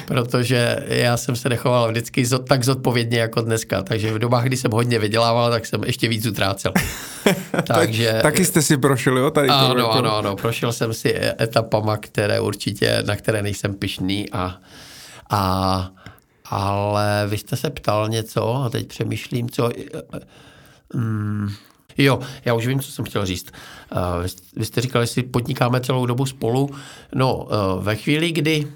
protože 0.06 0.86
já 0.88 1.18
jsem 1.18 1.36
se 1.36 1.49
nechoval 1.49 1.90
vždycky 1.90 2.26
tak 2.48 2.64
zodpovědně 2.64 3.20
jako 3.20 3.41
dneska, 3.41 3.84
takže 3.84 4.14
v 4.14 4.20
dobách, 4.20 4.44
kdy 4.44 4.57
jsem 4.57 4.72
hodně 4.72 4.99
vydělával, 4.99 5.52
tak 5.52 5.66
jsem 5.66 5.84
ještě 5.84 6.07
víc 6.07 6.26
utrácel. 6.26 6.72
takže, 7.68 8.12
tak, 8.12 8.22
taky 8.22 8.45
jste 8.45 8.62
si 8.62 8.78
prošel, 8.78 9.18
jo? 9.18 9.32
Tady 9.32 9.49
ano, 9.49 9.78
jako... 9.78 9.91
ano, 9.91 10.16
ano, 10.16 10.36
prošel 10.36 10.74
jsem 10.74 10.94
si 10.94 11.16
etapama, 11.41 11.98
které 11.98 12.40
určitě, 12.40 13.03
na 13.07 13.16
které 13.16 13.41
nejsem 13.41 13.74
pišný 13.74 14.32
a, 14.32 14.57
a 15.30 15.90
ale 16.49 17.28
vy 17.28 17.38
jste 17.38 17.56
se 17.56 17.70
ptal 17.70 18.10
něco 18.10 18.56
a 18.56 18.70
teď 18.70 18.88
přemýšlím, 18.88 19.49
co... 19.49 19.70
Mm, 20.94 21.49
jo, 21.98 22.20
já 22.45 22.53
už 22.53 22.68
vím, 22.68 22.80
co 22.80 22.91
jsem 22.91 23.06
chtěl 23.06 23.26
říct. 23.26 23.52
Uh, 23.91 23.99
vy 24.56 24.66
jste 24.66 24.82
říkali, 24.82 25.07
že 25.07 25.24
podnikáme 25.24 25.82
celou 25.82 26.06
dobu 26.06 26.26
spolu. 26.26 26.70
No, 27.16 27.36
uh, 27.36 27.84
ve 27.84 27.95
chvíli, 27.95 28.32
kdy 28.32 28.68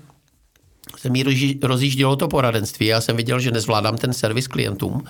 se 0.97 1.09
mi 1.09 1.23
rozjíždělo 1.61 2.15
to 2.15 2.27
poradenství, 2.27 2.85
já 2.85 3.01
jsem 3.01 3.17
viděl, 3.17 3.39
že 3.39 3.51
nezvládám 3.51 3.97
ten 3.97 4.13
servis 4.13 4.47
klientům, 4.47 5.03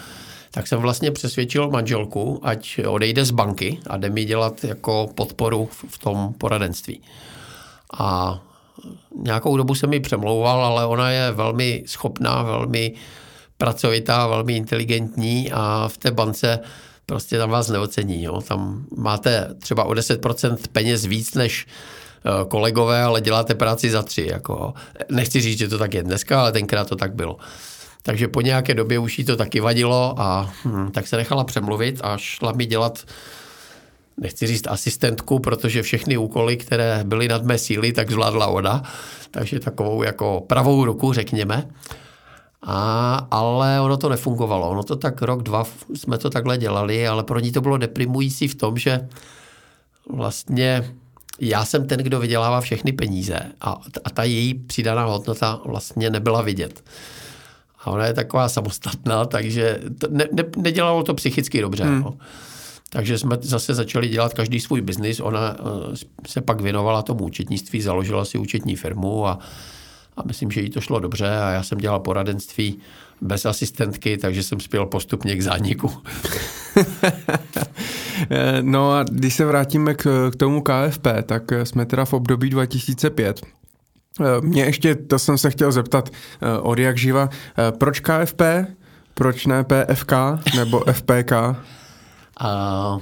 tak 0.52 0.68
jsem 0.68 0.80
vlastně 0.80 1.12
přesvědčil 1.12 1.70
manželku, 1.70 2.40
ať 2.44 2.80
odejde 2.88 3.26
z 3.26 3.32
banky 3.32 3.80
a 3.88 3.98
jde 3.98 4.10
mi 4.10 4.26
dělat 4.26 4.64
jako 4.64 5.10
podporu 5.16 5.70
v 5.90 5.98
tom 5.98 6.34
poradenství. 6.38 7.02
A 8.00 8.40
nějakou 9.16 9.58
dobu 9.58 9.76
jsem 9.76 9.90
mi 9.90 10.00
přemlouval, 10.00 10.66
ale 10.66 10.86
ona 10.86 11.10
je 11.10 11.32
velmi 11.32 11.84
schopná, 11.86 12.44
velmi 12.44 12.94
pracovitá, 13.58 14.28
velmi 14.28 14.56
inteligentní 14.56 15.52
a 15.52 15.88
v 15.88 15.98
té 15.98 16.12
bance 16.12 16.60
prostě 17.10 17.38
tam 17.38 17.50
vás 17.50 17.70
neocení. 17.70 18.24
Jo. 18.24 18.42
Tam 18.42 18.86
máte 18.98 19.48
třeba 19.60 19.84
o 19.84 19.92
10% 19.92 20.58
peněz 20.72 21.06
víc 21.06 21.34
než 21.34 21.68
eh, 21.68 22.46
kolegové, 22.48 23.04
ale 23.04 23.22
děláte 23.22 23.56
práci 23.56 23.90
za 23.90 24.04
tři. 24.04 24.28
Jako. 24.32 24.74
Nechci 25.10 25.42
říct, 25.42 25.60
že 25.60 25.68
to 25.68 25.78
tak 25.78 25.94
je 25.94 26.04
dneska, 26.04 26.42
ale 26.42 26.52
tenkrát 26.52 26.88
to 26.90 26.96
tak 26.96 27.14
bylo. 27.14 27.38
Takže 28.02 28.28
po 28.28 28.42
nějaké 28.42 28.74
době 28.74 29.00
už 29.00 29.20
jí 29.20 29.26
to 29.26 29.36
taky 29.36 29.60
vadilo 29.60 30.16
a 30.18 30.54
hm, 30.66 30.92
tak 30.92 31.08
se 31.08 31.18
nechala 31.18 31.44
přemluvit 31.44 32.00
a 32.04 32.18
šla 32.18 32.52
mi 32.52 32.66
dělat 32.66 33.06
nechci 34.18 34.48
říct 34.48 34.68
asistentku, 34.68 35.40
protože 35.40 35.82
všechny 35.82 36.18
úkoly, 36.18 36.58
které 36.58 37.04
byly 37.04 37.28
nad 37.28 37.44
mé 37.44 37.58
síly, 37.58 37.94
tak 37.94 38.12
zvládla 38.12 38.48
ona. 38.48 38.84
Takže 39.32 39.60
takovou 39.60 40.04
jako 40.04 40.44
pravou 40.48 40.86
ruku, 40.86 41.14
řekněme. 41.14 41.70
A, 42.62 43.28
ale 43.32 43.82
ono 43.82 43.98
to 43.98 44.10
nefungovalo. 44.10 44.70
Ono 44.70 44.84
to 44.84 44.96
tak 44.96 45.22
rok, 45.22 45.44
dva 45.44 45.64
jsme 45.94 46.18
to 46.18 46.30
takhle 46.30 46.58
dělali, 46.58 47.08
ale 47.08 47.24
pro 47.24 47.40
ní 47.40 47.52
to 47.52 47.62
bylo 47.62 47.78
deprimující 47.78 48.48
v 48.48 48.56
tom, 48.56 48.78
že 48.78 49.08
vlastně 50.10 50.94
já 51.40 51.66
jsem 51.66 51.88
ten, 51.88 52.00
kdo 52.00 52.20
vydělává 52.20 52.62
všechny 52.62 52.92
peníze 52.92 53.40
a, 53.62 53.82
a 54.04 54.10
ta 54.10 54.24
její 54.24 54.54
přidaná 54.54 55.06
hodnota 55.06 55.62
vlastně 55.66 56.10
nebyla 56.10 56.42
vidět. 56.42 56.84
A 57.80 57.92
ona 57.92 58.06
je 58.06 58.14
taková 58.14 58.50
samostatná, 58.50 59.26
takže 59.36 59.80
to 59.98 60.08
ne, 60.10 60.26
ne, 60.32 60.44
nedělalo 60.58 61.04
to 61.04 61.14
psychicky 61.14 61.62
dobře. 61.62 61.84
Hmm. 61.84 62.02
No. 62.02 62.18
Takže 62.90 63.18
jsme 63.18 63.38
zase 63.42 63.74
začali 63.74 64.08
dělat 64.08 64.34
každý 64.34 64.60
svůj 64.60 64.82
biznis. 64.82 65.20
Ona 65.20 65.56
eh, 65.60 65.96
se 66.28 66.42
pak 66.42 66.62
věnovala 66.62 67.02
tomu 67.02 67.26
účetnictví, 67.26 67.82
založila 67.82 68.26
si 68.26 68.38
účetní 68.38 68.76
firmu 68.76 69.28
a, 69.28 69.40
a 70.20 70.24
myslím, 70.26 70.52
že 70.52 70.62
jí 70.62 70.70
to 70.70 70.82
šlo 70.82 71.00
dobře 71.00 71.40
a 71.40 71.50
já 71.50 71.64
jsem 71.64 71.78
dělal 71.78 72.00
poradenství 72.00 72.80
bez 73.22 73.46
asistentky, 73.46 74.18
takže 74.18 74.44
jsem 74.44 74.60
spěl 74.60 74.86
postupně 74.86 75.36
k 75.36 75.42
zániku. 75.42 75.92
no 78.62 78.92
a 78.92 79.04
když 79.04 79.34
se 79.34 79.46
vrátíme 79.46 79.94
k, 79.94 80.30
k 80.32 80.36
tomu 80.36 80.62
KFP, 80.62 81.08
tak 81.26 81.44
jsme 81.64 81.86
teda 81.86 82.06
v 82.06 82.14
období 82.14 82.50
2005. 82.50 83.42
Eh, 84.22 84.42
mě 84.42 84.64
ještě, 84.64 84.96
to 84.96 85.20
jsem 85.20 85.38
se 85.38 85.50
chtěl 85.50 85.72
zeptat 85.72 86.10
eh, 86.10 86.60
od 86.60 86.80
jak 86.80 86.98
živa, 86.98 87.30
proč 87.78 88.00
KFP, 88.00 88.42
proč 89.14 89.46
ne 89.46 89.64
PFK 89.64 90.14
nebo 90.56 90.84
FPK? 90.92 91.32
Uh, 92.44 93.02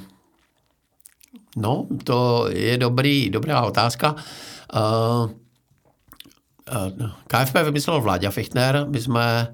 no, 1.55 1.87
to 2.03 2.47
je 2.49 2.77
dobrý, 2.77 3.29
dobrá 3.29 3.61
otázka. 3.61 4.15
Uh, 4.75 5.29
KFP 7.27 7.55
vymyslel 7.63 8.01
Vláďa 8.01 8.31
Fichtner, 8.31 8.85
my 8.89 9.01
jsme, 9.01 9.47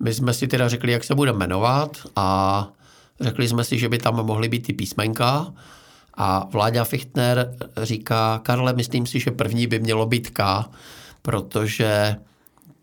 my 0.00 0.14
jsme 0.14 0.34
si 0.34 0.46
teda 0.46 0.68
řekli, 0.68 0.92
jak 0.92 1.04
se 1.04 1.14
bude 1.14 1.32
jmenovat 1.32 1.96
a 2.16 2.68
řekli 3.20 3.48
jsme 3.48 3.64
si, 3.64 3.78
že 3.78 3.88
by 3.88 3.98
tam 3.98 4.14
mohly 4.14 4.48
být 4.48 4.66
ty 4.66 4.72
písmenka. 4.72 5.52
A 6.16 6.46
Vláďa 6.50 6.84
Fichtner 6.84 7.54
říká, 7.82 8.40
Karle, 8.42 8.72
myslím 8.72 9.06
si, 9.06 9.20
že 9.20 9.30
první 9.30 9.66
by 9.66 9.78
mělo 9.78 10.06
být 10.06 10.30
K, 10.30 10.64
protože 11.22 12.16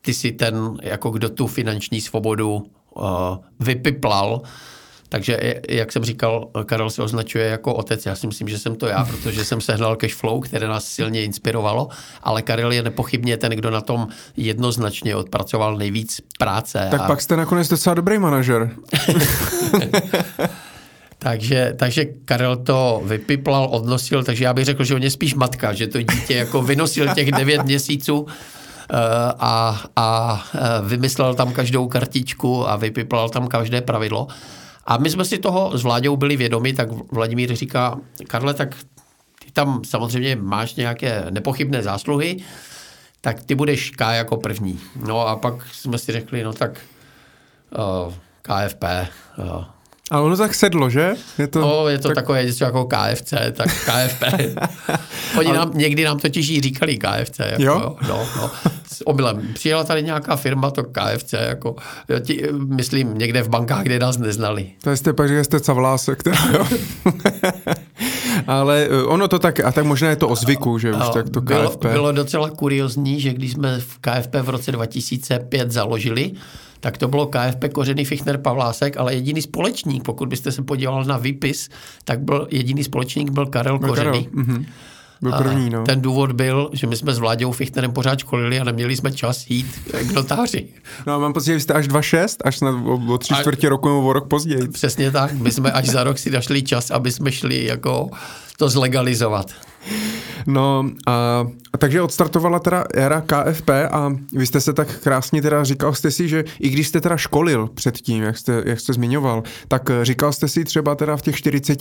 ty 0.02 0.14
si 0.14 0.32
ten, 0.32 0.78
jako 0.82 1.10
kdo 1.10 1.30
tu 1.30 1.48
finanční 1.48 2.02
svobodu 2.02 2.56
uh, 2.56 3.04
vypiplal, 3.60 4.42
takže, 5.12 5.62
jak 5.70 5.92
jsem 5.92 6.04
říkal, 6.04 6.48
Karel 6.66 6.90
se 6.90 7.04
označuje 7.04 7.46
jako 7.46 7.74
otec. 7.74 8.06
Já 8.06 8.16
si 8.16 8.28
myslím, 8.28 8.48
že 8.48 8.60
jsem 8.60 8.76
to 8.76 8.88
já, 8.88 9.06
protože 9.06 9.46
jsem 9.46 9.62
sehnal 9.62 9.96
cash 9.96 10.16
flow, 10.16 10.40
které 10.40 10.68
nás 10.68 10.86
silně 10.86 11.24
inspirovalo, 11.24 11.88
ale 12.24 12.42
Karel 12.42 12.72
je 12.72 12.84
nepochybně 12.84 13.38
ten, 13.38 13.52
kdo 13.52 13.72
na 13.72 13.82
tom 13.82 14.08
jednoznačně 14.38 15.16
odpracoval 15.16 15.78
nejvíc 15.78 16.22
práce. 16.38 16.88
Tak 16.92 17.02
a... 17.02 17.08
pak 17.08 17.22
jste 17.22 17.36
nakonec 17.36 17.68
docela 17.68 17.94
dobrý 17.94 18.20
manažer. 18.20 18.72
takže, 21.20 21.74
takže 21.78 22.06
Karel 22.26 22.58
to 22.58 23.02
vypiplal, 23.06 23.68
odnosil, 23.72 24.24
takže 24.24 24.44
já 24.44 24.54
bych 24.54 24.66
řekl, 24.66 24.84
že 24.84 24.96
on 24.96 25.04
je 25.04 25.12
spíš 25.12 25.36
matka, 25.36 25.74
že 25.74 25.88
to 25.88 26.02
dítě 26.02 26.36
jako 26.36 26.62
vynosil 26.62 27.16
těch 27.16 27.32
devět 27.32 27.64
měsíců 27.64 28.28
eh, 28.28 28.96
a, 29.40 29.82
a 29.96 30.44
eh, 30.56 30.60
vymyslel 30.88 31.36
tam 31.36 31.54
každou 31.54 31.88
kartičku 31.88 32.70
a 32.70 32.76
vypiplal 32.76 33.30
tam 33.30 33.48
každé 33.48 33.82
pravidlo. 33.82 34.28
A 34.86 34.98
my 34.98 35.10
jsme 35.10 35.26
si 35.26 35.38
toho 35.38 35.78
s 35.78 35.84
Vláďou 35.84 36.18
byli 36.18 36.38
vědomi, 36.38 36.74
tak 36.74 36.90
Vladimír 37.12 37.56
říká, 37.56 38.00
Karle, 38.28 38.54
tak 38.54 38.76
ty 39.46 39.52
tam 39.52 39.84
samozřejmě 39.84 40.36
máš 40.36 40.76
nějaké 40.76 41.26
nepochybné 41.30 41.84
zásluhy, 41.84 42.38
tak 43.22 43.44
ty 43.44 43.56
budeš 43.56 43.92
K 43.92 44.14
jako 44.14 44.38
první. 44.38 44.80
No 45.06 45.28
a 45.28 45.36
pak 45.36 45.68
jsme 45.68 45.98
si 45.98 46.12
řekli, 46.12 46.44
no 46.44 46.54
tak 46.54 46.72
uh, 48.06 48.14
eh, 48.14 48.20
KFP, 48.42 48.84
uh, 48.84 48.90
eh, 49.40 49.66
a 50.12 50.20
ono 50.20 50.36
tak 50.38 50.52
sedlo, 50.56 50.90
že? 50.90 51.16
Je 51.38 51.48
to, 51.48 51.62
no, 51.62 51.88
je 51.88 51.98
to 52.00 52.08
tak... 52.08 52.16
takové 52.16 52.46
něco 52.46 52.64
jako 52.64 52.86
KFC, 52.86 53.34
tak 53.52 53.68
KFP. 53.88 54.24
Oni 55.38 55.48
Ale... 55.48 55.58
nám, 55.58 55.72
někdy 55.74 56.04
nám 56.04 56.20
totiž 56.20 56.48
jí 56.48 56.62
říkali 56.62 56.98
KFC. 56.98 57.40
Jako, 57.40 57.64
jo? 57.64 57.96
No, 58.08 58.28
no. 58.38 58.52
S 58.92 59.08
omylem. 59.08 59.54
Přijela 59.54 59.84
tady 59.84 60.04
nějaká 60.04 60.36
firma, 60.36 60.72
to 60.72 60.84
KFC, 60.84 61.34
jako, 61.34 61.76
ti, 62.22 62.44
myslím, 62.54 63.18
někde 63.18 63.42
v 63.42 63.50
bankách, 63.50 63.84
kde 63.84 64.00
nás 64.00 64.18
neznali. 64.18 64.72
To 64.84 64.92
jste 64.92 65.14
pak, 65.14 65.30
že 65.30 65.44
jste 65.44 65.60
cavlásek. 65.60 66.24
jo. 66.54 66.68
Ale 68.48 68.88
eh, 68.92 69.04
ono 69.04 69.28
to 69.28 69.40
tak, 69.40 69.60
a 69.60 69.72
tak 69.72 69.86
možná 69.86 70.10
je 70.10 70.16
to 70.16 70.28
o 70.28 70.36
zvyku, 70.36 70.80
že 70.80 70.94
už 70.94 71.10
tak 71.14 71.30
to 71.30 71.42
KFP. 71.42 71.82
Bylo, 71.82 71.94
bylo 71.94 72.12
docela 72.12 72.50
kuriozní, 72.50 73.20
že 73.20 73.34
když 73.34 73.52
jsme 73.52 73.80
v 73.80 73.98
KFP 73.98 74.36
v 74.42 74.50
roce 74.50 74.72
2005 74.72 75.72
založili, 75.72 76.32
tak 76.82 76.98
to 76.98 77.08
bylo 77.08 77.28
KFP 77.28 77.74
Kořený 77.74 78.06
Fichtner 78.06 78.38
Pavlásek, 78.38 78.98
ale 78.98 79.14
jediný 79.14 79.42
společník, 79.42 80.04
pokud 80.04 80.30
byste 80.30 80.52
se 80.52 80.62
podíval 80.62 81.04
na 81.04 81.18
výpis, 81.18 81.70
tak 82.04 82.20
byl 82.20 82.48
jediný 82.52 82.84
společník 82.84 83.30
byl 83.30 83.46
Karel 83.46 83.80
byl 83.80 83.90
Kořený. 83.90 84.24
Karel. 84.24 84.44
Mm-hmm. 84.44 84.66
Byl 85.22 85.32
první, 85.32 85.70
no. 85.70 85.84
Ten 85.84 86.02
důvod 86.02 86.32
byl, 86.32 86.70
že 86.74 86.88
my 86.88 86.96
jsme 86.96 87.14
s 87.14 87.20
Vláďou 87.20 87.52
Fichtnerem 87.52 87.92
pořád 87.92 88.20
školili 88.20 88.60
a 88.60 88.64
neměli 88.64 88.96
jsme 88.96 89.12
čas 89.12 89.50
jít 89.50 89.68
k 90.08 90.12
notáři. 90.12 90.68
No 91.08 91.14
a 91.14 91.18
mám 91.18 91.34
pocit, 91.34 91.54
že 91.54 91.60
jste 91.60 91.74
až 91.74 91.88
2,6, 91.88 92.38
až 92.44 92.62
na, 92.62 92.70
o, 92.70 93.14
o 93.14 93.18
tři 93.18 93.34
čtvrtě 93.34 93.70
roku 93.70 93.88
nebo 93.88 94.08
o 94.08 94.14
rok 94.14 94.28
později. 94.28 94.68
Přesně 94.68 95.12
tak. 95.12 95.34
My 95.34 95.52
jsme 95.52 95.72
až 95.72 95.86
za 95.86 96.04
rok 96.04 96.18
si 96.18 96.30
našli 96.32 96.64
čas, 96.64 96.92
aby 96.92 97.12
jsme 97.12 97.32
šli 97.32 97.66
jako 97.66 98.10
to 98.58 98.70
zlegalizovat. 98.70 99.52
No, 100.48 100.90
a, 101.08 101.48
takže 101.78 102.02
odstartovala 102.02 102.60
teda 102.60 102.86
éra 102.94 103.22
KFP 103.22 103.70
a 103.92 104.14
vy 104.34 104.46
jste 104.46 104.62
se 104.62 104.74
tak 104.74 105.00
krásně 105.00 105.42
teda 105.42 105.64
říkal 105.64 105.94
jste 105.94 106.12
si, 106.12 106.28
že 106.28 106.44
i 106.60 106.70
když 106.70 106.88
jste 106.88 107.02
teda 107.02 107.18
školil 107.18 107.68
předtím, 107.68 108.24
jak 108.24 108.38
jste, 108.38 108.64
jak 108.66 108.80
jste 108.80 108.94
zmiňoval, 108.94 109.44
tak 109.68 109.92
říkal 110.02 110.34
jste 110.34 110.48
si 110.48 110.64
třeba 110.64 110.96
teda 110.96 111.18
v 111.18 111.22
těch 111.22 111.36
40, 111.36 111.80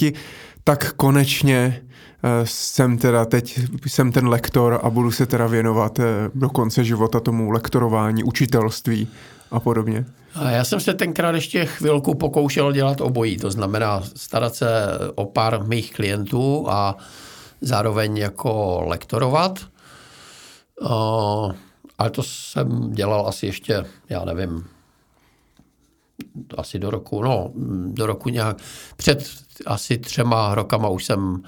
tak 0.64 0.92
konečně 0.92 1.82
eh, 2.24 2.28
jsem 2.44 2.98
teda 2.98 3.24
teď, 3.24 3.60
jsem 3.86 4.12
ten 4.12 4.28
lektor 4.28 4.80
a 4.82 4.90
budu 4.90 5.10
se 5.10 5.26
teda 5.26 5.46
věnovat 5.46 5.98
eh, 5.98 6.04
do 6.34 6.48
konce 6.48 6.84
života 6.84 7.20
tomu 7.20 7.50
lektorování, 7.50 8.24
učitelství 8.24 9.08
a 9.50 9.60
podobně. 9.60 10.04
Já 10.48 10.64
jsem 10.64 10.80
se 10.80 10.94
tenkrát 10.94 11.34
ještě 11.34 11.66
chvilku 11.66 12.14
pokoušel 12.14 12.72
dělat 12.72 13.00
obojí, 13.00 13.36
to 13.36 13.50
znamená 13.50 14.02
starat 14.16 14.54
se 14.54 14.66
o 15.14 15.26
pár 15.26 15.66
mých 15.66 15.92
klientů 15.92 16.66
a 16.68 16.96
zároveň 17.60 18.16
jako 18.16 18.82
lektorovat. 18.86 19.58
ale 21.98 22.10
to 22.10 22.22
jsem 22.22 22.90
dělal 22.92 23.28
asi 23.28 23.46
ještě, 23.46 23.84
já 24.08 24.24
nevím, 24.24 24.66
asi 26.56 26.78
do 26.78 26.90
roku, 26.90 27.22
no, 27.22 27.50
do 27.86 28.06
roku 28.06 28.28
nějak, 28.28 28.56
před 28.96 29.30
asi 29.66 29.98
třema 29.98 30.54
rokama 30.54 30.88
už 30.88 31.04
jsem 31.04 31.42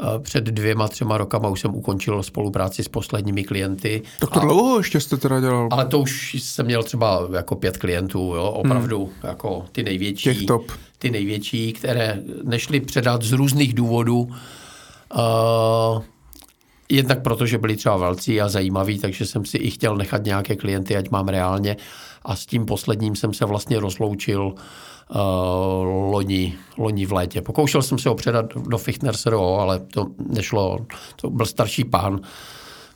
Eh, 0.00 0.18
před 0.18 0.44
dvěma, 0.44 0.88
třema 0.88 1.18
rokama 1.18 1.48
už 1.48 1.60
jsem 1.60 1.74
ukončil 1.74 2.22
spolupráci 2.22 2.84
s 2.84 2.88
posledními 2.88 3.44
klienty. 3.44 4.02
Tak 4.20 4.30
to 4.30 4.40
a, 4.40 4.44
dlouho 4.44 4.78
ještě 4.78 5.00
jste 5.00 5.16
teda 5.16 5.40
dělal? 5.40 5.68
Ale 5.70 5.84
to 5.84 5.98
už 5.98 6.34
jsem 6.34 6.66
měl 6.66 6.82
třeba 6.82 7.28
jako 7.32 7.56
pět 7.56 7.78
klientů, 7.78 8.18
jo, 8.18 8.44
opravdu 8.44 9.04
hmm. 9.04 9.14
jako 9.22 9.64
ty 9.72 9.82
největší. 9.82 10.22
Těch 10.22 10.46
top. 10.46 10.72
Ty 10.98 11.10
největší, 11.10 11.72
které 11.72 12.22
nešli 12.44 12.80
předat 12.80 13.22
z 13.22 13.32
různých 13.32 13.74
důvodů. 13.74 14.28
Uh, 15.16 16.02
jednak 16.88 17.22
proto, 17.22 17.46
že 17.46 17.58
byli 17.58 17.76
třeba 17.76 17.96
velcí 17.96 18.40
a 18.40 18.48
zajímaví, 18.48 18.98
takže 18.98 19.26
jsem 19.26 19.44
si 19.44 19.56
i 19.56 19.70
chtěl 19.70 19.96
nechat 19.96 20.24
nějaké 20.24 20.56
klienty, 20.56 20.96
ať 20.96 21.10
mám 21.10 21.28
reálně. 21.28 21.76
A 22.22 22.36
s 22.36 22.46
tím 22.46 22.66
posledním 22.66 23.16
jsem 23.16 23.34
se 23.34 23.44
vlastně 23.44 23.80
rozloučil 23.80 24.42
uh, 24.44 25.16
loni, 26.12 26.54
loni 26.78 27.06
v 27.06 27.12
létě. 27.12 27.42
Pokoušel 27.42 27.82
jsem 27.82 27.98
se 27.98 28.08
ho 28.08 28.14
předat 28.14 28.54
do 28.54 28.78
Fichtner 28.78 29.16
SRO, 29.16 29.54
ale 29.54 29.78
to 29.78 30.06
nešlo. 30.28 30.78
To 31.16 31.30
byl 31.30 31.46
starší 31.46 31.84
pán, 31.84 32.20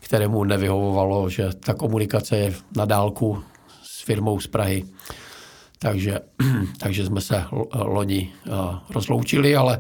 kterému 0.01 0.45
nevyhovovalo, 0.45 1.29
že 1.29 1.51
ta 1.61 1.75
komunikace 1.75 2.37
je 2.37 2.55
na 2.77 2.85
dálku 2.85 3.43
s 3.83 4.03
firmou 4.03 4.41
z 4.41 4.47
Prahy. 4.47 4.85
Takže, 5.79 6.21
takže 6.81 7.07
jsme 7.07 7.21
se 7.21 7.45
loni 7.75 8.33
uh, 8.47 8.55
rozloučili, 8.91 9.57
ale 9.57 9.79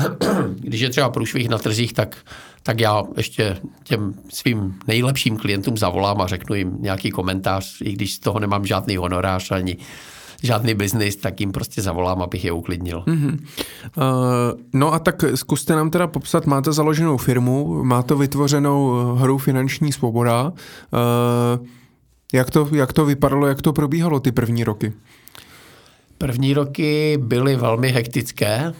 když 0.54 0.80
je 0.80 0.90
třeba 0.90 1.10
průšvih 1.10 1.48
na 1.48 1.58
trzích, 1.58 1.92
tak, 1.92 2.16
tak 2.62 2.80
já 2.80 3.02
ještě 3.16 3.56
těm 3.84 4.14
svým 4.28 4.78
nejlepším 4.86 5.36
klientům 5.36 5.76
zavolám 5.76 6.20
a 6.20 6.26
řeknu 6.26 6.56
jim 6.56 6.76
nějaký 6.80 7.10
komentář, 7.10 7.80
i 7.80 7.92
když 7.92 8.14
z 8.14 8.18
toho 8.18 8.38
nemám 8.38 8.66
žádný 8.66 8.96
honorář 8.96 9.50
ani, 9.50 9.76
žádný 10.42 10.74
biznis, 10.74 11.16
tak 11.16 11.40
jim 11.40 11.52
prostě 11.52 11.82
zavolám, 11.82 12.22
abych 12.22 12.44
je 12.44 12.52
uklidnil. 12.52 13.04
Mm-hmm. 13.06 13.38
Uh, 13.96 14.60
no 14.72 14.94
a 14.94 14.98
tak 14.98 15.24
zkuste 15.34 15.76
nám 15.76 15.90
teda 15.90 16.06
popsat, 16.06 16.46
máte 16.46 16.72
založenou 16.72 17.16
firmu, 17.16 17.84
máte 17.84 18.14
vytvořenou 18.14 18.94
eh, 19.00 19.20
hru 19.20 19.38
Finanční 19.38 19.92
svoboda. 19.92 20.42
Uh, 20.42 21.66
jak, 22.32 22.50
to, 22.50 22.68
jak 22.72 22.92
to 22.92 23.04
vypadalo, 23.04 23.46
jak 23.46 23.62
to 23.62 23.72
probíhalo 23.72 24.20
ty 24.20 24.32
první 24.32 24.64
roky? 24.64 24.92
První 26.18 26.54
roky 26.54 27.18
byly 27.20 27.56
velmi 27.56 27.88
hektické, 27.88 28.72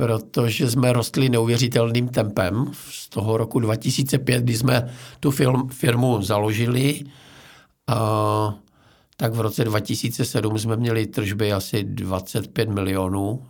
protože 0.00 0.70
jsme 0.70 0.92
rostli 0.92 1.28
neuvěřitelným 1.28 2.08
tempem. 2.08 2.72
Z 2.90 3.08
toho 3.08 3.36
roku 3.36 3.60
2005, 3.60 4.44
kdy 4.44 4.56
jsme 4.56 4.94
tu 5.20 5.30
firmu 5.70 6.22
založili, 6.22 7.00
uh, 7.04 8.54
tak 9.16 9.32
v 9.32 9.40
roce 9.40 9.64
2007 9.64 10.58
jsme 10.58 10.76
měli 10.76 11.06
tržby 11.06 11.52
asi 11.52 11.84
25 11.84 12.68
milionů, 12.68 13.46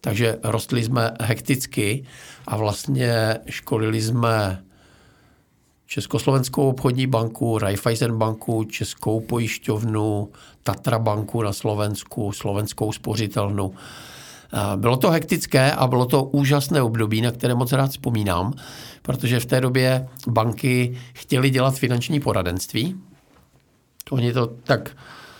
takže 0.00 0.36
rostli 0.42 0.84
jsme 0.84 1.10
hekticky 1.20 2.04
a 2.46 2.56
vlastně 2.56 3.38
školili 3.48 4.02
jsme 4.02 4.62
Československou 5.86 6.68
obchodní 6.68 7.06
banku, 7.06 7.58
Raiffeisen 7.58 8.18
banku, 8.18 8.64
Českou 8.64 9.20
pojišťovnu, 9.20 10.28
Tatra 10.62 10.98
banku 10.98 11.42
na 11.42 11.52
Slovensku, 11.52 12.32
Slovenskou 12.32 12.92
spořitelnu. 12.92 13.74
Bylo 14.76 14.96
to 14.96 15.10
hektické 15.10 15.72
a 15.72 15.86
bylo 15.86 16.06
to 16.06 16.24
úžasné 16.24 16.82
období, 16.82 17.20
na 17.20 17.30
které 17.30 17.54
moc 17.54 17.72
rád 17.72 17.90
vzpomínám, 17.90 18.52
protože 19.02 19.40
v 19.40 19.46
té 19.46 19.60
době 19.60 20.08
banky 20.26 20.98
chtěly 21.14 21.50
dělat 21.50 21.78
finanční 21.78 22.20
poradenství, 22.20 23.00
Oni 24.10 24.32
to 24.32 24.46
tak 24.46 24.90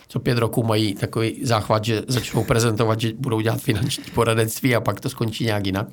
co 0.08 0.20
pět 0.20 0.38
roků 0.38 0.62
mají 0.62 0.94
takový 0.94 1.40
záchvat, 1.42 1.84
že 1.84 2.02
začnou 2.08 2.44
prezentovat, 2.44 3.00
že 3.00 3.12
budou 3.18 3.40
dělat 3.40 3.60
finanční 3.60 4.04
poradenství 4.14 4.76
a 4.76 4.80
pak 4.80 5.00
to 5.00 5.08
skončí 5.08 5.44
nějak 5.44 5.66
jinak. 5.66 5.86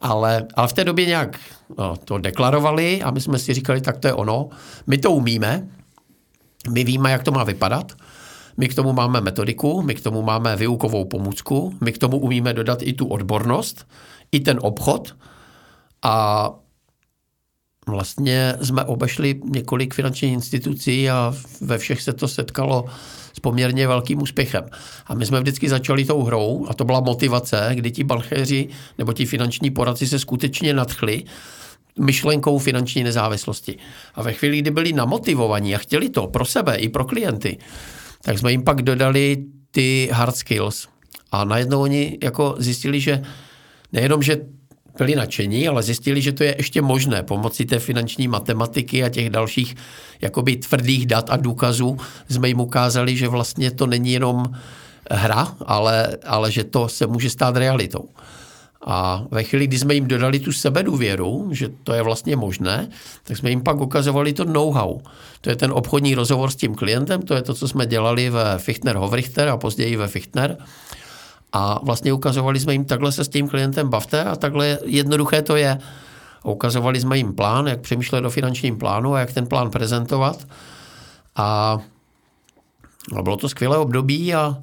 Ale, 0.00 0.46
ale 0.54 0.68
v 0.68 0.72
té 0.72 0.84
době 0.84 1.06
nějak 1.06 1.38
no, 1.78 1.96
to 1.96 2.18
deklarovali 2.18 3.02
a 3.02 3.10
my 3.10 3.20
jsme 3.20 3.38
si 3.38 3.54
říkali, 3.54 3.80
tak 3.80 3.96
to 3.98 4.08
je 4.08 4.14
ono. 4.14 4.48
My 4.86 4.98
to 4.98 5.10
umíme, 5.10 5.68
my 6.70 6.84
víme, 6.84 7.10
jak 7.10 7.22
to 7.22 7.32
má 7.32 7.44
vypadat, 7.44 7.92
my 8.56 8.68
k 8.68 8.74
tomu 8.74 8.92
máme 8.92 9.20
metodiku, 9.20 9.82
my 9.82 9.94
k 9.94 10.00
tomu 10.00 10.22
máme 10.22 10.56
výukovou 10.56 11.04
pomůcku, 11.04 11.74
my 11.80 11.92
k 11.92 11.98
tomu 11.98 12.18
umíme 12.18 12.52
dodat 12.52 12.82
i 12.82 12.92
tu 12.92 13.06
odbornost, 13.06 13.86
i 14.32 14.40
ten 14.40 14.58
obchod 14.62 15.16
a 16.02 16.50
vlastně 17.88 18.54
jsme 18.62 18.84
obešli 18.84 19.40
několik 19.44 19.94
finančních 19.94 20.32
institucí 20.32 21.10
a 21.10 21.34
ve 21.60 21.78
všech 21.78 22.02
se 22.02 22.12
to 22.12 22.28
setkalo 22.28 22.84
s 23.32 23.40
poměrně 23.40 23.88
velkým 23.88 24.22
úspěchem. 24.22 24.64
A 25.06 25.14
my 25.14 25.26
jsme 25.26 25.40
vždycky 25.40 25.68
začali 25.68 26.04
tou 26.04 26.22
hrou 26.22 26.66
a 26.68 26.74
to 26.74 26.84
byla 26.84 27.00
motivace, 27.00 27.70
kdy 27.74 27.90
ti 27.90 28.04
bankéři 28.04 28.68
nebo 28.98 29.12
ti 29.12 29.26
finanční 29.26 29.70
poradci 29.70 30.06
se 30.06 30.18
skutečně 30.18 30.74
nadchli 30.74 31.24
myšlenkou 31.98 32.58
finanční 32.58 33.04
nezávislosti. 33.04 33.78
A 34.14 34.22
ve 34.22 34.32
chvíli, 34.32 34.58
kdy 34.58 34.70
byli 34.70 34.92
namotivovaní 34.92 35.74
a 35.74 35.78
chtěli 35.78 36.08
to 36.08 36.26
pro 36.26 36.44
sebe 36.44 36.76
i 36.76 36.88
pro 36.88 37.04
klienty, 37.04 37.58
tak 38.26 38.38
jsme 38.38 38.50
jim 38.50 38.62
pak 38.62 38.82
dodali 38.82 39.36
ty 39.70 40.08
hard 40.12 40.36
skills. 40.36 40.88
A 41.32 41.44
najednou 41.44 41.80
oni 41.80 42.18
jako 42.22 42.54
zjistili, 42.58 43.00
že 43.00 43.22
nejenom, 43.92 44.22
že 44.22 44.36
byli 44.98 45.14
nadšení, 45.14 45.68
ale 45.68 45.82
zjistili, 45.82 46.22
že 46.22 46.32
to 46.32 46.42
je 46.44 46.54
ještě 46.58 46.82
možné 46.82 47.22
pomocí 47.22 47.64
té 47.64 47.78
finanční 47.78 48.28
matematiky 48.28 49.04
a 49.04 49.08
těch 49.08 49.30
dalších 49.30 49.74
jakoby 50.20 50.56
tvrdých 50.56 51.06
dat 51.06 51.30
a 51.30 51.36
důkazů 51.36 51.96
jsme 52.30 52.48
jim 52.48 52.60
ukázali, 52.60 53.16
že 53.16 53.28
vlastně 53.28 53.70
to 53.70 53.86
není 53.86 54.12
jenom 54.12 54.44
hra, 55.10 55.54
ale, 55.66 56.18
ale 56.26 56.52
že 56.52 56.64
to 56.64 56.88
se 56.88 57.06
může 57.06 57.30
stát 57.30 57.56
realitou. 57.56 58.08
A 58.86 59.24
ve 59.30 59.42
chvíli, 59.42 59.66
kdy 59.66 59.78
jsme 59.78 59.94
jim 59.94 60.08
dodali 60.08 60.38
tu 60.38 60.52
sebedůvěru, 60.52 61.48
že 61.50 61.68
to 61.82 61.92
je 61.92 62.02
vlastně 62.02 62.36
možné, 62.36 62.88
tak 63.24 63.36
jsme 63.36 63.50
jim 63.50 63.62
pak 63.62 63.80
ukazovali 63.80 64.32
to 64.32 64.44
know-how. 64.44 65.00
To 65.40 65.50
je 65.50 65.56
ten 65.56 65.72
obchodní 65.72 66.14
rozhovor 66.14 66.50
s 66.50 66.56
tím 66.56 66.74
klientem, 66.74 67.22
to 67.22 67.34
je 67.34 67.42
to, 67.42 67.54
co 67.54 67.68
jsme 67.68 67.86
dělali 67.86 68.30
ve 68.30 68.58
Fichtner 68.58 68.96
Hovrichter 68.96 69.48
a 69.48 69.56
později 69.56 69.96
ve 69.96 70.08
Fichtner. 70.08 70.56
A 71.52 71.80
vlastně 71.82 72.12
ukazovali 72.12 72.60
jsme 72.60 72.72
jim, 72.72 72.84
takhle 72.84 73.12
se 73.12 73.24
s 73.24 73.28
tím 73.28 73.48
klientem 73.48 73.88
bavte 73.88 74.24
a 74.24 74.36
takhle 74.36 74.78
jednoduché 74.84 75.42
to 75.42 75.56
je. 75.56 75.78
A 76.42 76.48
ukazovali 76.48 77.00
jsme 77.00 77.16
jim 77.16 77.32
plán, 77.34 77.66
jak 77.66 77.80
přemýšlet 77.80 78.24
o 78.24 78.30
finančním 78.30 78.78
plánu 78.78 79.14
a 79.14 79.20
jak 79.20 79.32
ten 79.32 79.46
plán 79.46 79.70
prezentovat. 79.70 80.46
A, 81.36 81.78
a 83.16 83.22
bylo 83.22 83.36
to 83.36 83.48
skvělé 83.48 83.78
období 83.78 84.34
a 84.34 84.56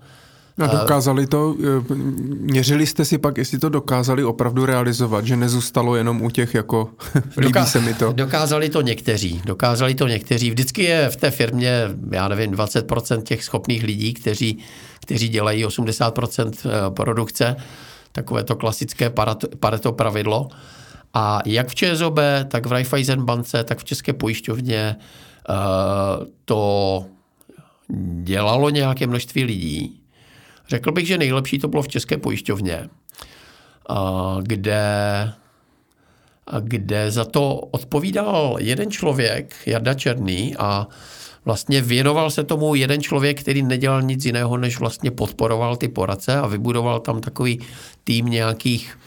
a 0.59 0.67
dokázali 0.67 1.27
to, 1.27 1.55
e, 1.59 1.93
měřili 2.39 2.85
jste 2.85 3.05
si 3.05 3.17
pak, 3.17 3.37
jestli 3.37 3.59
to 3.59 3.69
dokázali 3.69 4.23
opravdu 4.23 4.65
realizovat, 4.65 5.25
že 5.25 5.35
nezůstalo 5.35 5.95
jenom 5.95 6.21
u 6.21 6.29
těch 6.29 6.53
jako 6.53 6.89
líbí 7.37 7.53
Doká- 7.53 7.65
se 7.65 7.81
mi 7.81 7.93
to. 7.93 8.13
Dokázali 8.13 8.69
to 8.69 8.81
někteří, 8.81 9.41
dokázali 9.45 9.95
to 9.95 10.07
někteří. 10.07 10.49
Vždycky 10.49 10.83
je 10.83 11.09
v 11.09 11.15
té 11.15 11.31
firmě, 11.31 11.89
já 12.11 12.27
nevím, 12.27 12.51
20% 12.51 13.21
těch 13.21 13.43
schopných 13.43 13.83
lidí, 13.83 14.13
kteří, 14.13 14.57
kteří 15.01 15.29
dělají 15.29 15.65
80% 15.65 16.51
e, 16.65 16.91
produkce, 16.91 17.55
takové 18.11 18.43
to 18.43 18.55
klasické 18.55 19.09
Pareto 19.59 19.91
pravidlo. 19.91 20.47
A 21.13 21.41
jak 21.45 21.67
v 21.67 21.75
ČSOB, 21.75 22.19
tak 22.47 22.65
v 22.65 22.71
Raiffeisen 22.71 23.25
bance, 23.25 23.63
tak 23.63 23.79
v 23.79 23.83
České 23.83 24.13
pojišťovně 24.13 24.95
uh, 25.49 25.55
to 26.45 27.05
dělalo 28.23 28.69
nějaké 28.69 29.07
množství 29.07 29.43
lidí, 29.43 30.02
Řekl 30.73 30.91
bych, 30.91 31.07
že 31.07 31.17
nejlepší 31.17 31.59
to 31.59 31.67
bylo 31.67 31.81
v 31.81 31.87
České 31.87 32.17
pojišťovně, 32.17 32.89
kde, 34.41 34.83
kde 36.59 37.11
za 37.11 37.25
to 37.25 37.55
odpovídal 37.55 38.57
jeden 38.59 38.91
člověk, 38.91 39.55
Jarda 39.65 39.93
Černý, 39.93 40.55
a 40.55 40.87
vlastně 41.45 41.81
věnoval 41.81 42.31
se 42.31 42.43
tomu 42.43 42.75
jeden 42.75 43.01
člověk, 43.01 43.41
který 43.41 43.63
nedělal 43.63 44.01
nic 44.01 44.25
jiného, 44.25 44.57
než 44.57 44.79
vlastně 44.79 45.11
podporoval 45.11 45.75
ty 45.75 45.87
poradce 45.87 46.35
a 46.35 46.47
vybudoval 46.47 46.99
tam 46.99 47.21
takový 47.21 47.59
tým 48.03 48.25
nějakých 48.25 48.97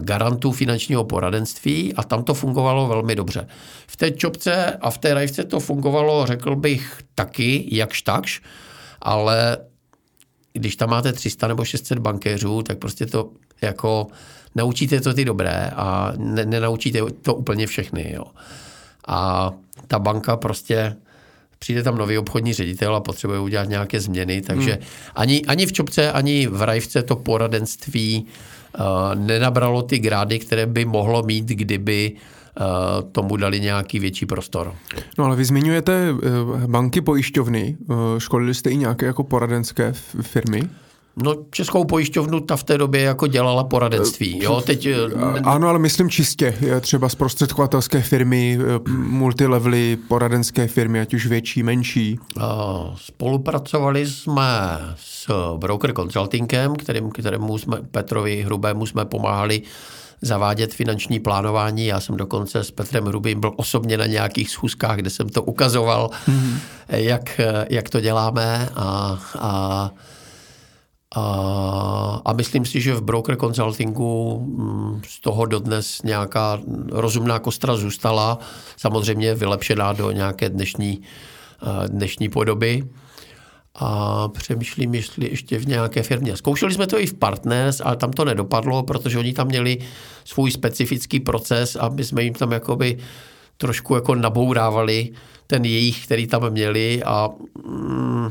garantů 0.00 0.52
finančního 0.52 1.04
poradenství 1.04 1.94
a 1.94 2.02
tam 2.02 2.24
to 2.24 2.34
fungovalo 2.34 2.86
velmi 2.86 3.14
dobře. 3.14 3.48
V 3.86 3.96
té 3.96 4.10
čopce 4.10 4.78
a 4.80 4.90
v 4.90 4.98
té 4.98 5.14
rajvce 5.14 5.44
to 5.44 5.60
fungovalo, 5.60 6.26
řekl 6.26 6.56
bych, 6.56 7.00
taky, 7.14 7.68
jakž 7.72 8.02
takž, 8.02 8.42
ale 9.02 9.56
když 10.52 10.76
tam 10.76 10.90
máte 10.90 11.12
300 11.12 11.48
nebo 11.48 11.64
600 11.64 11.98
bankéřů, 11.98 12.62
tak 12.62 12.78
prostě 12.78 13.06
to 13.06 13.30
jako 13.62 14.06
naučíte 14.54 15.00
to 15.00 15.14
ty 15.14 15.24
dobré 15.24 15.70
a 15.76 16.12
ne, 16.16 16.44
nenaučíte 16.46 17.00
to 17.22 17.34
úplně 17.34 17.66
všechny. 17.66 18.12
Jo. 18.16 18.24
A 19.06 19.50
ta 19.86 19.98
banka 19.98 20.36
prostě 20.36 20.96
přijde 21.58 21.82
tam 21.82 21.98
nový 21.98 22.18
obchodní 22.18 22.52
ředitel 22.52 22.96
a 22.96 23.00
potřebuje 23.00 23.40
udělat 23.40 23.68
nějaké 23.68 24.00
změny, 24.00 24.42
takže 24.42 24.72
hmm. 24.72 24.82
ani, 25.14 25.44
ani 25.44 25.66
v 25.66 25.72
Čopce, 25.72 26.12
ani 26.12 26.46
v 26.46 26.62
Rajvce 26.62 27.02
to 27.02 27.16
poradenství 27.16 28.26
uh, 28.26 28.84
nenabralo 29.14 29.82
ty 29.82 29.98
grády, 29.98 30.38
které 30.38 30.66
by 30.66 30.84
mohlo 30.84 31.22
mít, 31.22 31.44
kdyby 31.44 32.12
tomu 33.12 33.36
dali 33.36 33.60
nějaký 33.60 33.98
větší 33.98 34.26
prostor. 34.26 34.74
No 35.18 35.24
ale 35.24 35.36
vy 35.36 35.44
zmiňujete 35.44 36.14
banky 36.66 37.00
pojišťovny. 37.00 37.76
Školili 38.18 38.54
jste 38.54 38.70
i 38.70 38.76
nějaké 38.76 39.06
jako 39.06 39.24
poradenské 39.24 39.92
firmy? 40.20 40.68
No 41.22 41.34
Českou 41.50 41.84
pojišťovnu 41.84 42.40
ta 42.40 42.56
v 42.56 42.64
té 42.64 42.78
době 42.78 43.00
jako 43.00 43.26
dělala 43.26 43.64
poradenství. 43.64 44.40
Jo? 44.42 44.60
Teď... 44.60 44.86
Eh, 44.86 44.96
ano, 45.44 45.68
ale 45.68 45.78
myslím 45.78 46.10
čistě. 46.10 46.54
Třeba 46.80 47.08
zprostředkovatelské 47.08 48.02
firmy, 48.02 48.58
eh, 48.60 48.90
multilevely, 48.90 49.98
poradenské 50.08 50.68
firmy, 50.68 51.00
ať 51.00 51.14
už 51.14 51.26
větší, 51.26 51.62
menší. 51.62 52.18
Spolupracovali 52.96 54.06
jsme 54.06 54.44
s 54.96 55.32
Broker 55.56 55.92
Consultingem, 55.92 56.76
kterým, 56.76 57.10
kterému 57.10 57.58
jsme, 57.58 57.76
Petrovi 57.90 58.42
Hrubému 58.42 58.86
jsme 58.86 59.04
pomáhali 59.04 59.62
zavádět 60.22 60.74
finanční 60.74 61.20
plánování. 61.20 61.86
Já 61.86 62.00
jsem 62.00 62.16
dokonce 62.16 62.64
s 62.64 62.70
Petrem 62.70 63.04
Hrubým 63.04 63.40
byl 63.40 63.52
osobně 63.56 63.96
na 63.96 64.06
nějakých 64.06 64.50
schůzkách, 64.50 64.96
kde 64.96 65.10
jsem 65.10 65.28
to 65.28 65.42
ukazoval, 65.42 66.10
mm-hmm. 66.28 66.58
jak, 66.88 67.40
jak 67.70 67.88
to 67.90 68.00
děláme 68.00 68.68
a, 68.76 69.18
a 69.38 69.90
a, 71.14 72.22
a 72.24 72.32
myslím 72.32 72.66
si, 72.66 72.80
že 72.80 72.94
v 72.94 73.02
broker 73.02 73.36
consultingu 73.36 74.40
mm, 74.40 75.02
z 75.08 75.20
toho 75.20 75.46
dodnes 75.46 76.02
nějaká 76.02 76.60
rozumná 76.90 77.38
kostra 77.38 77.76
zůstala, 77.76 78.38
samozřejmě 78.76 79.34
vylepšená 79.34 79.92
do 79.92 80.10
nějaké 80.10 80.48
dnešní, 80.48 81.02
eh, 81.62 81.88
dnešní 81.88 82.28
podoby. 82.28 82.88
A 83.80 84.28
přemýšlím, 84.28 84.94
jestli 84.94 85.30
ještě 85.30 85.58
v 85.58 85.66
nějaké 85.66 86.02
firmě. 86.02 86.36
Zkoušeli 86.36 86.74
jsme 86.74 86.86
to 86.86 87.00
i 87.00 87.06
v 87.06 87.14
Partners, 87.14 87.80
ale 87.84 87.96
tam 87.96 88.10
to 88.10 88.24
nedopadlo, 88.24 88.82
protože 88.82 89.18
oni 89.18 89.32
tam 89.32 89.46
měli 89.46 89.78
svůj 90.24 90.50
specifický 90.50 91.20
proces 91.20 91.76
a 91.80 91.88
my 91.88 92.04
jsme 92.04 92.22
jim 92.22 92.34
tam 92.34 92.52
jakoby 92.52 92.98
trošku 93.56 93.94
jako 93.94 94.14
nabourávali 94.14 95.10
ten 95.46 95.64
jejich, 95.64 96.04
který 96.04 96.26
tam 96.26 96.50
měli 96.50 97.02
a 97.02 97.28
mm, 97.66 98.30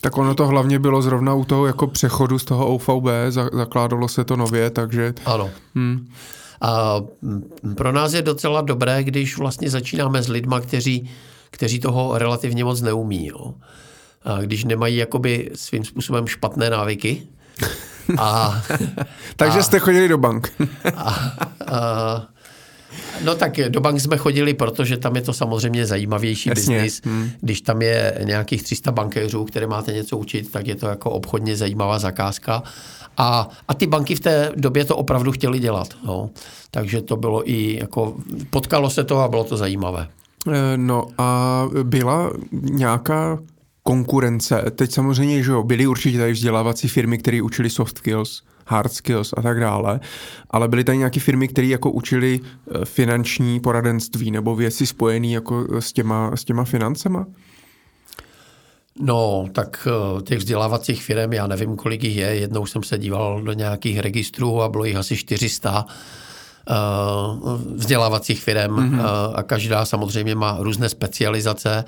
tak 0.00 0.18
ono 0.18 0.34
to 0.34 0.46
hlavně 0.46 0.78
bylo 0.78 1.02
zrovna 1.02 1.34
u 1.34 1.44
toho 1.44 1.66
jako 1.66 1.86
přechodu 1.86 2.38
z 2.38 2.44
toho 2.44 2.66
OVB, 2.66 3.06
zakládalo 3.52 4.08
se 4.08 4.24
to 4.24 4.36
nově, 4.36 4.70
takže... 4.70 5.14
Ano. 5.24 5.50
Hmm. 5.74 6.08
A 6.60 7.00
pro 7.76 7.92
nás 7.92 8.12
je 8.12 8.22
docela 8.22 8.60
dobré, 8.60 9.04
když 9.04 9.38
vlastně 9.38 9.70
začínáme 9.70 10.22
s 10.22 10.28
lidma, 10.28 10.60
kteří, 10.60 11.10
kteří 11.50 11.80
toho 11.80 12.18
relativně 12.18 12.64
moc 12.64 12.80
neumí. 12.80 13.26
Jo. 13.26 13.54
A 14.26 14.40
když 14.40 14.64
nemají 14.64 14.96
jakoby 14.96 15.50
svým 15.54 15.84
způsobem 15.84 16.26
špatné 16.26 16.70
návyky. 16.70 17.22
A, 18.18 18.62
takže 19.36 19.58
a, 19.58 19.62
jste 19.62 19.78
chodili 19.78 20.08
do 20.08 20.18
bank. 20.18 20.52
a, 20.96 21.34
a, 21.66 22.26
No 23.24 23.34
tak 23.34 23.56
do 23.68 23.80
bank 23.80 24.00
jsme 24.00 24.16
chodili, 24.16 24.54
protože 24.54 24.96
tam 24.96 25.16
je 25.16 25.22
to 25.22 25.32
samozřejmě 25.32 25.86
zajímavější 25.86 26.50
biznis. 26.50 27.00
Hmm. 27.04 27.30
Když 27.40 27.60
tam 27.60 27.82
je 27.82 28.18
nějakých 28.24 28.62
300 28.62 28.92
bankéřů, 28.92 29.44
které 29.44 29.66
máte 29.66 29.92
něco 29.92 30.18
učit, 30.18 30.52
tak 30.52 30.66
je 30.66 30.74
to 30.74 30.86
jako 30.86 31.10
obchodně 31.10 31.56
zajímavá 31.56 31.98
zakázka. 31.98 32.62
A, 33.16 33.48
a 33.68 33.74
ty 33.74 33.86
banky 33.86 34.14
v 34.14 34.20
té 34.20 34.52
době 34.56 34.84
to 34.84 34.96
opravdu 34.96 35.32
chtěli 35.32 35.58
dělat. 35.58 35.88
No. 36.04 36.30
Takže 36.70 37.02
to 37.02 37.16
bylo 37.16 37.50
i 37.50 37.78
jako, 37.80 38.16
potkalo 38.50 38.90
se 38.90 39.04
to 39.04 39.18
a 39.18 39.28
bylo 39.28 39.44
to 39.44 39.56
zajímavé. 39.56 40.08
Eh, 40.52 40.76
no 40.76 41.06
a 41.18 41.62
byla 41.82 42.30
nějaká 42.52 43.38
konkurence. 43.86 44.64
Teď 44.74 44.92
samozřejmě, 44.92 45.42
že 45.42 45.50
jo, 45.50 45.62
byly 45.62 45.86
určitě 45.86 46.18
tady 46.18 46.32
vzdělávací 46.32 46.88
firmy, 46.88 47.18
které 47.18 47.42
učili 47.42 47.70
soft 47.70 47.98
skills, 47.98 48.42
hard 48.66 48.92
skills 48.92 49.34
a 49.36 49.42
tak 49.42 49.60
dále, 49.60 50.00
ale 50.50 50.68
byly 50.68 50.84
tady 50.84 50.98
nějaké 50.98 51.20
firmy, 51.20 51.48
které 51.48 51.66
jako 51.66 51.90
učili 51.90 52.40
eh, 52.40 52.84
finanční 52.84 53.60
poradenství 53.60 54.30
nebo 54.30 54.56
věci 54.56 54.86
spojené 54.86 55.26
jako 55.26 55.80
s 55.80 55.92
těma, 55.92 56.36
s 56.36 56.44
těma 56.44 56.64
financema? 56.64 57.26
No, 59.00 59.46
tak 59.52 59.88
eh, 59.88 60.22
těch 60.22 60.38
vzdělávacích 60.38 61.02
firm, 61.02 61.32
já 61.32 61.46
nevím, 61.46 61.76
kolik 61.76 62.04
jich 62.04 62.16
je. 62.16 62.26
Jednou 62.26 62.66
jsem 62.66 62.82
se 62.82 62.98
díval 62.98 63.42
do 63.42 63.52
nějakých 63.52 63.98
registrů 63.98 64.62
a 64.62 64.68
bylo 64.68 64.84
jich 64.84 64.96
asi 64.96 65.16
400 65.16 65.86
eh, 65.86 66.74
vzdělávacích 67.74 68.42
firm 68.42 68.76
mm-hmm. 68.76 69.00
a 69.34 69.42
každá 69.42 69.84
samozřejmě 69.84 70.34
má 70.34 70.56
různé 70.60 70.88
specializace 70.88 71.84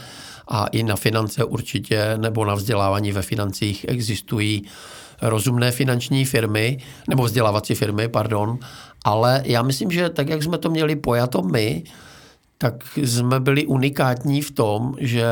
a 0.48 0.66
i 0.66 0.82
na 0.82 0.96
finance 0.96 1.44
určitě 1.44 2.14
nebo 2.16 2.44
na 2.44 2.54
vzdělávání 2.54 3.12
ve 3.12 3.22
financích 3.22 3.86
existují 3.88 4.62
rozumné 5.22 5.70
finanční 5.70 6.24
firmy, 6.24 6.78
nebo 7.08 7.22
vzdělávací 7.22 7.74
firmy, 7.74 8.08
pardon, 8.08 8.58
ale 9.04 9.42
já 9.44 9.62
myslím, 9.62 9.90
že 9.90 10.08
tak, 10.08 10.28
jak 10.28 10.42
jsme 10.42 10.58
to 10.58 10.70
měli 10.70 10.96
pojato 10.96 11.42
my, 11.42 11.82
tak 12.58 12.84
jsme 12.96 13.40
byli 13.40 13.66
unikátní 13.66 14.42
v 14.42 14.50
tom, 14.50 14.94
že 15.00 15.26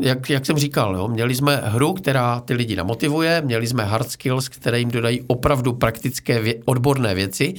jak, 0.00 0.30
jak 0.30 0.46
jsem 0.46 0.58
říkal, 0.58 0.96
jo, 0.96 1.08
měli 1.08 1.34
jsme 1.34 1.62
hru, 1.64 1.92
která 1.92 2.40
ty 2.40 2.54
lidi 2.54 2.76
namotivuje, 2.76 3.42
měli 3.44 3.66
jsme 3.66 3.84
hard 3.84 4.10
skills, 4.10 4.48
které 4.48 4.78
jim 4.78 4.90
dodají 4.90 5.20
opravdu 5.26 5.72
praktické 5.72 6.40
vě, 6.40 6.54
odborné 6.64 7.14
věci 7.14 7.54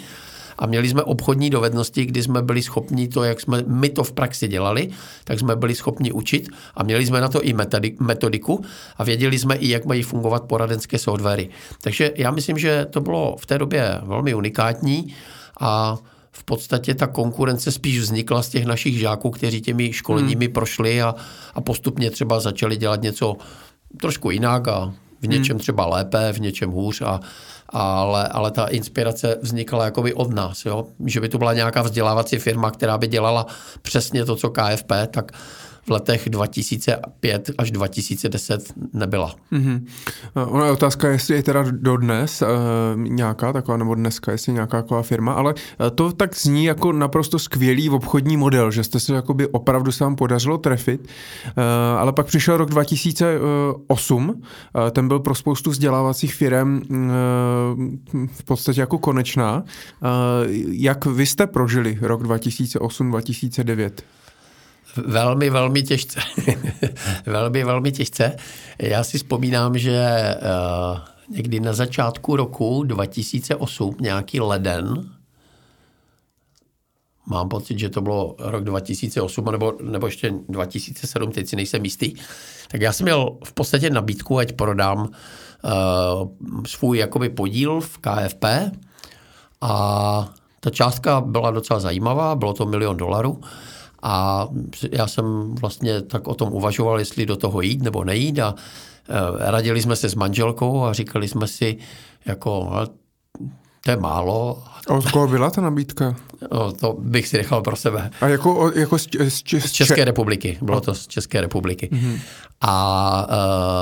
a 0.58 0.66
měli 0.66 0.90
jsme 0.90 1.04
obchodní 1.04 1.50
dovednosti, 1.50 2.06
kdy 2.06 2.24
jsme 2.24 2.42
byli 2.42 2.62
schopni 2.62 3.08
to, 3.08 3.24
jak 3.24 3.42
jsme 3.42 3.64
my 3.68 3.90
to 3.90 4.04
v 4.04 4.12
praxi 4.12 4.48
dělali, 4.48 4.90
tak 5.24 5.40
jsme 5.40 5.56
byli 5.56 5.76
schopni 5.76 6.12
učit 6.12 6.50
a 6.76 6.84
měli 6.84 7.06
jsme 7.06 7.22
na 7.22 7.30
to 7.30 7.42
i 7.42 7.54
metodiku 8.00 8.66
a 8.98 9.04
věděli 9.04 9.40
jsme 9.40 9.56
i, 9.56 9.70
jak 9.70 9.86
mají 9.86 10.04
fungovat 10.04 10.44
poradenské 10.44 10.98
softwary. 10.98 11.50
Takže 11.82 12.12
já 12.16 12.32
myslím, 12.32 12.58
že 12.58 12.86
to 12.90 13.02
bylo 13.02 13.36
v 13.40 13.46
té 13.46 13.58
době 13.58 14.02
velmi 14.04 14.34
unikátní 14.34 15.14
a 15.60 15.98
v 16.32 16.44
podstatě 16.44 16.96
ta 16.96 17.08
konkurence 17.08 17.72
spíš 17.72 18.00
vznikla 18.00 18.44
z 18.44 18.50
těch 18.50 18.66
našich 18.66 19.00
žáků, 19.00 19.30
kteří 19.32 19.62
těmi 19.62 19.94
školeními 19.94 20.46
hmm. 20.46 20.54
prošli 20.54 21.02
a, 21.02 21.16
a 21.54 21.62
postupně 21.62 22.12
třeba 22.12 22.40
začali 22.40 22.78
dělat 22.78 23.02
něco 23.02 23.36
trošku 24.02 24.32
jinak 24.32 24.68
a 24.68 24.94
v 25.22 25.28
něčem 25.28 25.56
hmm. 25.56 25.60
třeba 25.60 25.86
lépe, 25.86 26.34
v 26.34 26.42
něčem 26.42 26.72
hůř 26.72 27.02
a, 27.02 27.20
ale, 27.74 28.28
ale 28.28 28.52
ta 28.52 28.66
inspirace 28.66 29.38
vznikla 29.42 29.86
jakoby 29.86 30.14
od 30.14 30.34
nás, 30.34 30.66
jo? 30.66 30.88
že 31.06 31.22
by 31.22 31.30
to 31.30 31.38
byla 31.38 31.54
nějaká 31.54 31.82
vzdělávací 31.82 32.38
firma, 32.38 32.72
která 32.72 32.98
by 32.98 33.08
dělala 33.08 33.46
přesně 33.82 34.26
to, 34.26 34.36
co 34.36 34.50
KFP, 34.50 34.92
tak 35.12 35.32
v 35.86 35.90
letech 35.90 36.30
2005 36.30 37.52
až 37.58 37.72
2010 37.72 38.74
nebyla. 38.94 39.36
Mm-hmm. 39.52 39.86
Ona 40.34 40.66
je 40.66 40.72
otázka, 40.72 41.10
jestli 41.10 41.36
je 41.36 41.44
teda 41.44 41.66
dodnes 41.72 42.42
uh, 42.42 42.48
nějaká 42.96 43.54
taková, 43.54 43.78
nebo 43.78 43.96
dneska, 43.96 44.32
jestli 44.32 44.54
nějaká 44.54 44.82
taková 44.82 45.02
firma, 45.02 45.34
ale 45.34 45.54
uh, 45.54 45.90
to 45.96 46.12
tak 46.12 46.36
zní 46.36 46.66
jako 46.66 46.92
naprosto 46.92 47.40
skvělý 47.40 47.90
obchodní 47.90 48.38
model, 48.38 48.72
že 48.72 48.84
jste 48.84 49.00
se 49.00 49.14
jakoby 49.14 49.48
opravdu 49.48 49.92
se 49.92 50.04
vám 50.04 50.16
podařilo 50.16 50.58
trefit, 50.58 51.02
uh, 51.02 51.64
ale 52.00 52.14
pak 52.14 52.26
přišel 52.26 52.58
rok 52.58 52.70
2008, 52.70 54.30
uh, 54.30 54.36
ten 54.92 55.08
byl 55.08 55.20
pro 55.20 55.36
spoustu 55.36 55.70
vzdělávacích 55.70 56.36
firm 56.36 56.76
uh, 56.76 56.98
v 58.34 58.44
podstatě 58.44 58.82
jako 58.82 58.98
konečná. 58.98 59.64
Uh, 59.64 60.10
jak 60.72 61.06
vy 61.06 61.26
jste 61.26 61.48
prožili 61.48 61.98
rok 62.02 62.22
2008-2009? 62.24 63.92
Velmi, 64.98 65.50
velmi 65.50 65.84
těžce. 65.84 66.20
velmi, 67.26 67.64
velmi 67.64 67.92
těžce. 67.92 68.36
Já 68.80 69.04
si 69.04 69.18
vzpomínám, 69.18 69.78
že 69.78 70.36
uh, 70.92 71.00
někdy 71.36 71.60
na 71.60 71.74
začátku 71.74 72.36
roku 72.36 72.84
2008, 72.84 73.98
nějaký 74.00 74.40
leden, 74.40 75.10
mám 77.26 77.50
pocit, 77.50 77.80
že 77.80 77.90
to 77.90 78.02
bylo 78.02 78.36
rok 78.40 78.64
2008 78.64 79.52
nebo, 79.52 79.74
nebo 79.82 80.08
ještě 80.08 80.34
2007, 80.50 81.32
teď 81.32 81.48
si 81.48 81.56
nejsem 81.56 81.84
jistý, 81.84 82.14
tak 82.68 82.82
já 82.82 82.94
jsem 82.94 83.04
měl 83.04 83.38
v 83.46 83.54
podstatě 83.54 83.90
nabídku, 83.90 84.38
ať 84.38 84.52
prodám 84.52 85.00
uh, 85.00 86.30
svůj 86.68 86.98
jakoby 86.98 87.30
podíl 87.30 87.82
v 87.82 87.98
KFP 87.98 88.46
a 89.62 90.34
ta 90.60 90.70
částka 90.70 91.22
byla 91.22 91.52
docela 91.52 91.80
zajímavá, 91.80 92.36
bylo 92.36 92.54
to 92.54 92.66
milion 92.66 92.98
dolarů 92.98 93.42
a 94.04 94.48
já 94.92 95.08
jsem 95.08 95.56
vlastně 95.56 96.02
tak 96.02 96.28
o 96.28 96.36
tom 96.36 96.54
uvažoval, 96.54 97.00
jestli 97.00 97.26
do 97.26 97.36
toho 97.36 97.62
jít 97.62 97.82
nebo 97.82 98.04
nejít. 98.04 98.40
A 98.40 98.56
e, 99.10 99.52
radili 99.52 99.82
jsme 99.82 99.96
se 99.96 100.10
s 100.10 100.16
manželkou 100.16 100.84
a 100.84 100.94
říkali 100.94 101.28
jsme 101.28 101.48
si, 101.48 101.78
jako, 102.26 102.70
to 103.86 103.92
je 103.92 103.98
málo. 103.98 104.64
A 104.88 104.94
od 104.94 105.12
koho 105.12 105.28
byla 105.28 105.50
ta 105.50 105.62
nabídka? 105.62 106.16
No, 106.52 106.72
to 106.72 106.96
bych 107.00 107.28
si 107.28 107.38
nechal 107.38 107.62
pro 107.62 107.76
sebe. 107.76 108.10
A 108.22 108.28
jako, 108.28 108.72
jako 108.76 109.00
z, 109.00 109.08
z, 109.30 109.44
z, 109.50 109.66
z 109.66 109.72
České 109.72 110.06
republiky. 110.06 110.58
Bylo 110.62 110.82
to 110.82 110.94
z 110.94 111.08
České 111.08 111.42
republiky. 111.42 111.90
Mm-hmm. 111.92 112.20
A, 112.62 113.28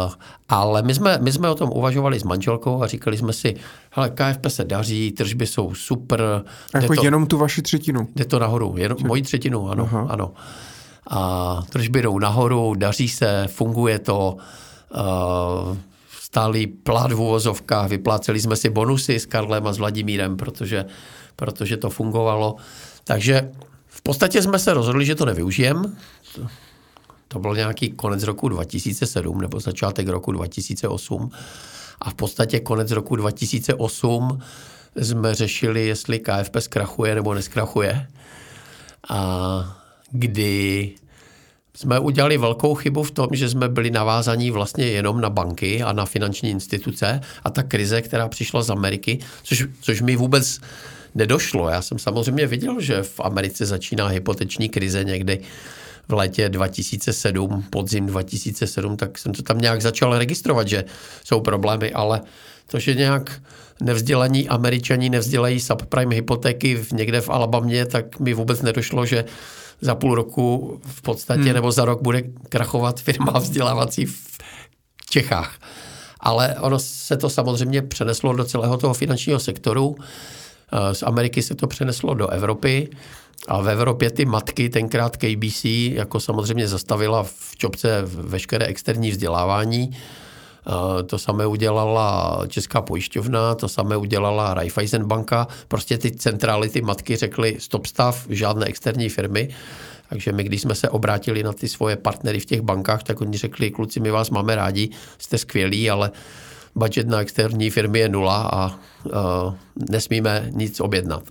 uh, 0.07 0.14
ale 0.49 0.82
my 0.82 0.94
jsme, 0.94 1.18
my 1.22 1.32
jsme 1.32 1.49
o 1.49 1.56
tom 1.56 1.69
uvažovali 1.69 2.19
s 2.19 2.23
manželkou 2.23 2.84
a 2.84 2.88
říkali 2.88 3.18
jsme 3.18 3.34
si, 3.34 3.56
hele, 3.91 4.10
KFP 4.10 4.45
se 4.48 4.64
daří, 4.64 5.11
tržby 5.11 5.48
jsou 5.48 5.73
super. 5.76 6.44
A 6.73 6.78
jako 6.78 6.95
to, 6.95 7.03
jenom 7.03 7.28
tu 7.28 7.38
vaši 7.38 7.61
třetinu? 7.61 8.07
Jde 8.15 8.26
to 8.26 8.40
nahoru, 8.40 8.73
jenom 8.78 8.98
Či... 8.98 9.03
moji 9.03 9.22
třetinu, 9.22 9.69
ano, 9.69 9.84
Aha. 9.84 10.07
ano. 10.10 10.32
A 11.10 11.61
tržby 11.69 12.02
jdou 12.02 12.19
nahoru, 12.19 12.76
daří 12.76 13.10
se, 13.10 13.48
funguje 13.49 13.99
to. 13.99 14.38
Uh, 14.95 15.78
stálý 16.31 16.67
plat 16.67 17.11
v 17.11 17.19
uvozovkách, 17.19 17.89
vypláceli 17.89 18.39
jsme 18.39 18.55
si 18.55 18.69
bonusy 18.69 19.19
s 19.19 19.25
Karlem 19.25 19.67
a 19.67 19.73
s 19.73 19.77
Vladimírem, 19.77 20.37
protože 20.37 20.85
protože 21.35 21.77
to 21.77 21.89
fungovalo. 21.89 22.55
Takže 23.03 23.51
v 23.87 24.01
podstatě 24.01 24.41
jsme 24.41 24.59
se 24.59 24.73
rozhodli, 24.73 25.05
že 25.05 25.15
to 25.15 25.25
nevyužijeme. 25.25 25.83
To, 26.35 26.47
to 27.27 27.39
byl 27.39 27.55
nějaký 27.55 27.91
konec 27.91 28.23
roku 28.23 28.49
2007 28.49 29.41
nebo 29.41 29.59
začátek 29.59 30.07
roku 30.07 30.31
2008. 30.31 31.31
A 32.01 32.09
v 32.09 32.13
podstatě 32.13 32.59
konec 32.59 32.91
roku 32.91 33.15
2008 33.15 34.39
jsme 34.95 35.35
řešili, 35.35 35.85
jestli 35.87 36.19
KFP 36.19 36.57
zkrachuje 36.59 37.15
nebo 37.15 37.33
neskrachuje. 37.33 38.07
A 39.09 39.77
kdy 40.11 40.91
jsme 41.76 41.99
udělali 41.99 42.38
velkou 42.38 42.76
chybu 42.76 43.03
v 43.03 43.11
tom, 43.11 43.27
že 43.31 43.49
jsme 43.49 43.69
byli 43.69 43.91
navázaní 43.91 44.52
vlastně 44.52 44.85
jenom 44.85 45.22
na 45.22 45.30
banky 45.30 45.84
a 45.84 45.93
na 45.93 46.06
finanční 46.06 46.49
instituce 46.49 47.22
a 47.43 47.49
ta 47.49 47.64
krize, 47.64 48.02
která 48.02 48.27
přišla 48.27 48.61
z 48.61 48.69
Ameriky, 48.69 49.19
což, 49.43 49.65
což 49.81 50.02
mi 50.02 50.15
vůbec 50.15 50.60
nedošlo. 51.15 51.69
Já 51.69 51.81
jsem 51.81 51.99
samozřejmě 51.99 52.48
viděl, 52.48 52.81
že 52.81 53.03
v 53.03 53.19
Americe 53.19 53.65
začíná 53.65 54.07
hypoteční 54.07 54.69
krize 54.69 55.03
někdy 55.03 55.39
v 56.07 56.14
létě 56.14 56.49
2007, 56.49 57.64
podzim 57.69 58.06
2007, 58.06 58.98
tak 58.98 59.18
jsem 59.18 59.34
to 59.34 59.41
tam 59.43 59.57
nějak 59.57 59.81
začal 59.81 60.18
registrovat, 60.18 60.68
že 60.68 60.84
jsou 61.23 61.41
problémy, 61.41 61.93
ale 61.93 62.22
to, 62.68 62.80
že 62.80 62.93
nějak 62.93 63.41
nevzdělaní 63.81 64.49
američani 64.49 65.10
nevzdělají 65.10 65.60
subprime 65.60 66.15
hypotéky 66.15 66.85
někde 66.91 67.22
v 67.22 67.30
Alabamě, 67.30 67.85
tak 67.85 68.19
mi 68.19 68.34
vůbec 68.34 68.61
nedošlo, 68.61 69.06
že 69.06 69.26
za 69.81 69.95
půl 69.95 70.15
roku 70.15 70.79
v 70.85 71.01
podstatě 71.01 71.41
hmm. 71.41 71.53
nebo 71.53 71.71
za 71.71 71.85
rok 71.85 72.01
bude 72.01 72.21
krachovat 72.49 72.99
firma 72.99 73.39
vzdělávací 73.39 74.05
v 74.05 74.17
Čechách. 75.09 75.59
Ale 76.19 76.55
ono 76.59 76.79
se 76.79 77.17
to 77.17 77.29
samozřejmě 77.29 77.81
přeneslo 77.81 78.33
do 78.33 78.43
celého 78.45 78.77
toho 78.77 78.93
finančního 78.93 79.39
sektoru. 79.39 79.95
Eh, 80.71 80.95
z 80.95 81.03
Ameriky 81.03 81.41
se 81.41 81.55
to 81.55 81.67
přeneslo 81.67 82.13
do 82.13 82.27
Evropy 82.27 82.89
a 83.47 83.61
v 83.61 83.69
Evropě 83.69 84.11
ty 84.11 84.25
matky, 84.25 84.69
tenkrát 84.69 85.17
KBC, 85.17 85.65
jako 85.93 86.19
samozřejmě 86.19 86.67
zastavila 86.67 87.23
v 87.23 87.55
čopce 87.57 88.01
veškeré 88.05 88.65
externí 88.65 89.11
vzdělávání. 89.11 89.97
Eh, 90.67 91.03
to 91.03 91.17
samé 91.17 91.45
udělala 91.47 92.39
Česká 92.47 92.81
pojišťovna, 92.81 93.55
to 93.55 93.67
samé 93.67 93.97
udělala 93.97 94.53
Raiffeisen 94.53 95.05
banka. 95.05 95.47
Prostě 95.67 95.97
ty 95.97 96.11
centrály, 96.11 96.69
ty 96.69 96.81
matky 96.81 97.15
řekly 97.15 97.55
stop 97.59 97.85
stav, 97.85 98.25
žádné 98.29 98.65
externí 98.65 99.09
firmy. 99.09 99.49
Takže 100.09 100.31
my, 100.31 100.43
když 100.43 100.61
jsme 100.61 100.75
se 100.75 100.89
obrátili 100.89 101.43
na 101.43 101.53
ty 101.53 101.67
svoje 101.67 101.95
partnery 101.95 102.39
v 102.39 102.45
těch 102.45 102.61
bankách, 102.61 103.03
tak 103.03 103.21
oni 103.21 103.38
řekli, 103.38 103.71
kluci, 103.71 103.99
my 103.99 104.11
vás 104.11 104.29
máme 104.29 104.55
rádi, 104.55 104.89
jste 105.17 105.38
skvělí, 105.38 105.89
ale 105.89 106.11
budget 106.75 107.07
na 107.07 107.21
externí 107.21 107.69
firmy 107.69 107.99
je 107.99 108.09
nula 108.09 108.49
a 108.53 108.67
uh, 108.67 109.53
nesmíme 109.89 110.49
nic 110.51 110.79
objednat. 110.79 111.23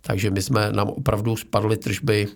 Takže 0.00 0.30
my 0.30 0.42
jsme, 0.42 0.72
nám 0.72 0.88
opravdu 0.88 1.36
spadly 1.36 1.76
tržby 1.76 2.28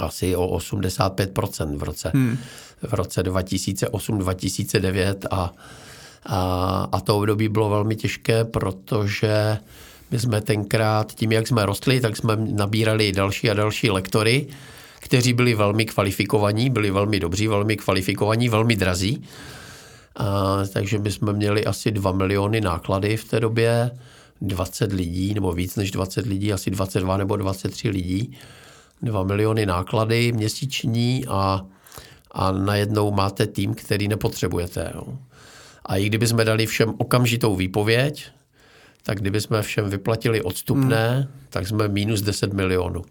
asi 0.00 0.36
o 0.36 0.58
85% 0.58 1.76
v 1.76 1.82
roce, 1.82 2.10
hmm. 2.14 2.38
v 2.82 2.94
roce 2.94 3.22
2008-2009 3.22 5.14
a, 5.30 5.54
a, 6.26 6.88
a 6.92 7.00
to 7.00 7.16
období 7.16 7.48
bylo 7.48 7.70
velmi 7.70 7.96
těžké, 7.96 8.44
protože 8.44 9.58
my 10.10 10.18
jsme 10.18 10.40
tenkrát, 10.40 11.14
tím 11.14 11.32
jak 11.32 11.48
jsme 11.48 11.66
rostli, 11.66 12.00
tak 12.00 12.16
jsme 12.16 12.36
nabírali 12.36 13.12
další 13.12 13.50
a 13.50 13.54
další 13.54 13.90
lektory, 13.90 14.46
kteří 15.00 15.32
byli 15.32 15.54
velmi 15.54 15.86
kvalifikovaní, 15.86 16.70
byli 16.70 16.90
velmi 16.90 17.20
dobří, 17.20 17.48
velmi 17.48 17.76
kvalifikovaní, 17.76 18.48
velmi 18.48 18.76
drazí. 18.76 19.24
A, 20.16 20.58
takže 20.72 20.98
my 20.98 21.12
jsme 21.12 21.32
měli 21.32 21.64
asi 21.64 21.90
2 21.90 22.12
miliony 22.12 22.60
náklady 22.60 23.16
v 23.16 23.24
té 23.24 23.40
době, 23.40 23.90
20 24.40 24.92
lidí, 24.92 25.34
nebo 25.34 25.52
víc 25.52 25.76
než 25.76 25.90
20 25.90 26.26
lidí, 26.26 26.52
asi 26.52 26.70
22 26.70 27.16
nebo 27.16 27.36
23 27.36 27.88
lidí, 27.88 28.36
2 29.02 29.24
miliony 29.24 29.66
náklady 29.66 30.32
měsíční 30.32 31.24
a, 31.28 31.66
a 32.30 32.52
najednou 32.52 33.10
máte 33.10 33.46
tým, 33.46 33.74
který 33.74 34.08
nepotřebujete. 34.08 34.92
Jo. 34.94 35.18
A 35.84 35.96
i 35.96 36.06
kdyby 36.06 36.26
jsme 36.26 36.44
dali 36.44 36.66
všem 36.66 36.94
okamžitou 36.98 37.56
výpověď, 37.56 38.30
tak 39.02 39.20
kdyby 39.20 39.40
jsme 39.40 39.62
všem 39.62 39.90
vyplatili 39.90 40.42
odstupné, 40.42 41.14
hmm. 41.14 41.26
tak 41.50 41.66
jsme 41.66 41.88
minus 41.88 42.22
10 42.22 42.52
milionů. 42.52 43.02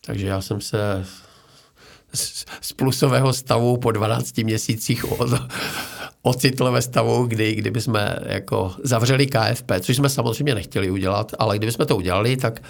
Takže 0.00 0.26
já 0.26 0.40
jsem 0.40 0.60
se 0.60 1.06
z 2.60 2.72
plusového 2.72 3.32
stavu 3.32 3.76
po 3.76 3.90
12 3.90 4.38
měsících 4.38 5.12
od, 5.12 5.30
ocitl 6.22 6.72
ve 6.72 6.82
stavu, 6.82 7.26
kdy, 7.26 7.54
kdyby 7.54 7.80
jsme 7.80 8.18
jako 8.26 8.74
zavřeli 8.84 9.26
KFP, 9.26 9.72
což 9.80 9.96
jsme 9.96 10.08
samozřejmě 10.08 10.54
nechtěli 10.54 10.90
udělat, 10.90 11.34
ale 11.38 11.58
kdyby 11.58 11.72
jsme 11.72 11.86
to 11.86 11.96
udělali, 11.96 12.36
tak, 12.36 12.62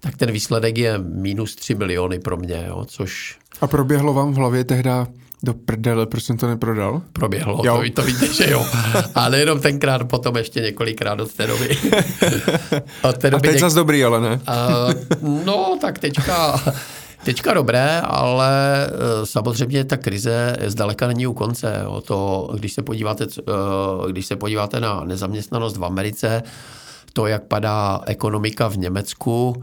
tak 0.00 0.16
ten 0.16 0.30
výsledek 0.30 0.78
je 0.78 0.98
minus 0.98 1.54
3 1.54 1.74
miliony 1.74 2.18
pro 2.18 2.36
mě, 2.36 2.64
jo, 2.68 2.84
což... 2.84 3.38
A 3.60 3.66
proběhlo 3.66 4.14
vám 4.14 4.32
v 4.32 4.36
hlavě 4.36 4.64
tehda 4.64 5.06
do 5.42 5.54
prdele, 5.54 6.06
proč 6.06 6.24
jsem 6.24 6.36
to 6.36 6.46
neprodal? 6.46 7.02
Proběhlo, 7.12 7.62
jo. 7.64 7.82
to, 7.86 8.02
to 8.02 8.06
víte, 8.06 8.32
že 8.32 8.50
jo. 8.50 8.66
A 9.14 9.28
nejenom 9.28 9.60
tenkrát, 9.60 10.08
potom 10.08 10.36
ještě 10.36 10.60
několikrát 10.60 11.20
od 11.20 11.34
té 11.34 11.46
doby. 11.46 11.68
Od 13.02 13.18
té 13.18 13.30
doby 13.30 13.48
A 13.48 13.50
teď 13.50 13.52
něk... 13.52 13.60
zase 13.60 13.76
dobrý, 13.76 14.04
ale 14.04 14.20
ne? 14.20 14.40
Uh, 15.20 15.44
no, 15.44 15.78
tak 15.80 15.98
teďka 15.98 16.60
Teďka 17.24 17.54
dobré, 17.54 18.00
ale 18.00 18.86
eh, 18.86 19.26
samozřejmě 19.26 19.84
ta 19.84 19.96
krize 19.96 20.56
zdaleka 20.66 21.06
není 21.06 21.26
u 21.26 21.32
konce. 21.32 21.86
O 21.86 22.00
to, 22.00 22.50
když, 22.58 22.72
se 22.72 22.82
podíváte, 22.82 23.26
eh, 23.38 24.12
když 24.12 24.26
se 24.26 24.36
podíváte 24.36 24.80
na 24.80 25.04
nezaměstnanost 25.04 25.76
v 25.76 25.84
Americe, 25.84 26.42
to, 27.12 27.26
jak 27.26 27.42
padá 27.42 28.00
ekonomika 28.06 28.68
v 28.68 28.76
Německu, 28.76 29.62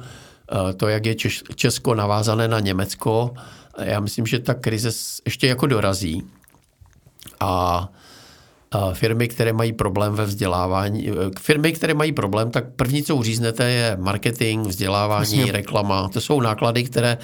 to, 0.78 0.88
jak 0.88 1.06
je 1.06 1.16
Česko 1.56 1.96
navázané 1.96 2.48
na 2.48 2.60
Německo, 2.60 3.34
já 3.82 4.00
myslím, 4.00 4.26
že 4.26 4.40
ta 4.40 4.54
krize 4.54 4.90
ještě 5.26 5.48
jako 5.48 5.68
dorazí. 5.68 6.24
A 7.40 7.90
firmy, 8.94 9.28
které 9.28 9.54
mají 9.54 9.74
problém 9.74 10.14
ve 10.14 10.26
vzdělávání, 10.26 11.10
firmy, 11.40 11.74
které 11.74 11.94
mají 11.94 12.12
problém, 12.12 12.52
tak 12.52 12.66
první, 12.76 13.04
co 13.04 13.16
uříznete, 13.16 13.72
je 13.72 13.98
marketing, 14.00 14.68
vzdělávání, 14.68 15.38
Jasně. 15.38 15.52
reklama. 15.52 16.10
To 16.10 16.22
jsou 16.22 16.42
náklady, 16.42 16.84
které 16.84 17.18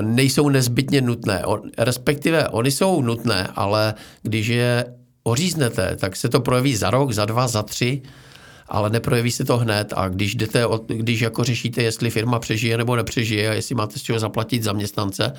nejsou 0.00 0.48
nezbytně 0.48 1.00
nutné. 1.00 1.42
Respektive 1.78 2.48
oni 2.48 2.70
jsou 2.70 3.02
nutné, 3.02 3.48
ale 3.56 3.94
když 4.22 4.46
je 4.46 4.84
oříznete, 5.22 5.96
tak 5.96 6.16
se 6.16 6.28
to 6.28 6.40
projeví 6.40 6.76
za 6.76 6.90
rok, 6.90 7.12
za 7.12 7.24
dva, 7.24 7.48
za 7.48 7.62
tři, 7.62 8.02
ale 8.70 8.90
neprojeví 8.90 9.30
se 9.30 9.44
to 9.44 9.56
hned 9.56 9.92
a 9.96 10.08
když 10.08 10.34
jdete, 10.34 10.64
když 10.86 11.20
jako 11.20 11.44
řešíte, 11.44 11.82
jestli 11.82 12.10
firma 12.10 12.38
přežije 12.38 12.78
nebo 12.78 12.96
nepřežije 12.96 13.50
a 13.50 13.54
jestli 13.54 13.74
máte 13.74 13.98
z 13.98 14.02
čeho 14.02 14.18
zaplatit 14.18 14.62
zaměstnance, 14.62 15.32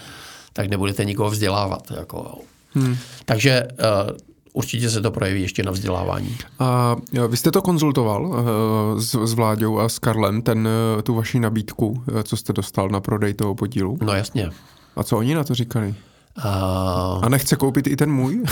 tak 0.54 0.70
nebudete 0.70 1.06
nikoho 1.06 1.30
vzdělávat. 1.30 1.92
Jako. 1.98 2.40
Hmm. 2.74 2.98
Takže 3.26 3.52
e, 3.52 3.68
Určitě 4.54 4.90
se 4.90 5.02
to 5.02 5.12
projeví 5.12 5.42
ještě 5.42 5.64
na 5.64 5.72
vzdělávání. 5.72 6.38
A 6.60 6.96
vy 7.28 7.38
jste 7.38 7.52
to 7.52 7.62
konzultoval 7.62 8.26
uh, 8.26 8.36
s, 9.00 9.26
s 9.26 9.34
Vláďou 9.34 9.80
a 9.80 9.90
s 9.90 10.00
Karlem, 10.00 10.42
ten, 10.42 10.68
uh, 10.96 11.02
tu 11.02 11.16
vaši 11.16 11.40
nabídku, 11.40 11.88
uh, 11.88 12.22
co 12.22 12.38
jste 12.38 12.54
dostal 12.54 12.90
na 12.90 13.00
prodej 13.00 13.34
toho 13.34 13.56
podílu? 13.56 13.98
No 14.02 14.14
jasně. 14.14 14.50
A 14.96 15.04
co 15.04 15.18
oni 15.18 15.36
na 15.36 15.44
to 15.44 15.56
říkali? 15.56 15.96
Uh... 16.38 16.46
A 17.26 17.30
nechce 17.30 17.56
koupit 17.56 17.88
i 17.88 17.96
ten 17.96 18.12
můj? 18.12 18.44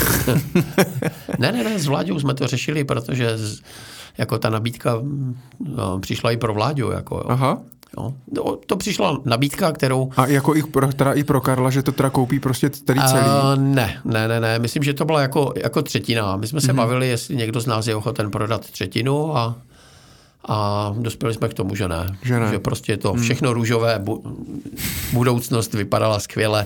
ne, 1.39 1.51
ne, 1.51 1.63
ne, 1.63 1.79
s 1.79 1.87
Vláďou 1.87 2.19
jsme 2.19 2.33
to 2.33 2.47
řešili, 2.47 2.83
protože 2.83 3.37
z, 3.37 3.61
jako 4.19 4.39
ta 4.39 4.49
nabídka 4.49 5.01
no, 5.59 5.99
přišla 5.99 6.31
i 6.31 6.37
pro 6.37 6.53
Vláďu. 6.53 6.91
Jako, 6.91 7.15
jo. 7.15 7.25
Aha. 7.27 7.61
Jo. 7.97 8.13
No, 8.31 8.55
to 8.65 8.77
přišla 8.77 9.17
nabídka, 9.25 9.71
kterou... 9.71 10.11
A 10.17 10.27
jako 10.27 10.55
i 10.55 10.63
pro, 10.63 10.93
teda 10.93 11.13
i 11.13 11.23
pro 11.23 11.41
Karla, 11.41 11.69
že 11.69 11.83
to 11.83 11.91
teda 11.91 12.09
koupí 12.09 12.39
prostě 12.39 12.69
tady 12.69 12.99
celý? 12.99 13.25
Uh, 13.25 13.55
ne, 13.55 14.01
ne, 14.05 14.27
ne, 14.27 14.39
ne. 14.39 14.59
Myslím, 14.59 14.83
že 14.83 14.93
to 14.93 15.05
byla 15.05 15.21
jako, 15.21 15.53
jako 15.55 15.81
třetina. 15.81 16.37
My 16.37 16.47
jsme 16.47 16.61
se 16.61 16.71
mm-hmm. 16.71 16.75
bavili, 16.75 17.07
jestli 17.07 17.35
někdo 17.35 17.61
z 17.61 17.65
nás 17.65 17.87
je 17.87 17.95
ochoten 17.95 18.31
prodat 18.31 18.69
třetinu 18.69 19.37
a, 19.37 19.55
a 20.47 20.89
dospěli 20.97 21.33
jsme 21.33 21.49
k 21.49 21.53
tomu, 21.53 21.75
že 21.75 21.87
ne. 21.87 22.17
Že, 22.23 22.39
ne. 22.39 22.51
že 22.51 22.59
prostě 22.59 22.97
to 22.97 23.13
mhm. 23.13 23.21
všechno 23.21 23.53
růžové, 23.53 23.99
bu, 23.99 24.37
budoucnost 25.13 25.73
vypadala 25.73 26.19
skvěle, 26.19 26.65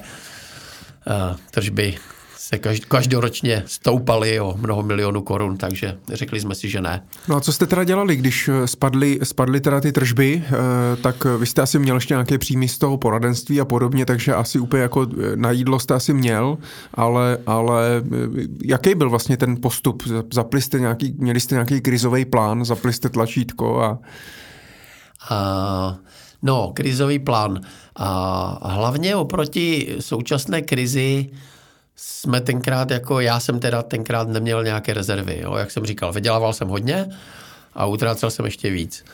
uh, 1.07 1.37
tržby 1.51 1.97
se 2.43 2.57
každoročně 2.87 3.63
stoupaly 3.65 4.39
o 4.39 4.55
mnoho 4.57 4.83
milionů 4.83 5.21
korun, 5.21 5.57
takže 5.57 5.97
řekli 6.13 6.39
jsme 6.39 6.55
si, 6.55 6.69
že 6.69 6.81
ne. 6.81 7.03
No 7.27 7.35
a 7.35 7.41
co 7.41 7.53
jste 7.53 7.65
teda 7.65 7.83
dělali, 7.83 8.15
když 8.15 8.47
eh, 8.49 8.67
spadly, 8.67 9.19
spadly 9.23 9.61
teda 9.61 9.81
ty 9.81 9.91
tržby, 9.91 10.43
eh, 10.45 10.51
tak 10.95 11.25
vy 11.25 11.45
jste 11.45 11.61
asi 11.61 11.79
měl 11.79 11.95
ještě 11.95 12.13
nějaké 12.13 12.37
příjmy 12.37 12.67
z 12.67 12.77
toho 12.77 12.97
poradenství 12.97 13.61
a 13.61 13.65
podobně, 13.65 14.05
takže 14.05 14.33
asi 14.33 14.59
úplně 14.59 14.83
jako 14.83 15.07
eh, 15.11 15.35
na 15.35 15.51
jídlo 15.51 15.79
jste 15.79 15.93
asi 15.93 16.13
měl, 16.13 16.57
ale, 16.93 17.37
ale 17.45 18.03
jaký 18.63 18.95
byl 18.95 19.09
vlastně 19.09 19.37
ten 19.37 19.61
postup? 19.61 20.03
Zapli 20.33 20.61
jste 20.61 20.79
nějaký, 20.79 21.15
měli 21.17 21.39
jste 21.39 21.55
nějaký 21.55 21.81
krizový 21.81 22.25
plán, 22.25 22.65
zapli 22.65 22.93
jste 22.93 23.09
tlačítko 23.09 23.81
a... 23.81 23.99
a 25.29 25.97
no, 26.41 26.71
krizový 26.75 27.19
plán. 27.19 27.61
A 27.95 28.73
hlavně 28.73 29.15
oproti 29.15 29.95
současné 29.99 30.61
krizi 30.61 31.29
jsme 31.95 32.41
tenkrát 32.41 32.91
jako, 32.91 33.19
já 33.19 33.39
jsem 33.39 33.59
teda 33.59 33.83
tenkrát 33.83 34.27
neměl 34.27 34.63
nějaké 34.63 34.93
rezervy, 34.93 35.39
jo, 35.41 35.55
jak 35.55 35.71
jsem 35.71 35.85
říkal, 35.85 36.13
vydělával 36.13 36.53
jsem 36.53 36.67
hodně 36.67 37.09
a 37.73 37.85
utrácel 37.85 38.31
jsem 38.31 38.45
ještě 38.45 38.69
víc. 38.69 39.05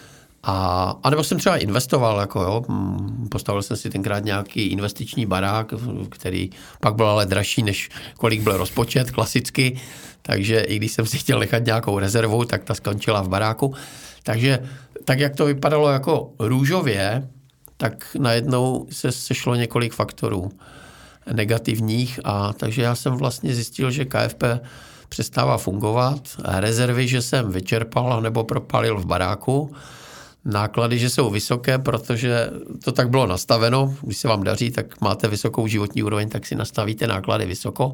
A, 0.44 0.96
a 1.04 1.10
nebo 1.10 1.24
jsem 1.24 1.40
třeba 1.40 1.58
investoval, 1.58 2.20
jako 2.20 2.42
jo, 2.42 2.64
mm, 2.68 3.28
postavil 3.32 3.62
jsem 3.62 3.78
si 3.78 3.90
tenkrát 3.90 4.20
nějaký 4.20 4.68
investiční 4.68 5.26
barák, 5.26 5.74
který 6.10 6.50
pak 6.80 6.96
byl 6.96 7.08
ale 7.08 7.26
dražší, 7.26 7.64
než 7.64 7.90
kolik 8.18 8.42
byl 8.42 8.58
rozpočet 8.58 9.12
klasicky, 9.12 9.80
takže 10.22 10.60
i 10.60 10.76
když 10.76 10.92
jsem 10.92 11.06
si 11.06 11.18
chtěl 11.18 11.40
nechat 11.40 11.66
nějakou 11.66 12.00
rezervu, 12.00 12.46
tak 12.46 12.64
ta 12.64 12.76
skončila 12.76 13.22
v 13.22 13.30
baráku. 13.30 13.74
Takže 14.24 14.60
tak, 15.06 15.20
jak 15.20 15.36
to 15.36 15.46
vypadalo 15.46 15.90
jako 15.90 16.32
růžově, 16.40 17.30
tak 17.78 18.16
najednou 18.20 18.88
se 18.92 19.12
sešlo 19.12 19.56
několik 19.56 19.94
faktorů 19.94 20.52
negativních 21.34 22.20
a 22.24 22.54
takže 22.54 22.82
já 22.82 22.96
jsem 22.96 23.14
vlastně 23.14 23.56
zjistil, 23.56 23.92
že 23.92 24.06
KFP 24.06 24.44
přestává 25.10 25.58
fungovat, 25.58 26.22
rezervy, 26.46 27.08
že 27.08 27.22
jsem 27.22 27.52
vyčerpal 27.52 28.22
nebo 28.22 28.44
propalil 28.44 28.98
v 28.98 29.06
baráku, 29.06 29.72
náklady, 30.46 31.00
že 31.00 31.10
jsou 31.10 31.30
vysoké, 31.30 31.78
protože 31.78 32.50
to 32.84 32.92
tak 32.92 33.10
bylo 33.10 33.28
nastaveno. 33.28 33.96
Když 34.02 34.18
se 34.18 34.28
vám 34.28 34.44
daří, 34.44 34.72
tak 34.72 35.02
máte 35.02 35.28
vysokou 35.28 35.68
životní 35.68 36.04
úroveň, 36.04 36.30
tak 36.30 36.46
si 36.46 36.56
nastavíte 36.56 37.08
náklady 37.08 37.46
vysoko. 37.46 37.94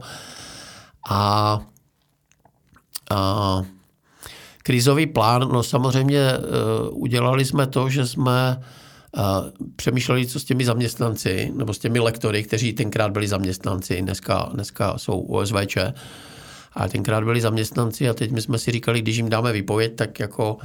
A, 1.09 1.59
a 3.11 3.61
krizový 4.63 5.05
plán, 5.05 5.41
no 5.41 5.63
samozřejmě 5.63 6.37
uh, 6.37 7.01
udělali 7.01 7.45
jsme 7.45 7.67
to, 7.67 7.89
že 7.89 8.07
jsme 8.07 8.61
přemýšleli, 9.75 10.25
co 10.25 10.39
s 10.39 10.43
těmi 10.43 10.65
zaměstnanci, 10.65 11.51
nebo 11.55 11.73
s 11.73 11.79
těmi 11.79 11.99
lektory, 11.99 12.43
kteří 12.43 12.73
tenkrát 12.73 13.11
byli 13.11 13.27
zaměstnanci, 13.27 14.01
dneska, 14.01 14.49
dneska 14.53 14.97
jsou 14.97 15.19
OSVČ, 15.19 15.77
a 16.73 16.87
tenkrát 16.87 17.23
byli 17.23 17.41
zaměstnanci 17.41 18.09
a 18.09 18.13
teď 18.13 18.31
my 18.31 18.41
jsme 18.41 18.57
si 18.57 18.71
říkali, 18.71 19.01
když 19.01 19.17
jim 19.17 19.29
dáme 19.29 19.51
výpověď, 19.51 19.95
tak 19.95 20.19
jako 20.19 20.57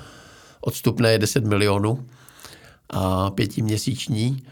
odstupné 0.60 1.12
je 1.12 1.18
10 1.18 1.44
milionů 1.44 2.06
a 2.90 3.30
pětiměsíční. 3.30 4.42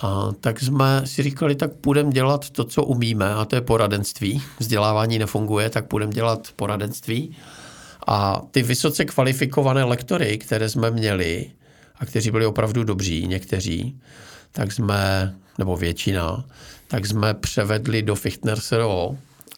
A 0.00 0.32
tak 0.40 0.60
jsme 0.60 1.02
si 1.04 1.22
říkali, 1.22 1.54
tak 1.54 1.72
půjdeme 1.72 2.10
dělat 2.10 2.50
to, 2.50 2.64
co 2.64 2.84
umíme, 2.84 3.34
a 3.34 3.44
to 3.44 3.56
je 3.56 3.60
poradenství. 3.60 4.42
Vzdělávání 4.58 5.18
nefunguje, 5.18 5.70
tak 5.70 5.86
půjdeme 5.86 6.12
dělat 6.12 6.48
poradenství. 6.56 7.36
A 8.06 8.42
ty 8.50 8.62
vysoce 8.62 9.04
kvalifikované 9.04 9.84
lektory, 9.84 10.38
které 10.38 10.68
jsme 10.68 10.90
měli, 10.90 11.50
a 12.02 12.06
kteří 12.06 12.30
byli 12.30 12.46
opravdu 12.46 12.84
dobří, 12.84 13.26
někteří, 13.26 14.00
tak 14.52 14.72
jsme, 14.72 15.34
nebo 15.58 15.76
většina, 15.76 16.44
tak 16.88 17.06
jsme 17.06 17.34
převedli 17.34 18.02
do 18.02 18.14
Fichtner 18.14 18.58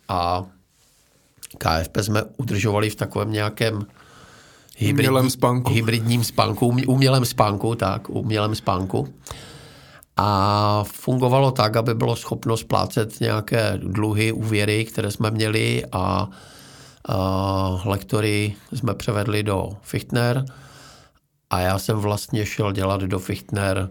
a 0.08 0.44
KFP 1.58 1.96
jsme 2.00 2.22
udržovali 2.36 2.90
v 2.90 2.94
takovém 2.94 3.32
nějakém 3.32 3.86
hybridní, 4.76 5.08
umělém 5.08 5.30
spánku. 5.30 5.72
hybridním 5.72 6.24
spánku, 6.24 6.76
umělém 6.86 7.24
spánku, 7.24 7.74
tak, 7.74 8.10
umělém 8.10 8.54
spánku. 8.54 9.14
A 10.16 10.84
fungovalo 10.92 11.50
tak, 11.50 11.76
aby 11.76 11.94
bylo 11.94 12.16
schopno 12.16 12.56
splácet 12.56 13.20
nějaké 13.20 13.78
dluhy, 13.82 14.32
úvěry, 14.32 14.84
které 14.84 15.10
jsme 15.10 15.30
měli 15.30 15.84
a, 15.92 16.28
a 17.08 17.82
lektory 17.84 18.54
jsme 18.72 18.94
převedli 18.94 19.42
do 19.42 19.76
Fichtner 19.82 20.44
a 21.54 21.60
já 21.60 21.78
jsem 21.78 21.96
vlastně 21.96 22.46
šel 22.46 22.72
dělat 22.72 23.00
do 23.00 23.18
Fichtner 23.18 23.90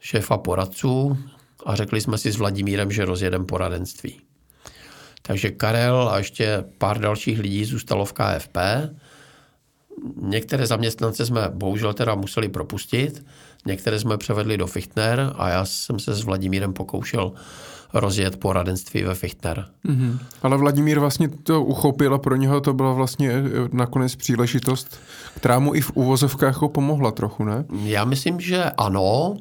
šéfa 0.00 0.38
poradců 0.38 1.18
a 1.66 1.76
řekli 1.76 2.00
jsme 2.00 2.18
si 2.18 2.32
s 2.32 2.36
Vladimírem, 2.36 2.92
že 2.92 3.04
rozjedem 3.04 3.46
poradenství. 3.46 4.20
Takže 5.22 5.50
Karel 5.50 6.08
a 6.08 6.18
ještě 6.18 6.64
pár 6.78 6.98
dalších 6.98 7.38
lidí 7.38 7.64
zůstalo 7.64 8.04
v 8.04 8.12
KFP. 8.12 8.56
Některé 10.16 10.66
zaměstnance 10.66 11.26
jsme 11.26 11.48
bohužel 11.54 11.94
teda 11.94 12.14
museli 12.14 12.48
propustit, 12.48 13.26
některé 13.66 13.98
jsme 13.98 14.18
převedli 14.18 14.56
do 14.56 14.66
Fichtner 14.66 15.32
a 15.36 15.48
já 15.48 15.64
jsem 15.64 15.98
se 15.98 16.14
s 16.14 16.24
Vladimírem 16.24 16.72
pokoušel 16.72 17.32
rozjet 17.92 18.36
poradenství 18.36 19.02
ve 19.02 19.14
Fichtner. 19.14 19.66
Mm-hmm. 19.88 20.18
Ale 20.42 20.56
Vladimír 20.56 20.98
vlastně 20.98 21.28
to 21.28 21.64
uchopil 21.64 22.14
a 22.14 22.18
pro 22.18 22.36
něho 22.36 22.60
to 22.60 22.74
byla 22.74 22.92
vlastně 22.92 23.30
eh, 23.30 23.42
nakonec 23.72 24.16
příležitost, 24.16 25.00
která 25.36 25.58
mu 25.58 25.74
i 25.74 25.80
v 25.80 25.90
uvozovkách 25.94 26.58
pomohla 26.72 27.10
trochu, 27.10 27.44
ne? 27.44 27.64
Já 27.84 28.04
myslím, 28.04 28.40
že 28.40 28.64
ano. 28.64 29.36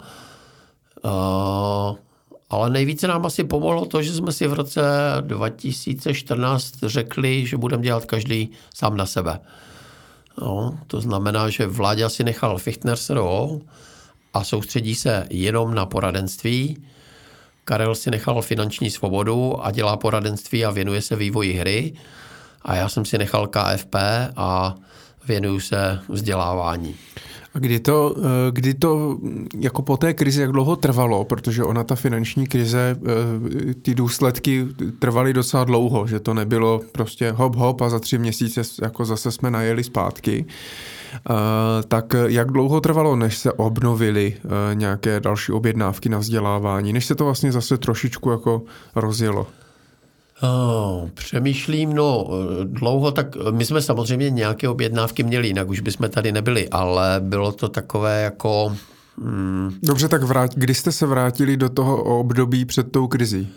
Uh, 1.06 1.96
ale 2.50 2.70
nejvíce 2.70 3.08
nám 3.08 3.26
asi 3.26 3.44
pomohlo 3.44 3.86
to, 3.86 4.02
že 4.02 4.14
jsme 4.14 4.32
si 4.32 4.48
v 4.48 4.54
roce 4.54 4.82
2014 5.22 6.74
řekli, 6.84 7.46
že 7.46 7.58
budeme 7.58 7.84
dělat 7.84 8.06
každý 8.06 8.52
sám 8.74 8.98
na 8.98 9.06
sebe. 9.06 9.40
No, 10.42 10.80
to 10.88 11.02
znamená, 11.02 11.50
že 11.50 11.68
vládě 11.68 12.10
si 12.10 12.24
nechal 12.24 12.58
Fichtner 12.58 12.98
SRO 12.98 13.60
a 14.34 14.44
soustředí 14.44 14.96
se 14.96 15.28
jenom 15.30 15.76
na 15.76 15.86
poradenství. 15.86 16.78
Karel 17.66 17.96
si 17.96 18.12
nechal 18.12 18.42
finanční 18.42 18.92
svobodu 18.92 19.66
a 19.66 19.72
dělá 19.72 19.98
poradenství 19.98 20.66
a 20.66 20.72
věnuje 20.72 21.02
se 21.02 21.16
vývoji 21.16 21.54
hry. 21.54 21.94
A 22.62 22.76
já 22.76 22.90
jsem 22.90 23.06
si 23.06 23.18
nechal 23.18 23.48
KFP 23.48 23.96
a 24.36 24.76
věnuju 25.28 25.60
se 25.60 26.00
vzdělávání. 26.10 26.96
A 27.54 27.60
kdy 27.60 27.80
to, 27.80 28.16
eh, 28.18 28.22
kdy 28.52 28.74
to 28.74 29.18
jako 29.60 29.82
po 29.82 29.98
té 29.98 30.14
krizi, 30.14 30.42
jak 30.42 30.52
dlouho 30.52 30.76
trvalo, 30.76 31.26
protože 31.26 31.64
ona 31.64 31.84
ta 31.84 31.96
finanční 31.96 32.48
krize, 32.48 32.98
eh, 32.98 33.74
ty 33.74 33.96
důsledky 33.96 34.68
trvaly 35.00 35.34
docela 35.34 35.64
dlouho, 35.64 36.08
že 36.08 36.20
to 36.20 36.34
nebylo 36.34 36.82
prostě 36.92 37.32
hop 37.32 37.56
hop 37.56 37.82
a 37.82 37.90
za 37.90 38.00
tři 38.00 38.18
měsíce 38.18 38.62
jako 38.82 39.06
zase 39.06 39.32
jsme 39.32 39.52
najeli 39.52 39.84
zpátky. 39.84 40.46
Uh, 41.30 41.36
tak 41.88 42.16
jak 42.26 42.52
dlouho 42.52 42.82
trvalo, 42.82 43.16
než 43.16 43.38
se 43.38 43.52
obnovily 43.52 44.38
uh, 44.44 44.52
nějaké 44.74 45.20
další 45.20 45.52
objednávky 45.52 46.10
na 46.10 46.18
vzdělávání, 46.18 46.94
než 46.94 47.06
se 47.06 47.16
to 47.16 47.26
vlastně 47.26 47.52
zase 47.52 47.78
trošičku 47.78 48.32
jako 48.32 48.62
rozjelo? 48.96 49.48
Oh, 50.42 51.10
přemýšlím, 51.14 51.94
no 51.94 52.28
dlouho, 52.64 53.12
tak 53.12 53.36
my 53.52 53.66
jsme 53.66 53.82
samozřejmě 53.82 54.30
nějaké 54.30 54.70
objednávky 54.70 55.24
měli, 55.24 55.48
jinak 55.48 55.70
už 55.70 55.80
bychom 55.80 56.10
tady 56.10 56.32
nebyli, 56.32 56.70
ale 56.70 57.16
bylo 57.20 57.52
to 57.52 57.70
takové 57.70 58.22
jako... 58.22 58.76
Hmm. 59.22 59.72
Dobře, 59.84 60.08
tak 60.08 60.24
vrát, 60.24 60.52
kdy 60.56 60.74
jste 60.74 60.92
se 60.92 61.06
vrátili 61.06 61.58
do 61.58 61.70
toho 61.70 62.04
období 62.04 62.66
před 62.66 62.92
tou 62.92 63.08
krizí? 63.08 63.48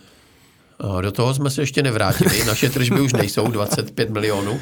Do 1.00 1.12
toho 1.12 1.34
jsme 1.34 1.50
se 1.50 1.62
ještě 1.62 1.82
nevrátili, 1.82 2.44
naše 2.44 2.70
tržby 2.70 3.00
už 3.00 3.12
nejsou 3.12 3.48
25 3.50 4.10
milionů, 4.10 4.60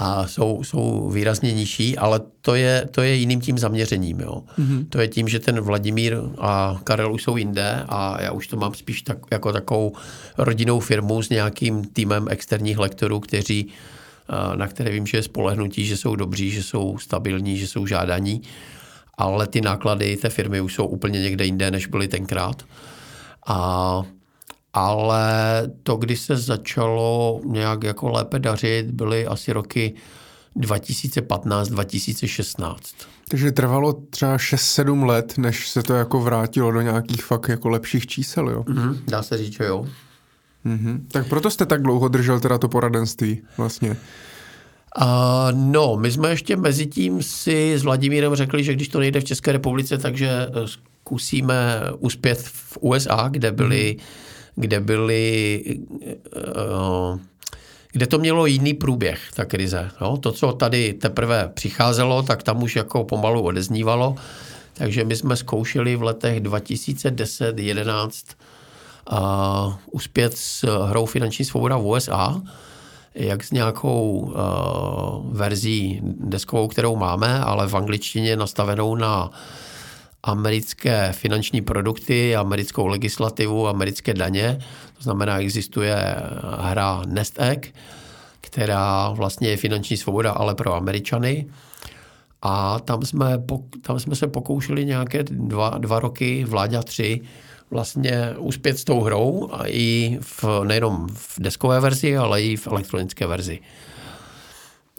a 0.00 0.26
jsou, 0.26 0.64
jsou 0.64 1.10
výrazně 1.10 1.52
nižší, 1.52 1.98
ale 1.98 2.20
to 2.40 2.54
je, 2.54 2.88
to 2.90 3.02
je 3.02 3.14
jiným 3.14 3.40
tím 3.40 3.58
zaměřením. 3.58 4.20
Jo. 4.20 4.42
Mm-hmm. 4.58 4.86
To 4.88 5.00
je 5.00 5.08
tím, 5.08 5.28
že 5.28 5.38
ten 5.38 5.60
Vladimír 5.60 6.16
a 6.38 6.80
Karel 6.84 7.12
už 7.12 7.22
jsou 7.22 7.36
jinde 7.36 7.84
a 7.88 8.22
já 8.22 8.32
už 8.32 8.46
to 8.46 8.56
mám 8.56 8.74
spíš 8.74 9.02
tak, 9.02 9.18
jako 9.30 9.52
takovou 9.52 9.92
rodinnou 10.38 10.80
firmu 10.80 11.22
s 11.22 11.28
nějakým 11.28 11.84
týmem 11.84 12.26
externích 12.30 12.78
lektorů, 12.78 13.20
kteří, 13.20 13.68
na 14.54 14.66
které 14.66 14.90
vím, 14.90 15.06
že 15.06 15.18
je 15.18 15.22
spolehnutí, 15.22 15.84
že 15.84 15.96
jsou 15.96 16.16
dobří, 16.16 16.50
že 16.50 16.62
jsou 16.62 16.98
stabilní, 16.98 17.56
že 17.56 17.68
jsou 17.68 17.86
žádaní, 17.86 18.42
ale 19.18 19.46
ty 19.46 19.60
náklady 19.60 20.16
té 20.16 20.28
firmy 20.28 20.60
už 20.60 20.74
jsou 20.74 20.86
úplně 20.86 21.20
někde 21.20 21.44
jinde, 21.44 21.70
než 21.70 21.86
byly 21.86 22.08
tenkrát. 22.08 22.62
A 23.46 24.02
ale 24.72 25.62
to, 25.82 25.96
když 25.96 26.20
se 26.20 26.36
začalo 26.36 27.40
nějak 27.44 27.84
jako 27.84 28.08
lépe 28.08 28.38
dařit, 28.38 28.90
byly 28.90 29.26
asi 29.26 29.52
roky 29.52 29.94
2015-2016. 30.56 32.76
Takže 33.28 33.52
trvalo 33.52 33.92
třeba 33.92 34.36
6-7 34.36 35.06
let, 35.06 35.38
než 35.38 35.68
se 35.68 35.82
to 35.82 35.94
jako 35.94 36.20
vrátilo 36.20 36.72
do 36.72 36.80
nějakých 36.80 37.24
fakt 37.24 37.48
jako 37.48 37.68
lepších 37.68 38.06
čísel, 38.06 38.48
jo? 38.48 38.62
Mm-hmm, 38.62 38.98
dá 39.08 39.22
se 39.22 39.38
říct, 39.38 39.52
že 39.52 39.64
jo. 39.64 39.86
Mm-hmm. 40.66 41.00
Tak 41.12 41.28
proto 41.28 41.50
jste 41.50 41.66
tak 41.66 41.82
dlouho 41.82 42.08
držel 42.08 42.40
teda 42.40 42.58
to 42.58 42.68
poradenství 42.68 43.42
vlastně. 43.56 43.96
Uh, 45.00 45.06
no, 45.52 45.96
my 45.96 46.10
jsme 46.10 46.30
ještě 46.30 46.56
mezi 46.56 46.86
tím 46.86 47.22
si 47.22 47.74
s 47.74 47.82
Vladimírem 47.82 48.34
řekli, 48.34 48.64
že 48.64 48.74
když 48.74 48.88
to 48.88 49.00
nejde 49.00 49.20
v 49.20 49.24
České 49.24 49.52
republice, 49.52 49.98
takže 49.98 50.28
eh, 50.28 50.68
zkusíme 50.68 51.80
uspět 51.98 52.42
v 52.42 52.78
USA, 52.80 53.28
kde 53.30 53.52
byly 53.52 53.96
mm 53.98 54.04
kde 54.60 54.80
byly, 54.80 55.64
eh, 56.36 57.18
kde 57.92 58.06
to 58.06 58.18
mělo 58.18 58.46
jiný 58.46 58.74
průběh, 58.74 59.20
ta 59.34 59.44
krize. 59.44 59.90
No, 60.00 60.16
to, 60.16 60.32
co 60.32 60.52
tady 60.52 60.92
teprve 60.92 61.50
přicházelo, 61.54 62.22
tak 62.22 62.42
tam 62.42 62.62
už 62.62 62.76
jako 62.76 63.04
pomalu 63.04 63.42
odeznívalo. 63.42 64.16
Takže 64.74 65.04
my 65.04 65.16
jsme 65.16 65.36
zkoušeli 65.36 65.96
v 65.96 66.02
letech 66.02 66.40
2010-11 66.40 68.10
uh, 69.12 69.74
uspět 69.90 70.36
s 70.36 70.84
hrou 70.86 71.06
Finanční 71.06 71.44
svoboda 71.44 71.76
v 71.76 71.86
USA, 71.86 72.42
jak 73.14 73.44
s 73.44 73.50
nějakou 73.50 74.18
uh, 74.18 74.32
verzí 75.36 76.00
deskovou, 76.04 76.68
kterou 76.68 76.96
máme, 76.96 77.40
ale 77.40 77.68
v 77.68 77.76
angličtině 77.76 78.36
nastavenou 78.36 78.94
na 78.94 79.30
americké 80.22 81.12
finanční 81.12 81.60
produkty, 81.60 82.36
americkou 82.36 82.86
legislativu, 82.86 83.68
americké 83.68 84.14
daně. 84.14 84.58
To 84.96 85.02
znamená, 85.02 85.38
existuje 85.38 85.96
hra 86.58 87.02
Nest 87.06 87.40
Egg, 87.40 87.74
která 88.40 89.10
vlastně 89.10 89.48
je 89.48 89.56
finanční 89.56 89.96
svoboda, 89.96 90.32
ale 90.32 90.54
pro 90.54 90.74
Američany. 90.74 91.46
A 92.42 92.78
tam 92.78 93.04
jsme, 93.04 93.42
tam 93.82 94.00
jsme 94.00 94.16
se 94.16 94.26
pokoušeli 94.26 94.84
nějaké 94.84 95.22
dva, 95.22 95.78
dva 95.78 96.00
roky, 96.00 96.44
vláďa 96.44 96.82
tři, 96.82 97.20
vlastně 97.70 98.34
uspět 98.38 98.78
s 98.78 98.84
tou 98.84 99.00
hrou 99.00 99.48
a 99.52 99.62
i 99.66 100.18
v, 100.20 100.44
nejenom 100.64 101.06
v 101.14 101.40
deskové 101.40 101.80
verzi, 101.80 102.16
ale 102.16 102.42
i 102.42 102.56
v 102.56 102.66
elektronické 102.66 103.26
verzi. 103.26 103.60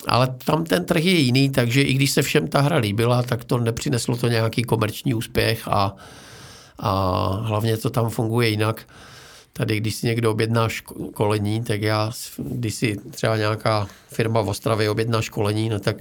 Ale 0.07 0.28
tam 0.45 0.64
ten 0.64 0.86
trh 0.86 1.06
je 1.06 1.11
jiný, 1.11 1.49
takže 1.49 1.82
i 1.82 1.94
když 1.94 2.11
se 2.11 2.22
všem 2.22 2.48
ta 2.48 2.61
hra 2.61 2.78
líbila, 2.78 3.23
tak 3.23 3.44
to 3.44 3.57
nepřineslo 3.57 4.18
to 4.18 4.28
nějaký 4.28 4.64
komerční 4.64 5.14
úspěch 5.14 5.68
a, 5.68 5.95
a 6.80 6.91
hlavně 7.41 7.78
to 7.78 7.90
tam 7.90 8.10
funguje 8.10 8.49
jinak. 8.49 8.88
Tady, 9.53 9.78
když 9.78 9.95
si 9.95 10.07
někdo 10.07 10.32
objedná 10.32 10.69
školení, 10.69 11.64
tak 11.64 11.82
já, 11.82 12.11
když 12.38 12.73
si 12.73 12.98
třeba 13.11 13.38
nějaká 13.38 13.88
firma 14.07 14.41
v 14.41 14.49
Ostravě 14.49 14.90
objedná 14.90 15.22
školení, 15.22 15.69
no 15.69 15.80
tak 15.80 15.95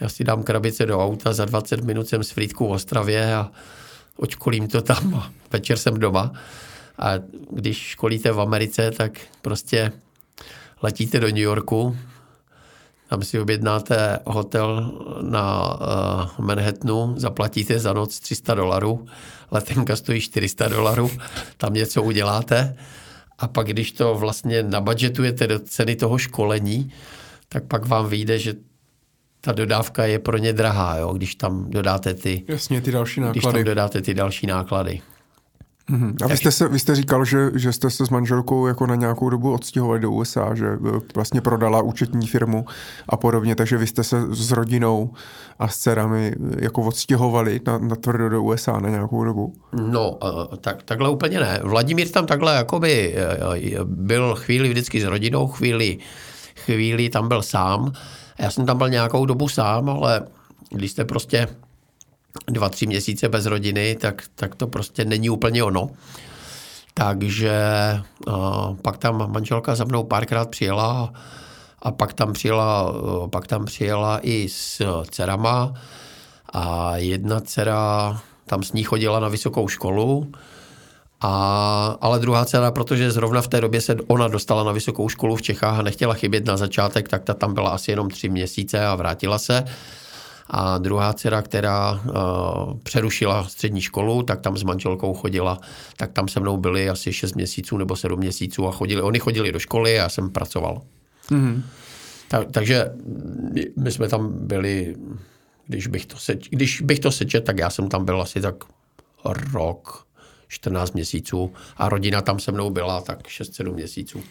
já 0.00 0.08
si 0.08 0.24
dám 0.24 0.42
krabice 0.42 0.86
do 0.86 1.00
auta, 1.00 1.32
za 1.32 1.44
20 1.44 1.84
minut 1.84 2.08
jsem 2.08 2.24
s 2.24 2.30
Frýdkou 2.30 2.68
v 2.68 2.72
Ostravě 2.72 3.34
a 3.34 3.50
očkolím 4.16 4.68
to 4.68 4.82
tam 4.82 5.14
a 5.14 5.30
večer 5.52 5.76
jsem 5.76 5.94
doma. 5.94 6.32
A 6.98 7.12
když 7.50 7.78
školíte 7.78 8.32
v 8.32 8.40
Americe, 8.40 8.90
tak 8.90 9.20
prostě 9.42 9.92
letíte 10.82 11.20
do 11.20 11.26
New 11.26 11.36
Yorku, 11.36 11.96
tam 13.08 13.22
si 13.22 13.40
objednáte 13.40 14.18
hotel 14.24 14.92
na 15.22 15.74
uh, 16.38 16.46
Manhattanu, 16.46 17.14
zaplatíte 17.16 17.78
za 17.78 17.92
noc 17.92 18.20
300 18.20 18.54
dolarů, 18.54 19.06
letenka 19.50 19.96
stojí 19.96 20.20
400 20.20 20.68
dolarů, 20.68 21.10
tam 21.56 21.74
něco 21.74 22.02
uděláte 22.02 22.76
a 23.38 23.48
pak 23.48 23.66
když 23.66 23.92
to 23.92 24.14
vlastně 24.14 24.62
nabudžetujete 24.62 25.46
do 25.46 25.58
ceny 25.58 25.96
toho 25.96 26.18
školení, 26.18 26.92
tak 27.48 27.64
pak 27.64 27.86
vám 27.86 28.08
vyjde, 28.08 28.38
že 28.38 28.54
ta 29.40 29.52
dodávka 29.52 30.04
je 30.04 30.18
pro 30.18 30.38
ně 30.38 30.52
drahá, 30.52 30.96
jo, 30.96 31.12
když 31.12 31.34
tam 31.34 31.70
dodáte 31.70 32.14
ty, 32.14 32.44
Jasně, 32.48 32.80
ty 32.80 32.92
další 32.92 33.20
náklady. 33.20 33.40
Když 33.40 33.52
tam 33.52 33.64
dodáte 33.64 34.00
ty 34.00 34.14
další 34.14 34.46
náklady. 34.46 35.00
Mm-hmm. 35.90 36.24
A 36.24 36.26
vy 36.26 36.36
jste, 36.36 36.50
se, 36.50 36.68
vy 36.68 36.78
jste 36.78 36.94
říkal, 36.94 37.24
že, 37.24 37.50
že 37.54 37.72
jste 37.72 37.90
se 37.90 38.06
s 38.06 38.10
manželkou 38.10 38.66
jako 38.66 38.86
na 38.86 38.94
nějakou 38.94 39.30
dobu 39.30 39.52
odstěhovali 39.52 40.00
do 40.00 40.10
USA, 40.10 40.54
že 40.54 40.66
eh, 40.66 41.00
vlastně 41.14 41.40
prodala 41.40 41.82
účetní 41.82 42.26
firmu 42.26 42.64
a 43.08 43.16
podobně, 43.16 43.56
takže 43.56 43.76
vy 43.76 43.86
jste 43.86 44.04
se 44.04 44.34
s 44.34 44.52
rodinou 44.52 45.12
a 45.58 45.68
s 45.68 45.76
dcerami 45.76 46.32
eh, 46.32 46.64
jako 46.64 46.82
odstěhovali 46.82 47.60
na, 47.66 47.78
na 47.78 47.96
tvrdo 47.96 48.28
do 48.28 48.42
USA 48.42 48.80
na 48.80 48.88
nějakou 48.88 49.24
dobu? 49.24 49.54
No, 49.72 50.18
eh, 50.24 50.56
tak, 50.56 50.82
takhle 50.82 51.10
úplně 51.10 51.40
ne. 51.40 51.60
Vladimír 51.62 52.08
tam 52.08 52.26
takhle 52.26 52.54
jakoby 52.54 53.16
byl 53.84 54.34
chvíli 54.34 54.68
vždycky 54.68 55.00
s 55.00 55.04
rodinou, 55.04 55.46
chvíli, 55.46 55.98
chvíli 56.54 57.08
tam 57.08 57.28
byl 57.28 57.42
sám. 57.42 57.92
Já 58.38 58.50
jsem 58.50 58.66
tam 58.66 58.78
byl 58.78 58.88
nějakou 58.88 59.26
dobu 59.26 59.48
sám, 59.48 59.90
ale 59.90 60.22
když 60.70 60.90
jste 60.90 61.04
prostě 61.04 61.48
dva, 62.46 62.68
tři 62.68 62.86
měsíce 62.86 63.28
bez 63.28 63.46
rodiny, 63.46 63.96
tak, 64.00 64.22
tak 64.34 64.54
to 64.54 64.66
prostě 64.66 65.04
není 65.04 65.30
úplně 65.30 65.64
ono. 65.64 65.90
Takže 66.94 67.60
uh, 68.26 68.76
pak 68.82 68.96
tam 68.96 69.32
manželka 69.32 69.74
za 69.74 69.84
mnou 69.84 70.04
párkrát 70.04 70.50
přijela 70.50 71.12
a 71.82 71.90
pak 71.90 72.12
tam 72.12 72.32
přijela, 72.32 72.92
uh, 72.92 73.28
pak 73.28 73.46
tam 73.46 73.64
přijela 73.64 74.18
i 74.22 74.48
s 74.48 74.82
dcerama 75.10 75.74
a 76.52 76.96
jedna 76.96 77.40
dcera 77.40 78.20
tam 78.46 78.62
s 78.62 78.72
ní 78.72 78.82
chodila 78.82 79.20
na 79.20 79.28
vysokou 79.28 79.68
školu, 79.68 80.32
a, 81.20 81.96
ale 82.00 82.18
druhá 82.18 82.44
dcera, 82.44 82.70
protože 82.70 83.10
zrovna 83.10 83.42
v 83.42 83.48
té 83.48 83.60
době 83.60 83.80
se 83.80 83.96
ona 84.06 84.28
dostala 84.28 84.64
na 84.64 84.72
vysokou 84.72 85.08
školu 85.08 85.36
v 85.36 85.42
Čechách 85.42 85.78
a 85.78 85.82
nechtěla 85.82 86.14
chybět 86.14 86.44
na 86.44 86.56
začátek, 86.56 87.08
tak 87.08 87.22
ta 87.22 87.34
tam 87.34 87.54
byla 87.54 87.70
asi 87.70 87.90
jenom 87.90 88.10
tři 88.10 88.28
měsíce 88.28 88.86
a 88.86 88.94
vrátila 88.94 89.38
se. 89.38 89.64
A 90.50 90.78
druhá 90.78 91.12
dcera, 91.12 91.42
která 91.42 91.92
uh, 91.92 92.78
přerušila 92.82 93.44
střední 93.44 93.80
školu, 93.80 94.22
tak 94.22 94.40
tam 94.40 94.56
s 94.56 94.62
manželkou 94.62 95.14
chodila, 95.14 95.58
tak 95.96 96.12
tam 96.12 96.28
se 96.28 96.40
mnou 96.40 96.56
byli 96.56 96.90
asi 96.90 97.12
6 97.12 97.34
měsíců 97.34 97.76
nebo 97.76 97.96
7 97.96 98.18
měsíců 98.18 98.68
a 98.68 98.72
chodili, 98.72 99.02
oni 99.02 99.18
chodili 99.18 99.52
do 99.52 99.58
školy 99.58 99.98
a 99.98 100.02
já 100.02 100.08
jsem 100.08 100.30
pracoval. 100.30 100.82
Mm-hmm. 101.30 101.62
Ta, 102.28 102.44
takže 102.44 102.92
my 103.76 103.92
jsme 103.92 104.08
tam 104.08 104.46
byli, 104.46 104.96
když 105.66 105.86
bych 105.86 106.06
to, 106.06 106.16
seč, 106.16 106.48
když 106.50 106.80
bych 106.80 107.00
to 107.00 107.12
sečet, 107.12 107.44
tak 107.44 107.58
já 107.58 107.70
jsem 107.70 107.88
tam 107.88 108.04
byl 108.04 108.22
asi 108.22 108.40
tak 108.40 108.54
rok, 109.52 110.06
14 110.48 110.92
měsíců 110.92 111.52
a 111.76 111.88
rodina 111.88 112.20
tam 112.20 112.38
se 112.38 112.52
mnou 112.52 112.70
byla 112.70 113.00
tak 113.00 113.28
6-7 113.28 113.74
měsíců. 113.74 114.22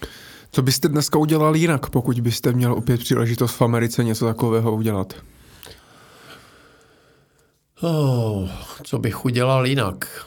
Co 0.51 0.61
byste 0.61 0.87
dneska 0.87 1.19
udělal 1.19 1.55
jinak, 1.55 1.89
pokud 1.89 2.19
byste 2.19 2.51
měl 2.51 2.73
opět 2.73 2.99
příležitost 2.99 3.55
v 3.55 3.61
Americe 3.61 4.03
něco 4.03 4.25
takového 4.25 4.75
udělat? 4.75 5.13
Oh, 7.85 8.49
co 8.83 8.99
bych 8.99 9.25
udělal 9.25 9.67
jinak? 9.67 10.25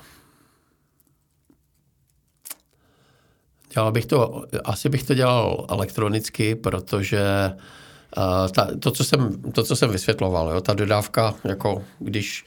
Dělal 3.74 3.92
bych 3.92 4.06
to, 4.06 4.44
asi 4.64 4.88
bych 4.88 5.02
to 5.02 5.14
dělal 5.14 5.66
elektronicky, 5.68 6.54
protože 6.54 7.52
uh, 8.16 8.48
ta, 8.48 8.68
to, 8.80 8.90
co 8.90 9.04
jsem, 9.04 9.42
to, 9.52 9.62
co 9.62 9.76
jsem 9.76 9.90
vysvětloval, 9.90 10.50
jo, 10.50 10.60
ta 10.60 10.74
dodávka, 10.74 11.34
jako 11.44 11.84
když, 11.98 12.44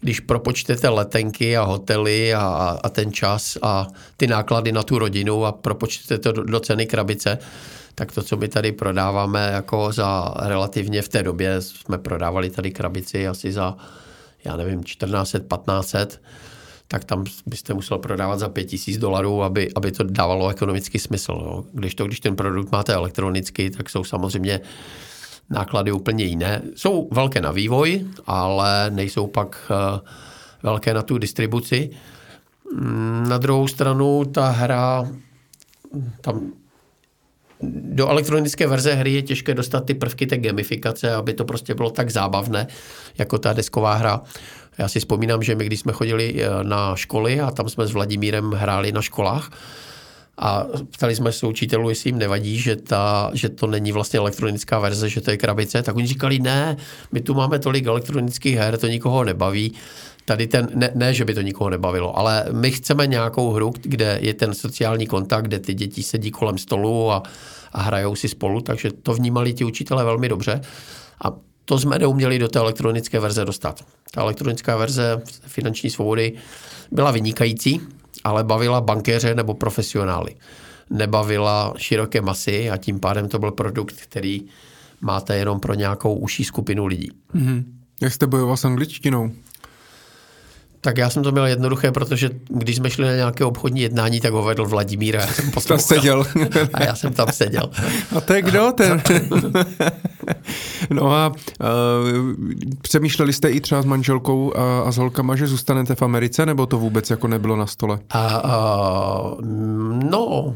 když 0.00 0.20
propočtete 0.20 0.88
letenky 0.88 1.56
a 1.56 1.62
hotely 1.62 2.34
a, 2.34 2.78
a 2.84 2.88
ten 2.88 3.12
čas 3.12 3.58
a 3.62 3.86
ty 4.16 4.26
náklady 4.26 4.72
na 4.72 4.82
tu 4.82 4.98
rodinu 4.98 5.44
a 5.44 5.52
propočtete 5.52 6.18
to 6.18 6.32
do, 6.32 6.42
do 6.42 6.60
ceny 6.60 6.86
krabice, 6.86 7.38
tak 7.94 8.12
to, 8.12 8.22
co 8.22 8.36
my 8.36 8.48
tady 8.48 8.72
prodáváme 8.72 9.50
jako 9.52 9.92
za 9.92 10.34
relativně 10.36 11.02
v 11.02 11.08
té 11.08 11.22
době, 11.22 11.62
jsme 11.62 11.98
prodávali 11.98 12.50
tady 12.50 12.70
krabici 12.70 13.28
asi 13.28 13.52
za 13.52 13.76
já 14.48 14.56
nevím, 14.56 14.82
1400, 14.82 15.38
1500, 15.38 16.20
tak 16.88 17.04
tam 17.04 17.24
byste 17.46 17.74
musel 17.74 17.98
prodávat 17.98 18.38
za 18.38 18.48
5000 18.48 18.98
dolarů, 18.98 19.42
aby, 19.42 19.70
aby 19.74 19.92
to 19.92 20.04
dávalo 20.04 20.48
ekonomický 20.48 20.98
smysl. 20.98 21.32
Jo. 21.32 21.64
Když 21.72 21.94
to, 21.94 22.06
když 22.06 22.20
ten 22.20 22.36
produkt 22.36 22.72
máte 22.72 22.94
elektronicky, 22.94 23.70
tak 23.70 23.90
jsou 23.90 24.04
samozřejmě 24.04 24.60
náklady 25.50 25.92
úplně 25.92 26.24
jiné. 26.24 26.62
Jsou 26.74 27.08
velké 27.12 27.40
na 27.40 27.52
vývoj, 27.52 28.04
ale 28.26 28.90
nejsou 28.90 29.26
pak 29.26 29.70
uh, 29.70 30.08
velké 30.62 30.94
na 30.94 31.02
tu 31.02 31.18
distribuci. 31.18 31.90
Mm, 32.74 33.24
na 33.28 33.38
druhou 33.38 33.68
stranu 33.68 34.24
ta 34.24 34.48
hra, 34.48 35.08
tam 36.20 36.52
do 37.62 38.08
elektronické 38.08 38.66
verze 38.66 38.94
hry 38.94 39.12
je 39.12 39.22
těžké 39.22 39.54
dostat 39.54 39.84
ty 39.84 39.94
prvky 39.94 40.26
té 40.26 40.38
gamifikace, 40.38 41.14
aby 41.14 41.34
to 41.34 41.44
prostě 41.44 41.74
bylo 41.74 41.90
tak 41.90 42.10
zábavné, 42.10 42.66
jako 43.18 43.38
ta 43.38 43.52
desková 43.52 43.94
hra. 43.94 44.20
Já 44.78 44.88
si 44.88 44.98
vzpomínám, 44.98 45.42
že 45.42 45.54
my 45.54 45.66
když 45.66 45.80
jsme 45.80 45.92
chodili 45.92 46.34
eh, 46.38 46.64
na 46.64 46.96
školy 46.96 47.40
a 47.40 47.50
tam 47.50 47.68
jsme 47.68 47.86
s 47.86 47.92
Vladimírem 47.92 48.52
hráli 48.52 48.92
na 48.92 49.02
školách, 49.02 49.50
a 50.38 50.66
ptali 50.90 51.14
jsme 51.14 51.32
se 51.32 51.46
učitelů, 51.46 51.88
jestli 51.88 52.08
jim 52.08 52.18
nevadí, 52.18 52.58
že, 52.58 52.76
ta, 52.76 53.30
že 53.34 53.48
to 53.48 53.66
není 53.66 53.92
vlastně 53.92 54.18
elektronická 54.18 54.78
verze, 54.78 55.08
že 55.08 55.20
to 55.20 55.30
je 55.30 55.36
krabice, 55.36 55.82
tak 55.82 55.96
oni 55.96 56.06
říkali, 56.06 56.38
ne, 56.38 56.76
my 57.12 57.20
tu 57.20 57.34
máme 57.34 57.58
tolik 57.58 57.86
elektronických 57.86 58.56
her, 58.56 58.78
to 58.78 58.86
nikoho 58.86 59.24
nebaví. 59.24 59.72
Tady 60.28 60.46
ten, 60.46 60.68
ne, 60.74 60.90
ne, 60.94 61.14
že 61.14 61.24
by 61.24 61.34
to 61.34 61.40
nikoho 61.40 61.70
nebavilo, 61.70 62.18
ale 62.18 62.44
my 62.52 62.70
chceme 62.70 63.06
nějakou 63.06 63.50
hru, 63.50 63.72
kde 63.82 64.18
je 64.22 64.34
ten 64.34 64.54
sociální 64.54 65.06
kontakt, 65.06 65.44
kde 65.44 65.58
ty 65.58 65.74
děti 65.74 66.02
sedí 66.02 66.30
kolem 66.30 66.58
stolu 66.58 67.10
a, 67.10 67.22
a 67.72 67.82
hrajou 67.82 68.14
si 68.14 68.28
spolu, 68.28 68.60
takže 68.60 68.90
to 69.02 69.14
vnímali 69.14 69.52
ti 69.52 69.64
učitelé 69.64 70.04
velmi 70.04 70.28
dobře. 70.28 70.60
A 71.24 71.32
to 71.64 71.78
jsme 71.78 71.98
neuměli 71.98 72.38
do 72.38 72.48
té 72.48 72.58
elektronické 72.58 73.20
verze 73.20 73.44
dostat. 73.44 73.84
Ta 74.10 74.20
elektronická 74.20 74.76
verze 74.76 75.22
finanční 75.46 75.90
svobody 75.90 76.32
byla 76.92 77.10
vynikající, 77.10 77.80
ale 78.24 78.44
bavila 78.44 78.80
bankéře 78.80 79.34
nebo 79.34 79.54
profesionály. 79.54 80.34
Nebavila 80.90 81.74
široké 81.76 82.20
masy 82.20 82.70
a 82.70 82.76
tím 82.76 83.00
pádem 83.00 83.28
to 83.28 83.38
byl 83.38 83.50
produkt, 83.50 83.94
který 84.02 84.42
máte 85.00 85.36
jenom 85.36 85.60
pro 85.60 85.74
nějakou 85.74 86.14
užší 86.14 86.44
skupinu 86.44 86.86
lidí. 86.86 87.10
Mm-hmm. 87.34 87.64
Jak 88.02 88.12
jste 88.12 88.26
bojoval 88.26 88.56
s 88.56 88.64
angličtinou? 88.64 89.30
Tak 90.80 90.98
já 90.98 91.10
jsem 91.10 91.22
to 91.22 91.32
měl 91.32 91.46
jednoduché, 91.46 91.92
protože 91.92 92.30
když 92.48 92.76
jsme 92.76 92.90
šli 92.90 93.06
na 93.06 93.14
nějaké 93.14 93.44
obchodní 93.44 93.80
jednání, 93.80 94.20
tak 94.20 94.32
ho 94.32 94.42
vedl 94.42 94.66
Vladimír 94.66 95.16
a 95.16 95.20
já 95.20 95.26
jsem 95.26 95.50
tam 95.50 95.78
seděl. 95.78 96.26
a 96.74 96.84
já 96.84 96.94
jsem 96.94 97.12
tam 97.12 97.28
seděl. 97.32 97.70
A 98.16 98.20
to 98.20 98.32
je 98.32 98.42
kdo 98.42 98.72
ten? 98.72 99.02
no 100.90 101.12
a 101.12 101.28
uh, 101.28 101.36
přemýšleli 102.82 103.32
jste 103.32 103.50
i 103.50 103.60
třeba 103.60 103.82
s 103.82 103.84
manželkou 103.84 104.56
a, 104.56 104.80
a 104.80 104.92
s 104.92 104.96
holkama, 104.96 105.36
že 105.36 105.46
zůstanete 105.46 105.94
v 105.94 106.02
Americe, 106.02 106.46
nebo 106.46 106.66
to 106.66 106.78
vůbec 106.78 107.10
jako 107.10 107.28
nebylo 107.28 107.56
na 107.56 107.66
stole? 107.66 107.98
A, 108.10 108.42
uh, 109.22 109.40
no, 110.10 110.54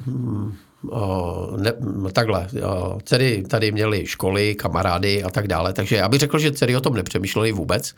Uh, 0.85 1.57
ne, 1.57 1.73
takhle, 2.13 2.49
uh, 2.53 2.99
dcery 3.05 3.45
tady 3.49 3.73
měly 3.73 4.07
školy, 4.07 4.55
kamarády 4.55 5.23
a 5.23 5.31
tak 5.31 5.49
dále, 5.49 5.73
takže 5.73 5.97
já 5.97 6.09
bych 6.09 6.21
řekl, 6.21 6.39
že 6.39 6.53
dcery 6.53 6.77
o 6.77 6.81
tom 6.81 6.95
nepřemýšleli 6.95 7.53
vůbec. 7.53 7.95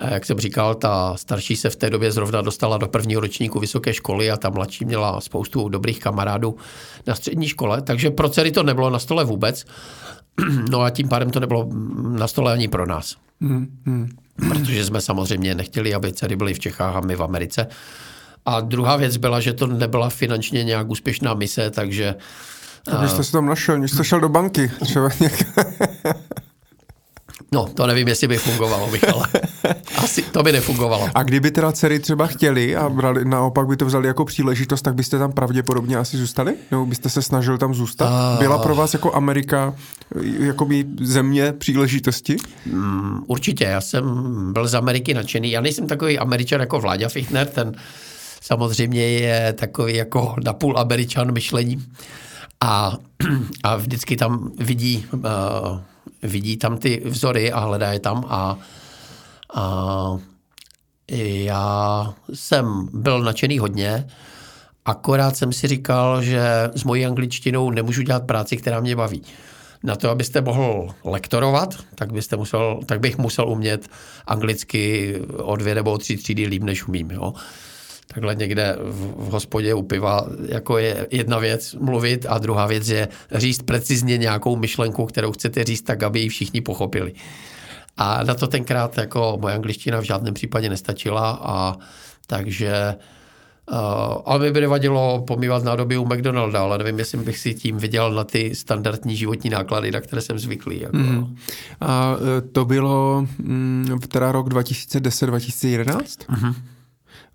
Jak 0.00 0.26
jsem 0.26 0.38
říkal, 0.38 0.74
ta 0.74 1.16
starší 1.16 1.56
se 1.56 1.70
v 1.70 1.76
té 1.76 1.90
době 1.90 2.12
zrovna 2.12 2.42
dostala 2.42 2.78
do 2.78 2.88
prvního 2.88 3.20
ročníku 3.20 3.60
vysoké 3.60 3.94
školy 3.94 4.30
a 4.30 4.36
ta 4.36 4.50
mladší 4.50 4.84
měla 4.84 5.20
spoustu 5.20 5.68
dobrých 5.68 6.00
kamarádů 6.00 6.56
na 7.06 7.14
střední 7.14 7.48
škole, 7.48 7.82
takže 7.82 8.10
pro 8.10 8.28
dcery 8.28 8.50
to 8.52 8.62
nebylo 8.62 8.90
na 8.90 8.98
stole 8.98 9.24
vůbec. 9.24 9.64
no 10.70 10.80
a 10.80 10.90
tím 10.90 11.08
pádem 11.08 11.30
to 11.30 11.40
nebylo 11.40 11.68
na 12.08 12.28
stole 12.28 12.52
ani 12.52 12.68
pro 12.68 12.86
nás. 12.86 13.16
Hmm, 13.40 13.66
hmm. 13.86 14.08
Protože 14.48 14.84
jsme 14.84 15.00
samozřejmě 15.00 15.54
nechtěli, 15.54 15.94
aby 15.94 16.12
dcery 16.12 16.36
byly 16.36 16.54
v 16.54 16.58
Čechách 16.58 16.96
a 16.96 17.00
my 17.00 17.16
v 17.16 17.22
Americe. 17.22 17.66
A 18.46 18.60
druhá 18.60 18.96
věc 18.96 19.16
byla, 19.16 19.40
že 19.40 19.52
to 19.52 19.66
nebyla 19.66 20.08
finančně 20.08 20.64
nějak 20.64 20.88
úspěšná 20.88 21.34
mise, 21.34 21.70
takže... 21.70 22.14
A 22.92 23.02
vy 23.02 23.08
jste 23.08 23.24
se 23.24 23.32
tam 23.32 23.46
našel, 23.46 23.78
když 23.78 23.90
jste 23.90 24.04
šel 24.04 24.20
do 24.20 24.28
banky. 24.28 24.70
Třeba 24.84 25.08
No, 27.52 27.66
to 27.66 27.86
nevím, 27.86 28.08
jestli 28.08 28.28
by 28.28 28.36
fungovalo, 28.36 28.90
Michal. 28.90 29.22
Asi 29.96 30.22
to 30.22 30.42
by 30.42 30.52
nefungovalo. 30.52 31.08
A 31.14 31.22
kdyby 31.22 31.50
teda 31.50 31.72
dcery 31.72 31.98
třeba 31.98 32.26
chtěli 32.26 32.76
a 32.76 32.88
brali, 32.88 33.24
naopak 33.24 33.66
by 33.66 33.76
to 33.76 33.86
vzali 33.86 34.06
jako 34.06 34.24
příležitost, 34.24 34.82
tak 34.82 34.94
byste 34.94 35.18
tam 35.18 35.32
pravděpodobně 35.32 35.96
asi 35.96 36.16
zůstali? 36.16 36.54
Nebo 36.70 36.86
byste 36.86 37.08
se 37.08 37.22
snažil 37.22 37.58
tam 37.58 37.74
zůstat? 37.74 38.06
A... 38.06 38.36
Byla 38.38 38.58
pro 38.58 38.74
vás 38.74 38.92
jako 38.92 39.14
Amerika 39.14 39.74
jakoby 40.38 40.86
země 41.00 41.52
příležitosti? 41.52 42.36
Mm, 42.66 43.24
určitě, 43.26 43.64
já 43.64 43.80
jsem 43.80 44.04
byl 44.52 44.68
z 44.68 44.74
Ameriky 44.74 45.14
nadšený. 45.14 45.50
Já 45.50 45.60
nejsem 45.60 45.86
takový 45.86 46.18
američan 46.18 46.60
jako 46.60 46.80
Vláďa 46.80 47.08
Fichtner, 47.08 47.46
ten 47.46 47.72
samozřejmě 48.40 49.08
je 49.08 49.52
takový 49.52 49.96
jako 49.96 50.34
napůl 50.44 50.78
američan 50.78 51.32
myšlení. 51.32 51.84
A, 52.60 52.96
a 53.62 53.76
vždycky 53.76 54.16
tam 54.16 54.50
vidí 54.58 55.06
uh, 55.12 55.20
vidí 56.22 56.56
tam 56.56 56.78
ty 56.78 57.02
vzory 57.04 57.52
a 57.52 57.60
hledá 57.60 57.92
je 57.92 58.00
tam 58.00 58.24
a, 58.28 58.58
a 59.54 60.18
já 61.08 62.14
jsem 62.34 62.88
byl 62.92 63.22
nadšený 63.22 63.58
hodně, 63.58 64.06
akorát 64.84 65.36
jsem 65.36 65.52
si 65.52 65.66
říkal, 65.66 66.22
že 66.22 66.70
s 66.74 66.84
mojí 66.84 67.06
angličtinou 67.06 67.70
nemůžu 67.70 68.02
dělat 68.02 68.26
práci, 68.26 68.56
která 68.56 68.80
mě 68.80 68.96
baví. 68.96 69.22
Na 69.82 69.96
to, 69.96 70.10
abyste 70.10 70.40
mohl 70.40 70.94
lektorovat, 71.04 71.74
tak, 71.94 72.12
byste 72.12 72.36
musel, 72.36 72.80
tak 72.86 73.00
bych 73.00 73.18
musel 73.18 73.48
umět 73.48 73.88
anglicky 74.26 75.14
o 75.32 75.56
dvě 75.56 75.74
nebo 75.74 75.92
o 75.92 75.98
tři 75.98 76.16
třídy 76.16 76.46
líp, 76.46 76.62
než 76.62 76.88
umím. 76.88 77.10
Jo 77.10 77.34
takhle 78.06 78.34
někde 78.34 78.76
v, 78.80 79.28
v 79.28 79.30
hospodě 79.30 79.74
u 79.74 79.82
piva, 79.82 80.26
jako 80.48 80.78
je 80.78 81.06
jedna 81.10 81.38
věc 81.38 81.74
mluvit 81.74 82.26
a 82.28 82.38
druhá 82.38 82.66
věc 82.66 82.88
je 82.88 83.08
říct 83.32 83.62
precizně 83.62 84.18
nějakou 84.18 84.56
myšlenku, 84.56 85.06
kterou 85.06 85.32
chcete 85.32 85.64
říct 85.64 85.82
tak, 85.82 86.02
aby 86.02 86.20
ji 86.20 86.28
všichni 86.28 86.60
pochopili. 86.60 87.12
A 87.96 88.22
na 88.22 88.34
to 88.34 88.46
tenkrát 88.46 88.98
jako 88.98 89.38
moje 89.40 89.54
angličtina 89.54 90.00
v 90.00 90.04
žádném 90.04 90.34
případě 90.34 90.68
nestačila 90.68 91.30
a 91.42 91.76
takže 92.26 92.94
Uh, 93.72 94.22
ale 94.24 94.38
mi 94.38 94.50
by 94.50 94.60
nevadilo 94.60 95.24
pomývat 95.26 95.64
nádoby 95.64 95.98
u 95.98 96.04
McDonalda, 96.04 96.60
ale 96.60 96.78
nevím, 96.78 96.98
jestli 96.98 97.18
bych 97.18 97.38
si 97.38 97.54
tím 97.54 97.76
viděl 97.76 98.12
na 98.12 98.24
ty 98.24 98.54
standardní 98.54 99.16
životní 99.16 99.50
náklady, 99.50 99.90
na 99.90 100.00
které 100.00 100.22
jsem 100.22 100.38
zvyklý. 100.38 100.80
Jako. 100.80 100.96
Mm. 100.96 101.36
A 101.80 102.16
e, 102.38 102.40
to 102.40 102.64
bylo 102.64 103.26
mm, 103.38 103.98
teda 104.08 104.32
rok 104.32 104.48
2010-2011? 104.48 105.84
Mm-hmm. 105.86 106.54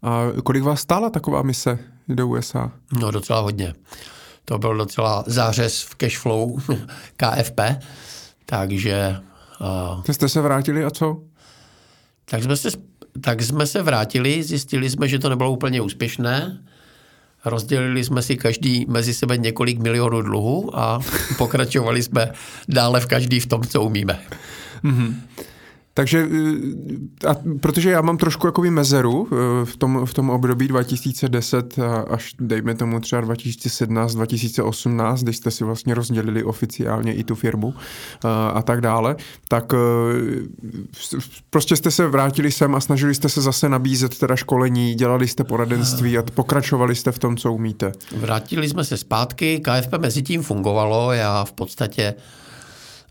A 0.01 0.21
kolik 0.43 0.63
vás 0.63 0.81
stála 0.81 1.09
taková 1.09 1.41
mise 1.41 1.79
do 2.07 2.27
USA? 2.27 2.71
No 2.99 3.11
docela 3.11 3.39
hodně. 3.39 3.73
To 4.45 4.57
byl 4.57 4.77
docela 4.77 5.23
zářez 5.27 5.81
v 5.81 5.95
cashflow 5.95 6.61
KFP, 7.17 7.59
takže... 8.45 9.15
Uh, 9.61 10.03
jste 10.11 10.29
se 10.29 10.41
vrátili 10.41 10.85
a 10.85 10.89
co? 10.89 11.17
Tak 12.25 12.43
jsme 12.43 12.57
se, 12.57 12.69
tak 13.21 13.41
jsme 13.41 13.67
se 13.67 13.81
vrátili, 13.81 14.43
zjistili 14.43 14.89
jsme, 14.89 15.07
že 15.07 15.19
to 15.19 15.29
nebylo 15.29 15.51
úplně 15.51 15.81
úspěšné. 15.81 16.61
Rozdělili 17.45 18.03
jsme 18.03 18.21
si 18.21 18.37
každý 18.37 18.85
mezi 18.89 19.13
sebe 19.13 19.37
několik 19.37 19.79
milionů 19.79 20.21
dluhů 20.21 20.79
a 20.79 20.99
pokračovali 21.37 22.03
jsme 22.03 22.31
dále 22.67 22.99
v 22.99 23.05
každý 23.05 23.39
v 23.39 23.45
tom, 23.45 23.63
co 23.63 23.81
umíme. 23.81 24.19
Mm-hmm. 24.83 25.15
Takže, 25.93 26.27
eh, 27.23 27.27
a 27.27 27.35
protože 27.59 27.91
já 27.91 28.01
mám 28.01 28.17
trošku 28.17 28.47
jakoby 28.47 28.71
mezeru 28.71 29.27
eh, 29.31 29.65
v 29.65 29.77
tom, 29.77 30.05
v 30.05 30.13
tom 30.13 30.29
období 30.29 30.67
2010 30.67 31.79
až 32.09 32.33
dejme 32.39 32.75
tomu 32.75 32.99
třeba 32.99 33.21
2017, 33.21 34.15
2018, 34.15 35.23
když 35.23 35.37
jste 35.37 35.51
si 35.51 35.63
vlastně 35.63 35.93
rozdělili 35.93 36.43
oficiálně 36.43 37.13
i 37.13 37.23
tu 37.23 37.35
firmu 37.35 37.73
eh, 37.75 38.27
a 38.53 38.61
tak 38.61 38.81
dále, 38.81 39.15
tak 39.47 39.73
prostě 41.49 41.75
jste 41.75 41.91
se 41.91 42.07
vrátili 42.07 42.51
sem 42.51 42.75
a 42.75 42.79
snažili 42.79 43.15
jste 43.15 43.29
se 43.29 43.41
zase 43.41 43.69
nabízet 43.69 44.19
teda 44.19 44.35
školení, 44.35 44.95
dělali 44.95 45.27
jste 45.27 45.43
poradenství 45.43 46.17
a 46.17 46.23
pokračovali 46.33 46.95
jste 46.95 47.11
v 47.11 47.19
tom, 47.19 47.37
co 47.37 47.53
umíte. 47.53 47.91
Vrátili 48.15 48.69
jsme 48.69 48.83
se 48.83 48.97
zpátky, 48.97 49.59
KFP 49.59 49.93
mezi 49.97 50.21
tím 50.21 50.43
fungovalo, 50.43 51.11
já 51.11 51.43
v 51.43 51.51
podstatě 51.51 52.13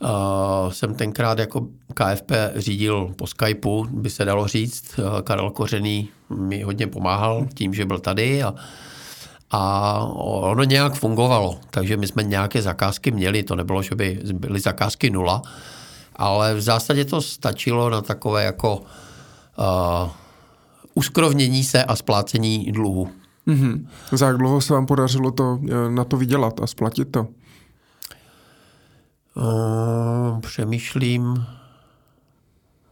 Uh, 0.03 0.73
jsem 0.73 0.95
tenkrát 0.95 1.39
jako 1.39 1.67
KFP 1.95 2.33
řídil 2.57 3.13
po 3.17 3.27
Skypeu, 3.27 3.87
by 3.91 4.11
se 4.11 4.25
dalo 4.25 4.47
říct. 4.47 4.99
Uh, 4.99 5.21
Karel 5.21 5.51
Kořený 5.51 6.09
mi 6.31 6.63
hodně 6.63 6.87
pomáhal 6.87 7.47
tím, 7.55 7.75
že 7.75 7.85
byl 7.85 7.99
tady 7.99 8.43
a, 8.43 8.55
a 9.51 9.99
ono 10.25 10.65
nějak 10.65 10.95
fungovalo. 10.95 11.59
Takže 11.71 11.97
my 11.97 12.07
jsme 12.07 12.23
nějaké 12.23 12.63
zakázky 12.63 13.11
měli, 13.11 13.43
to 13.43 13.57
nebylo, 13.57 13.83
že 13.83 13.95
by 13.95 14.21
byly 14.33 14.61
zakázky 14.61 15.11
nula, 15.11 15.43
ale 16.17 16.55
v 16.55 16.61
zásadě 16.61 17.05
to 17.05 17.21
stačilo 17.21 17.91
na 17.91 18.01
takové 18.01 18.45
jako 18.45 18.77
uh, 18.77 20.11
uskrovnění 20.95 21.65
se 21.65 21.85
a 21.85 21.97
splácení 21.97 22.73
dluhu. 22.73 23.09
Mm-hmm. 23.49 23.87
Za 24.13 24.27
jak 24.27 24.37
dlouho 24.37 24.61
se 24.61 24.73
vám 24.73 24.87
podařilo 24.87 25.31
to, 25.31 25.59
na 25.89 26.05
to 26.05 26.17
vydělat 26.17 26.61
a 26.63 26.67
splatit 26.67 27.05
to? 27.11 27.27
Uh, 29.35 30.41
přemýšlím 30.41 31.47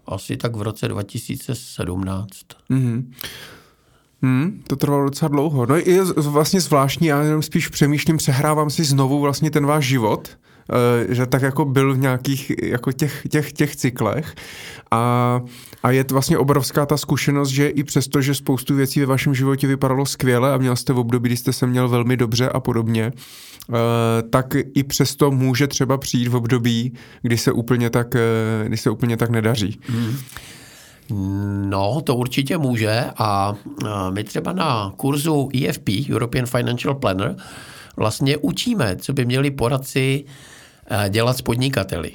asi 0.07 0.37
tak 0.37 0.57
v 0.57 0.63
roce 0.63 0.89
2017. 0.89 2.29
Mm-hmm. 2.71 3.13
Hmm, 4.23 4.63
to 4.67 4.77
trvalo 4.77 5.05
docela 5.05 5.29
dlouho. 5.29 5.67
No 5.67 5.77
je 5.77 6.03
vlastně 6.17 6.61
zvláštní, 6.61 7.07
já 7.07 7.23
jenom 7.23 7.43
spíš 7.43 7.69
přemýšlím, 7.69 8.17
přehrávám 8.17 8.71
si 8.71 8.85
znovu 8.85 9.21
vlastně 9.21 9.51
ten 9.51 9.67
váš 9.67 9.87
život, 9.87 10.29
Eh, 10.29 10.48
že 11.09 11.27
tak 11.27 11.43
jako 11.43 11.65
byl 11.65 11.95
v 11.95 11.99
nějakých 11.99 12.53
jako 12.63 12.93
těch, 12.93 13.23
těch, 13.31 13.53
těch 13.53 13.77
cyklech 13.77 14.35
a, 14.91 15.41
a 15.83 15.91
je 15.91 16.05
to 16.05 16.15
vlastně 16.15 16.39
obrovská 16.39 16.87
ta 16.87 16.97
zkušenost, 16.97 17.49
že 17.49 17.69
i 17.69 17.85
přesto, 17.85 18.21
že 18.21 18.35
spoustu 18.35 18.75
věcí 18.75 19.01
ve 19.01 19.07
vašem 19.07 19.35
životě 19.35 19.67
vypadalo 19.67 20.07
skvěle 20.07 20.53
a 20.53 20.59
měl 20.59 20.77
jste 20.77 20.93
v 20.93 20.99
období, 20.99 21.29
kdy 21.29 21.37
jste 21.37 21.53
se 21.53 21.67
měl 21.67 21.89
velmi 21.89 22.17
dobře 22.17 22.49
a 22.49 22.61
podobně, 22.61 23.13
eh, 23.13 24.23
tak 24.31 24.55
i 24.75 24.85
přesto 24.85 25.31
může 25.31 25.67
třeba 25.67 25.99
přijít 25.99 26.29
v 26.29 26.37
období, 26.37 26.93
kdy 27.23 27.39
se 27.39 27.53
úplně 27.53 27.91
tak, 27.91 28.15
eh, 28.15 28.65
kdy 28.69 28.77
se 28.77 28.91
úplně 28.91 29.17
tak 29.17 29.31
nedaří. 29.31 29.81
Hmm. 29.87 30.17
No, 31.71 32.01
to 32.01 32.17
určitě 32.17 32.59
může 32.59 33.05
a 33.19 33.55
my 34.11 34.25
třeba 34.25 34.53
na 34.53 34.93
kurzu 34.97 35.49
EFP, 35.55 35.89
European 36.11 36.47
Financial 36.47 36.95
Planner, 36.95 37.37
vlastně 37.97 38.37
učíme, 38.37 38.97
co 38.97 39.13
by 39.13 39.25
měli 39.25 39.51
poradci 39.51 40.25
Eh, 40.25 40.58
dělat 41.09 41.37
s 41.37 41.43
podnikateli. 41.43 42.13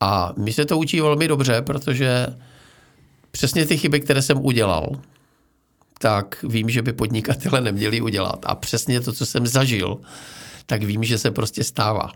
A 0.00 0.32
mi 0.36 0.52
se 0.52 0.64
to 0.64 0.78
učí 0.78 1.00
velmi 1.00 1.28
dobře, 1.28 1.62
protože 1.62 2.26
přesně 3.30 3.66
ty 3.66 3.76
chyby, 3.76 4.00
které 4.00 4.22
jsem 4.22 4.44
udělal, 4.44 4.88
tak 5.98 6.42
vím, 6.42 6.70
že 6.70 6.82
by 6.82 6.92
podnikatele 6.92 7.60
neměli 7.60 8.00
udělat. 8.00 8.38
A 8.46 8.54
přesně 8.54 9.00
to, 9.00 9.12
co 9.12 9.26
jsem 9.26 9.46
zažil, 9.46 9.98
tak 10.66 10.82
vím, 10.82 11.04
že 11.04 11.18
se 11.18 11.30
prostě 11.30 11.64
stává. 11.64 12.12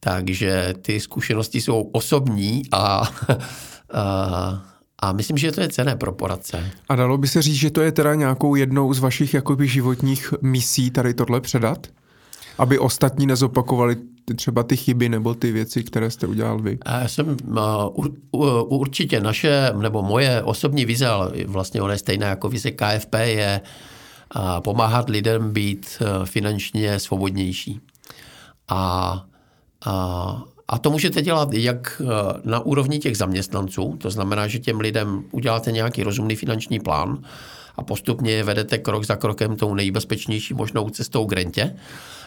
Takže 0.00 0.74
ty 0.82 1.00
zkušenosti 1.00 1.60
jsou 1.60 1.80
osobní 1.82 2.62
a, 2.72 2.78
a, 3.92 4.62
a 4.98 5.12
myslím, 5.12 5.38
že 5.38 5.52
to 5.52 5.60
je 5.60 5.68
cené 5.68 5.96
pro 5.96 6.12
poradce. 6.12 6.70
A 6.88 6.96
dalo 6.96 7.18
by 7.18 7.28
se 7.28 7.42
říct, 7.42 7.56
že 7.56 7.70
to 7.70 7.80
je 7.80 7.92
teda 7.92 8.14
nějakou 8.14 8.54
jednou 8.54 8.94
z 8.94 8.98
vašich 8.98 9.34
jakoby 9.34 9.68
životních 9.68 10.34
misí 10.42 10.90
tady 10.90 11.14
tohle 11.14 11.40
předat? 11.40 11.86
Aby 12.58 12.78
ostatní 12.78 13.26
nezopakovali 13.26 13.96
třeba 14.36 14.62
ty 14.62 14.76
chyby 14.76 15.08
nebo 15.08 15.34
ty 15.34 15.52
věci, 15.52 15.84
které 15.84 16.10
jste 16.10 16.26
udělal 16.26 16.58
vy? 16.58 16.78
Já 16.86 17.08
jsem 17.08 17.36
určitě 18.68 19.20
naše, 19.20 19.72
nebo 19.80 20.02
moje 20.02 20.42
osobní 20.42 20.84
vize, 20.84 21.06
ale 21.06 21.32
vlastně 21.46 21.82
ona 21.82 21.92
je 21.92 21.98
stejná 21.98 22.28
jako 22.28 22.48
vize 22.48 22.70
KFP, 22.70 23.14
je 23.14 23.60
pomáhat 24.64 25.08
lidem 25.08 25.52
být 25.52 25.86
e, 26.00 26.26
finančně 26.26 26.98
svobodnější. 26.98 27.80
A, 28.68 29.24
a, 29.84 30.42
a 30.68 30.78
to 30.78 30.90
můžete 30.90 31.22
dělat 31.22 31.52
jak 31.52 32.02
na 32.44 32.60
úrovni 32.60 32.98
těch 32.98 33.16
zaměstnanců, 33.16 33.96
to 33.98 34.10
znamená, 34.10 34.46
že 34.46 34.58
těm 34.58 34.80
lidem 34.80 35.24
uděláte 35.30 35.72
nějaký 35.72 36.02
rozumný 36.02 36.36
finanční 36.36 36.80
plán 36.80 37.18
a 37.76 37.82
postupně 37.82 38.32
je 38.32 38.44
vedete 38.44 38.78
krok 38.78 39.04
za 39.04 39.16
krokem 39.16 39.56
tou 39.56 39.74
nejbezpečnější 39.74 40.54
možnou 40.54 40.90
cestou 40.90 41.26
k 41.26 41.32
rentě, 41.32 41.76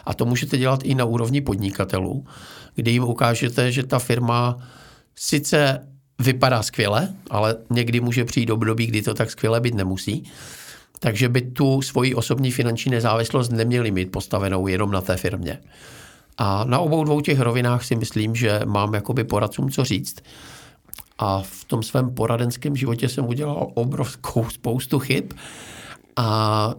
a 0.04 0.14
to 0.14 0.24
můžete 0.24 0.58
dělat 0.58 0.80
i 0.84 0.94
na 0.94 1.04
úrovni 1.04 1.40
podnikatelů, 1.40 2.26
kdy 2.74 2.90
jim 2.90 3.04
ukážete, 3.04 3.72
že 3.72 3.82
ta 3.82 3.98
firma 3.98 4.58
sice 5.16 5.86
vypadá 6.18 6.62
skvěle, 6.62 7.08
ale 7.30 7.56
někdy 7.70 8.00
může 8.00 8.24
přijít 8.24 8.50
období, 8.50 8.86
kdy 8.86 9.02
to 9.02 9.14
tak 9.14 9.30
skvěle 9.30 9.60
být 9.60 9.74
nemusí. 9.74 10.24
Takže 11.00 11.28
by 11.28 11.42
tu 11.42 11.82
svoji 11.82 12.14
osobní 12.14 12.50
finanční 12.50 12.90
nezávislost 12.90 13.52
neměli 13.52 13.90
mít 13.90 14.12
postavenou 14.12 14.66
jenom 14.66 14.90
na 14.90 15.00
té 15.00 15.16
firmě. 15.16 15.58
A 16.38 16.64
na 16.64 16.78
obou 16.78 17.04
dvou 17.04 17.20
těch 17.20 17.40
rovinách 17.40 17.84
si 17.84 17.96
myslím, 17.96 18.34
že 18.34 18.60
mám 18.64 18.94
jakoby 18.94 19.24
poradcům 19.24 19.70
co 19.70 19.84
říct. 19.84 20.16
A 21.18 21.42
v 21.42 21.64
tom 21.64 21.82
svém 21.82 22.14
poradenském 22.14 22.76
životě 22.76 23.08
jsem 23.08 23.26
udělal 23.26 23.70
obrovskou 23.74 24.50
spoustu 24.50 24.98
chyb. 24.98 25.32
A 26.16 26.74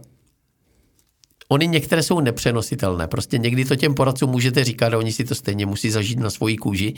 Oni 1.48 1.66
některé 1.66 2.02
jsou 2.02 2.20
nepřenositelné. 2.20 3.08
Prostě 3.08 3.38
někdy 3.38 3.64
to 3.64 3.76
těm 3.76 3.94
poradcům 3.94 4.30
můžete 4.30 4.64
říkat 4.64 4.94
a 4.94 4.98
oni 4.98 5.12
si 5.12 5.24
to 5.24 5.34
stejně 5.34 5.66
musí 5.66 5.90
zažít 5.90 6.18
na 6.18 6.30
svoji 6.30 6.56
kůži. 6.56 6.94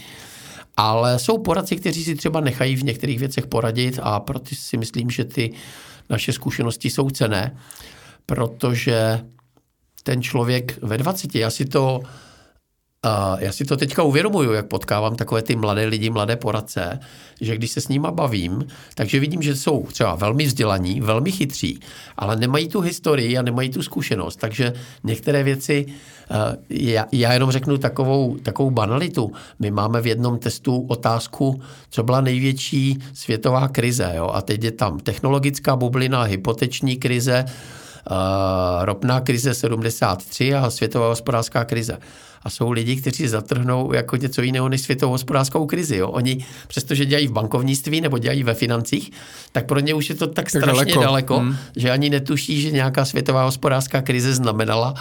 Ale 0.76 1.18
jsou 1.18 1.38
poradci, 1.38 1.76
kteří 1.76 2.04
si 2.04 2.14
třeba 2.14 2.40
nechají 2.40 2.76
v 2.76 2.84
některých 2.84 3.18
věcech 3.18 3.46
poradit 3.46 3.98
a 4.02 4.20
proto 4.20 4.54
si 4.54 4.76
myslím, 4.76 5.10
že 5.10 5.24
ty 5.24 5.52
naše 6.10 6.32
zkušenosti 6.32 6.90
jsou 6.90 7.10
cené, 7.10 7.56
protože 8.26 9.20
ten 10.02 10.22
člověk 10.22 10.78
ve 10.82 10.98
20, 10.98 11.34
já 11.34 11.50
si 11.50 11.64
to 11.64 12.00
a 13.02 13.36
já 13.40 13.52
si 13.52 13.64
to 13.64 13.76
teďka 13.76 14.02
uvědomuju, 14.02 14.52
jak 14.52 14.66
potkávám 14.66 15.16
takové 15.16 15.42
ty 15.42 15.56
mladé 15.56 15.84
lidi, 15.84 16.10
mladé 16.10 16.36
poradce, 16.36 17.00
že 17.40 17.56
když 17.56 17.70
se 17.70 17.80
s 17.80 17.88
nima 17.88 18.10
bavím, 18.10 18.66
takže 18.94 19.20
vidím, 19.20 19.42
že 19.42 19.56
jsou 19.56 19.86
třeba 19.92 20.14
velmi 20.14 20.44
vzdělaní, 20.44 21.00
velmi 21.00 21.32
chytří, 21.32 21.80
ale 22.16 22.36
nemají 22.36 22.68
tu 22.68 22.80
historii 22.80 23.38
a 23.38 23.42
nemají 23.42 23.70
tu 23.70 23.82
zkušenost. 23.82 24.36
Takže 24.36 24.72
některé 25.04 25.42
věci, 25.42 25.86
já, 26.70 27.06
já 27.12 27.32
jenom 27.32 27.50
řeknu 27.50 27.78
takovou, 27.78 28.36
takovou 28.36 28.70
banalitu. 28.70 29.32
My 29.58 29.70
máme 29.70 30.00
v 30.00 30.06
jednom 30.06 30.38
testu 30.38 30.86
otázku, 30.88 31.62
co 31.90 32.02
byla 32.02 32.20
největší 32.20 32.98
světová 33.12 33.68
krize. 33.68 34.12
Jo? 34.16 34.30
A 34.34 34.42
teď 34.42 34.64
je 34.64 34.70
tam 34.70 34.98
technologická 34.98 35.76
bublina, 35.76 36.22
hypoteční 36.22 36.96
krize, 36.96 37.44
ropná 38.80 39.20
krize 39.20 39.54
73 39.54 40.54
a 40.54 40.70
světová 40.70 41.08
hospodářská 41.08 41.64
krize 41.64 41.98
a 42.42 42.50
jsou 42.50 42.70
lidi, 42.70 42.96
kteří 42.96 43.28
zatrhnou 43.28 43.92
jako 43.92 44.16
něco 44.16 44.42
jiného 44.42 44.68
než 44.68 44.80
světovou 44.80 45.12
hospodářskou 45.12 45.66
krizi. 45.66 45.96
Jo. 45.96 46.08
Oni, 46.08 46.46
přestože 46.68 47.04
dělají 47.04 47.26
v 47.26 47.32
bankovnictví 47.32 48.00
nebo 48.00 48.18
dělají 48.18 48.42
ve 48.42 48.54
financích, 48.54 49.10
tak 49.52 49.66
pro 49.66 49.80
ně 49.80 49.94
už 49.94 50.08
je 50.08 50.14
to 50.14 50.26
tak, 50.26 50.34
tak 50.34 50.50
strašně 50.50 50.72
daleko, 50.72 51.00
daleko 51.00 51.38
hmm. 51.38 51.56
že 51.76 51.90
ani 51.90 52.10
netuší, 52.10 52.60
že 52.60 52.70
nějaká 52.70 53.04
světová 53.04 53.44
hospodářská 53.44 54.02
krize 54.02 54.34
znamenala, 54.34 54.94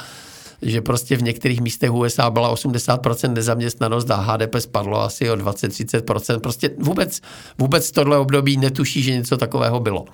že 0.62 0.82
prostě 0.82 1.18
v 1.18 1.24
některých 1.24 1.62
místech 1.62 1.92
USA 1.92 2.30
byla 2.30 2.54
80% 2.54 3.34
nezaměstnanost 3.34 4.12
a 4.12 4.16
HDP 4.16 4.56
spadlo 4.60 5.02
asi 5.02 5.32
o 5.32 5.36
20-30%. 5.36 6.40
Prostě 6.40 6.70
vůbec, 6.80 7.22
vůbec 7.58 7.92
tohle 7.92 8.18
období 8.18 8.58
netuší, 8.58 9.02
že 9.02 9.12
něco 9.12 9.38
takového 9.38 9.80
bylo. 9.80 10.06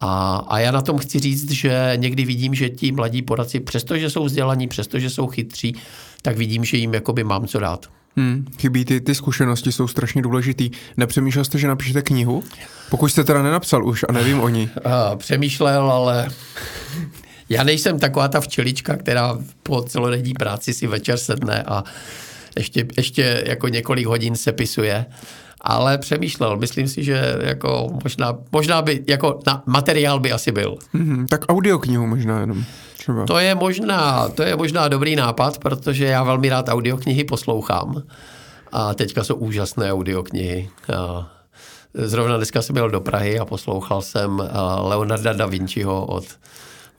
A, 0.00 0.36
a 0.48 0.58
já 0.58 0.72
na 0.72 0.82
tom 0.82 0.98
chci 0.98 1.18
říct, 1.18 1.50
že 1.50 1.92
někdy 1.96 2.24
vidím, 2.24 2.54
že 2.54 2.68
ti 2.68 2.92
mladí 2.92 3.22
poradci, 3.22 3.60
přestože 3.60 4.10
jsou 4.10 4.24
vzdělaní, 4.24 4.68
přestože 4.68 5.10
jsou 5.10 5.26
chytří, 5.26 5.76
tak 6.22 6.36
vidím, 6.36 6.64
že 6.64 6.76
jim 6.76 6.94
jakoby 6.94 7.24
mám 7.24 7.46
co 7.46 7.60
dát. 7.60 7.86
Hmm, 8.16 8.46
chybí 8.58 8.84
ty, 8.84 9.00
ty 9.00 9.14
zkušenosti, 9.14 9.72
jsou 9.72 9.88
strašně 9.88 10.22
důležitý. 10.22 10.70
Nepřemýšlel 10.96 11.44
jste, 11.44 11.58
že 11.58 11.68
napíšete 11.68 12.02
knihu? 12.02 12.44
Pokud 12.90 13.08
jste 13.08 13.24
teda 13.24 13.42
nenapsal 13.42 13.86
už 13.86 14.04
a 14.08 14.12
nevím 14.12 14.40
o 14.40 14.48
ní. 14.48 14.70
A, 14.84 15.16
přemýšlel, 15.16 15.92
ale 15.92 16.28
já 17.48 17.64
nejsem 17.64 17.98
taková 17.98 18.28
ta 18.28 18.40
včelička, 18.40 18.96
která 18.96 19.38
po 19.62 19.82
celodenní 19.82 20.32
práci 20.32 20.74
si 20.74 20.86
večer 20.86 21.16
sedne 21.16 21.62
a 21.62 21.84
ještě, 22.56 22.86
ještě 22.96 23.44
jako 23.46 23.68
několik 23.68 24.06
hodin 24.06 24.36
se 24.36 24.52
pisuje 24.52 25.06
ale 25.60 25.98
přemýšlel. 25.98 26.56
Myslím 26.56 26.88
si, 26.88 27.04
že 27.04 27.36
jako 27.40 27.88
možná, 28.02 28.38
možná 28.52 28.82
by, 28.82 29.04
jako 29.08 29.40
na, 29.46 29.62
materiál 29.66 30.20
by 30.20 30.32
asi 30.32 30.52
byl. 30.52 30.76
Mm-hmm, 30.94 31.26
tak 31.26 31.44
audioknihu 31.48 32.06
možná 32.06 32.40
jenom. 32.40 32.64
Třeba. 32.96 33.26
To 33.26 33.38
je 33.38 33.54
možná, 33.54 34.28
to 34.28 34.42
je 34.42 34.56
možná 34.56 34.88
dobrý 34.88 35.16
nápad, 35.16 35.58
protože 35.58 36.04
já 36.04 36.22
velmi 36.22 36.48
rád 36.48 36.68
audioknihy 36.68 37.24
poslouchám. 37.24 38.02
A 38.72 38.94
teďka 38.94 39.24
jsou 39.24 39.34
úžasné 39.34 39.92
audioknihy. 39.92 40.68
Zrovna 41.94 42.36
dneska 42.36 42.62
jsem 42.62 42.74
byl 42.74 42.90
do 42.90 43.00
Prahy 43.00 43.38
a 43.38 43.44
poslouchal 43.44 44.02
jsem 44.02 44.42
Leonarda 44.78 45.32
da 45.32 45.46
Vinciho 45.46 46.06
od 46.06 46.24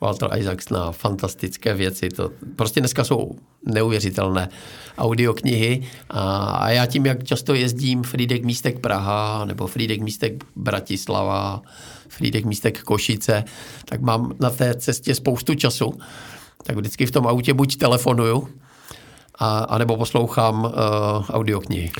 Walter 0.02 0.30
Isaacs 0.38 0.68
na 0.68 0.92
fantastické 0.92 1.74
věci. 1.74 2.08
To 2.08 2.30
prostě 2.56 2.80
dneska 2.80 3.04
jsou 3.04 3.30
neuvěřitelné 3.66 4.48
audioknihy 4.98 5.82
a, 6.10 6.44
a 6.44 6.70
já 6.70 6.86
tím, 6.86 7.06
jak 7.06 7.24
často 7.24 7.54
jezdím 7.54 8.02
Frídek 8.02 8.44
Místek 8.44 8.78
Praha 8.78 9.44
nebo 9.44 9.66
Frídek 9.66 10.00
Místek 10.00 10.44
Bratislava, 10.56 11.62
Frídek 12.08 12.44
Místek 12.44 12.82
Košice, 12.82 13.44
tak 13.84 14.00
mám 14.00 14.32
na 14.40 14.50
té 14.50 14.74
cestě 14.74 15.14
spoustu 15.14 15.54
času. 15.54 15.92
Tak 16.64 16.76
vždycky 16.76 17.06
v 17.06 17.10
tom 17.10 17.26
autě 17.26 17.54
buď 17.54 17.76
telefonuju, 17.76 18.48
a, 19.38 19.58
anebo 19.58 19.96
poslouchám 19.96 20.64
uh, 20.64 20.70
audioknihy. 21.30 21.90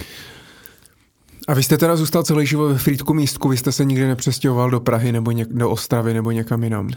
A 1.49 1.55
vy 1.55 1.63
jste 1.63 1.79
teda 1.79 1.97
zůstal 1.97 2.23
celý 2.23 2.47
život 2.47 2.69
ve 2.69 2.79
Frýdku 2.79 3.15
místku, 3.15 3.49
vy 3.49 3.57
jste 3.57 3.73
se 3.73 3.85
nikdy 3.85 4.07
nepřestěhoval 4.07 4.71
do 4.71 4.81
Prahy 4.81 5.13
nebo 5.13 5.31
něk- 5.31 5.53
do 5.53 5.71
Ostravy 5.71 6.15
nebo 6.15 6.31
někam 6.31 6.65
jinam? 6.65 6.91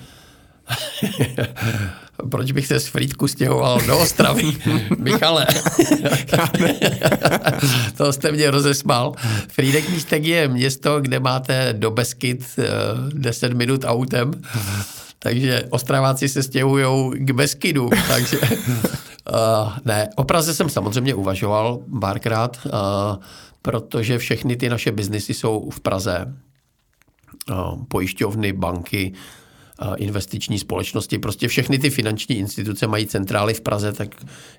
Proč 2.29 2.51
bych 2.51 2.67
se 2.67 2.79
z 2.79 2.87
Frýdku 2.87 3.27
stěhoval 3.27 3.81
do 3.87 3.99
Ostravy? 3.99 4.43
Michale, 4.97 5.47
to 7.97 8.13
jste 8.13 8.31
mě 8.31 8.51
rozesmal. 8.51 9.13
Frýdek 9.47 9.89
místek 9.89 10.23
je 10.23 10.47
město, 10.47 11.01
kde 11.01 11.19
máte 11.19 11.73
do 11.73 11.91
Beskyt 11.91 12.59
10 13.13 13.51
eh, 13.51 13.55
minut 13.55 13.81
autem, 13.85 14.31
takže 15.19 15.63
Ostraváci 15.69 16.29
se 16.29 16.43
stěhují 16.43 17.11
k 17.13 17.31
Beskydu, 17.31 17.89
takže 18.07 18.39
uh, 18.41 19.77
ne, 19.85 20.09
o 20.15 20.23
Praze 20.23 20.53
jsem 20.53 20.69
samozřejmě 20.69 21.13
uvažoval 21.13 21.79
párkrát, 22.01 22.59
uh, 22.65 22.71
protože 23.61 24.17
všechny 24.17 24.55
ty 24.55 24.69
naše 24.69 24.91
biznisy 24.91 25.33
jsou 25.33 25.69
v 25.69 25.79
Praze. 25.79 26.33
Uh, 27.49 27.83
pojišťovny, 27.87 28.53
banky, 28.53 29.13
investiční 29.97 30.59
společnosti. 30.59 31.19
Prostě 31.19 31.47
všechny 31.47 31.79
ty 31.79 31.89
finanční 31.89 32.35
instituce 32.35 32.87
mají 32.87 33.07
centrály 33.07 33.53
v 33.53 33.61
Praze, 33.61 33.93
tak 33.93 34.15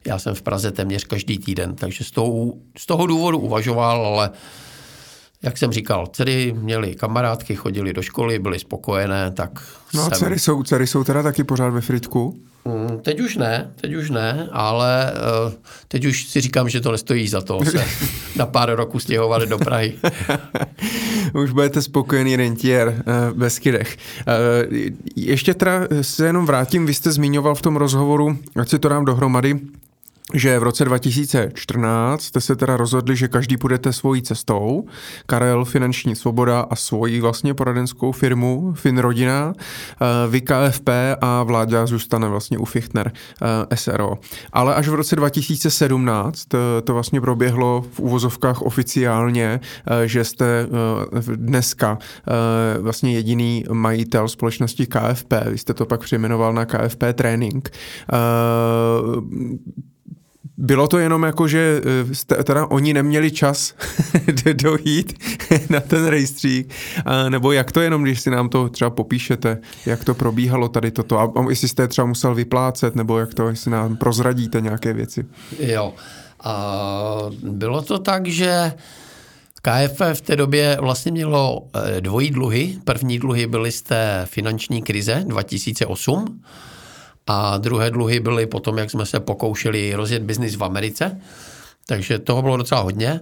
já 0.06 0.18
jsem 0.18 0.34
v 0.34 0.43
Praze 0.43 0.70
téměř 0.72 1.05
každý 1.05 1.38
týden. 1.38 1.74
Takže 1.74 2.05
z 2.05 2.10
toho, 2.10 2.52
z 2.78 2.86
toho 2.86 3.06
důvodu 3.06 3.38
uvažoval, 3.38 4.06
ale 4.06 4.30
jak 5.43 5.59
jsem 5.59 5.72
říkal, 5.72 6.06
dcery 6.06 6.55
měly 6.59 6.94
kamarádky, 6.94 7.55
chodili 7.56 7.93
do 7.93 8.02
školy, 8.02 8.38
byly 8.38 8.59
spokojené, 8.59 9.30
tak 9.30 9.51
No 9.94 10.02
a 10.02 10.05
jsem... 10.10 10.18
dcery 10.18 10.38
jsou, 10.38 10.62
dcery 10.62 10.86
jsou 10.86 11.05
teda 11.05 11.22
taky 11.22 11.44
pořád 11.44 11.68
ve 11.68 11.80
Fritku? 11.80 12.40
Mm, 12.66 12.98
teď 13.02 13.20
už 13.20 13.36
ne, 13.36 13.70
teď 13.80 13.94
už 13.94 14.10
ne, 14.10 14.48
ale 14.52 15.12
uh, 15.47 15.52
teď 15.88 16.05
už 16.05 16.28
si 16.28 16.40
říkám, 16.40 16.68
že 16.68 16.80
to 16.80 16.93
nestojí 16.93 17.28
za 17.28 17.40
to 17.40 17.64
se 17.64 17.84
na 18.36 18.47
pár 18.47 18.74
roků 18.74 18.98
stěhovat 18.98 19.43
do 19.43 19.59
Prahy. 19.59 19.94
už 21.34 21.51
budete 21.51 21.82
spokojený 21.82 22.36
rentier 22.36 22.88
uh, 22.88 23.38
ve 23.38 23.51
Skydech. 23.51 23.97
Uh, 24.68 24.76
ještě 25.16 25.55
teda 25.55 25.80
se 26.02 26.26
jenom 26.26 26.47
vrátím, 26.47 26.86
vy 26.86 26.94
jste 26.94 27.12
zmiňoval 27.12 27.55
v 27.55 27.62
tom 27.62 27.76
rozhovoru, 27.76 28.38
ať 28.56 28.68
si 28.68 28.78
to 28.78 28.88
dám 28.88 29.05
dohromady, 29.05 29.60
že 30.35 30.59
v 30.59 30.62
roce 30.62 30.85
2014 30.85 32.23
jste 32.23 32.40
se 32.40 32.57
teda 32.57 32.77
rozhodli, 32.77 33.16
že 33.16 33.28
každý 33.28 33.57
půjdete 33.57 33.93
svojí 33.93 34.23
cestou. 34.23 34.86
Karel 35.27 35.65
Finanční 35.65 36.16
svoboda 36.16 36.61
a 36.61 36.77
svoji 36.77 37.20
vlastně 37.20 37.55
poradenskou 37.55 38.12
firmu 38.12 38.73
Finrodina, 38.74 39.55
eh, 39.57 40.07
vy 40.28 40.40
KFP 40.40 40.89
a 41.20 41.43
Vláďa 41.43 41.86
zůstane 41.86 42.28
vlastně 42.28 42.59
u 42.59 42.65
Fichtner 42.65 43.12
eh, 43.70 43.77
SRO. 43.77 44.15
Ale 44.53 44.74
až 44.74 44.89
v 44.89 44.94
roce 44.94 45.16
2017 45.16 46.55
eh, 46.55 46.59
to 46.82 46.94
vlastně 46.94 47.20
proběhlo 47.20 47.85
v 47.93 48.01
úvozovkách 48.01 48.62
oficiálně, 48.62 49.61
že 50.05 50.24
jste 50.24 50.66
dneska 51.36 51.98
vlastně 52.81 53.12
jediný 53.12 53.65
majitel 53.73 54.28
společnosti 54.28 54.86
KFP. 54.86 55.32
Vy 55.51 55.59
jste 55.59 55.74
to 55.74 55.86
pak 55.86 56.01
přejmenoval 56.01 56.53
na 56.53 56.65
KFP 56.65 57.05
Training 57.15 57.70
bylo 60.57 60.89
to 60.89 60.99
jenom 60.99 61.23
jako, 61.23 61.49
že 61.49 61.81
eh, 62.39 62.45
teda 62.45 62.66
oni 62.66 62.95
neměli 62.95 63.31
čas 63.31 63.74
dojít 64.62 65.19
na 65.70 65.81
ten 65.81 66.07
rejstřík, 66.07 66.74
a, 67.05 67.28
nebo 67.28 67.53
jak 67.53 67.73
to 67.73 67.81
jenom, 67.81 68.03
když 68.03 68.20
si 68.20 68.31
nám 68.31 68.49
to 68.49 68.69
třeba 68.69 68.91
popíšete, 68.91 69.59
jak 69.87 70.05
to 70.05 70.15
probíhalo 70.15 70.69
tady 70.69 70.91
toto, 70.91 71.19
a, 71.19 71.33
a 71.37 71.51
jestli 71.51 71.69
jste 71.69 71.89
třeba 71.89 72.07
musel 72.07 72.35
vyplácet, 72.35 72.95
nebo 72.95 73.19
jak 73.19 73.35
to, 73.35 73.49
jestli 73.49 73.70
nám 73.70 73.97
prozradíte 73.97 74.61
nějaké 74.61 74.93
věci. 74.93 75.27
Jo, 75.59 75.95
a 76.45 77.23
bylo 77.43 77.83
to 77.83 77.99
tak, 77.99 78.27
že 78.27 78.73
KFF 79.62 80.19
v 80.19 80.20
té 80.20 80.37
době 80.37 80.77
vlastně 80.81 81.12
mělo 81.12 81.62
eh, 81.74 82.01
dvojí 82.01 82.31
dluhy. 82.31 82.78
První 82.85 83.19
dluhy 83.19 83.47
byly 83.47 83.73
z 83.73 83.83
té 83.83 84.23
finanční 84.24 84.83
krize 84.83 85.24
2008, 85.27 86.43
a 87.27 87.59
druhé 87.59 87.90
dluhy 87.90 88.20
byly 88.20 88.47
potom, 88.47 88.78
jak 88.78 88.90
jsme 88.90 89.07
se 89.07 89.20
pokoušeli 89.20 89.94
rozjet 89.94 90.23
biznis 90.23 90.57
v 90.57 90.65
Americe. 90.65 91.20
Takže 91.86 92.19
toho 92.19 92.43
bylo 92.43 92.57
docela 92.57 92.81
hodně. 92.81 93.20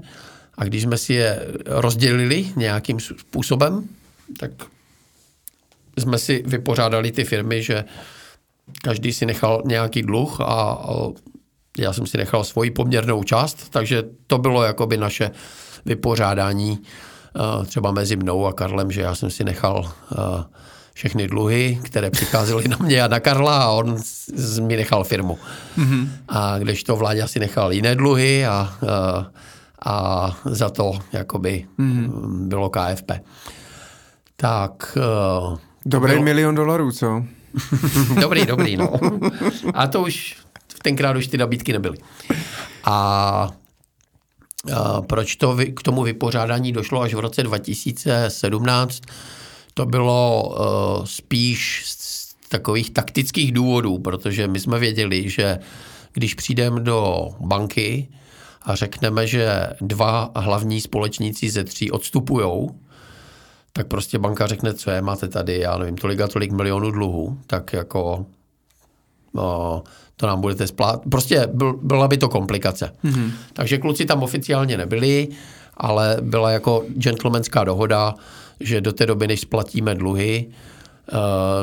A 0.59 0.65
když 0.65 0.83
jsme 0.83 0.99
si 0.99 1.13
je 1.13 1.47
rozdělili 1.67 2.53
nějakým 2.57 3.01
způsobem, 3.01 3.89
tak 4.39 4.51
jsme 5.99 6.19
si 6.19 6.43
vypořádali 6.47 7.13
ty 7.13 7.25
firmy, 7.25 7.63
že 7.63 7.85
každý 8.83 9.13
si 9.13 9.27
nechal 9.27 9.63
nějaký 9.65 10.03
dluh 10.03 10.41
a 10.41 10.79
já 11.79 11.93
jsem 11.93 12.07
si 12.07 12.19
nechal 12.19 12.45
svoji 12.45 12.71
poměrnou 12.71 13.25
část, 13.25 13.71
takže 13.71 14.03
to 14.27 14.39
bylo 14.39 14.63
jakoby 14.63 14.97
naše 14.97 15.31
vypořádání 15.85 16.79
uh, 16.79 17.65
třeba 17.65 17.91
mezi 17.91 18.17
mnou 18.17 18.47
a 18.47 18.53
Karlem, 18.53 18.91
že 18.91 19.01
já 19.01 19.15
jsem 19.15 19.31
si 19.31 19.45
nechal 19.45 19.79
uh, 19.79 20.45
všechny 20.95 21.29
dluhy, 21.29 21.79
které 21.83 22.11
přicházely 22.11 22.69
na 22.69 22.77
mě 22.81 23.03
a 23.03 23.09
na 23.09 23.21
Karla 23.21 23.63
a 23.63 23.69
on 23.69 23.97
mi 24.63 24.77
nechal 24.77 25.05
firmu. 25.05 25.39
Mm-hmm. 25.79 26.09
A 26.29 26.59
kdežto 26.59 26.97
vládě 26.97 27.29
si 27.29 27.41
nechal 27.41 27.73
jiné 27.73 27.95
dluhy 27.95 28.47
a, 28.47 28.51
a, 28.53 29.31
a 29.87 30.37
za 30.45 30.71
to 30.71 30.99
jakoby 31.13 31.67
mm-hmm. 31.79 32.09
bylo 32.49 32.71
KFP. 32.71 33.13
Tak... 34.37 34.99
Dobrý 35.87 36.13
bylo... 36.13 36.23
milion 36.23 36.55
dolarů, 36.55 36.93
co? 36.93 37.25
dobrý, 38.21 38.47
dobrý, 38.47 38.77
no. 38.77 38.93
A 39.75 39.87
to 39.87 40.03
už, 40.03 40.37
tenkrát 40.83 41.17
už 41.17 41.27
ty 41.27 41.39
nabídky 41.39 41.73
nebyly. 41.73 41.99
A, 42.85 42.95
a 44.75 45.03
proč 45.03 45.37
to 45.37 45.57
k 45.77 45.83
tomu 45.83 46.03
vypořádání 46.03 46.73
došlo 46.73 47.01
až 47.01 47.15
v 47.15 47.19
roce 47.19 47.43
2017? 47.43 49.01
To 49.75 49.87
bylo 49.87 50.43
uh, 50.49 51.05
spíš 51.05 51.85
z 51.87 52.35
takových 52.49 52.91
taktických 52.91 53.53
důvodů, 53.53 53.99
protože 53.99 54.49
my 54.49 54.61
jsme 54.61 54.79
věděli, 54.79 55.31
že 55.31 55.59
když 56.13 56.35
přijdeme 56.35 56.81
do 56.81 57.29
banky 57.41 58.09
a 58.63 58.75
řekneme, 58.75 59.27
že 59.27 59.67
dva 59.81 60.31
hlavní 60.37 60.81
společníci 60.81 61.51
ze 61.51 61.65
tří 61.65 61.91
odstupujou, 61.91 62.71
tak 63.73 63.87
prostě 63.87 64.19
banka 64.19 64.47
řekne, 64.47 64.75
co 64.75 64.91
je, 64.91 65.03
máte 65.03 65.29
tady, 65.29 65.59
já 65.59 65.79
nevím, 65.79 65.97
tolik 65.97 66.21
a 66.21 66.29
tolik 66.29 66.53
milionů 66.53 66.91
dluhů, 66.91 67.39
tak 67.47 67.73
jako 67.73 68.27
no, 69.35 69.83
to 70.17 70.27
nám 70.27 70.41
budete 70.41 70.67
splát. 70.67 71.01
Prostě 71.11 71.49
byl, 71.53 71.79
byla 71.83 72.09
by 72.09 72.19
to 72.19 72.29
komplikace. 72.29 72.93
Mm-hmm. 73.05 73.31
Takže 73.53 73.79
kluci 73.79 74.05
tam 74.05 74.23
oficiálně 74.23 74.77
nebyli, 74.77 75.29
ale 75.77 76.17
byla 76.21 76.51
jako 76.51 76.85
gentlemanská 76.99 77.65
dohoda, 77.65 78.15
že 78.61 78.81
do 78.81 78.93
té 78.93 79.07
doby, 79.07 79.27
než 79.27 79.41
splatíme 79.41 79.95
dluhy, 79.95 80.47
eh, 80.49 81.13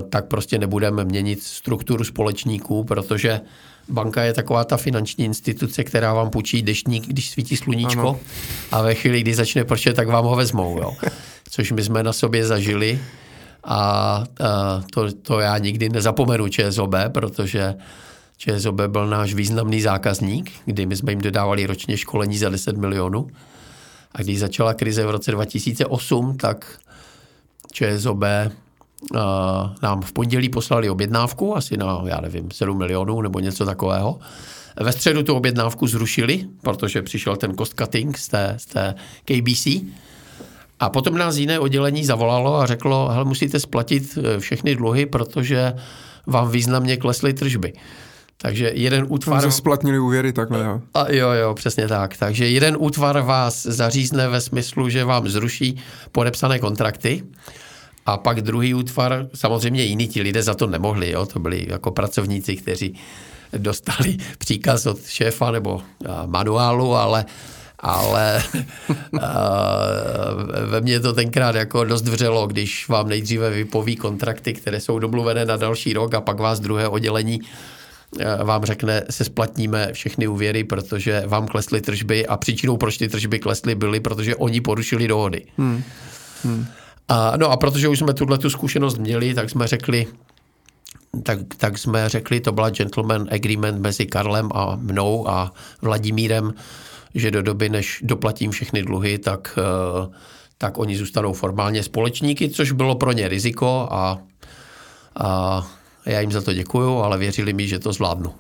tak 0.10 0.26
prostě 0.26 0.58
nebudeme 0.58 1.06
měnit 1.06 1.44
strukturu 1.44 2.04
společníků, 2.04 2.84
protože 2.84 3.42
banka 3.90 4.24
je 4.24 4.34
taková 4.34 4.64
ta 4.64 4.78
finanční 4.78 5.26
instituce, 5.26 5.84
která 5.84 6.14
vám 6.14 6.30
půjčí 6.30 6.62
deštník, 6.62 7.08
když 7.08 7.30
svítí 7.30 7.58
sluníčko 7.58 8.10
ano. 8.10 8.20
a 8.72 8.82
ve 8.82 8.96
chvíli, 8.96 9.22
kdy 9.22 9.34
začne 9.34 9.64
pršet, 9.64 9.96
tak 9.96 10.08
vám 10.08 10.26
ho 10.26 10.36
vezmou. 10.36 10.78
Jo. 10.78 10.94
Což 11.50 11.72
my 11.72 11.84
jsme 11.84 12.04
na 12.04 12.14
sobě 12.14 12.46
zažili 12.46 13.00
a, 13.64 13.76
a 13.76 14.24
to, 14.94 15.12
to 15.14 15.40
já 15.40 15.58
nikdy 15.58 15.90
nezapomenu 15.90 16.48
ČSOB, 16.48 16.96
protože 17.08 17.76
ČSOB 18.38 18.82
byl 18.82 19.08
náš 19.08 19.34
významný 19.34 19.82
zákazník, 19.82 20.52
kdy 20.66 20.86
my 20.86 20.96
jsme 20.96 21.12
jim 21.12 21.22
dodávali 21.22 21.66
ročně 21.66 21.98
školení 21.98 22.38
za 22.38 22.50
10 22.50 22.78
milionů. 22.78 23.28
A 24.14 24.22
když 24.22 24.40
začala 24.40 24.74
krize 24.74 25.06
v 25.06 25.10
roce 25.10 25.32
2008, 25.32 26.38
tak 26.38 26.80
ČSOB 27.72 28.24
nám 29.82 30.02
v 30.02 30.12
pondělí 30.12 30.50
poslali 30.50 30.90
objednávku, 30.90 31.58
asi 31.58 31.78
na, 31.78 32.02
já 32.06 32.22
nevím, 32.22 32.52
7 32.52 32.78
milionů 32.78 33.22
nebo 33.22 33.40
něco 33.40 33.66
takového. 33.66 34.20
Ve 34.80 34.92
středu 34.92 35.24
tu 35.24 35.36
objednávku 35.36 35.88
zrušili, 35.88 36.46
protože 36.62 37.02
přišel 37.02 37.36
ten 37.36 37.58
cost 37.58 37.74
cutting 37.80 38.18
z 38.18 38.28
té, 38.28 38.56
z 38.58 38.66
té 38.66 38.96
KBC. 39.26 39.68
A 40.80 40.90
potom 40.90 41.18
nás 41.18 41.38
jiné 41.38 41.60
oddělení 41.60 42.06
zavolalo 42.06 42.56
a 42.56 42.66
řeklo, 42.66 43.10
hele, 43.10 43.26
musíte 43.26 43.60
splatit 43.60 44.18
e, 44.18 44.40
všechny 44.40 44.76
dluhy, 44.76 45.06
protože 45.06 45.74
vám 46.28 46.52
významně 46.52 46.98
klesly 46.98 47.34
tržby. 47.34 47.74
Takže 48.42 48.72
jeden 48.74 49.06
útvar... 49.08 49.42
Že 49.42 49.52
splatnili 49.52 50.00
úvěry 50.00 50.34
takhle, 50.34 50.64
jo. 50.64 50.82
A 50.94 51.12
jo, 51.12 51.30
jo, 51.30 51.54
přesně 51.54 51.88
tak. 51.88 52.18
Takže 52.18 52.48
jeden 52.48 52.78
útvar 52.80 53.22
vás 53.22 53.64
zařízne 53.64 54.28
ve 54.28 54.42
smyslu, 54.42 54.90
že 54.90 55.06
vám 55.06 55.30
zruší 55.30 55.78
podepsané 56.12 56.60
kontrakty 56.60 57.24
a 58.06 58.18
pak 58.18 58.42
druhý 58.42 58.74
útvar, 58.74 59.28
samozřejmě 59.34 59.84
jiní 59.84 60.08
ti 60.08 60.22
lidé 60.22 60.44
za 60.44 60.54
to 60.54 60.68
nemohli, 60.68 61.12
jo? 61.12 61.26
to 61.26 61.40
byli 61.40 61.66
jako 61.70 61.92
pracovníci, 61.92 62.56
kteří 62.56 62.96
dostali 63.58 64.18
příkaz 64.38 64.86
od 64.86 65.06
šéfa 65.06 65.52
nebo 65.52 65.82
manuálu, 66.26 66.96
ale 66.96 67.26
ale 67.84 68.44
ve 70.66 70.82
mně 70.82 71.00
to 71.00 71.14
tenkrát 71.14 71.56
jako 71.56 71.84
dost 71.84 72.08
vřelo, 72.08 72.48
když 72.48 72.88
vám 72.88 73.10
nejdříve 73.10 73.50
vypoví 73.50 73.96
kontrakty, 73.96 74.54
které 74.54 74.80
jsou 74.80 75.00
domluvené 75.00 75.46
na 75.46 75.58
další 75.58 75.94
rok 75.94 76.14
a 76.14 76.22
pak 76.22 76.40
vás 76.40 76.60
druhé 76.60 76.88
oddělení 76.88 77.42
vám 78.44 78.66
řekne, 78.66 79.04
se 79.10 79.24
splatníme 79.24 79.94
všechny 79.94 80.28
úvěry, 80.28 80.64
protože 80.64 81.24
vám 81.28 81.48
klesly 81.48 81.82
tržby 81.82 82.28
a 82.28 82.38
příčinou, 82.38 82.78
proč 82.78 82.98
ty 82.98 83.08
tržby 83.08 83.40
klesly, 83.40 83.76
byly, 83.76 84.00
protože 84.00 84.36
oni 84.36 84.62
porušili 84.62 85.08
dohody. 85.08 85.46
Hmm. 85.58 85.84
Hmm. 86.44 86.66
A, 87.08 87.38
no 87.38 87.52
a 87.52 87.58
protože 87.58 87.88
už 87.88 88.00
jsme 88.00 88.14
tuhle 88.14 88.38
tu 88.38 88.50
zkušenost 88.50 88.98
měli, 88.98 89.34
tak 89.34 89.50
jsme 89.50 89.68
řekli, 89.68 90.08
tak, 91.24 91.40
tak 91.58 91.78
jsme 91.78 92.10
řekli, 92.10 92.40
to 92.40 92.52
byla 92.52 92.70
gentleman 92.70 93.28
agreement 93.32 93.80
mezi 93.80 94.06
Karlem 94.06 94.50
a 94.54 94.76
mnou 94.76 95.30
a 95.30 95.54
Vladimírem, 95.82 96.54
že 97.16 97.32
do 97.32 97.42
doby, 97.42 97.70
než 97.70 98.00
doplatím 98.04 98.52
všechny 98.52 98.84
dluhy, 98.84 99.18
tak, 99.18 99.60
eh, 99.60 100.10
tak 100.58 100.78
oni 100.78 100.98
zůstanou 100.98 101.34
formálně 101.34 101.84
společníky, 101.84 102.50
což 102.50 102.72
bylo 102.72 102.96
pro 102.96 103.12
ně 103.12 103.28
riziko 103.28 103.88
a, 103.92 104.18
a 105.16 105.68
já 106.06 106.20
jim 106.20 106.32
za 106.32 106.42
to 106.42 106.54
děkuju, 106.54 106.98
ale 106.98 107.18
věřili 107.18 107.54
mi, 107.54 107.68
že 107.68 107.80
to 107.80 107.94
zvládnu. 107.94 108.32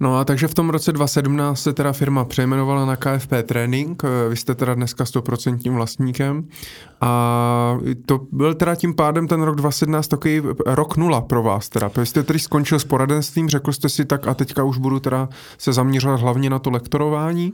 No 0.00 0.18
a 0.18 0.24
takže 0.24 0.48
v 0.48 0.54
tom 0.54 0.70
roce 0.70 0.92
2017 0.92 1.60
se 1.60 1.72
teda 1.72 1.92
firma 1.92 2.24
přejmenovala 2.24 2.84
na 2.84 2.96
KFP 2.96 3.32
Training, 3.46 4.02
vy 4.28 4.36
jste 4.36 4.54
teda 4.54 4.74
dneska 4.74 5.04
100% 5.04 5.72
vlastníkem 5.72 6.48
a 7.00 7.78
to 8.06 8.20
byl 8.32 8.54
teda 8.54 8.74
tím 8.74 8.94
pádem 8.94 9.28
ten 9.28 9.42
rok 9.42 9.56
2017 9.56 10.08
takový 10.08 10.42
rok 10.66 10.96
nula 10.96 11.20
pro 11.20 11.42
vás 11.42 11.68
teda. 11.68 11.90
Vy 11.96 12.06
jste 12.06 12.22
tedy 12.22 12.38
skončil 12.38 12.78
s 12.78 12.84
poradenstvím, 12.84 13.48
řekl 13.48 13.72
jste 13.72 13.88
si 13.88 14.04
tak 14.04 14.26
a 14.26 14.34
teďka 14.34 14.64
už 14.64 14.78
budu 14.78 15.00
teda 15.00 15.28
se 15.58 15.72
zaměřovat 15.72 16.20
hlavně 16.20 16.50
na 16.50 16.58
to 16.58 16.70
lektorování, 16.70 17.52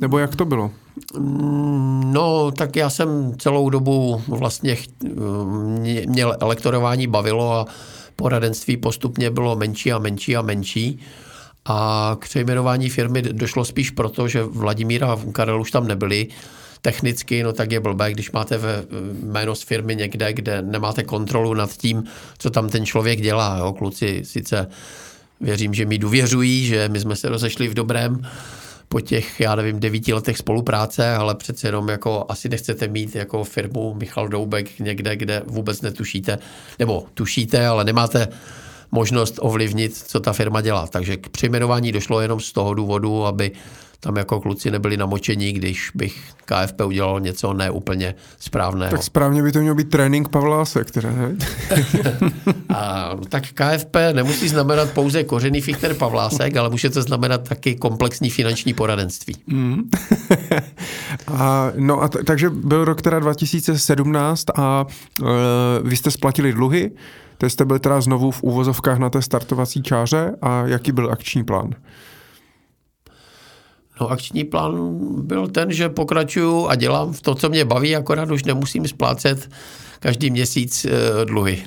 nebo 0.00 0.18
jak 0.18 0.36
to 0.36 0.44
bylo? 0.44 0.70
Mm, 1.18 2.12
no, 2.12 2.50
tak 2.50 2.76
já 2.76 2.90
jsem 2.90 3.34
celou 3.38 3.70
dobu 3.70 4.22
vlastně 4.28 4.76
měl 6.06 6.36
lektorování 6.42 7.06
bavilo 7.06 7.52
a 7.52 7.66
poradenství 8.22 8.76
postupně 8.76 9.30
bylo 9.30 9.56
menší 9.56 9.92
a 9.92 9.98
menší 9.98 10.36
a 10.36 10.42
menší. 10.42 11.00
A 11.64 12.16
k 12.20 12.24
přejmenování 12.24 12.90
firmy 12.90 13.22
došlo 13.22 13.64
spíš 13.64 13.90
proto, 13.90 14.28
že 14.28 14.42
Vladimír 14.42 15.04
a 15.04 15.18
Karel 15.32 15.60
už 15.60 15.70
tam 15.70 15.88
nebyli. 15.88 16.28
Technicky, 16.82 17.42
no 17.42 17.52
tak 17.52 17.72
je 17.72 17.80
blbé, 17.80 18.12
když 18.12 18.32
máte 18.32 18.58
ve 18.58 18.84
jméno 19.22 19.54
z 19.54 19.62
firmy 19.62 19.96
někde, 19.96 20.32
kde 20.32 20.62
nemáte 20.62 21.02
kontrolu 21.02 21.54
nad 21.54 21.76
tím, 21.76 22.04
co 22.38 22.50
tam 22.50 22.68
ten 22.68 22.86
člověk 22.86 23.20
dělá. 23.20 23.58
Jo? 23.58 23.72
Kluci 23.72 24.22
sice 24.24 24.66
věřím, 25.40 25.74
že 25.74 25.86
mi 25.86 25.98
důvěřují, 25.98 26.66
že 26.66 26.88
my 26.88 27.00
jsme 27.00 27.16
se 27.16 27.28
rozešli 27.28 27.68
v 27.68 27.74
dobrém, 27.74 28.22
po 28.92 29.00
těch, 29.00 29.40
já 29.40 29.54
nevím, 29.54 29.80
devíti 29.80 30.12
letech 30.12 30.38
spolupráce, 30.38 31.14
ale 31.14 31.34
přece 31.34 31.68
jenom 31.68 31.88
jako 31.88 32.26
asi 32.28 32.48
nechcete 32.48 32.88
mít 32.88 33.14
jako 33.14 33.44
firmu 33.44 33.94
Michal 33.94 34.28
Doubek 34.28 34.78
někde, 34.78 35.16
kde 35.16 35.42
vůbec 35.46 35.82
netušíte, 35.82 36.38
nebo 36.78 37.04
tušíte, 37.14 37.66
ale 37.66 37.84
nemáte 37.84 38.28
možnost 38.90 39.38
ovlivnit, 39.40 39.96
co 39.96 40.20
ta 40.20 40.32
firma 40.32 40.60
dělá. 40.60 40.86
Takže 40.86 41.16
k 41.16 41.28
přejmenování 41.28 41.92
došlo 41.92 42.20
jenom 42.20 42.40
z 42.40 42.52
toho 42.52 42.74
důvodu, 42.74 43.26
aby 43.26 43.52
tam 44.04 44.16
jako 44.16 44.40
kluci 44.40 44.70
nebyli 44.70 44.96
namočení, 44.96 45.52
když 45.52 45.90
bych 45.94 46.22
KFP 46.44 46.80
udělal 46.80 47.20
něco 47.20 47.52
neúplně 47.52 48.14
správného. 48.38 48.90
Tak 48.90 49.02
správně 49.02 49.42
by 49.42 49.52
to 49.52 49.58
měl 49.58 49.74
být 49.74 49.90
trénink 49.90 50.28
Pavlásek, 50.28 50.88
které 50.88 51.12
ne? 51.12 51.36
A, 52.74 53.10
tak 53.28 53.42
KFP 53.42 53.96
nemusí 54.12 54.48
znamenat 54.48 54.90
pouze 54.90 55.24
kořený 55.24 55.60
fichter 55.60 55.94
Pavlásek, 55.94 56.56
ale 56.56 56.70
může 56.70 56.90
to 56.90 57.02
znamenat 57.02 57.48
taky 57.48 57.74
komplexní 57.74 58.30
finanční 58.30 58.74
poradenství. 58.74 59.36
Mm. 59.46 59.90
a, 61.26 61.72
no 61.76 62.02
a 62.02 62.08
t- 62.08 62.24
takže 62.24 62.50
byl 62.50 62.84
rok 62.84 63.02
teda 63.02 63.18
2017 63.18 64.44
a 64.54 64.86
e, 65.22 65.24
vy 65.82 65.96
jste 65.96 66.10
splatili 66.10 66.52
dluhy, 66.52 66.90
teď 67.38 67.52
jste 67.52 67.64
byl 67.64 67.78
teda 67.78 68.00
znovu 68.00 68.30
v 68.30 68.42
úvozovkách 68.42 68.98
na 68.98 69.10
té 69.10 69.22
startovací 69.22 69.82
čáře 69.82 70.36
a 70.42 70.66
jaký 70.66 70.92
byl 70.92 71.10
akční 71.12 71.44
plán? 71.44 71.70
No 74.00 74.10
akční 74.10 74.44
plán 74.44 74.96
byl 75.22 75.48
ten, 75.48 75.72
že 75.72 75.88
pokračuju 75.88 76.66
a 76.68 76.74
dělám 76.74 77.12
v 77.12 77.22
to, 77.22 77.34
co 77.34 77.48
mě 77.48 77.64
baví, 77.64 77.96
akorát 77.96 78.30
už 78.30 78.44
nemusím 78.44 78.88
splácet 78.88 79.50
každý 80.00 80.30
měsíc 80.30 80.84
eh, 80.84 81.24
dluhy. 81.24 81.64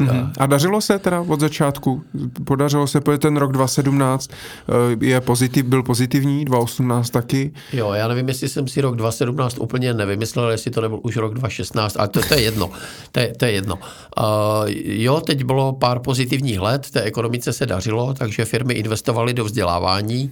Mm-hmm. 0.00 0.32
A 0.38 0.46
dařilo 0.46 0.80
se 0.80 0.98
teda 0.98 1.20
od 1.20 1.40
začátku? 1.40 2.02
Podařilo 2.44 2.86
se, 2.86 3.00
protože 3.00 3.18
ten 3.18 3.36
rok 3.36 3.52
2017 3.52 4.30
eh, 4.30 5.06
je 5.06 5.20
pozitiv, 5.20 5.64
byl 5.64 5.82
pozitivní, 5.82 6.44
2018 6.44 7.10
taky. 7.10 7.52
Jo, 7.72 7.92
já 7.92 8.08
nevím, 8.08 8.28
jestli 8.28 8.48
jsem 8.48 8.68
si 8.68 8.80
rok 8.80 8.96
2017 8.96 9.58
úplně 9.58 9.94
nevymyslel, 9.94 10.50
jestli 10.50 10.70
to 10.70 10.80
nebyl 10.80 11.00
už 11.02 11.16
rok 11.16 11.34
2016, 11.34 11.96
ale 11.96 12.08
to, 12.08 12.20
to 12.28 12.34
je 12.34 12.40
jedno. 12.40 12.70
To 13.12 13.20
je, 13.20 13.34
to 13.36 13.44
je 13.44 13.52
jedno. 13.52 13.74
Uh, 13.74 14.24
jo, 14.84 15.20
teď 15.20 15.44
bylo 15.44 15.72
pár 15.72 15.98
pozitivních 15.98 16.60
let, 16.60 16.90
té 16.90 17.02
ekonomice 17.02 17.52
se 17.52 17.66
dařilo, 17.66 18.14
takže 18.14 18.44
firmy 18.44 18.74
investovaly 18.74 19.34
do 19.34 19.44
vzdělávání. 19.44 20.30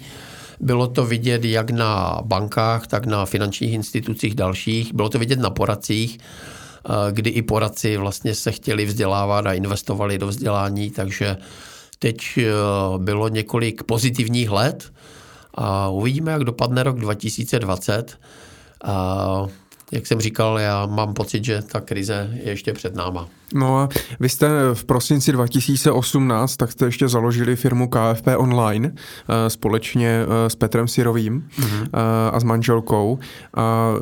Bylo 0.61 0.87
to 0.87 1.07
vidět 1.07 1.45
jak 1.45 1.71
na 1.71 2.21
bankách, 2.25 2.87
tak 2.87 3.07
na 3.07 3.27
finančních 3.27 3.73
institucích 3.73 4.35
dalších. 4.35 4.95
Bylo 4.95 5.09
to 5.09 5.19
vidět 5.19 5.39
na 5.39 5.51
poradcích, 5.51 6.19
eh, 6.19 7.13
kdy 7.13 7.31
i 7.31 7.43
poradci 7.43 7.97
vlastně 7.97 8.35
se 8.35 8.53
chtěli 8.53 8.85
vzdělávat 8.85 9.47
a 9.47 9.53
investovali 9.53 10.19
do 10.19 10.27
vzdělání, 10.27 10.91
takže 10.91 11.37
teď 11.99 12.19
eh, 12.39 12.45
bylo 12.99 13.29
několik 13.29 13.83
pozitivních 13.83 14.51
let 14.51 14.93
a 15.55 15.89
uvidíme, 15.89 16.33
jak 16.33 16.45
dopadne 16.45 16.83
rok 16.83 17.01
2020. 17.01 18.19
A 18.85 19.47
jak 19.93 20.07
jsem 20.07 20.21
říkal, 20.21 20.59
já 20.59 20.87
mám 20.87 21.15
pocit, 21.15 21.45
že 21.45 21.63
ta 21.63 21.81
krize 21.81 22.31
je 22.33 22.51
ještě 22.51 22.73
před 22.73 22.95
náma. 22.95 23.29
No 23.55 23.79
a 23.79 23.89
vy 24.21 24.29
jste 24.29 24.49
v 24.75 24.85
prosinci 24.85 25.33
2018, 25.33 26.57
tak 26.57 26.73
jste 26.73 26.85
ještě 26.85 27.09
založili 27.09 27.57
firmu 27.57 27.89
KFP 27.89 28.29
Online 28.37 28.93
eh, 28.95 29.51
společně 29.51 30.09
eh, 30.09 30.51
s 30.51 30.55
Petrem 30.55 30.89
Sirovým 30.89 31.49
mm-hmm. 31.59 31.89
a 32.33 32.41
s 32.41 32.45
manželkou. 32.45 33.19
A 33.57 33.93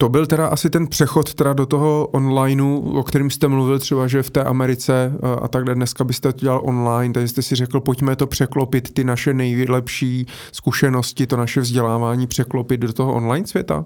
to 0.00 0.08
byl 0.08 0.26
teda 0.26 0.46
asi 0.46 0.70
ten 0.70 0.86
přechod 0.86 1.34
teda 1.34 1.52
do 1.52 1.66
toho 1.66 2.06
onlineu, 2.06 2.78
o 2.78 3.02
kterém 3.02 3.30
jste 3.30 3.48
mluvil 3.48 3.78
třeba, 3.78 4.06
že 4.06 4.22
v 4.22 4.30
té 4.30 4.44
Americe 4.44 5.12
a 5.42 5.48
takhle 5.48 5.74
dneska 5.74 6.04
byste 6.04 6.32
to 6.32 6.38
dělal 6.38 6.60
online, 6.64 7.14
takže 7.14 7.28
jste 7.28 7.42
si 7.42 7.54
řekl, 7.54 7.80
pojďme 7.80 8.16
to 8.16 8.26
překlopit, 8.26 8.94
ty 8.94 9.04
naše 9.04 9.34
nejlepší 9.34 10.26
zkušenosti, 10.52 11.26
to 11.26 11.36
naše 11.36 11.60
vzdělávání 11.60 12.26
překlopit 12.26 12.80
do 12.80 12.92
toho 12.92 13.14
online 13.14 13.46
světa? 13.46 13.84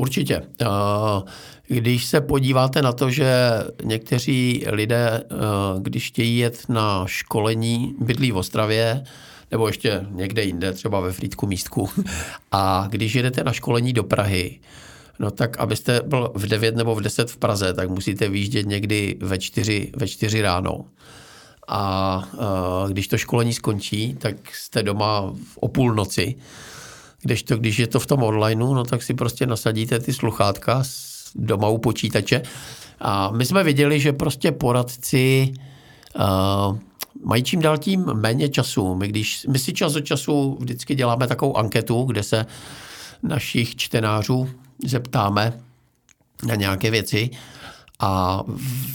Určitě. 0.00 0.42
Když 1.68 2.04
se 2.04 2.20
podíváte 2.20 2.82
na 2.82 2.92
to, 2.92 3.10
že 3.10 3.32
někteří 3.84 4.64
lidé, 4.66 5.22
když 5.78 6.06
chtějí 6.06 6.38
jet 6.38 6.68
na 6.68 7.06
školení, 7.06 7.94
bydlí 8.00 8.32
v 8.32 8.36
Ostravě, 8.36 9.04
nebo 9.50 9.66
ještě 9.66 10.06
někde 10.10 10.44
jinde, 10.44 10.72
třeba 10.72 11.00
ve 11.00 11.12
Frýdku 11.12 11.46
místku, 11.46 11.88
a 12.52 12.86
když 12.90 13.14
jedete 13.14 13.44
na 13.44 13.52
školení 13.52 13.92
do 13.92 14.04
Prahy, 14.04 14.60
No 15.18 15.30
tak 15.30 15.58
abyste 15.58 16.00
byl 16.06 16.32
v 16.34 16.46
9 16.46 16.76
nebo 16.76 16.94
v 16.94 17.00
10 17.00 17.30
v 17.30 17.36
Praze, 17.36 17.74
tak 17.74 17.90
musíte 17.90 18.28
výjíždět 18.28 18.66
někdy 18.66 19.16
ve 19.20 19.38
4, 19.38 19.90
ve 19.96 20.08
4 20.08 20.42
ráno. 20.42 20.84
A 21.68 22.22
uh, 22.32 22.90
když 22.90 23.08
to 23.08 23.18
školení 23.18 23.52
skončí, 23.52 24.14
tak 24.14 24.36
jste 24.54 24.82
doma 24.82 25.34
o 25.56 25.68
půlnoci. 25.68 26.34
Kdežto, 27.22 27.56
když 27.56 27.78
je 27.78 27.86
to 27.86 28.00
v 28.00 28.06
tom 28.06 28.22
onlineu, 28.22 28.74
no 28.74 28.84
tak 28.84 29.02
si 29.02 29.14
prostě 29.14 29.46
nasadíte 29.46 29.98
ty 29.98 30.12
sluchátka 30.12 30.82
doma 31.34 31.68
u 31.68 31.78
počítače. 31.78 32.42
A 33.00 33.30
my 33.30 33.46
jsme 33.46 33.64
viděli, 33.64 34.00
že 34.00 34.12
prostě 34.12 34.52
poradci 34.52 35.52
uh, 36.18 36.78
mají 37.24 37.42
čím 37.42 37.60
dál 37.60 37.78
tím 37.78 38.04
méně 38.14 38.48
času. 38.48 38.94
My, 38.94 39.08
když, 39.08 39.46
my 39.48 39.58
si 39.58 39.72
čas 39.72 39.96
od 39.96 40.00
času 40.00 40.56
vždycky 40.60 40.94
děláme 40.94 41.26
takovou 41.26 41.56
anketu, 41.56 42.02
kde 42.02 42.22
se 42.22 42.46
našich 43.22 43.76
čtenářů 43.76 44.48
zeptáme 44.86 45.60
na 46.46 46.54
nějaké 46.54 46.90
věci. 46.90 47.30
A 48.00 48.42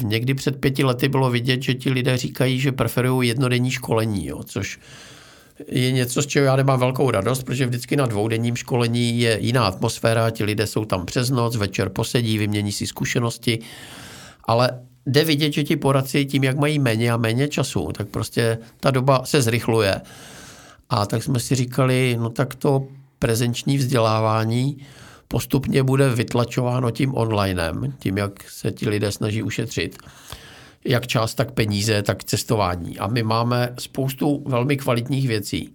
někdy 0.03 0.33
před 0.33 0.59
pěti 0.59 0.83
lety 0.83 1.09
bylo 1.09 1.29
vidět, 1.29 1.63
že 1.63 1.73
ti 1.73 1.89
lidé 1.89 2.17
říkají, 2.17 2.59
že 2.59 2.71
preferují 2.71 3.29
jednodenní 3.29 3.71
školení, 3.71 4.25
jo, 4.25 4.43
což 4.43 4.79
je 5.67 5.91
něco, 5.91 6.21
z 6.21 6.27
čeho 6.27 6.45
já 6.45 6.55
nemám 6.55 6.79
velkou 6.79 7.11
radost, 7.11 7.43
protože 7.43 7.65
vždycky 7.65 7.95
na 7.95 8.05
dvoudenním 8.05 8.55
školení 8.55 9.19
je 9.19 9.37
jiná 9.41 9.65
atmosféra, 9.65 10.29
ti 10.29 10.43
lidé 10.43 10.67
jsou 10.67 10.85
tam 10.85 11.05
přes 11.05 11.29
noc, 11.29 11.55
večer 11.55 11.89
posedí, 11.89 12.37
vymění 12.37 12.71
si 12.71 12.87
zkušenosti, 12.87 13.59
ale 14.43 14.81
jde 15.05 15.23
vidět, 15.23 15.53
že 15.53 15.63
ti 15.63 15.75
poradci 15.75 16.25
tím, 16.25 16.43
jak 16.43 16.57
mají 16.57 16.79
méně 16.79 17.11
a 17.11 17.17
méně 17.17 17.47
času, 17.47 17.91
tak 17.91 18.07
prostě 18.07 18.57
ta 18.79 18.91
doba 18.91 19.21
se 19.25 19.41
zrychluje. 19.41 20.01
A 20.89 21.05
tak 21.05 21.23
jsme 21.23 21.39
si 21.39 21.55
říkali, 21.55 22.17
no 22.19 22.29
tak 22.29 22.55
to 22.55 22.87
prezenční 23.19 23.77
vzdělávání 23.77 24.77
postupně 25.27 25.83
bude 25.83 26.09
vytlačováno 26.09 26.91
tím 26.91 27.15
onlinem, 27.15 27.93
tím, 27.99 28.17
jak 28.17 28.49
se 28.49 28.71
ti 28.71 28.89
lidé 28.89 29.11
snaží 29.11 29.43
ušetřit 29.43 29.97
jak 30.85 31.07
čas, 31.07 31.35
tak 31.35 31.51
peníze, 31.51 32.03
tak 32.03 32.23
cestování. 32.23 32.99
A 32.99 33.07
my 33.07 33.23
máme 33.23 33.73
spoustu 33.79 34.43
velmi 34.47 34.77
kvalitních 34.77 35.27
věcí, 35.27 35.73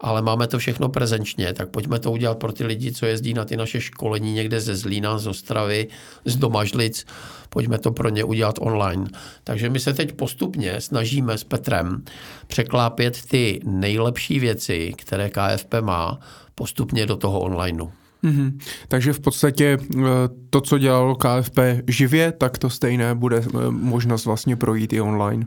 ale 0.00 0.22
máme 0.22 0.46
to 0.46 0.58
všechno 0.58 0.88
prezenčně, 0.88 1.52
tak 1.52 1.68
pojďme 1.68 1.98
to 1.98 2.12
udělat 2.12 2.38
pro 2.38 2.52
ty 2.52 2.64
lidi, 2.64 2.92
co 2.92 3.06
jezdí 3.06 3.34
na 3.34 3.44
ty 3.44 3.56
naše 3.56 3.80
školení 3.80 4.32
někde 4.32 4.60
ze 4.60 4.76
Zlína, 4.76 5.18
z 5.18 5.26
Ostravy, 5.26 5.88
z 6.24 6.36
Domažlic, 6.36 7.06
pojďme 7.48 7.78
to 7.78 7.90
pro 7.90 8.08
ně 8.08 8.24
udělat 8.24 8.54
online. 8.60 9.06
Takže 9.44 9.70
my 9.70 9.80
se 9.80 9.94
teď 9.94 10.12
postupně 10.12 10.80
snažíme 10.80 11.38
s 11.38 11.44
Petrem 11.44 12.04
překlápět 12.46 13.22
ty 13.28 13.60
nejlepší 13.64 14.40
věci, 14.40 14.92
které 14.96 15.30
KFP 15.30 15.74
má, 15.80 16.20
postupně 16.54 17.06
do 17.06 17.16
toho 17.16 17.40
onlineu. 17.40 18.03
Mm-hmm. 18.24 18.58
Takže 18.88 19.12
v 19.12 19.20
podstatě 19.20 19.78
eh, 19.78 20.02
to, 20.50 20.60
co 20.60 20.78
dělalo 20.78 21.14
KFP 21.14 21.58
živě, 21.88 22.32
tak 22.32 22.58
to 22.58 22.70
stejné 22.70 23.14
bude 23.14 23.36
eh, 23.36 23.70
možnost 23.70 24.24
vlastně 24.24 24.56
projít 24.56 24.92
i 24.92 25.00
online. 25.00 25.46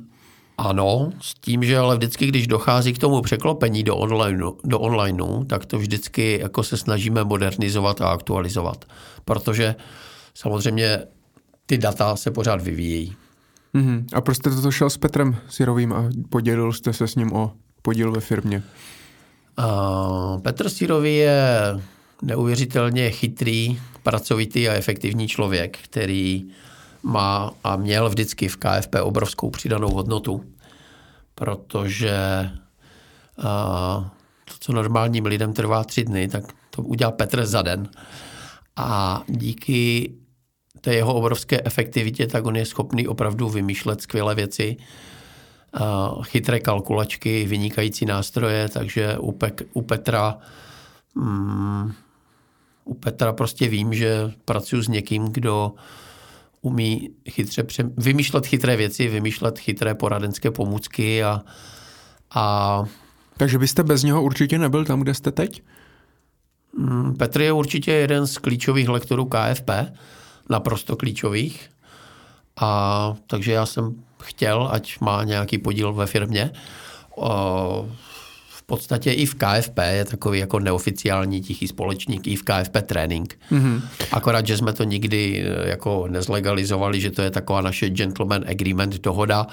Ano, 0.58 1.10
s 1.22 1.34
tím, 1.34 1.64
že 1.64 1.78
ale 1.78 1.96
vždycky, 1.96 2.28
když 2.28 2.48
dochází 2.48 2.94
k 2.94 2.98
tomu 2.98 3.22
překlopení 3.22 3.84
do 3.84 3.96
onlineu, 3.96 4.52
do 4.64 4.80
onlineu, 4.80 5.44
tak 5.44 5.66
to 5.66 5.80
vždycky 5.80 6.40
jako 6.42 6.64
se 6.64 6.78
snažíme 6.78 7.24
modernizovat 7.24 8.02
a 8.02 8.08
aktualizovat. 8.08 8.86
Protože 9.26 9.76
samozřejmě 10.34 11.00
ty 11.66 11.78
data 11.78 12.16
se 12.16 12.32
pořád 12.32 12.62
vyvíjejí. 12.62 13.16
Mm-hmm. 13.76 14.06
A 14.14 14.22
proč 14.22 14.38
jste 14.38 14.50
to 14.50 14.72
šel 14.72 14.90
s 14.90 14.98
Petrem 14.98 15.36
Sirovým 15.50 15.94
a 15.94 16.10
podělil 16.30 16.74
jste 16.74 16.94
se 16.94 17.08
s 17.08 17.16
ním 17.16 17.34
o 17.34 17.52
podíl 17.82 18.12
ve 18.12 18.20
firmě? 18.20 18.64
Uh, 19.60 20.42
Petr 20.42 20.70
Sirový 20.70 21.16
je 21.16 21.42
neuvěřitelně 22.22 23.10
chytrý, 23.10 23.80
pracovitý 24.04 24.70
a 24.70 24.74
efektivní 24.74 25.28
člověk, 25.28 25.78
který 25.78 26.48
má 27.04 27.52
a 27.64 27.76
měl 27.76 28.10
vždycky 28.10 28.48
v 28.48 28.58
KFP 28.58 28.96
obrovskou 29.02 29.50
přidanou 29.50 29.90
hodnotu, 29.90 30.44
protože 31.36 32.18
a, 33.44 34.12
to, 34.46 34.54
co 34.60 34.74
normálním 34.74 35.26
lidem 35.26 35.54
trvá 35.54 35.84
tři 35.84 36.04
dny, 36.04 36.28
tak 36.28 36.44
to 36.70 36.82
udělá 36.82 37.12
Petr 37.12 37.46
za 37.46 37.62
den. 37.62 37.90
A 38.76 39.22
díky 39.28 40.12
té 40.82 40.94
jeho 40.94 41.14
obrovské 41.14 41.62
efektivitě, 41.66 42.28
tak 42.28 42.46
on 42.46 42.56
je 42.56 42.66
schopný 42.66 43.08
opravdu 43.08 43.50
vymýšlet 43.50 44.02
skvělé 44.02 44.36
věci, 44.36 44.78
chytré 46.24 46.60
kalkulačky, 46.60 47.46
vynikající 47.46 48.06
nástroje, 48.06 48.70
takže 48.70 49.18
u, 49.18 49.32
Pek, 49.32 49.62
u 49.74 49.82
Petra 49.82 50.38
mm, 51.16 51.94
u 52.88 52.94
Petra 52.94 53.34
prostě 53.34 53.68
vím, 53.68 53.94
že 53.94 54.32
pracuji 54.46 54.82
s 54.82 54.88
někým, 54.88 55.26
kdo 55.26 55.72
umí 56.62 57.10
chytře 57.30 57.64
pře- 57.64 57.92
vymýšlet 57.98 58.46
chytré 58.46 58.76
věci, 58.76 59.08
vymýšlet 59.08 59.60
chytré 59.60 59.96
poradenské 59.96 60.52
pomůcky 60.52 61.24
a, 61.24 61.42
a... 62.36 62.84
Takže 63.38 63.58
byste 63.58 63.84
bez 63.84 64.04
něho 64.04 64.24
určitě 64.24 64.58
nebyl 64.58 64.86
tam, 64.86 65.00
kde 65.00 65.14
jste 65.14 65.32
teď? 65.32 65.64
Mm, 66.78 67.16
Petr 67.16 67.42
je 67.42 67.52
určitě 67.52 67.92
jeden 67.92 68.28
z 68.28 68.38
klíčových 68.38 68.90
lektorů 68.90 69.26
KFP, 69.26 69.70
naprosto 70.50 70.96
klíčových. 70.96 71.70
A 72.60 73.14
takže 73.28 73.52
já 73.52 73.66
jsem 73.66 73.96
chtěl, 74.24 74.70
ať 74.72 75.00
má 75.00 75.24
nějaký 75.24 75.58
podíl 75.58 75.94
ve 75.94 76.06
firmě. 76.06 76.52
O, 77.16 77.90
podstatě 78.68 79.12
i 79.12 79.26
v 79.26 79.36
KFP 79.36 79.80
je 79.92 80.06
takový 80.06 80.40
jako 80.40 80.60
neoficiální 80.60 81.42
tichý 81.42 81.68
společník, 81.68 82.28
i 82.28 82.36
v 82.36 82.44
KFP 82.44 82.78
trénink. 82.86 83.40
Mm-hmm. 83.52 83.82
Akorát, 84.12 84.48
že 84.48 84.58
jsme 84.58 84.74
to 84.74 84.84
nikdy 84.84 85.46
eh, 85.46 85.70
jako 85.70 86.08
nezlegalizovali, 86.08 87.02
že 87.02 87.12
to 87.12 87.22
je 87.22 87.32
taková 87.32 87.62
naše 87.62 87.90
gentleman 87.90 88.44
agreement 88.48 89.02
dohoda, 89.02 89.48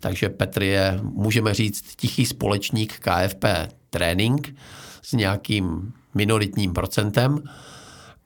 takže 0.00 0.28
Petr 0.28 0.62
je, 0.62 1.00
můžeme 1.02 1.54
říct, 1.54 1.96
tichý 1.96 2.26
společník 2.26 2.98
KFP 2.98 3.44
trénink 3.90 4.54
s 5.02 5.12
nějakým 5.12 5.92
minoritním 6.14 6.72
procentem 6.72 7.42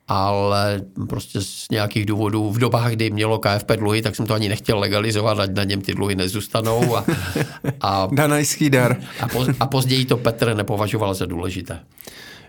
ale 0.09 0.83
prostě 1.09 1.41
z 1.41 1.67
nějakých 1.71 2.07
důvodů 2.07 2.51
v 2.51 2.59
dobách, 2.59 2.93
kdy 2.93 3.11
mělo 3.11 3.39
KFP 3.39 3.71
dluhy, 3.71 4.03
tak 4.03 4.17
jsem 4.17 4.27
to 4.27 4.35
ani 4.35 4.49
nechtěl 4.49 4.79
legalizovat, 4.79 5.39
ať 5.39 5.51
na 5.51 5.65
něm 5.65 5.81
ty 5.81 5.95
dluhy 5.95 6.15
nezůstanou. 6.15 6.97
A, 6.97 7.05
a, 7.81 8.09
Danajský 8.13 8.71
dar. 8.71 8.97
A, 9.21 9.29
poz, 9.29 9.49
a 9.61 9.67
později 9.67 10.05
to 10.05 10.17
Petr 10.17 10.57
nepovažoval 10.57 11.15
za 11.15 11.27
důležité. 11.27 11.81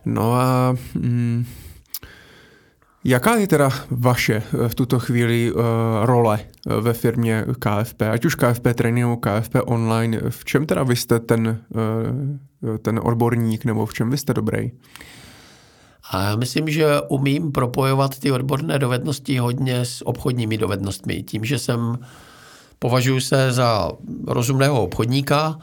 No 0.05 0.33
a 0.33 0.75
mm, 0.93 1.45
jaká 3.03 3.35
je 3.35 3.47
teda 3.47 3.69
vaše 3.91 4.33
eh, 4.35 4.69
v 4.69 4.75
tuto 4.75 4.99
chvíli 4.99 5.51
uh, 5.51 5.61
role 6.03 6.39
eh, 6.39 6.81
ve 6.81 6.93
firmě 6.93 7.45
KFP, 7.59 8.01
ať 8.01 8.25
už 8.25 8.35
KFP 8.35 8.67
Training 8.73 9.05
nebo 9.05 9.17
KFP 9.17 9.55
Online, 9.65 10.21
v 10.29 10.45
čem 10.45 10.65
teda 10.65 10.83
vy 10.83 10.95
jste 10.95 11.19
ten, 11.19 11.59
uh, 11.69 12.77
ten 12.77 12.99
odborník 13.03 13.65
nebo 13.65 13.85
v 13.85 13.93
čem 13.93 14.09
vy 14.09 14.17
jste 14.17 14.33
dobrý? 14.33 14.71
A 16.09 16.23
já 16.23 16.35
myslím, 16.35 16.69
že 16.69 17.01
umím 17.07 17.51
propojovat 17.51 18.19
ty 18.19 18.31
odborné 18.31 18.79
dovednosti 18.79 19.37
hodně 19.37 19.85
s 19.85 20.07
obchodními 20.07 20.57
dovednostmi. 20.57 21.23
Tím, 21.23 21.45
že 21.45 21.59
jsem 21.59 21.99
považuji 22.79 23.19
se 23.19 23.51
za 23.51 23.91
rozumného 24.27 24.83
obchodníka 24.83 25.59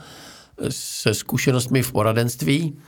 se 0.69 1.14
zkušenostmi 1.14 1.82
v 1.82 1.93
poradenství 1.93 2.78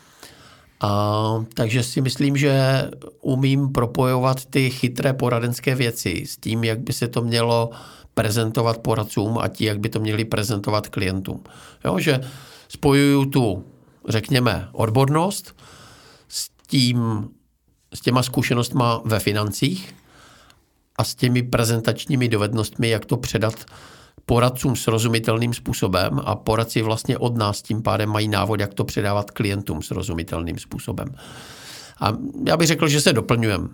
A, 0.81 1.45
takže 1.55 1.83
si 1.83 2.01
myslím, 2.01 2.37
že 2.37 2.85
umím 3.21 3.73
propojovat 3.73 4.45
ty 4.45 4.71
chytré 4.71 5.13
poradenské 5.13 5.75
věci 5.75 6.25
s 6.27 6.37
tím, 6.37 6.65
jak 6.65 6.79
by 6.81 6.93
se 6.93 7.09
to 7.09 7.23
mělo 7.23 7.71
prezentovat 8.15 8.79
poradcům 8.79 9.39
a 9.39 9.49
ti, 9.49 9.65
jak 9.65 9.79
by 9.79 9.89
to 9.89 10.01
měli 10.01 10.25
prezentovat 10.25 10.89
klientům. 10.89 11.45
Jo, 11.85 11.99
že 11.99 12.21
spojuju 12.69 13.25
tu, 13.25 13.65
řekněme, 14.09 14.69
odbornost 14.73 15.57
s, 16.29 16.49
tím, 16.67 17.29
s 17.95 18.01
těma 18.01 18.23
zkušenostma 18.23 19.01
ve 19.05 19.19
financích 19.19 19.95
a 20.97 21.05
s 21.05 21.15
těmi 21.15 21.43
prezentačními 21.43 22.29
dovednostmi, 22.29 22.89
jak 22.89 23.05
to 23.05 23.16
předat 23.16 23.55
poradcům 24.27 24.77
srozumitelným 24.77 25.55
způsobem 25.55 26.21
a 26.25 26.35
poradci 26.35 26.83
vlastně 26.83 27.19
od 27.19 27.37
nás 27.37 27.62
tím 27.62 27.83
pádem 27.83 28.09
mají 28.09 28.29
návod, 28.29 28.61
jak 28.61 28.75
to 28.75 28.85
předávat 28.85 29.31
klientům 29.31 29.83
srozumitelným 29.83 30.59
způsobem. 30.59 31.09
A 32.01 32.12
já 32.47 32.57
bych 32.57 32.69
řekl, 32.69 32.89
že 32.89 33.01
se 33.01 33.12
doplňujem. 33.12 33.69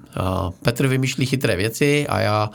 Petr 0.62 0.86
vymýšlí 0.86 1.26
chytré 1.26 1.56
věci 1.56 2.06
a 2.08 2.20
já 2.20 2.50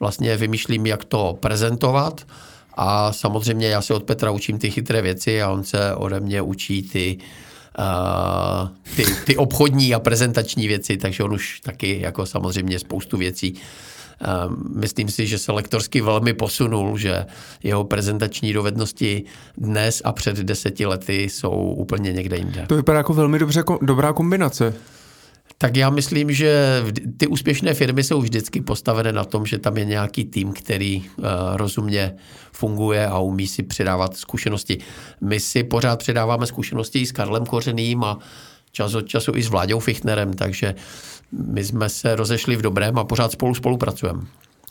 vlastně 0.00 0.36
vymýšlím, 0.36 0.86
jak 0.86 1.04
to 1.04 1.38
prezentovat 1.40 2.26
a 2.74 3.12
samozřejmě 3.12 3.68
já 3.68 3.82
se 3.82 3.94
od 3.94 4.02
Petra 4.02 4.30
učím 4.30 4.58
ty 4.58 4.70
chytré 4.70 5.02
věci 5.02 5.42
a 5.42 5.50
on 5.50 5.64
se 5.64 5.94
ode 5.94 6.20
mě 6.20 6.42
učí 6.42 6.82
ty, 6.82 7.18
uh, 7.20 7.24
ty, 8.96 9.04
ty 9.24 9.36
obchodní 9.36 9.94
a 9.94 10.00
prezentační 10.00 10.68
věci, 10.68 10.96
takže 10.96 11.22
on 11.22 11.32
už 11.32 11.60
taky 11.60 12.00
jako 12.00 12.26
samozřejmě 12.26 12.78
spoustu 12.78 13.16
věcí 13.16 13.54
Myslím 14.74 15.08
si, 15.08 15.26
že 15.26 15.38
se 15.38 15.52
lektorsky 15.52 16.00
velmi 16.00 16.32
posunul, 16.32 16.98
že 16.98 17.26
jeho 17.62 17.84
prezentační 17.84 18.52
dovednosti 18.52 19.24
dnes 19.58 20.02
a 20.04 20.12
před 20.12 20.36
deseti 20.36 20.86
lety 20.86 21.22
jsou 21.22 21.50
úplně 21.50 22.12
někde 22.12 22.36
jinde. 22.36 22.64
To 22.66 22.76
vypadá 22.76 22.98
jako 22.98 23.14
velmi 23.14 23.38
dobře, 23.38 23.64
dobrá 23.82 24.12
kombinace. 24.12 24.74
Tak 25.58 25.76
já 25.76 25.90
myslím, 25.90 26.32
že 26.32 26.82
ty 27.16 27.26
úspěšné 27.26 27.74
firmy 27.74 28.04
jsou 28.04 28.20
vždycky 28.20 28.60
postavené 28.60 29.12
na 29.12 29.24
tom, 29.24 29.46
že 29.46 29.58
tam 29.58 29.76
je 29.76 29.84
nějaký 29.84 30.24
tým, 30.24 30.52
který 30.52 30.98
uh, 30.98 31.24
rozumně 31.54 32.16
funguje 32.52 33.06
a 33.06 33.18
umí 33.18 33.46
si 33.46 33.62
předávat 33.62 34.16
zkušenosti. 34.16 34.78
My 35.20 35.40
si 35.40 35.64
pořád 35.64 35.98
předáváme 35.98 36.46
zkušenosti 36.46 37.06
s 37.06 37.12
Karlem 37.12 37.46
Kořeným 37.46 38.04
a 38.04 38.18
čas 38.72 38.94
od 38.94 39.08
času 39.08 39.32
i 39.34 39.42
s 39.42 39.48
Vláďou 39.48 39.80
Fichtnerem, 39.80 40.32
takže 40.32 40.74
my 41.32 41.64
jsme 41.64 41.88
se 41.88 42.16
rozešli 42.16 42.56
v 42.56 42.62
dobrém 42.62 42.98
a 42.98 43.04
pořád 43.04 43.32
spolu 43.32 43.54
spolupracujeme. 43.54 44.20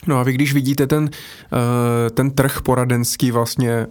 No 0.08 0.18
a 0.18 0.24
vy 0.24 0.34
když 0.34 0.54
vidíte 0.54 0.88
ten, 0.88 1.10
eh, 1.10 2.10
ten 2.10 2.32
trh 2.32 2.62
poradenský 2.62 3.32
vlastně 3.32 3.72
eh, 3.72 3.88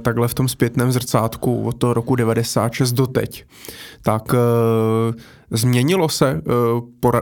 takhle 0.00 0.28
v 0.28 0.34
tom 0.34 0.48
zpětném 0.48 0.92
zrcátku 0.92 1.62
od 1.62 1.72
toho 1.72 1.94
roku 1.94 2.16
96 2.16 2.92
do 2.92 3.06
teď, 3.06 3.44
tak 4.02 4.34
eh, 4.34 5.14
změnilo 5.50 6.08
se 6.08 6.42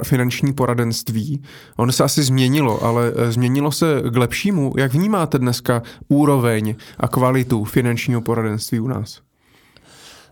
finanční 0.02 0.52
poradenství. 0.52 1.42
Ono 1.76 1.92
se 1.92 2.04
asi 2.04 2.22
změnilo, 2.22 2.84
ale 2.84 3.12
změnilo 3.28 3.72
se 3.72 4.02
k 4.10 4.16
lepšímu. 4.16 4.72
Jak 4.76 4.92
vnímáte 4.92 5.38
dneska 5.38 5.82
úroveň 6.08 6.74
a 7.00 7.08
kvalitu 7.08 7.64
finančního 7.64 8.20
poradenství 8.20 8.80
u 8.80 8.88
nás? 8.88 9.20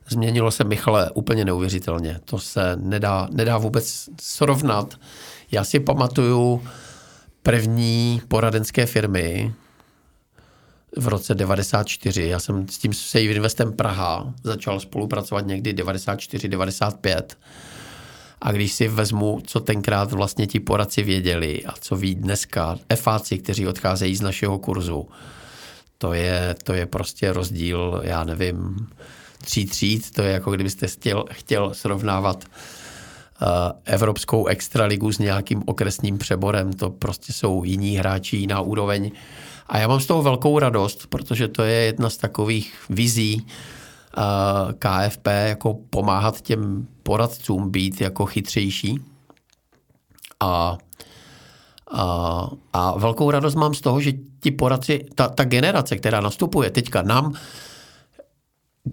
Změnilo 0.08 0.50
se, 0.50 0.64
Michale, 0.64 1.10
úplně 1.10 1.44
neuvěřitelně. 1.44 2.20
To 2.24 2.38
se 2.38 2.76
nedá, 2.76 3.28
nedá 3.30 3.58
vůbec 3.58 4.08
srovnat. 4.20 4.94
Já 5.52 5.64
si 5.64 5.80
pamatuju 5.80 6.62
první 7.44 8.22
poradenské 8.28 8.86
firmy 8.86 9.54
v 10.96 11.08
roce 11.08 11.34
94. 11.34 12.28
Já 12.28 12.40
jsem 12.40 12.68
s 12.68 12.78
tím 12.78 12.92
Save 12.92 13.24
Investem 13.24 13.72
Praha 13.72 14.34
začal 14.44 14.80
spolupracovat 14.80 15.46
někdy 15.46 15.72
94-95. 15.72 17.22
A 18.42 18.52
když 18.52 18.72
si 18.72 18.88
vezmu, 18.88 19.40
co 19.46 19.60
tenkrát 19.60 20.12
vlastně 20.12 20.46
ti 20.46 20.60
poradci 20.60 21.02
věděli 21.02 21.64
a 21.64 21.72
co 21.80 21.96
ví 21.96 22.14
dneska 22.14 22.78
EFáci, 22.88 23.38
kteří 23.38 23.66
odcházejí 23.66 24.16
z 24.16 24.20
našeho 24.20 24.58
kurzu, 24.58 25.08
to 25.98 26.12
je, 26.12 26.54
to 26.64 26.72
je 26.72 26.86
prostě 26.86 27.32
rozdíl, 27.32 28.00
já 28.04 28.24
nevím, 28.24 28.88
tří 29.44 29.66
tříd, 29.66 30.10
to 30.10 30.22
je 30.22 30.32
jako 30.32 30.50
kdybyste 30.50 30.88
chtěl, 30.88 31.24
chtěl 31.30 31.74
srovnávat 31.74 32.44
uh, 32.44 32.83
Evropskou 33.84 34.46
extraligu 34.46 35.12
s 35.12 35.18
nějakým 35.18 35.62
okresním 35.66 36.18
přeborem, 36.18 36.72
to 36.72 36.90
prostě 36.90 37.32
jsou 37.32 37.64
jiní 37.64 37.96
hráči, 37.96 38.36
jiná 38.36 38.60
úroveň. 38.60 39.10
A 39.66 39.78
já 39.78 39.88
mám 39.88 40.00
z 40.00 40.06
toho 40.06 40.22
velkou 40.22 40.58
radost, 40.58 41.06
protože 41.06 41.48
to 41.48 41.62
je 41.62 41.74
jedna 41.74 42.10
z 42.10 42.16
takových 42.16 42.74
vizí 42.90 43.46
uh, 44.16 44.22
KFP, 44.72 45.26
jako 45.46 45.74
pomáhat 45.90 46.40
těm 46.40 46.86
poradcům 47.02 47.70
být 47.70 48.00
jako 48.00 48.26
chytřejší. 48.26 49.00
A 50.40 50.78
a, 51.92 52.48
a 52.72 52.98
velkou 52.98 53.30
radost 53.30 53.54
mám 53.54 53.74
z 53.74 53.80
toho, 53.80 54.00
že 54.00 54.12
ti 54.40 54.50
poradci, 54.50 55.04
ta, 55.14 55.28
ta 55.28 55.44
generace, 55.44 55.96
která 55.96 56.20
nastupuje 56.20 56.70
teďka 56.70 57.02
nám, 57.02 57.34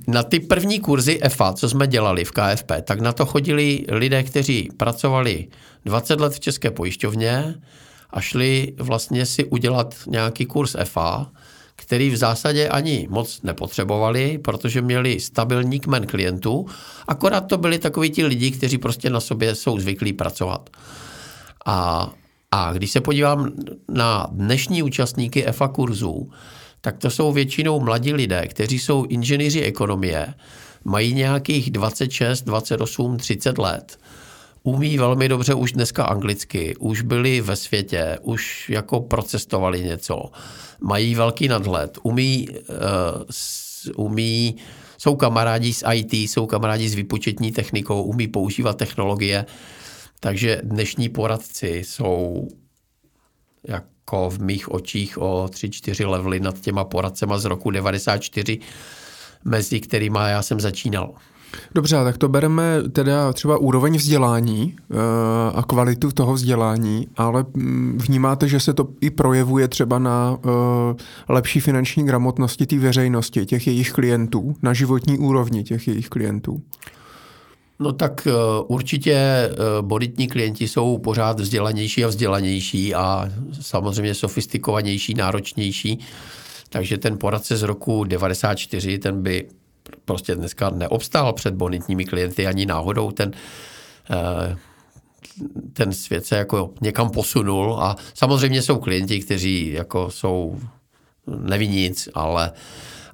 na 0.07 0.23
ty 0.23 0.39
první 0.39 0.79
kurzy 0.79 1.19
EFA, 1.21 1.53
co 1.53 1.69
jsme 1.69 1.87
dělali 1.87 2.25
v 2.25 2.31
KFP, 2.31 2.71
tak 2.83 2.99
na 2.99 3.13
to 3.13 3.25
chodili 3.25 3.85
lidé, 3.89 4.23
kteří 4.23 4.69
pracovali 4.77 5.47
20 5.85 6.19
let 6.19 6.33
v 6.33 6.39
České 6.39 6.71
pojišťovně 6.71 7.55
a 8.09 8.21
šli 8.21 8.73
vlastně 8.77 9.25
si 9.25 9.45
udělat 9.45 9.95
nějaký 10.07 10.45
kurz 10.45 10.75
EFA, 10.75 11.31
který 11.75 12.09
v 12.09 12.17
zásadě 12.17 12.69
ani 12.69 13.07
moc 13.09 13.41
nepotřebovali, 13.41 14.37
protože 14.37 14.81
měli 14.81 15.19
stabilní 15.19 15.79
kmen 15.79 16.07
klientů, 16.07 16.65
akorát 17.07 17.41
to 17.41 17.57
byli 17.57 17.79
takoví 17.79 18.09
ti 18.09 18.25
lidi, 18.25 18.51
kteří 18.51 18.77
prostě 18.77 19.09
na 19.09 19.19
sobě 19.19 19.55
jsou 19.55 19.79
zvyklí 19.79 20.13
pracovat. 20.13 20.69
A, 21.65 22.09
a 22.51 22.73
když 22.73 22.91
se 22.91 23.01
podívám 23.01 23.51
na 23.89 24.27
dnešní 24.31 24.83
účastníky 24.83 25.47
EFA 25.47 25.67
kurzů, 25.67 26.29
tak 26.81 26.97
to 26.97 27.09
jsou 27.09 27.31
většinou 27.31 27.79
mladí 27.79 28.13
lidé, 28.13 28.47
kteří 28.47 28.79
jsou 28.79 29.05
inženýři 29.05 29.61
ekonomie, 29.61 30.33
mají 30.83 31.13
nějakých 31.13 31.71
26, 31.71 32.41
28, 32.41 33.17
30 33.17 33.57
let, 33.57 33.99
umí 34.63 34.97
velmi 34.97 35.29
dobře 35.29 35.53
už 35.53 35.71
dneska 35.71 36.03
anglicky, 36.03 36.75
už 36.75 37.01
byli 37.01 37.41
ve 37.41 37.55
světě, 37.55 38.17
už 38.21 38.69
jako 38.69 38.99
procestovali 38.99 39.83
něco, 39.83 40.31
mají 40.81 41.15
velký 41.15 41.47
nadhled, 41.47 41.97
umí, 42.03 42.47
uh, 42.49 44.05
umí 44.05 44.55
jsou 44.97 45.15
kamarádi 45.15 45.73
s 45.73 45.89
IT, 45.93 46.13
jsou 46.13 46.45
kamarádi 46.45 46.89
s 46.89 46.95
výpočetní 46.95 47.51
technikou, 47.51 48.03
umí 48.03 48.27
používat 48.27 48.77
technologie, 48.77 49.45
takže 50.19 50.61
dnešní 50.63 51.09
poradci 51.09 51.83
jsou 51.85 52.47
jak 53.67 53.83
jako 54.11 54.29
v 54.29 54.39
mých 54.39 54.71
očích 54.71 55.21
o 55.21 55.47
3-4 55.49 56.09
levely 56.09 56.39
nad 56.39 56.59
těma 56.59 56.83
poradcema 56.83 57.37
z 57.37 57.45
roku 57.45 57.71
94, 57.71 58.59
mezi 59.45 59.79
kterými 59.79 60.19
já 60.27 60.41
jsem 60.41 60.59
začínal. 60.59 61.13
Dobře, 61.75 61.95
tak 62.03 62.17
to 62.17 62.29
bereme 62.29 62.83
teda 62.91 63.33
třeba 63.33 63.57
úroveň 63.57 63.97
vzdělání 63.97 64.75
uh, 64.89 64.97
a 65.55 65.63
kvalitu 65.63 66.11
toho 66.11 66.33
vzdělání, 66.33 67.07
ale 67.17 67.45
mm, 67.53 67.97
vnímáte, 68.01 68.47
že 68.47 68.59
se 68.59 68.73
to 68.73 68.87
i 69.01 69.09
projevuje 69.09 69.67
třeba 69.67 69.99
na 69.99 70.37
uh, 70.45 70.51
lepší 71.29 71.59
finanční 71.59 72.05
gramotnosti 72.05 72.65
té 72.65 72.79
veřejnosti, 72.79 73.45
těch 73.45 73.67
jejich 73.67 73.91
klientů, 73.91 74.55
na 74.61 74.73
životní 74.73 75.17
úrovni 75.17 75.63
těch 75.63 75.87
jejich 75.87 76.09
klientů? 76.09 76.61
No 77.81 77.91
tak 77.93 78.27
eh, 78.27 78.31
určitě 78.67 79.13
eh, 79.13 79.51
bonitní 79.81 80.27
klienti 80.27 80.67
jsou 80.67 80.97
pořád 80.97 81.39
vzdělanější 81.39 82.03
a 82.03 82.07
vzdělanější 82.07 82.95
a 82.95 83.29
samozřejmě 83.61 84.13
sofistikovanější, 84.13 85.13
náročnější. 85.13 85.99
Takže 86.69 86.97
ten 86.97 87.17
poradce 87.17 87.57
z 87.57 87.63
roku 87.63 88.03
94, 88.03 88.99
ten 88.99 89.21
by 89.23 89.47
prostě 90.05 90.35
dneska 90.35 90.69
neobstál 90.69 91.33
před 91.33 91.53
bonitními 91.53 92.05
klienty 92.05 92.47
ani 92.47 92.65
náhodou. 92.65 93.11
Ten, 93.11 93.31
eh, 94.09 94.57
ten 95.73 95.93
svět 95.93 96.25
se 96.25 96.35
jako 96.37 96.73
někam 96.81 97.09
posunul 97.09 97.75
a 97.79 97.95
samozřejmě 98.13 98.61
jsou 98.61 98.77
klienti, 98.77 99.19
kteří 99.19 99.71
jako 99.71 100.11
jsou 100.11 100.59
neví 101.27 101.67
nic, 101.67 102.09
ale 102.13 102.51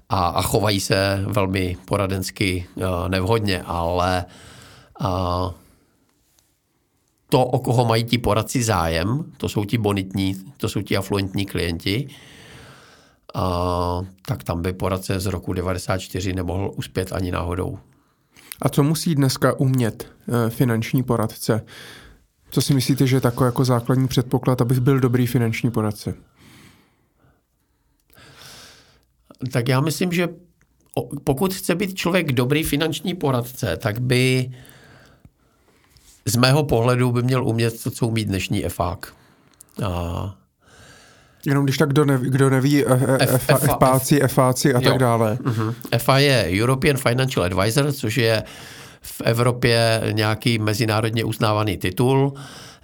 a, 0.09 0.27
a 0.27 0.41
chovají 0.41 0.79
se 0.79 1.23
velmi 1.27 1.77
poradensky 1.85 2.67
nevhodně, 3.07 3.61
ale 3.61 4.25
a 4.99 5.51
to, 7.29 7.45
o 7.45 7.59
koho 7.59 7.85
mají 7.85 8.03
ti 8.03 8.17
poradci 8.17 8.63
zájem, 8.63 9.31
to 9.37 9.49
jsou 9.49 9.65
ti 9.65 9.77
bonitní, 9.77 10.35
to 10.57 10.69
jsou 10.69 10.81
ti 10.81 10.97
afluentní 10.97 11.45
klienti, 11.45 12.07
a, 13.33 14.01
tak 14.27 14.43
tam 14.43 14.61
by 14.61 14.73
poradce 14.73 15.19
z 15.19 15.25
roku 15.25 15.53
94 15.53 16.33
nemohl 16.33 16.71
uspět 16.75 17.13
ani 17.13 17.31
náhodou. 17.31 17.79
A 18.61 18.69
co 18.69 18.83
musí 18.83 19.15
dneska 19.15 19.59
umět 19.59 20.11
e, 20.27 20.49
finanční 20.49 21.03
poradce? 21.03 21.65
Co 22.49 22.61
si 22.61 22.73
myslíte, 22.73 23.07
že 23.07 23.15
je 23.15 23.21
takový 23.21 23.45
jako 23.45 23.65
základní 23.65 24.07
předpoklad, 24.07 24.61
abych 24.61 24.79
byl 24.79 24.99
dobrý 24.99 25.27
finanční 25.27 25.71
poradce? 25.71 26.13
Tak 29.51 29.67
já 29.67 29.81
myslím, 29.81 30.11
že 30.11 30.29
pokud 31.23 31.53
chce 31.53 31.75
být 31.75 31.93
člověk 31.93 32.31
dobrý 32.31 32.63
finanční 32.63 33.13
poradce, 33.13 33.77
tak 33.77 33.99
by 33.99 34.51
z 36.27 36.35
mého 36.35 36.63
pohledu 36.63 37.11
by 37.11 37.23
měl 37.23 37.45
umět 37.45 37.83
to, 37.83 37.91
co 37.91 38.07
umí 38.07 38.25
dnešní 38.25 38.65
EFAK. 38.65 39.13
A 39.83 40.35
Jenom 41.45 41.63
když 41.63 41.77
tak, 41.77 41.89
kdo 41.89 42.05
neví, 42.05 42.29
kdo 42.29 42.49
neví 42.49 42.83
FPáci, 43.57 44.19
FAci 44.27 44.73
a 44.73 44.81
tak 44.81 44.97
dále. 44.97 45.37
Uh-huh. 45.41 45.73
FA 45.97 46.17
je 46.17 46.49
European 46.61 46.97
Financial 46.97 47.45
Advisor, 47.45 47.91
což 47.91 48.17
je 48.17 48.43
v 49.01 49.21
Evropě 49.21 50.01
nějaký 50.11 50.59
mezinárodně 50.59 51.23
uznávaný 51.23 51.77
titul. 51.77 52.33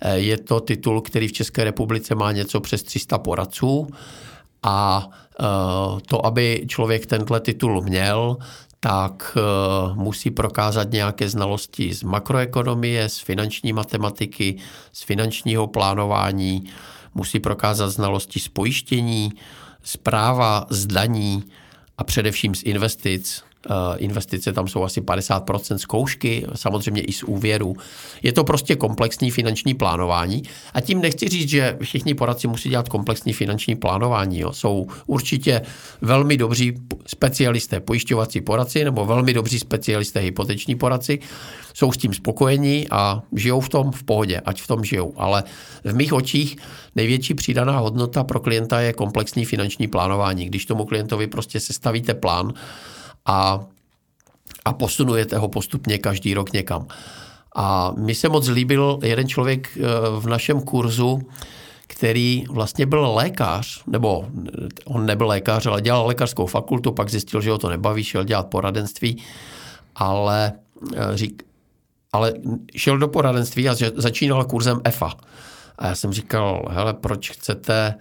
Eh, 0.02 0.18
je 0.18 0.38
to 0.38 0.60
titul, 0.60 1.02
který 1.02 1.28
v 1.28 1.32
České 1.32 1.64
republice 1.64 2.16
má 2.16 2.32
něco 2.32 2.60
přes 2.60 2.84
300 2.84 3.18
poradců 3.18 3.88
a 4.64 5.08
eh, 5.40 5.44
to, 6.08 6.26
aby 6.26 6.66
člověk 6.68 7.06
tenhle 7.06 7.40
titul 7.40 7.82
měl, 7.82 8.38
tak 8.84 9.38
eh, 9.38 9.42
musí 9.94 10.32
prokázat 10.32 10.92
nějaké 10.92 11.30
znalosti 11.30 11.94
z 11.94 12.04
makroekonomie, 12.04 13.10
z 13.10 13.20
finanční 13.20 13.74
matematiky, 13.74 14.58
z 14.94 15.04
finančního 15.04 15.68
plánování, 15.68 16.64
musí 17.14 17.40
prokázat 17.40 17.90
znalosti 17.90 18.40
z 18.40 18.48
pojištění, 18.48 19.32
z 19.84 19.98
práva, 19.98 20.66
z 20.70 20.86
daní 20.86 21.44
a 21.98 22.04
především 22.04 22.56
z 22.56 22.64
investic. 22.64 23.44
Eh, 23.70 23.98
investice 23.98 24.54
tam 24.54 24.68
jsou 24.68 24.84
asi 24.84 25.02
50% 25.02 25.78
zkoušky, 25.78 26.46
samozřejmě 26.56 27.02
i 27.02 27.12
z 27.12 27.24
úvěru. 27.24 27.76
Je 28.24 28.34
to 28.34 28.44
prostě 28.44 28.76
komplexní 28.76 29.32
finanční 29.32 29.74
plánování 29.74 30.44
a 30.74 30.82
tím 30.82 31.02
nechci 31.02 31.30
říct, 31.30 31.50
že 31.50 31.78
všichni 31.82 32.14
poradci 32.14 32.48
musí 32.48 32.70
dělat 32.70 32.90
komplexní 32.90 33.34
finanční 33.34 33.76
plánování. 33.76 34.40
Jo. 34.40 34.54
Jsou 34.54 34.88
určitě 35.06 35.62
velmi 36.02 36.38
dobří 36.38 36.74
specialisté 37.08 37.80
pojišťovací 37.80 38.42
poradci 38.42 38.84
nebo 38.84 39.06
velmi 39.06 39.34
dobří 39.34 39.60
specialisté 39.60 40.20
hypoteční 40.20 40.76
poradci, 40.76 41.20
jsou 41.74 41.92
s 41.92 41.98
tím 41.98 42.14
spokojení 42.14 42.88
a 42.92 43.22
žijou 43.36 43.60
v 43.60 43.70
tom 43.70 43.92
v 43.92 44.04
pohodě, 44.04 44.42
ať 44.46 44.62
v 44.62 44.68
tom 44.68 44.84
žijou. 44.84 45.14
Ale 45.18 45.44
v 45.84 45.96
mých 45.96 46.14
očích 46.14 46.56
největší 46.96 47.34
přidaná 47.34 47.80
hodnota 47.80 48.24
pro 48.24 48.40
klienta 48.40 48.82
je 48.82 48.94
komplexní 48.94 49.46
finanční 49.46 49.88
plánování. 49.88 50.46
Když 50.46 50.66
tomu 50.66 50.86
klientovi 50.86 51.28
prostě 51.28 51.60
sestavíte 51.60 52.14
plán, 52.14 52.54
a, 53.26 53.60
a 54.66 54.74
posunujete 54.74 55.38
ho 55.38 55.48
postupně 55.48 55.98
každý 55.98 56.34
rok 56.34 56.54
někam. 56.54 56.88
A 57.56 57.92
mi 57.98 58.16
se 58.16 58.30
moc 58.30 58.48
líbil 58.48 59.00
jeden 59.04 59.28
člověk 59.28 59.78
eh, 59.78 59.82
v 60.20 60.28
našem 60.28 60.62
kurzu, 60.62 61.22
který 61.88 62.44
vlastně 62.50 62.86
byl 62.86 63.14
lékař, 63.14 63.84
nebo 63.88 64.26
on 64.86 65.06
nebyl 65.06 65.28
lékař, 65.28 65.66
ale 65.66 65.82
dělal 65.82 66.08
lékařskou 66.08 66.46
fakultu, 66.46 66.92
pak 66.92 67.10
zjistil, 67.10 67.42
že 67.42 67.52
ho 67.52 67.58
to 67.58 67.70
nebaví, 67.70 68.04
šel 68.04 68.24
dělat 68.24 68.48
poradenství, 68.48 69.24
ale, 69.96 70.54
eh, 70.96 71.18
řík, 71.18 71.44
ale 72.12 72.34
šel 72.76 72.98
do 72.98 73.08
poradenství 73.08 73.70
a 73.70 73.76
začínal 73.96 74.46
kurzem 74.46 74.82
EFA. 74.84 75.14
A 75.78 75.88
já 75.88 75.96
jsem 75.96 76.14
říkal, 76.14 76.66
hele, 76.70 76.94
proč 76.94 77.32
chcete 77.32 77.96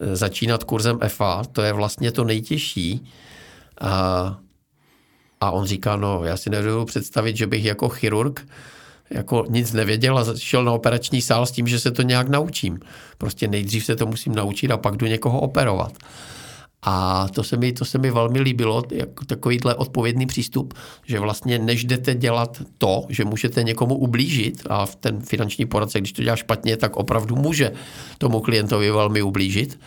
eh, 0.00 0.16
začínat 0.16 0.64
kurzem 0.64 0.98
EFA? 1.00 1.42
To 1.52 1.62
je 1.62 1.72
vlastně 1.72 2.12
to 2.12 2.24
nejtěžší. 2.24 3.04
A 3.80 4.38
a 5.40 5.50
on 5.50 5.66
říká, 5.66 5.96
no 5.96 6.24
já 6.24 6.36
si 6.36 6.50
nedovedu 6.50 6.84
představit, 6.84 7.36
že 7.36 7.46
bych 7.46 7.64
jako 7.64 7.88
chirurg 7.88 8.46
jako 9.10 9.44
nic 9.48 9.72
nevěděl 9.72 10.18
a 10.18 10.24
šel 10.36 10.64
na 10.64 10.72
operační 10.72 11.22
sál 11.22 11.46
s 11.46 11.50
tím, 11.50 11.66
že 11.66 11.80
se 11.80 11.90
to 11.90 12.02
nějak 12.02 12.28
naučím. 12.28 12.80
Prostě 13.18 13.48
nejdřív 13.48 13.84
se 13.84 13.96
to 13.96 14.06
musím 14.06 14.34
naučit 14.34 14.70
a 14.70 14.76
pak 14.76 14.96
jdu 14.96 15.06
někoho 15.06 15.40
operovat. 15.40 15.92
A 16.82 17.26
to 17.28 17.44
se 17.44 17.56
mi, 17.56 17.72
to 17.72 17.84
se 17.84 17.98
mi 17.98 18.10
velmi 18.10 18.40
líbilo, 18.40 18.82
jako 18.90 19.24
takovýhle 19.24 19.74
odpovědný 19.74 20.26
přístup, 20.26 20.74
že 21.06 21.20
vlastně 21.20 21.58
než 21.58 21.84
jdete 21.84 22.14
dělat 22.14 22.62
to, 22.78 23.06
že 23.08 23.24
můžete 23.24 23.64
někomu 23.64 23.94
ublížit 23.94 24.62
a 24.70 24.86
v 24.86 24.96
ten 24.96 25.20
finanční 25.20 25.66
poradce, 25.66 25.98
když 25.98 26.12
to 26.12 26.22
dělá 26.22 26.36
špatně, 26.36 26.76
tak 26.76 26.96
opravdu 26.96 27.36
může 27.36 27.72
tomu 28.18 28.40
klientovi 28.40 28.90
velmi 28.90 29.22
ublížit, 29.22 29.78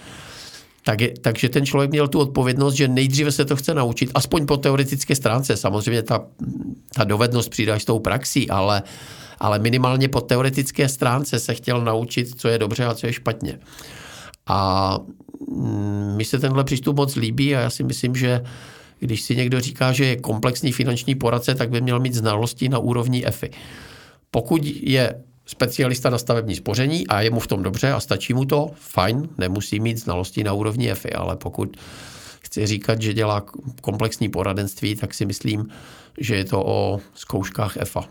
tak 0.83 1.01
je, 1.01 1.13
takže 1.21 1.49
ten 1.49 1.65
člověk 1.65 1.91
měl 1.91 2.07
tu 2.07 2.19
odpovědnost, 2.19 2.73
že 2.73 2.87
nejdříve 2.87 3.31
se 3.31 3.45
to 3.45 3.55
chce 3.55 3.73
naučit, 3.73 4.11
aspoň 4.13 4.45
po 4.45 4.57
teoretické 4.57 5.15
stránce. 5.15 5.57
Samozřejmě 5.57 6.03
ta, 6.03 6.25
ta 6.95 7.03
dovednost 7.03 7.49
přijde 7.49 7.71
až 7.71 7.81
s 7.81 7.85
tou 7.85 7.99
praxí, 7.99 8.49
ale, 8.49 8.83
ale 9.39 9.59
minimálně 9.59 10.09
po 10.09 10.21
teoretické 10.21 10.89
stránce 10.89 11.39
se 11.39 11.53
chtěl 11.53 11.81
naučit, 11.81 12.39
co 12.39 12.47
je 12.47 12.57
dobře 12.57 12.85
a 12.85 12.95
co 12.95 13.07
je 13.07 13.13
špatně. 13.13 13.59
A 14.47 14.99
mm, 15.49 16.13
mi 16.17 16.25
se 16.25 16.39
tenhle 16.39 16.63
přístup 16.63 16.97
moc 16.97 17.15
líbí 17.15 17.55
a 17.55 17.59
já 17.59 17.69
si 17.69 17.83
myslím, 17.83 18.15
že 18.15 18.41
když 18.99 19.21
si 19.21 19.35
někdo 19.35 19.59
říká, 19.61 19.91
že 19.91 20.05
je 20.05 20.15
komplexní 20.15 20.71
finanční 20.71 21.15
poradce, 21.15 21.55
tak 21.55 21.69
by 21.69 21.81
měl 21.81 21.99
mít 21.99 22.13
znalosti 22.13 22.69
na 22.69 22.79
úrovni 22.79 23.25
EFI. 23.25 23.49
Pokud 24.31 24.61
je 24.65 25.23
specialista 25.51 26.09
na 26.09 26.17
stavební 26.17 26.55
spoření 26.55 27.07
a 27.07 27.21
je 27.21 27.29
mu 27.29 27.39
v 27.39 27.47
tom 27.47 27.63
dobře 27.63 27.91
a 27.91 27.99
stačí 27.99 28.33
mu 28.33 28.45
to, 28.45 28.71
fajn, 28.75 29.29
nemusí 29.37 29.79
mít 29.79 29.97
znalosti 29.97 30.43
na 30.43 30.53
úrovni 30.53 30.91
EFI, 30.91 31.13
ale 31.13 31.35
pokud 31.35 31.77
chci 32.39 32.67
říkat, 32.67 33.01
že 33.01 33.13
dělá 33.13 33.43
komplexní 33.81 34.29
poradenství, 34.29 34.95
tak 34.95 35.13
si 35.13 35.25
myslím, 35.25 35.67
že 36.19 36.35
je 36.35 36.45
to 36.45 36.63
o 36.65 36.99
zkouškách 37.15 37.77
EFA. 37.77 38.03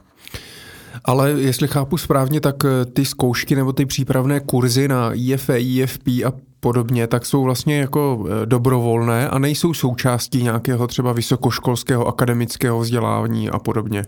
Ale 1.05 1.31
jestli 1.31 1.69
chápu 1.69 1.97
správně, 1.97 2.41
tak 2.41 2.57
eh, 2.65 2.85
ty 2.85 3.05
zkoušky 3.05 3.57
nebo 3.57 3.73
ty 3.73 3.86
přípravné 3.86 4.41
kurzy 4.41 4.89
na 4.89 5.10
IFE, 5.12 5.60
IFP 5.60 6.09
a 6.09 6.33
podobně, 6.60 7.07
tak 7.07 7.27
jsou 7.27 7.43
vlastně 7.43 7.78
jako 7.78 8.27
eh, 8.27 8.47
dobrovolné 8.47 9.28
a 9.28 9.39
nejsou 9.39 9.75
součástí 9.75 10.43
nějakého 10.43 10.86
třeba 10.86 11.12
vysokoškolského 11.12 12.07
akademického 12.07 12.81
vzdělání 12.81 13.51
a 13.51 13.59
podobně. 13.59 14.05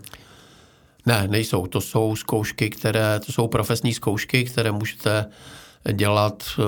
Ne, 1.05 1.27
nejsou. 1.27 1.67
To 1.67 1.81
jsou 1.81 2.15
zkoušky, 2.15 2.69
které, 2.69 3.19
to 3.25 3.31
jsou 3.31 3.47
profesní 3.47 3.93
zkoušky, 3.93 4.45
které 4.45 4.71
můžete 4.71 5.25
dělat, 5.91 6.43
eh, 6.59 6.63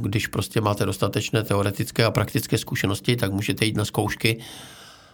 když 0.00 0.26
prostě 0.26 0.60
máte 0.60 0.86
dostatečné 0.86 1.42
teoretické 1.42 2.04
a 2.04 2.10
praktické 2.10 2.58
zkušenosti, 2.58 3.16
tak 3.16 3.32
můžete 3.32 3.64
jít 3.64 3.76
na 3.76 3.84
zkoušky 3.84 4.38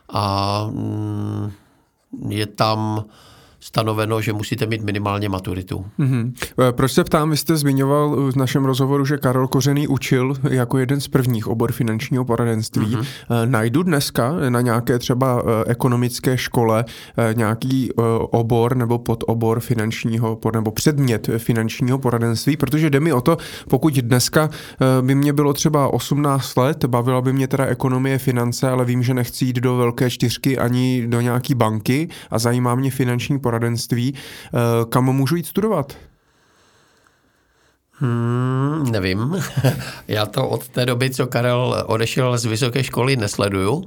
a 0.09 0.67
mm, 0.71 1.53
je 2.29 2.47
tam 2.47 3.05
stanoveno, 3.63 4.21
že 4.21 4.33
musíte 4.33 4.67
mít 4.67 4.83
minimálně 4.83 5.29
maturitu. 5.29 5.85
Mm-hmm. 5.99 6.33
Proč 6.71 6.93
se 6.93 7.05
ptám, 7.05 7.31
vy 7.31 7.37
jste 7.37 7.57
zmiňoval 7.57 8.33
v 8.33 8.37
našem 8.37 8.65
rozhovoru, 8.65 9.05
že 9.05 9.19
Karol 9.19 9.49
Kořený 9.49 9.89
učil 9.89 10.35
jako 10.51 10.79
jeden 10.79 11.01
z 11.01 11.09
prvních 11.09 11.47
obor 11.47 11.73
finančního 11.73 12.25
poradenství. 12.25 12.87
Mm-hmm. 12.87 13.07
Najdu 13.45 13.83
dneska 13.83 14.35
na 14.49 14.61
nějaké 14.61 14.99
třeba 14.99 15.43
ekonomické 15.67 16.39
škole 16.39 16.85
nějaký 17.33 17.91
obor 18.31 18.77
nebo 18.77 18.99
podobor 18.99 19.61
finančního 19.61 20.39
nebo 20.55 20.71
předmět 20.71 21.31
finančního 21.39 21.99
poradenství, 21.99 22.57
protože 22.57 22.91
jde 22.91 23.01
mi 23.01 23.13
o 23.13 23.21
to, 23.21 23.37
pokud 23.69 23.95
dneska 23.95 24.51
by 25.01 25.15
mě 25.15 25.33
bylo 25.33 25.53
třeba 25.53 25.89
18 25.89 26.57
let, 26.57 26.85
bavila 26.85 27.21
by 27.21 27.33
mě 27.33 27.49
teda 27.49 27.67
ekonomie, 27.67 28.19
finance, 28.19 28.69
ale 28.69 28.85
vím, 28.85 29.03
že 29.03 29.15
nechci 29.15 29.45
jít 29.45 29.57
do 29.57 29.77
velké 29.77 30.11
čtyřky 30.11 30.59
ani 30.59 31.07
do 31.07 31.21
nějaký 31.21 31.55
banky 31.55 32.09
a 32.31 32.39
zajímá 32.39 32.75
mě 32.75 32.91
finanční 32.91 33.39
poradenství, 33.39 33.52
poradenství. 33.53 34.15
Eh, 34.15 34.85
kam 34.89 35.05
můžu 35.05 35.37
jít 35.37 35.47
studovat? 35.47 35.93
Hmm, 37.93 38.89
nevím. 38.91 39.37
Já 40.09 40.27
to 40.27 40.49
od 40.49 40.69
té 40.69 40.87
doby, 40.87 41.11
co 41.11 41.27
Karel 41.27 41.85
odešel 41.87 42.39
z 42.39 42.45
vysoké 42.45 42.85
školy, 42.85 43.17
nesleduju. 43.17 43.85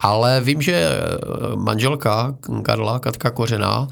Ale 0.00 0.40
vím, 0.40 0.62
že 0.62 0.90
manželka 1.54 2.34
Karla, 2.62 2.98
Katka 2.98 3.30
Kořená, 3.30 3.88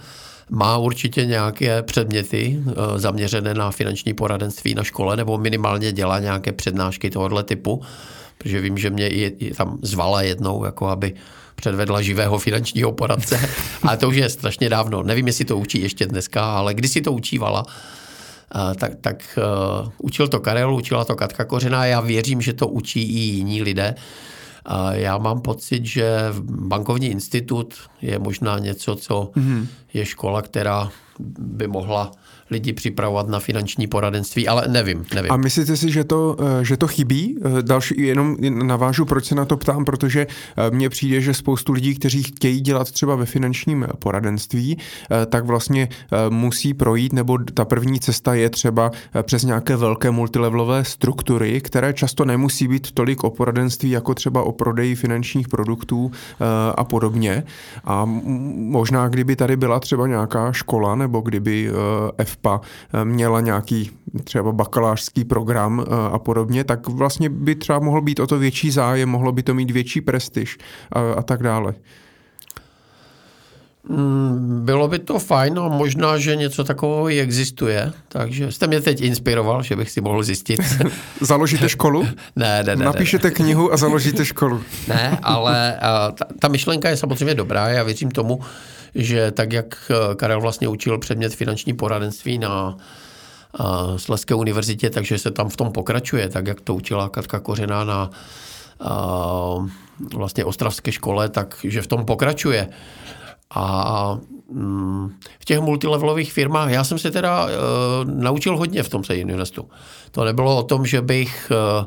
má 0.50 0.76
určitě 0.76 1.26
nějaké 1.26 1.82
předměty 1.82 2.60
eh, 2.62 2.98
zaměřené 2.98 3.54
na 3.54 3.70
finanční 3.70 4.14
poradenství 4.14 4.74
na 4.74 4.84
škole, 4.84 5.16
nebo 5.16 5.38
minimálně 5.38 5.92
dělá 5.92 6.18
nějaké 6.18 6.52
přednášky 6.52 7.10
tohoto 7.10 7.42
typu, 7.42 7.82
protože 8.38 8.60
vím, 8.60 8.78
že 8.78 8.90
mě 8.90 9.08
i 9.08 9.54
tam 9.54 9.78
zvala 9.82 10.22
jednou, 10.22 10.64
jako 10.64 10.88
aby 10.88 11.14
předvedla 11.62 12.02
živého 12.02 12.38
finančního 12.38 12.92
poradce, 12.92 13.40
ale 13.82 13.96
to 13.96 14.08
už 14.08 14.16
je 14.16 14.28
strašně 14.28 14.68
dávno. 14.68 15.02
Nevím, 15.02 15.26
jestli 15.26 15.44
to 15.44 15.56
učí 15.56 15.80
ještě 15.80 16.06
dneska, 16.06 16.58
ale 16.58 16.74
když 16.74 16.90
si 16.90 17.00
to 17.00 17.12
učívala, 17.12 17.62
eh, 17.66 18.74
tak, 18.74 18.92
tak 19.00 19.38
uh, 19.38 19.88
učil 19.98 20.28
to 20.28 20.40
Karel, 20.40 20.74
učila 20.74 21.04
to 21.04 21.14
Katka 21.14 21.44
Kořená, 21.44 21.86
já 21.86 22.00
věřím, 22.00 22.40
že 22.42 22.52
to 22.52 22.68
učí 22.68 23.02
i 23.02 23.18
jiní 23.18 23.62
lidé. 23.62 23.94
Uh, 23.94 24.90
já 24.90 25.18
mám 25.18 25.40
pocit, 25.40 25.86
že 25.86 26.34
bankovní 26.42 27.06
institut 27.06 27.74
je 28.02 28.18
možná 28.18 28.58
něco, 28.58 28.96
co 28.96 29.30
mm-hmm. 29.34 29.66
je 29.94 30.06
škola, 30.06 30.42
která 30.42 30.90
by 31.38 31.66
mohla 31.66 32.10
lidi 32.52 32.72
připravovat 32.72 33.28
na 33.28 33.40
finanční 33.40 33.86
poradenství, 33.86 34.48
ale 34.48 34.68
nevím, 34.68 35.04
nevím. 35.14 35.32
A 35.32 35.36
myslíte 35.36 35.76
si, 35.76 35.90
že 35.90 36.04
to, 36.04 36.36
eh, 36.40 36.64
že 36.64 36.76
to 36.76 36.86
chybí? 36.86 37.36
Eh, 37.44 37.62
další, 37.62 37.94
jenom 37.98 38.36
navážu, 38.66 39.04
proč 39.04 39.24
se 39.24 39.34
na 39.34 39.44
to 39.44 39.56
ptám, 39.56 39.84
protože 39.84 40.26
eh, 40.26 40.70
mně 40.70 40.88
přijde, 40.88 41.20
že 41.20 41.34
spoustu 41.34 41.72
lidí, 41.72 41.94
kteří 41.94 42.22
chtějí 42.22 42.60
dělat 42.60 42.90
třeba 42.90 43.16
ve 43.16 43.26
finančním 43.26 43.86
poradenství, 43.98 44.78
tak 45.26 45.44
vlastně 45.44 45.88
musí 46.28 46.74
projít, 46.74 47.12
nebo 47.12 47.38
ta 47.54 47.64
první 47.64 48.00
cesta 48.00 48.34
je 48.34 48.50
třeba 48.50 48.90
přes 49.22 49.42
nějaké 49.42 49.76
velké 49.76 50.10
multilevelové 50.10 50.84
struktury, 50.84 51.60
které 51.60 51.92
často 51.92 52.24
nemusí 52.24 52.68
být 52.68 52.92
tolik 52.92 53.24
o 53.24 53.30
poradenství, 53.30 53.90
jako 53.90 54.14
třeba 54.14 54.42
o 54.42 54.52
prodeji 54.52 54.94
finančních 54.94 55.48
produktů 55.48 56.10
a 56.74 56.84
podobně. 56.84 57.44
A 57.84 58.04
možná, 58.54 59.08
kdyby 59.08 59.36
tady 59.36 59.56
byla 59.56 59.80
třeba 59.80 60.06
nějaká 60.06 60.52
škola 60.52 60.94
nebo 60.94 61.20
kdyby 61.20 61.70
EFPA 62.42 62.60
měla 63.04 63.40
nějaký 63.40 63.90
třeba 64.24 64.52
bakalářský 64.52 65.24
program 65.24 65.84
a 66.12 66.18
podobně, 66.18 66.64
tak 66.64 66.88
vlastně 66.88 67.28
by 67.28 67.54
třeba 67.54 67.78
mohl 67.78 68.00
být 68.00 68.20
o 68.20 68.26
to 68.26 68.38
větší 68.38 68.70
zájem, 68.70 69.08
mohlo 69.08 69.32
by 69.32 69.42
to 69.42 69.54
mít 69.54 69.70
větší 69.70 70.00
prestiž 70.00 70.58
a, 70.92 71.00
a 71.12 71.22
tak 71.22 71.42
dále. 71.42 71.74
Mm, 73.88 74.60
bylo 74.64 74.88
by 74.88 74.98
to 74.98 75.18
fajn 75.18 75.58
a 75.58 75.68
možná, 75.68 76.18
že 76.18 76.36
něco 76.36 76.64
takového 76.64 77.10
i 77.10 77.20
existuje, 77.20 77.92
takže 78.08 78.52
jste 78.52 78.66
mě 78.66 78.80
teď 78.80 79.00
inspiroval, 79.00 79.62
že 79.62 79.76
bych 79.76 79.90
si 79.90 80.00
mohl 80.00 80.22
zjistit. 80.22 80.60
Založíte 81.20 81.68
školu? 81.68 82.06
ne, 82.36 82.62
ne, 82.62 82.76
ne. 82.76 82.84
Napíšete 82.84 83.28
ne, 83.28 83.34
knihu 83.34 83.72
a 83.72 83.76
založíte 83.76 84.24
školu. 84.24 84.62
ne, 84.88 85.18
ale 85.22 85.76
ta, 86.14 86.24
ta 86.38 86.48
myšlenka 86.48 86.88
je 86.88 86.96
samozřejmě 86.96 87.34
dobrá, 87.34 87.68
já 87.68 87.82
věřím 87.82 88.10
tomu, 88.10 88.40
že 88.94 89.30
tak, 89.30 89.52
jak 89.52 89.90
eh, 89.90 90.14
Karel 90.14 90.40
vlastně 90.40 90.68
učil 90.68 90.98
předmět 90.98 91.34
finanční 91.34 91.72
poradenství 91.72 92.38
na 92.38 92.76
eh, 93.60 93.98
Sleské 93.98 94.34
univerzitě, 94.34 94.90
takže 94.90 95.18
se 95.18 95.30
tam 95.30 95.48
v 95.48 95.56
tom 95.56 95.72
pokračuje, 95.72 96.28
tak 96.28 96.46
jak 96.46 96.60
to 96.60 96.74
učila 96.74 97.08
Katka 97.08 97.40
Kořená 97.40 97.84
na 97.84 98.10
uh, 98.84 99.68
vlastně 100.14 100.44
ostravské 100.44 100.92
škole, 100.92 101.28
takže 101.28 101.82
v 101.82 101.86
tom 101.86 102.04
pokračuje. 102.04 102.68
A 103.54 104.18
mm, 104.50 105.10
v 105.40 105.44
těch 105.44 105.60
multilevelových 105.60 106.32
firmách, 106.32 106.70
já 106.70 106.84
jsem 106.84 106.98
se 106.98 107.10
teda 107.10 107.44
uh, 107.44 107.50
naučil 108.04 108.56
hodně 108.56 108.82
v 108.82 108.88
tom 108.88 109.04
se 109.04 109.16
Investu. 109.16 109.68
To 110.10 110.24
nebylo 110.24 110.56
o 110.56 110.62
tom, 110.62 110.86
že 110.86 111.02
bych, 111.02 111.52
uh, 111.80 111.86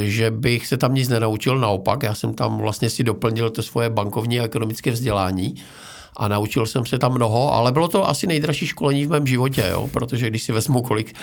že 0.00 0.30
bych 0.30 0.66
se 0.66 0.76
tam 0.76 0.94
nic 0.94 1.08
nenaučil, 1.08 1.58
naopak, 1.58 2.02
já 2.02 2.14
jsem 2.14 2.34
tam 2.34 2.58
vlastně 2.58 2.90
si 2.90 3.04
doplnil 3.04 3.50
to 3.50 3.62
svoje 3.62 3.90
bankovní 3.90 4.40
a 4.40 4.44
ekonomické 4.44 4.90
vzdělání 4.90 5.54
a 6.20 6.28
naučil 6.28 6.66
jsem 6.66 6.86
se 6.86 6.98
tam 6.98 7.12
mnoho, 7.12 7.54
ale 7.54 7.72
bylo 7.72 7.88
to 7.88 8.08
asi 8.08 8.26
nejdražší 8.26 8.66
školení 8.66 9.06
v 9.06 9.10
mém 9.10 9.26
životě, 9.26 9.64
jo? 9.70 9.88
protože 9.92 10.30
když 10.30 10.42
si 10.42 10.52
vezmu, 10.52 10.82
kolik, 10.82 11.14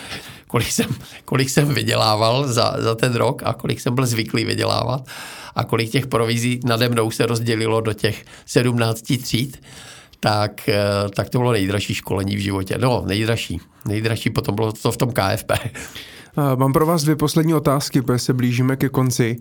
kolik, 0.47 0.71
jsem, 0.71 0.85
kolik 1.25 1.49
jsem 1.49 1.73
vydělával 1.73 2.47
za, 2.47 2.75
za 2.77 2.95
ten 2.95 3.15
rok 3.15 3.41
a 3.45 3.53
kolik 3.53 3.81
jsem 3.81 3.95
byl 3.95 4.05
zvyklý 4.05 4.45
vydělávat 4.45 5.07
a 5.55 5.63
kolik 5.63 5.91
těch 5.91 6.07
provizí 6.07 6.59
nade 6.65 6.89
mnou 6.89 7.11
se 7.11 7.25
rozdělilo 7.25 7.81
do 7.81 7.93
těch 7.93 8.25
17 8.45 9.01
tříd, 9.01 9.61
tak, 10.19 10.69
eh, 10.69 10.81
tak 11.15 11.29
to 11.29 11.37
bylo 11.37 11.51
nejdražší 11.51 11.93
školení 11.93 12.35
v 12.35 12.39
životě. 12.39 12.77
No, 12.77 13.03
nejdražší. 13.05 13.59
Nejdražší 13.85 14.29
potom 14.29 14.55
bylo 14.55 14.71
to 14.71 14.91
v 14.91 14.97
tom 14.97 15.11
KFP. 15.11 15.51
Mám 16.55 16.73
pro 16.73 16.85
vás 16.85 17.03
dvě 17.03 17.15
poslední 17.15 17.53
otázky, 17.53 18.01
protože 18.01 18.19
se 18.19 18.33
blížíme 18.33 18.75
ke 18.75 18.89
konci. 18.89 19.37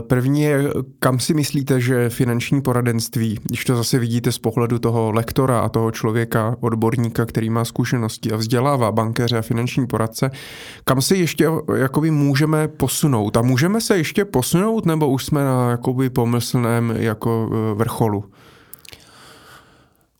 První 0.00 0.42
je, 0.42 0.72
kam 0.98 1.20
si 1.20 1.34
myslíte, 1.34 1.80
že 1.80 2.10
finanční 2.10 2.62
poradenství, 2.62 3.38
když 3.44 3.64
to 3.64 3.76
zase 3.76 3.98
vidíte 3.98 4.32
z 4.32 4.38
pohledu 4.38 4.78
toho 4.78 5.12
lektora 5.12 5.60
a 5.60 5.68
toho 5.68 5.90
člověka, 5.90 6.56
odborníka, 6.60 7.26
který 7.26 7.50
má 7.50 7.64
zkušenosti 7.64 8.32
a 8.32 8.36
vzdělává 8.36 8.92
bankéře 8.92 9.38
a 9.38 9.42
finanční 9.42 9.86
poradce, 9.86 10.30
kam 10.84 11.02
si 11.02 11.16
ještě 11.16 11.48
jakoby 11.76 12.10
můžeme 12.10 12.68
posunout? 12.68 13.36
A 13.36 13.42
můžeme 13.42 13.80
se 13.80 13.96
ještě 13.96 14.24
posunout, 14.24 14.86
nebo 14.86 15.08
už 15.08 15.24
jsme 15.24 15.44
na 15.44 15.70
jakoby 15.70 16.10
pomyslném 16.10 16.94
jako 16.96 17.50
vrcholu? 17.74 18.24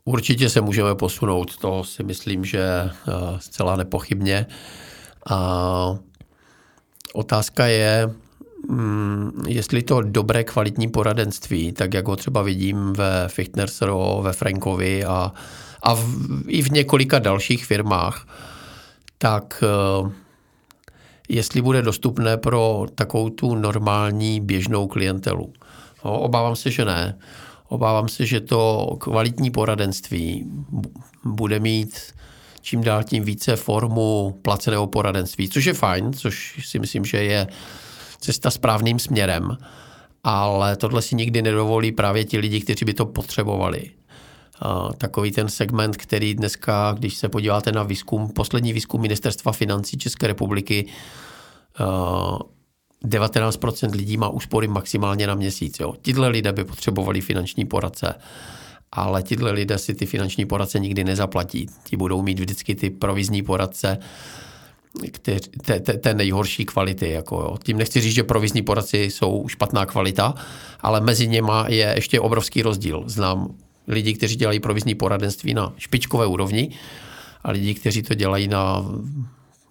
Určitě 0.05 0.49
se 0.49 0.60
můžeme 0.60 0.94
posunout, 0.94 1.57
to 1.57 1.85
si 1.85 2.02
myslím, 2.02 2.44
že 2.44 2.91
zcela 3.39 3.76
nepochybně. 3.76 4.47
A 5.30 5.98
otázka 7.14 7.66
je, 7.66 8.10
mm, 8.68 9.42
jestli 9.48 9.82
to 9.82 10.02
dobré 10.02 10.44
kvalitní 10.44 10.88
poradenství, 10.88 11.72
tak 11.72 11.94
jak 11.94 12.08
ho 12.08 12.16
třeba 12.16 12.42
vidím 12.42 12.92
ve 12.92 13.28
Fichtnersro, 13.28 14.20
ve 14.22 14.32
Frankovi 14.32 15.05
a, 15.05 15.32
a 15.82 15.94
v, 15.94 16.05
i 16.46 16.62
v 16.62 16.70
několika 16.70 17.18
dalších 17.18 17.66
firmách, 17.66 18.26
tak 19.18 19.64
eh, 19.66 20.10
jestli 21.28 21.62
bude 21.62 21.82
dostupné 21.82 22.36
pro 22.36 22.86
takovou 22.94 23.30
tu 23.30 23.55
normální 23.55 24.40
běžnou 24.40 24.86
klientelu. 24.86 25.52
No, 26.05 26.20
obávám 26.20 26.56
se, 26.56 26.70
že 26.70 26.84
ne. 26.84 27.18
Obávám 27.68 28.08
se, 28.08 28.26
že 28.26 28.40
to 28.40 28.88
kvalitní 29.00 29.50
poradenství 29.50 30.46
bude 31.24 31.60
mít 31.60 32.00
čím 32.66 32.82
dál 32.82 33.02
tím 33.02 33.24
více 33.24 33.56
formu 33.56 34.38
placeného 34.42 34.86
poradenství, 34.86 35.48
což 35.48 35.64
je 35.64 35.74
fajn, 35.74 36.12
což 36.12 36.60
si 36.68 36.78
myslím, 36.78 37.04
že 37.04 37.22
je 37.22 37.46
cesta 38.20 38.50
správným 38.50 38.98
směrem, 38.98 39.56
ale 40.24 40.76
tohle 40.76 41.02
si 41.02 41.14
nikdy 41.14 41.42
nedovolí 41.42 41.92
právě 41.92 42.24
ti 42.24 42.38
lidi, 42.38 42.60
kteří 42.60 42.84
by 42.84 42.94
to 42.94 43.06
potřebovali. 43.06 43.90
Takový 44.98 45.30
ten 45.30 45.48
segment, 45.48 45.96
který 45.96 46.34
dneska, 46.34 46.94
když 46.98 47.14
se 47.14 47.28
podíváte 47.28 47.72
na 47.72 47.82
výzkum, 47.82 48.28
poslední 48.28 48.72
výzkum 48.72 49.00
Ministerstva 49.00 49.52
financí 49.52 49.98
České 49.98 50.26
republiky, 50.26 50.86
19% 53.04 53.90
lidí 53.92 54.16
má 54.16 54.28
úspory 54.28 54.68
maximálně 54.68 55.26
na 55.26 55.34
měsíc. 55.34 55.80
Jo. 55.80 55.94
Tihle 56.02 56.28
lidé 56.28 56.52
by 56.52 56.64
potřebovali 56.64 57.20
finanční 57.20 57.64
poradce 57.64 58.14
ale 58.97 59.23
tihle 59.23 59.50
lidé 59.50 59.78
si 59.78 59.94
ty 59.94 60.07
finanční 60.07 60.47
poradce 60.47 60.78
nikdy 60.78 61.05
nezaplatí. 61.05 61.66
Ti 61.84 61.97
budou 61.97 62.23
mít 62.23 62.39
vždycky 62.39 62.75
ty 62.75 62.91
provizní 62.91 63.42
poradce, 63.42 63.99
kteř, 65.10 65.49
te, 65.65 65.81
te, 65.81 65.92
té 65.92 66.15
nejhorší 66.15 66.65
kvality. 66.65 67.10
Jako 67.10 67.36
jo. 67.36 67.57
Tím 67.62 67.78
nechci 67.78 68.00
říct, 68.00 68.15
že 68.15 68.23
provizní 68.23 68.62
poradci 68.62 68.99
jsou 68.99 69.49
špatná 69.49 69.86
kvalita, 69.86 70.34
ale 70.81 71.00
mezi 71.00 71.28
něma 71.28 71.66
je 71.68 71.92
ještě 71.97 72.20
obrovský 72.20 72.62
rozdíl. 72.62 73.05
Znám 73.07 73.55
lidi, 73.89 74.15
kteří 74.15 74.36
dělají 74.36 74.60
provizní 74.60 74.94
poradenství 74.94 75.55
na 75.55 75.73
špičkové 75.76 76.26
úrovni 76.26 76.70
a 77.44 77.50
lidi, 77.50 77.75
kteří 77.75 78.02
to 78.02 78.15
dělají 78.15 78.49
na 78.49 78.84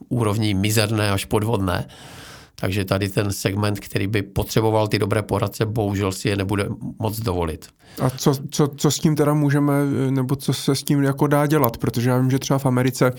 úrovni 0.10 0.54
mizerné 0.54 1.12
až 1.12 1.26
podvodné. 1.26 1.88
Takže 2.56 2.86
tady 2.86 3.10
ten 3.10 3.32
segment, 3.32 3.80
který 3.80 4.08
by 4.08 4.22
potřeboval 4.22 4.88
ty 4.88 5.00
dobré 5.00 5.22
poradce, 5.22 5.66
bohužel 5.66 6.12
si 6.12 6.30
je 6.30 6.36
nebude 6.36 6.66
moc 7.00 7.20
dovolit. 7.20 7.68
A 8.02 8.10
co, 8.10 8.36
co, 8.50 8.68
co 8.68 8.92
s 8.92 9.00
tím 9.00 9.16
teda 9.16 9.34
můžeme, 9.34 9.74
nebo 10.10 10.36
co 10.36 10.54
se 10.54 10.76
s 10.76 10.84
tím 10.84 11.04
jako 11.04 11.28
dá 11.28 11.46
dělat? 11.46 11.78
Protože 11.78 12.10
já 12.10 12.18
vím, 12.18 12.32
že 12.32 12.40
třeba 12.40 12.60
v 12.60 12.66
Americe 12.66 13.12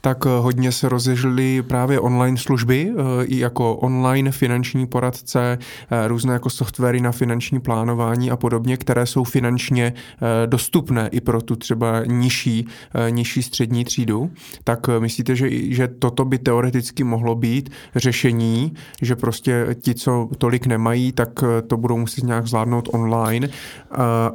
tak 0.00 0.24
hodně 0.24 0.72
se 0.72 0.88
rozježily 0.88 1.62
právě 1.62 2.00
online 2.00 2.36
služby, 2.36 2.90
eh, 2.90 3.24
i 3.24 3.38
jako 3.38 3.76
online 3.76 4.32
finanční 4.32 4.86
poradce, 4.86 5.58
eh, 5.90 6.08
různé 6.08 6.32
jako 6.32 6.50
softwary 6.50 7.00
na 7.00 7.12
finanční 7.12 7.60
plánování 7.60 8.30
a 8.30 8.36
podobně, 8.36 8.76
které 8.76 9.06
jsou 9.06 9.24
finančně 9.24 9.92
eh, 9.94 10.46
dostupné 10.46 11.08
i 11.12 11.20
pro 11.20 11.42
tu 11.42 11.56
třeba 11.56 12.04
nižší, 12.04 12.66
nižší 13.10 13.42
střední 13.42 13.84
třídu. 13.84 14.30
Tak 14.64 14.86
myslíte, 14.98 15.36
že, 15.36 15.72
že 15.74 15.88
toto 15.88 16.24
by 16.24 16.38
teoreticky 16.38 17.04
mohlo 17.04 17.34
být 17.34 17.70
řešení, 17.96 18.72
že 19.02 19.16
prostě 19.16 19.66
ti, 19.82 19.94
co 19.94 20.28
tolik 20.38 20.66
nemají, 20.66 21.12
tak 21.12 21.44
to 21.66 21.76
budou 21.76 21.96
muset 21.96 22.24
nějak 22.24 22.46
zvládnout 22.46 22.88
online 22.92 23.48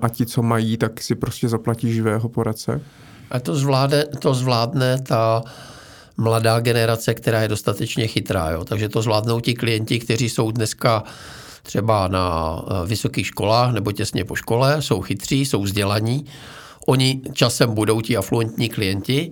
a 0.01 0.09
ti, 0.09 0.25
co 0.25 0.41
mají, 0.41 0.77
tak 0.77 1.01
si 1.01 1.15
prostě 1.15 1.49
zaplatí 1.49 1.93
živého 1.93 2.29
poradce? 2.29 2.81
A 3.31 3.39
to 3.39 3.55
zvládne, 3.55 4.05
to 4.19 4.33
zvládne 4.33 5.01
ta 5.01 5.43
mladá 6.17 6.59
generace, 6.59 7.13
která 7.13 7.41
je 7.41 7.47
dostatečně 7.47 8.07
chytrá. 8.07 8.49
Jo? 8.49 8.63
Takže 8.63 8.89
to 8.89 9.01
zvládnou 9.01 9.39
ti 9.39 9.53
klienti, 9.53 9.99
kteří 9.99 10.29
jsou 10.29 10.51
dneska 10.51 11.03
třeba 11.63 12.07
na 12.07 12.55
eh, 12.67 12.87
vysokých 12.87 13.27
školách 13.27 13.73
nebo 13.73 13.91
těsně 13.91 14.25
po 14.25 14.35
škole, 14.35 14.81
jsou 14.81 15.01
chytří, 15.01 15.45
jsou 15.45 15.61
vzdělaní. 15.61 16.25
Oni 16.87 17.21
časem 17.33 17.73
budou 17.73 18.01
ti 18.01 18.17
afluentní 18.17 18.69
klienti 18.69 19.31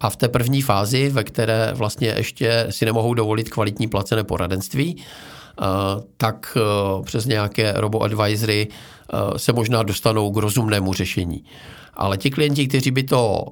a 0.00 0.10
v 0.10 0.16
té 0.16 0.28
první 0.28 0.62
fázi, 0.62 1.08
ve 1.08 1.24
které 1.24 1.70
vlastně 1.74 2.08
ještě 2.08 2.66
si 2.70 2.84
nemohou 2.84 3.14
dovolit 3.14 3.48
kvalitní 3.48 3.88
placené 3.88 4.24
poradenství, 4.24 4.96
eh, 4.96 5.64
tak 6.16 6.56
eh, 6.56 7.02
přes 7.02 7.26
nějaké 7.26 7.72
robo-advisory 7.76 8.68
Eh, 9.12 9.38
se 9.38 9.52
možná 9.52 9.82
dostanou 9.82 10.30
k 10.30 10.36
rozumnému 10.36 10.92
řešení. 10.92 11.44
Ale 11.94 12.18
ti 12.18 12.30
klienti, 12.30 12.68
kteří 12.68 12.90
by 12.90 13.02
to 13.02 13.44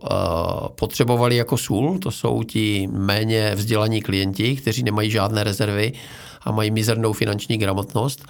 potřebovali 0.74 1.36
jako 1.36 1.56
sůl, 1.56 1.98
to 1.98 2.10
jsou 2.10 2.42
ti 2.42 2.88
méně 2.92 3.52
vzdělaní 3.54 4.02
klienti, 4.02 4.56
kteří 4.56 4.82
nemají 4.82 5.10
žádné 5.10 5.44
rezervy 5.44 5.92
a 6.42 6.52
mají 6.52 6.70
mizernou 6.70 7.12
finanční 7.12 7.58
gramotnost, 7.58 8.24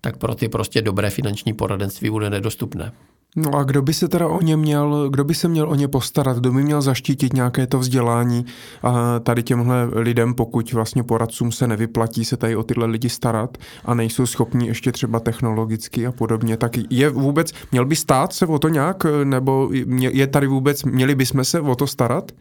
tak 0.00 0.16
pro 0.16 0.34
ty 0.34 0.48
prostě 0.48 0.82
dobré 0.82 1.10
finanční 1.10 1.52
poradenství 1.52 2.10
bude 2.10 2.30
nedostupné. 2.30 2.92
No 3.36 3.54
a 3.54 3.64
kdo 3.64 3.82
by 3.82 3.94
se 3.94 4.08
teda 4.08 4.26
o 4.26 4.42
ně 4.42 4.56
měl, 4.56 5.10
kdo 5.10 5.24
by 5.24 5.34
se 5.34 5.48
měl 5.48 5.70
o 5.70 5.74
ně 5.74 5.88
postarat, 5.88 6.36
kdo 6.36 6.52
by 6.52 6.62
měl 6.62 6.82
zaštítit 6.82 7.32
nějaké 7.32 7.66
to 7.66 7.78
vzdělání 7.78 8.46
a 8.82 9.18
tady 9.18 9.42
těmhle 9.42 9.88
lidem, 9.92 10.34
pokud 10.34 10.72
vlastně 10.72 11.02
poradcům 11.02 11.52
se 11.52 11.66
nevyplatí 11.66 12.24
se 12.24 12.36
tady 12.36 12.56
o 12.56 12.62
tyhle 12.62 12.86
lidi 12.86 13.08
starat 13.08 13.58
a 13.84 13.94
nejsou 13.94 14.26
schopní 14.26 14.66
ještě 14.66 14.92
třeba 14.92 15.20
technologicky 15.20 16.06
a 16.06 16.12
podobně, 16.12 16.56
tak 16.56 16.72
je 16.90 17.10
vůbec, 17.10 17.52
měl 17.72 17.84
by 17.84 17.96
stát 17.96 18.32
se 18.32 18.46
o 18.46 18.58
to 18.58 18.68
nějak, 18.68 19.06
nebo 19.24 19.70
je 19.96 20.26
tady 20.26 20.46
vůbec, 20.46 20.82
měli 20.82 21.14
bychom 21.14 21.44
se 21.44 21.60
o 21.60 21.74
to 21.74 21.86
starat? 21.86 22.32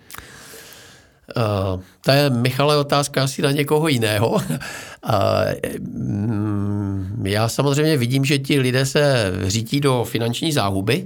Uh, 1.36 1.82
to 2.02 2.12
je, 2.12 2.30
Michale, 2.30 2.78
otázka 2.78 3.24
asi 3.24 3.42
na 3.42 3.52
někoho 3.52 3.88
jiného. 3.88 4.30
Uh, 4.30 4.42
já 7.24 7.50
samozřejmě 7.50 7.98
vidím, 7.98 8.26
že 8.26 8.40
ti 8.40 8.60
lidé 8.60 8.86
se 8.86 9.34
řítí 9.48 9.80
do 9.80 10.04
finanční 10.04 10.52
záhuby 10.52 11.06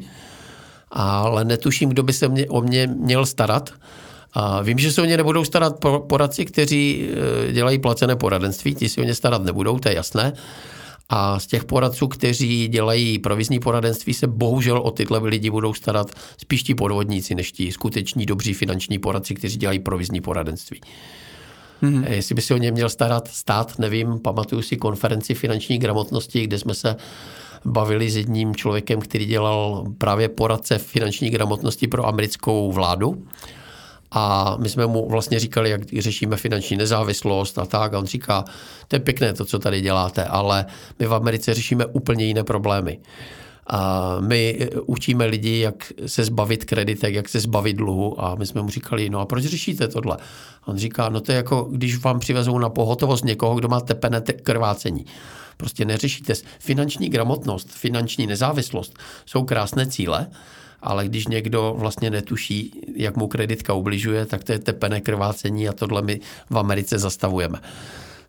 ale 0.95 1.45
netuším, 1.45 1.89
kdo 1.89 2.03
by 2.03 2.13
se 2.13 2.27
mě, 2.27 2.45
o 2.47 2.61
mě 2.61 2.87
měl 2.87 3.25
starat. 3.25 3.69
A 4.33 4.61
vím, 4.61 4.79
že 4.79 4.91
se 4.91 5.01
o 5.01 5.05
ně 5.05 5.17
nebudou 5.17 5.45
starat 5.45 5.75
poradci, 6.07 6.45
kteří 6.45 7.09
dělají 7.51 7.79
placené 7.79 8.15
poradenství, 8.15 8.75
ti 8.75 8.89
si 8.89 9.01
o 9.01 9.03
ně 9.03 9.15
starat 9.15 9.43
nebudou, 9.43 9.79
to 9.79 9.89
je 9.89 9.95
jasné. 9.95 10.33
A 11.09 11.39
z 11.39 11.47
těch 11.47 11.63
poradců, 11.65 12.07
kteří 12.07 12.67
dělají 12.67 13.19
provizní 13.19 13.59
poradenství, 13.59 14.13
se 14.13 14.27
bohužel 14.27 14.77
o 14.77 14.91
tyhle 14.91 15.19
lidi 15.19 15.49
budou 15.49 15.73
starat 15.73 16.11
spíš 16.37 16.63
ti 16.63 16.75
podvodníci, 16.75 17.35
než 17.35 17.51
ti 17.51 17.71
skuteční 17.71 18.25
dobří 18.25 18.53
finanční 18.53 18.99
poradci, 18.99 19.35
kteří 19.35 19.57
dělají 19.57 19.79
provizní 19.79 20.21
poradenství. 20.21 20.81
Mm-hmm. 21.83 22.11
Jestli 22.11 22.35
by 22.35 22.41
si 22.41 22.53
o 22.53 22.57
ně 22.57 22.71
měl 22.71 22.89
starat 22.89 23.27
stát, 23.27 23.79
nevím, 23.79 24.19
pamatuju 24.19 24.61
si 24.61 24.77
konferenci 24.77 25.33
finanční 25.33 25.77
gramotnosti, 25.77 26.43
kde 26.43 26.59
jsme 26.59 26.73
se 26.73 26.95
bavili 27.65 28.09
s 28.09 28.15
jedním 28.15 28.55
člověkem, 28.55 29.01
který 29.01 29.25
dělal 29.25 29.85
právě 29.97 30.29
poradce 30.29 30.77
finanční 30.77 31.29
gramotnosti 31.29 31.87
pro 31.87 32.07
americkou 32.07 32.71
vládu. 32.71 33.27
A 34.17 34.55
my 34.59 34.69
jsme 34.69 34.87
mu 34.87 35.09
vlastně 35.09 35.39
říkali, 35.39 35.69
jak 35.69 35.81
řešíme 35.97 36.37
finanční 36.37 36.77
nezávislost 36.77 37.57
a 37.57 37.65
tak. 37.65 37.93
A 37.93 37.99
on 37.99 38.05
říká, 38.05 38.45
to 38.87 38.95
je 38.95 38.99
pěkné 38.99 39.33
to, 39.33 39.45
co 39.45 39.59
tady 39.59 39.81
děláte, 39.81 40.25
ale 40.25 40.65
my 40.99 41.05
v 41.05 41.13
Americe 41.13 41.53
řešíme 41.53 41.85
úplně 41.85 42.25
jiné 42.25 42.43
problémy. 42.43 42.99
A 43.67 44.15
my 44.19 44.57
eh, 44.59 44.79
učíme 44.85 45.25
lidi, 45.25 45.59
jak 45.59 45.93
se 46.05 46.23
zbavit 46.23 46.65
kreditek, 46.65 47.13
jak 47.13 47.29
se 47.29 47.39
zbavit 47.39 47.77
dluhu 47.77 48.23
a 48.23 48.35
my 48.35 48.45
jsme 48.45 48.61
mu 48.61 48.69
říkali, 48.69 49.09
no 49.09 49.19
a 49.19 49.25
proč 49.25 49.43
řešíte 49.43 49.87
tohle? 49.87 50.17
A 50.63 50.67
on 50.67 50.77
říká, 50.77 51.09
no 51.09 51.21
to 51.21 51.31
je 51.31 51.35
jako, 51.35 51.67
když 51.71 51.97
vám 51.97 52.19
přivezou 52.19 52.59
na 52.59 52.69
pohotovost 52.69 53.25
někoho, 53.25 53.55
kdo 53.55 53.67
má 53.67 53.79
tepené 53.79 54.21
krvácení. 54.21 55.05
Prostě 55.57 55.85
neřešíte. 55.85 56.33
Finanční 56.59 57.09
gramotnost, 57.09 57.69
finanční 57.71 58.27
nezávislost 58.27 58.99
jsou 59.25 59.43
krásné 59.43 59.87
cíle, 59.87 60.27
ale 60.85 61.05
když 61.05 61.27
někdo 61.27 61.75
vlastně 61.77 62.09
netuší, 62.09 62.81
jak 62.95 63.17
mu 63.17 63.27
kreditka 63.27 63.73
ubližuje, 63.73 64.25
tak 64.25 64.43
to 64.43 64.51
je 64.51 64.59
tepené 64.59 65.01
krvácení 65.01 65.69
a 65.69 65.73
tohle 65.73 66.01
my 66.01 66.19
v 66.49 66.57
Americe 66.57 66.99
zastavujeme. 66.99 67.59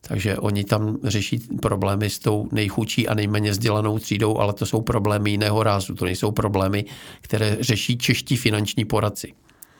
Takže 0.00 0.36
oni 0.36 0.64
tam 0.64 0.98
řeší 1.04 1.38
problémy 1.62 2.10
s 2.10 2.18
tou 2.18 2.48
nejchudší 2.52 3.08
a 3.08 3.14
nejméně 3.14 3.50
vzdělanou 3.50 3.98
třídou, 3.98 4.38
ale 4.38 4.52
to 4.52 4.66
jsou 4.66 4.80
problémy 4.80 5.30
jiného 5.30 5.62
rázu. 5.62 5.94
To 5.94 6.04
nejsou 6.04 6.30
problémy, 6.30 6.84
které 7.20 7.56
řeší 7.60 7.98
čeští 7.98 8.36
finanční 8.36 8.84
poradci. 8.84 9.32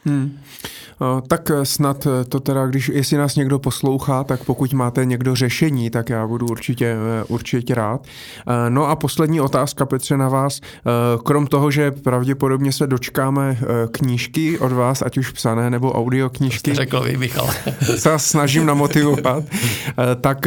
Hmm. 0.06 0.38
Tak 1.28 1.50
snad 1.62 2.06
to 2.28 2.40
teda, 2.40 2.66
když 2.66 2.88
jestli 2.88 3.16
nás 3.16 3.36
někdo 3.36 3.58
poslouchá, 3.58 4.24
tak 4.24 4.44
pokud 4.44 4.72
máte 4.72 5.04
někdo 5.04 5.34
řešení, 5.34 5.90
tak 5.90 6.08
já 6.08 6.26
budu 6.26 6.46
určitě, 6.46 6.96
určitě 7.28 7.74
rád. 7.74 8.06
No 8.68 8.86
a 8.86 8.96
poslední 8.96 9.40
otázka, 9.40 9.86
Petře, 9.86 10.16
na 10.16 10.28
vás. 10.28 10.60
Krom 11.24 11.46
toho, 11.46 11.70
že 11.70 11.90
pravděpodobně 11.90 12.72
se 12.72 12.86
dočkáme 12.86 13.58
knížky 13.90 14.58
od 14.58 14.72
vás, 14.72 15.02
ať 15.02 15.18
už 15.18 15.30
psané 15.30 15.70
nebo 15.70 15.92
audio 15.92 16.30
knížky. 16.30 16.70
To 16.70 16.76
řekl 16.76 17.00
vy, 17.00 17.16
Michal. 17.16 17.50
se 17.96 18.18
snažím 18.18 18.66
namotivovat. 18.66 19.44
tak 20.20 20.46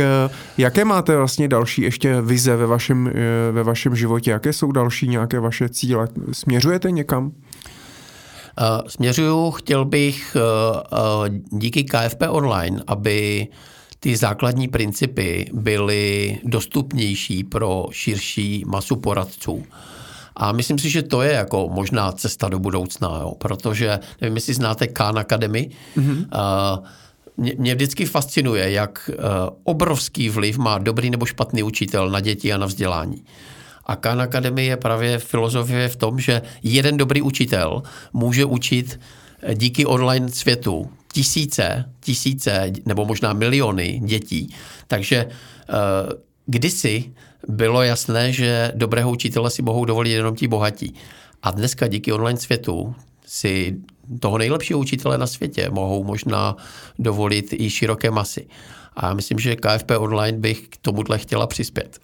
jaké 0.58 0.86
máte 0.86 1.18
vlastně 1.18 1.48
další 1.48 1.82
ještě 1.82 2.22
vize 2.22 2.56
ve 2.56 2.66
vašem, 2.66 3.12
ve 3.52 3.64
vašem 3.64 3.96
životě? 3.96 4.32
Jaké 4.32 4.54
jsou 4.54 4.72
další 4.72 5.08
nějaké 5.08 5.40
vaše 5.40 5.70
cíle? 5.70 6.08
Směřujete 6.32 6.92
někam? 6.92 7.32
Eh, 8.62 8.90
směřuju, 8.90 9.52
chtěl 9.52 9.86
bych 9.86 10.36
eh, 10.36 10.40
eh, 10.94 11.40
díky 11.52 11.84
KFP 11.84 12.22
Online, 12.30 12.82
aby 12.88 13.48
ty 14.00 14.18
základní 14.18 14.68
principy 14.68 15.50
byly 15.54 16.38
dostupnější 16.44 17.44
pro 17.44 17.86
širší 17.92 18.64
masu 18.68 18.96
poradců. 18.96 19.64
A 20.36 20.52
myslím 20.52 20.80
si, 20.80 20.90
že 20.90 21.04
to 21.04 21.22
je 21.22 21.34
jako 21.34 21.70
možná 21.70 22.12
cesta 22.12 22.50
do 22.50 22.60
budoucna, 22.60 23.20
jo? 23.22 23.34
protože 23.38 24.00
nevím, 24.22 24.36
jestli 24.36 24.54
znáte 24.54 24.88
Khan 24.88 25.20
Academy. 25.20 25.70
Mm-hmm. 25.98 26.26
Mě, 27.38 27.54
mě 27.58 27.76
vždycky 27.76 28.06
fascinuje, 28.06 28.72
jak 28.72 29.10
obrovský 29.64 30.30
vliv 30.30 30.58
má 30.58 30.78
dobrý 30.78 31.10
nebo 31.10 31.26
špatný 31.26 31.64
učitel 31.64 32.10
na 32.10 32.20
děti 32.20 32.54
a 32.54 32.58
na 32.58 32.66
vzdělání. 32.66 33.24
A 33.90 33.96
Khan 33.96 34.22
Academy 34.22 34.66
je 34.66 34.78
právě 34.78 35.20
filozofie 35.20 35.88
v 35.88 35.96
tom, 35.96 36.20
že 36.20 36.42
jeden 36.64 36.98
dobrý 36.98 37.22
učitel 37.22 37.84
může 38.14 38.46
učit 38.46 39.00
díky 39.54 39.86
online 39.86 40.30
světu 40.30 40.92
tisíce, 41.14 41.86
tisíce 42.00 42.72
nebo 42.86 43.06
možná 43.06 43.34
miliony 43.34 44.02
dětí. 44.04 44.56
Takže 44.88 45.18
eh, 45.26 45.74
kdysi 46.46 47.12
bylo 47.48 47.84
jasné, 47.84 48.32
že 48.32 48.72
dobrého 48.76 49.12
učitele 49.12 49.50
si 49.50 49.62
mohou 49.62 49.86
dovolit 49.86 50.12
jenom 50.12 50.36
ti 50.36 50.48
bohatí. 50.48 50.94
A 51.44 51.52
dneska 51.52 51.88
díky 51.88 52.12
online 52.12 52.40
světu 52.40 52.96
si 53.26 53.78
toho 54.20 54.38
nejlepšího 54.38 54.80
učitele 54.80 55.18
na 55.18 55.28
světě 55.28 55.70
mohou 55.70 56.04
možná 56.04 56.56
dovolit 57.00 57.54
i 57.54 57.70
široké 57.70 58.12
masy. 58.12 58.48
A 58.94 59.08
já 59.08 59.14
myslím, 59.14 59.40
že 59.40 59.56
KFP 59.56 59.92
Online 59.98 60.38
bych 60.38 60.68
k 60.70 60.78
tomuhle 60.78 61.18
chtěla 61.18 61.48
přispět. 61.48 62.00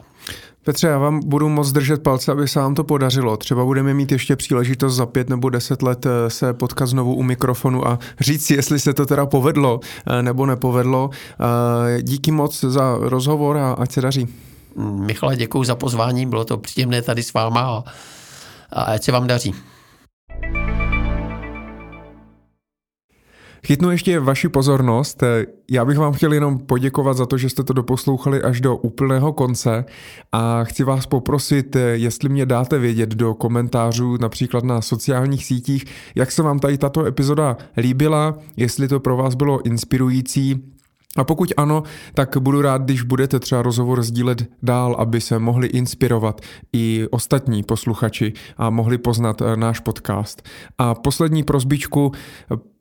Petře, 0.65 0.87
já 0.87 0.97
vám 0.97 1.19
budu 1.25 1.49
moc 1.49 1.71
držet 1.71 2.03
palce, 2.03 2.31
aby 2.31 2.47
se 2.47 2.59
vám 2.59 2.75
to 2.75 2.83
podařilo. 2.83 3.37
Třeba 3.37 3.65
budeme 3.65 3.93
mít 3.93 4.11
ještě 4.11 4.35
příležitost 4.35 4.95
za 4.95 5.05
pět 5.05 5.29
nebo 5.29 5.49
deset 5.49 5.81
let 5.81 6.05
eh, 6.05 6.29
se 6.29 6.53
potkat 6.53 6.85
znovu 6.85 7.15
u 7.15 7.23
mikrofonu 7.23 7.87
a 7.87 7.99
říct 8.19 8.45
si, 8.45 8.53
jestli 8.53 8.79
se 8.79 8.93
to 8.93 9.05
teda 9.05 9.25
povedlo 9.25 9.79
eh, 10.07 10.23
nebo 10.23 10.45
nepovedlo. 10.45 11.09
Eh, 11.13 12.01
díky 12.01 12.31
moc 12.31 12.63
za 12.63 12.97
rozhovor 12.99 13.57
a 13.57 13.71
ať 13.73 13.91
se 13.91 14.01
daří. 14.01 14.27
Michale, 14.75 15.35
děkuji 15.35 15.63
za 15.63 15.75
pozvání, 15.75 16.25
bylo 16.25 16.45
to 16.45 16.57
příjemné 16.57 17.01
tady 17.01 17.23
s 17.23 17.33
váma 17.33 17.61
a, 17.61 17.83
a 18.71 18.81
ať 18.83 19.03
se 19.03 19.11
vám 19.11 19.27
daří. 19.27 19.55
Chytnu 23.65 23.91
ještě 23.91 24.19
vaši 24.19 24.49
pozornost. 24.49 25.23
Já 25.71 25.85
bych 25.85 25.97
vám 25.97 26.13
chtěl 26.13 26.33
jenom 26.33 26.59
poděkovat 26.59 27.17
za 27.17 27.25
to, 27.25 27.37
že 27.37 27.49
jste 27.49 27.63
to 27.63 27.73
doposlouchali 27.73 28.41
až 28.41 28.61
do 28.61 28.75
úplného 28.75 29.33
konce 29.33 29.85
a 30.31 30.63
chci 30.63 30.83
vás 30.83 31.05
poprosit, 31.05 31.75
jestli 31.93 32.29
mě 32.29 32.45
dáte 32.45 32.79
vědět 32.79 33.09
do 33.09 33.33
komentářů, 33.33 34.17
například 34.21 34.63
na 34.63 34.81
sociálních 34.81 35.45
sítích, 35.45 35.85
jak 36.15 36.31
se 36.31 36.43
vám 36.43 36.59
tady 36.59 36.77
tato 36.77 37.05
epizoda 37.05 37.57
líbila, 37.77 38.37
jestli 38.57 38.87
to 38.87 38.99
pro 38.99 39.17
vás 39.17 39.35
bylo 39.35 39.65
inspirující, 39.65 40.63
a 41.17 41.23
pokud 41.23 41.53
ano, 41.57 41.83
tak 42.13 42.37
budu 42.37 42.61
rád, 42.61 42.81
když 42.81 43.01
budete 43.01 43.39
třeba 43.39 43.61
rozhovor 43.61 44.03
sdílet 44.03 44.45
dál, 44.63 44.95
aby 44.99 45.21
se 45.21 45.39
mohli 45.39 45.67
inspirovat 45.67 46.41
i 46.73 47.05
ostatní 47.11 47.63
posluchači 47.63 48.33
a 48.57 48.69
mohli 48.69 48.97
poznat 48.97 49.41
náš 49.55 49.79
podcast. 49.79 50.41
A 50.77 50.95
poslední 50.95 51.43
prozbičku, 51.43 52.11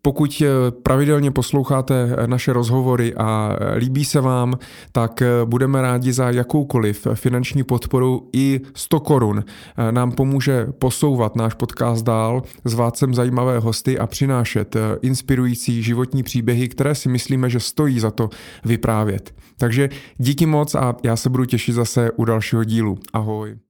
pokud 0.04 0.42
eh, 0.44 0.70
pravidelně 0.70 1.30
posloucháte 1.30 1.94
eh, 2.10 2.26
naše 2.26 2.52
rozhovory 2.52 3.14
a 3.14 3.56
eh, 3.60 3.76
líbí 3.76 4.04
se 4.04 4.20
vám, 4.20 4.58
tak 4.92 5.22
budeme 5.44 5.82
rádi 5.82 6.12
za 6.12 6.30
jakoukoliv 6.30 7.06
finanční 7.14 7.64
podporu 7.64 8.28
i 8.32 8.60
100 8.74 9.00
korun. 9.00 9.44
Nám 9.90 10.12
pomůže 10.12 10.66
posouvat 10.78 11.36
náš 11.36 11.54
podcast 11.54 12.04
dál, 12.04 12.42
zvát 12.64 12.96
sem 12.96 13.14
zajímavé 13.14 13.58
hosty 13.58 13.98
a 13.98 14.06
přinášet 14.06 14.76
inspirující 15.02 15.82
životní 15.82 16.22
příběhy, 16.22 16.68
které 16.68 16.94
si 16.94 17.08
myslíme, 17.08 17.50
že 17.50 17.60
stojí 17.60 18.00
za 18.00 18.10
to 18.10 18.28
vyprávět. 18.64 19.34
Takže 19.58 19.88
díky 20.18 20.46
moc 20.46 20.74
a 20.74 20.96
já 21.02 21.16
se 21.16 21.30
budu 21.30 21.44
těšit 21.44 21.74
zase 21.74 22.10
u 22.10 22.24
dalšího 22.24 22.64
dílu. 22.64 22.98
Ahoj. 23.12 23.63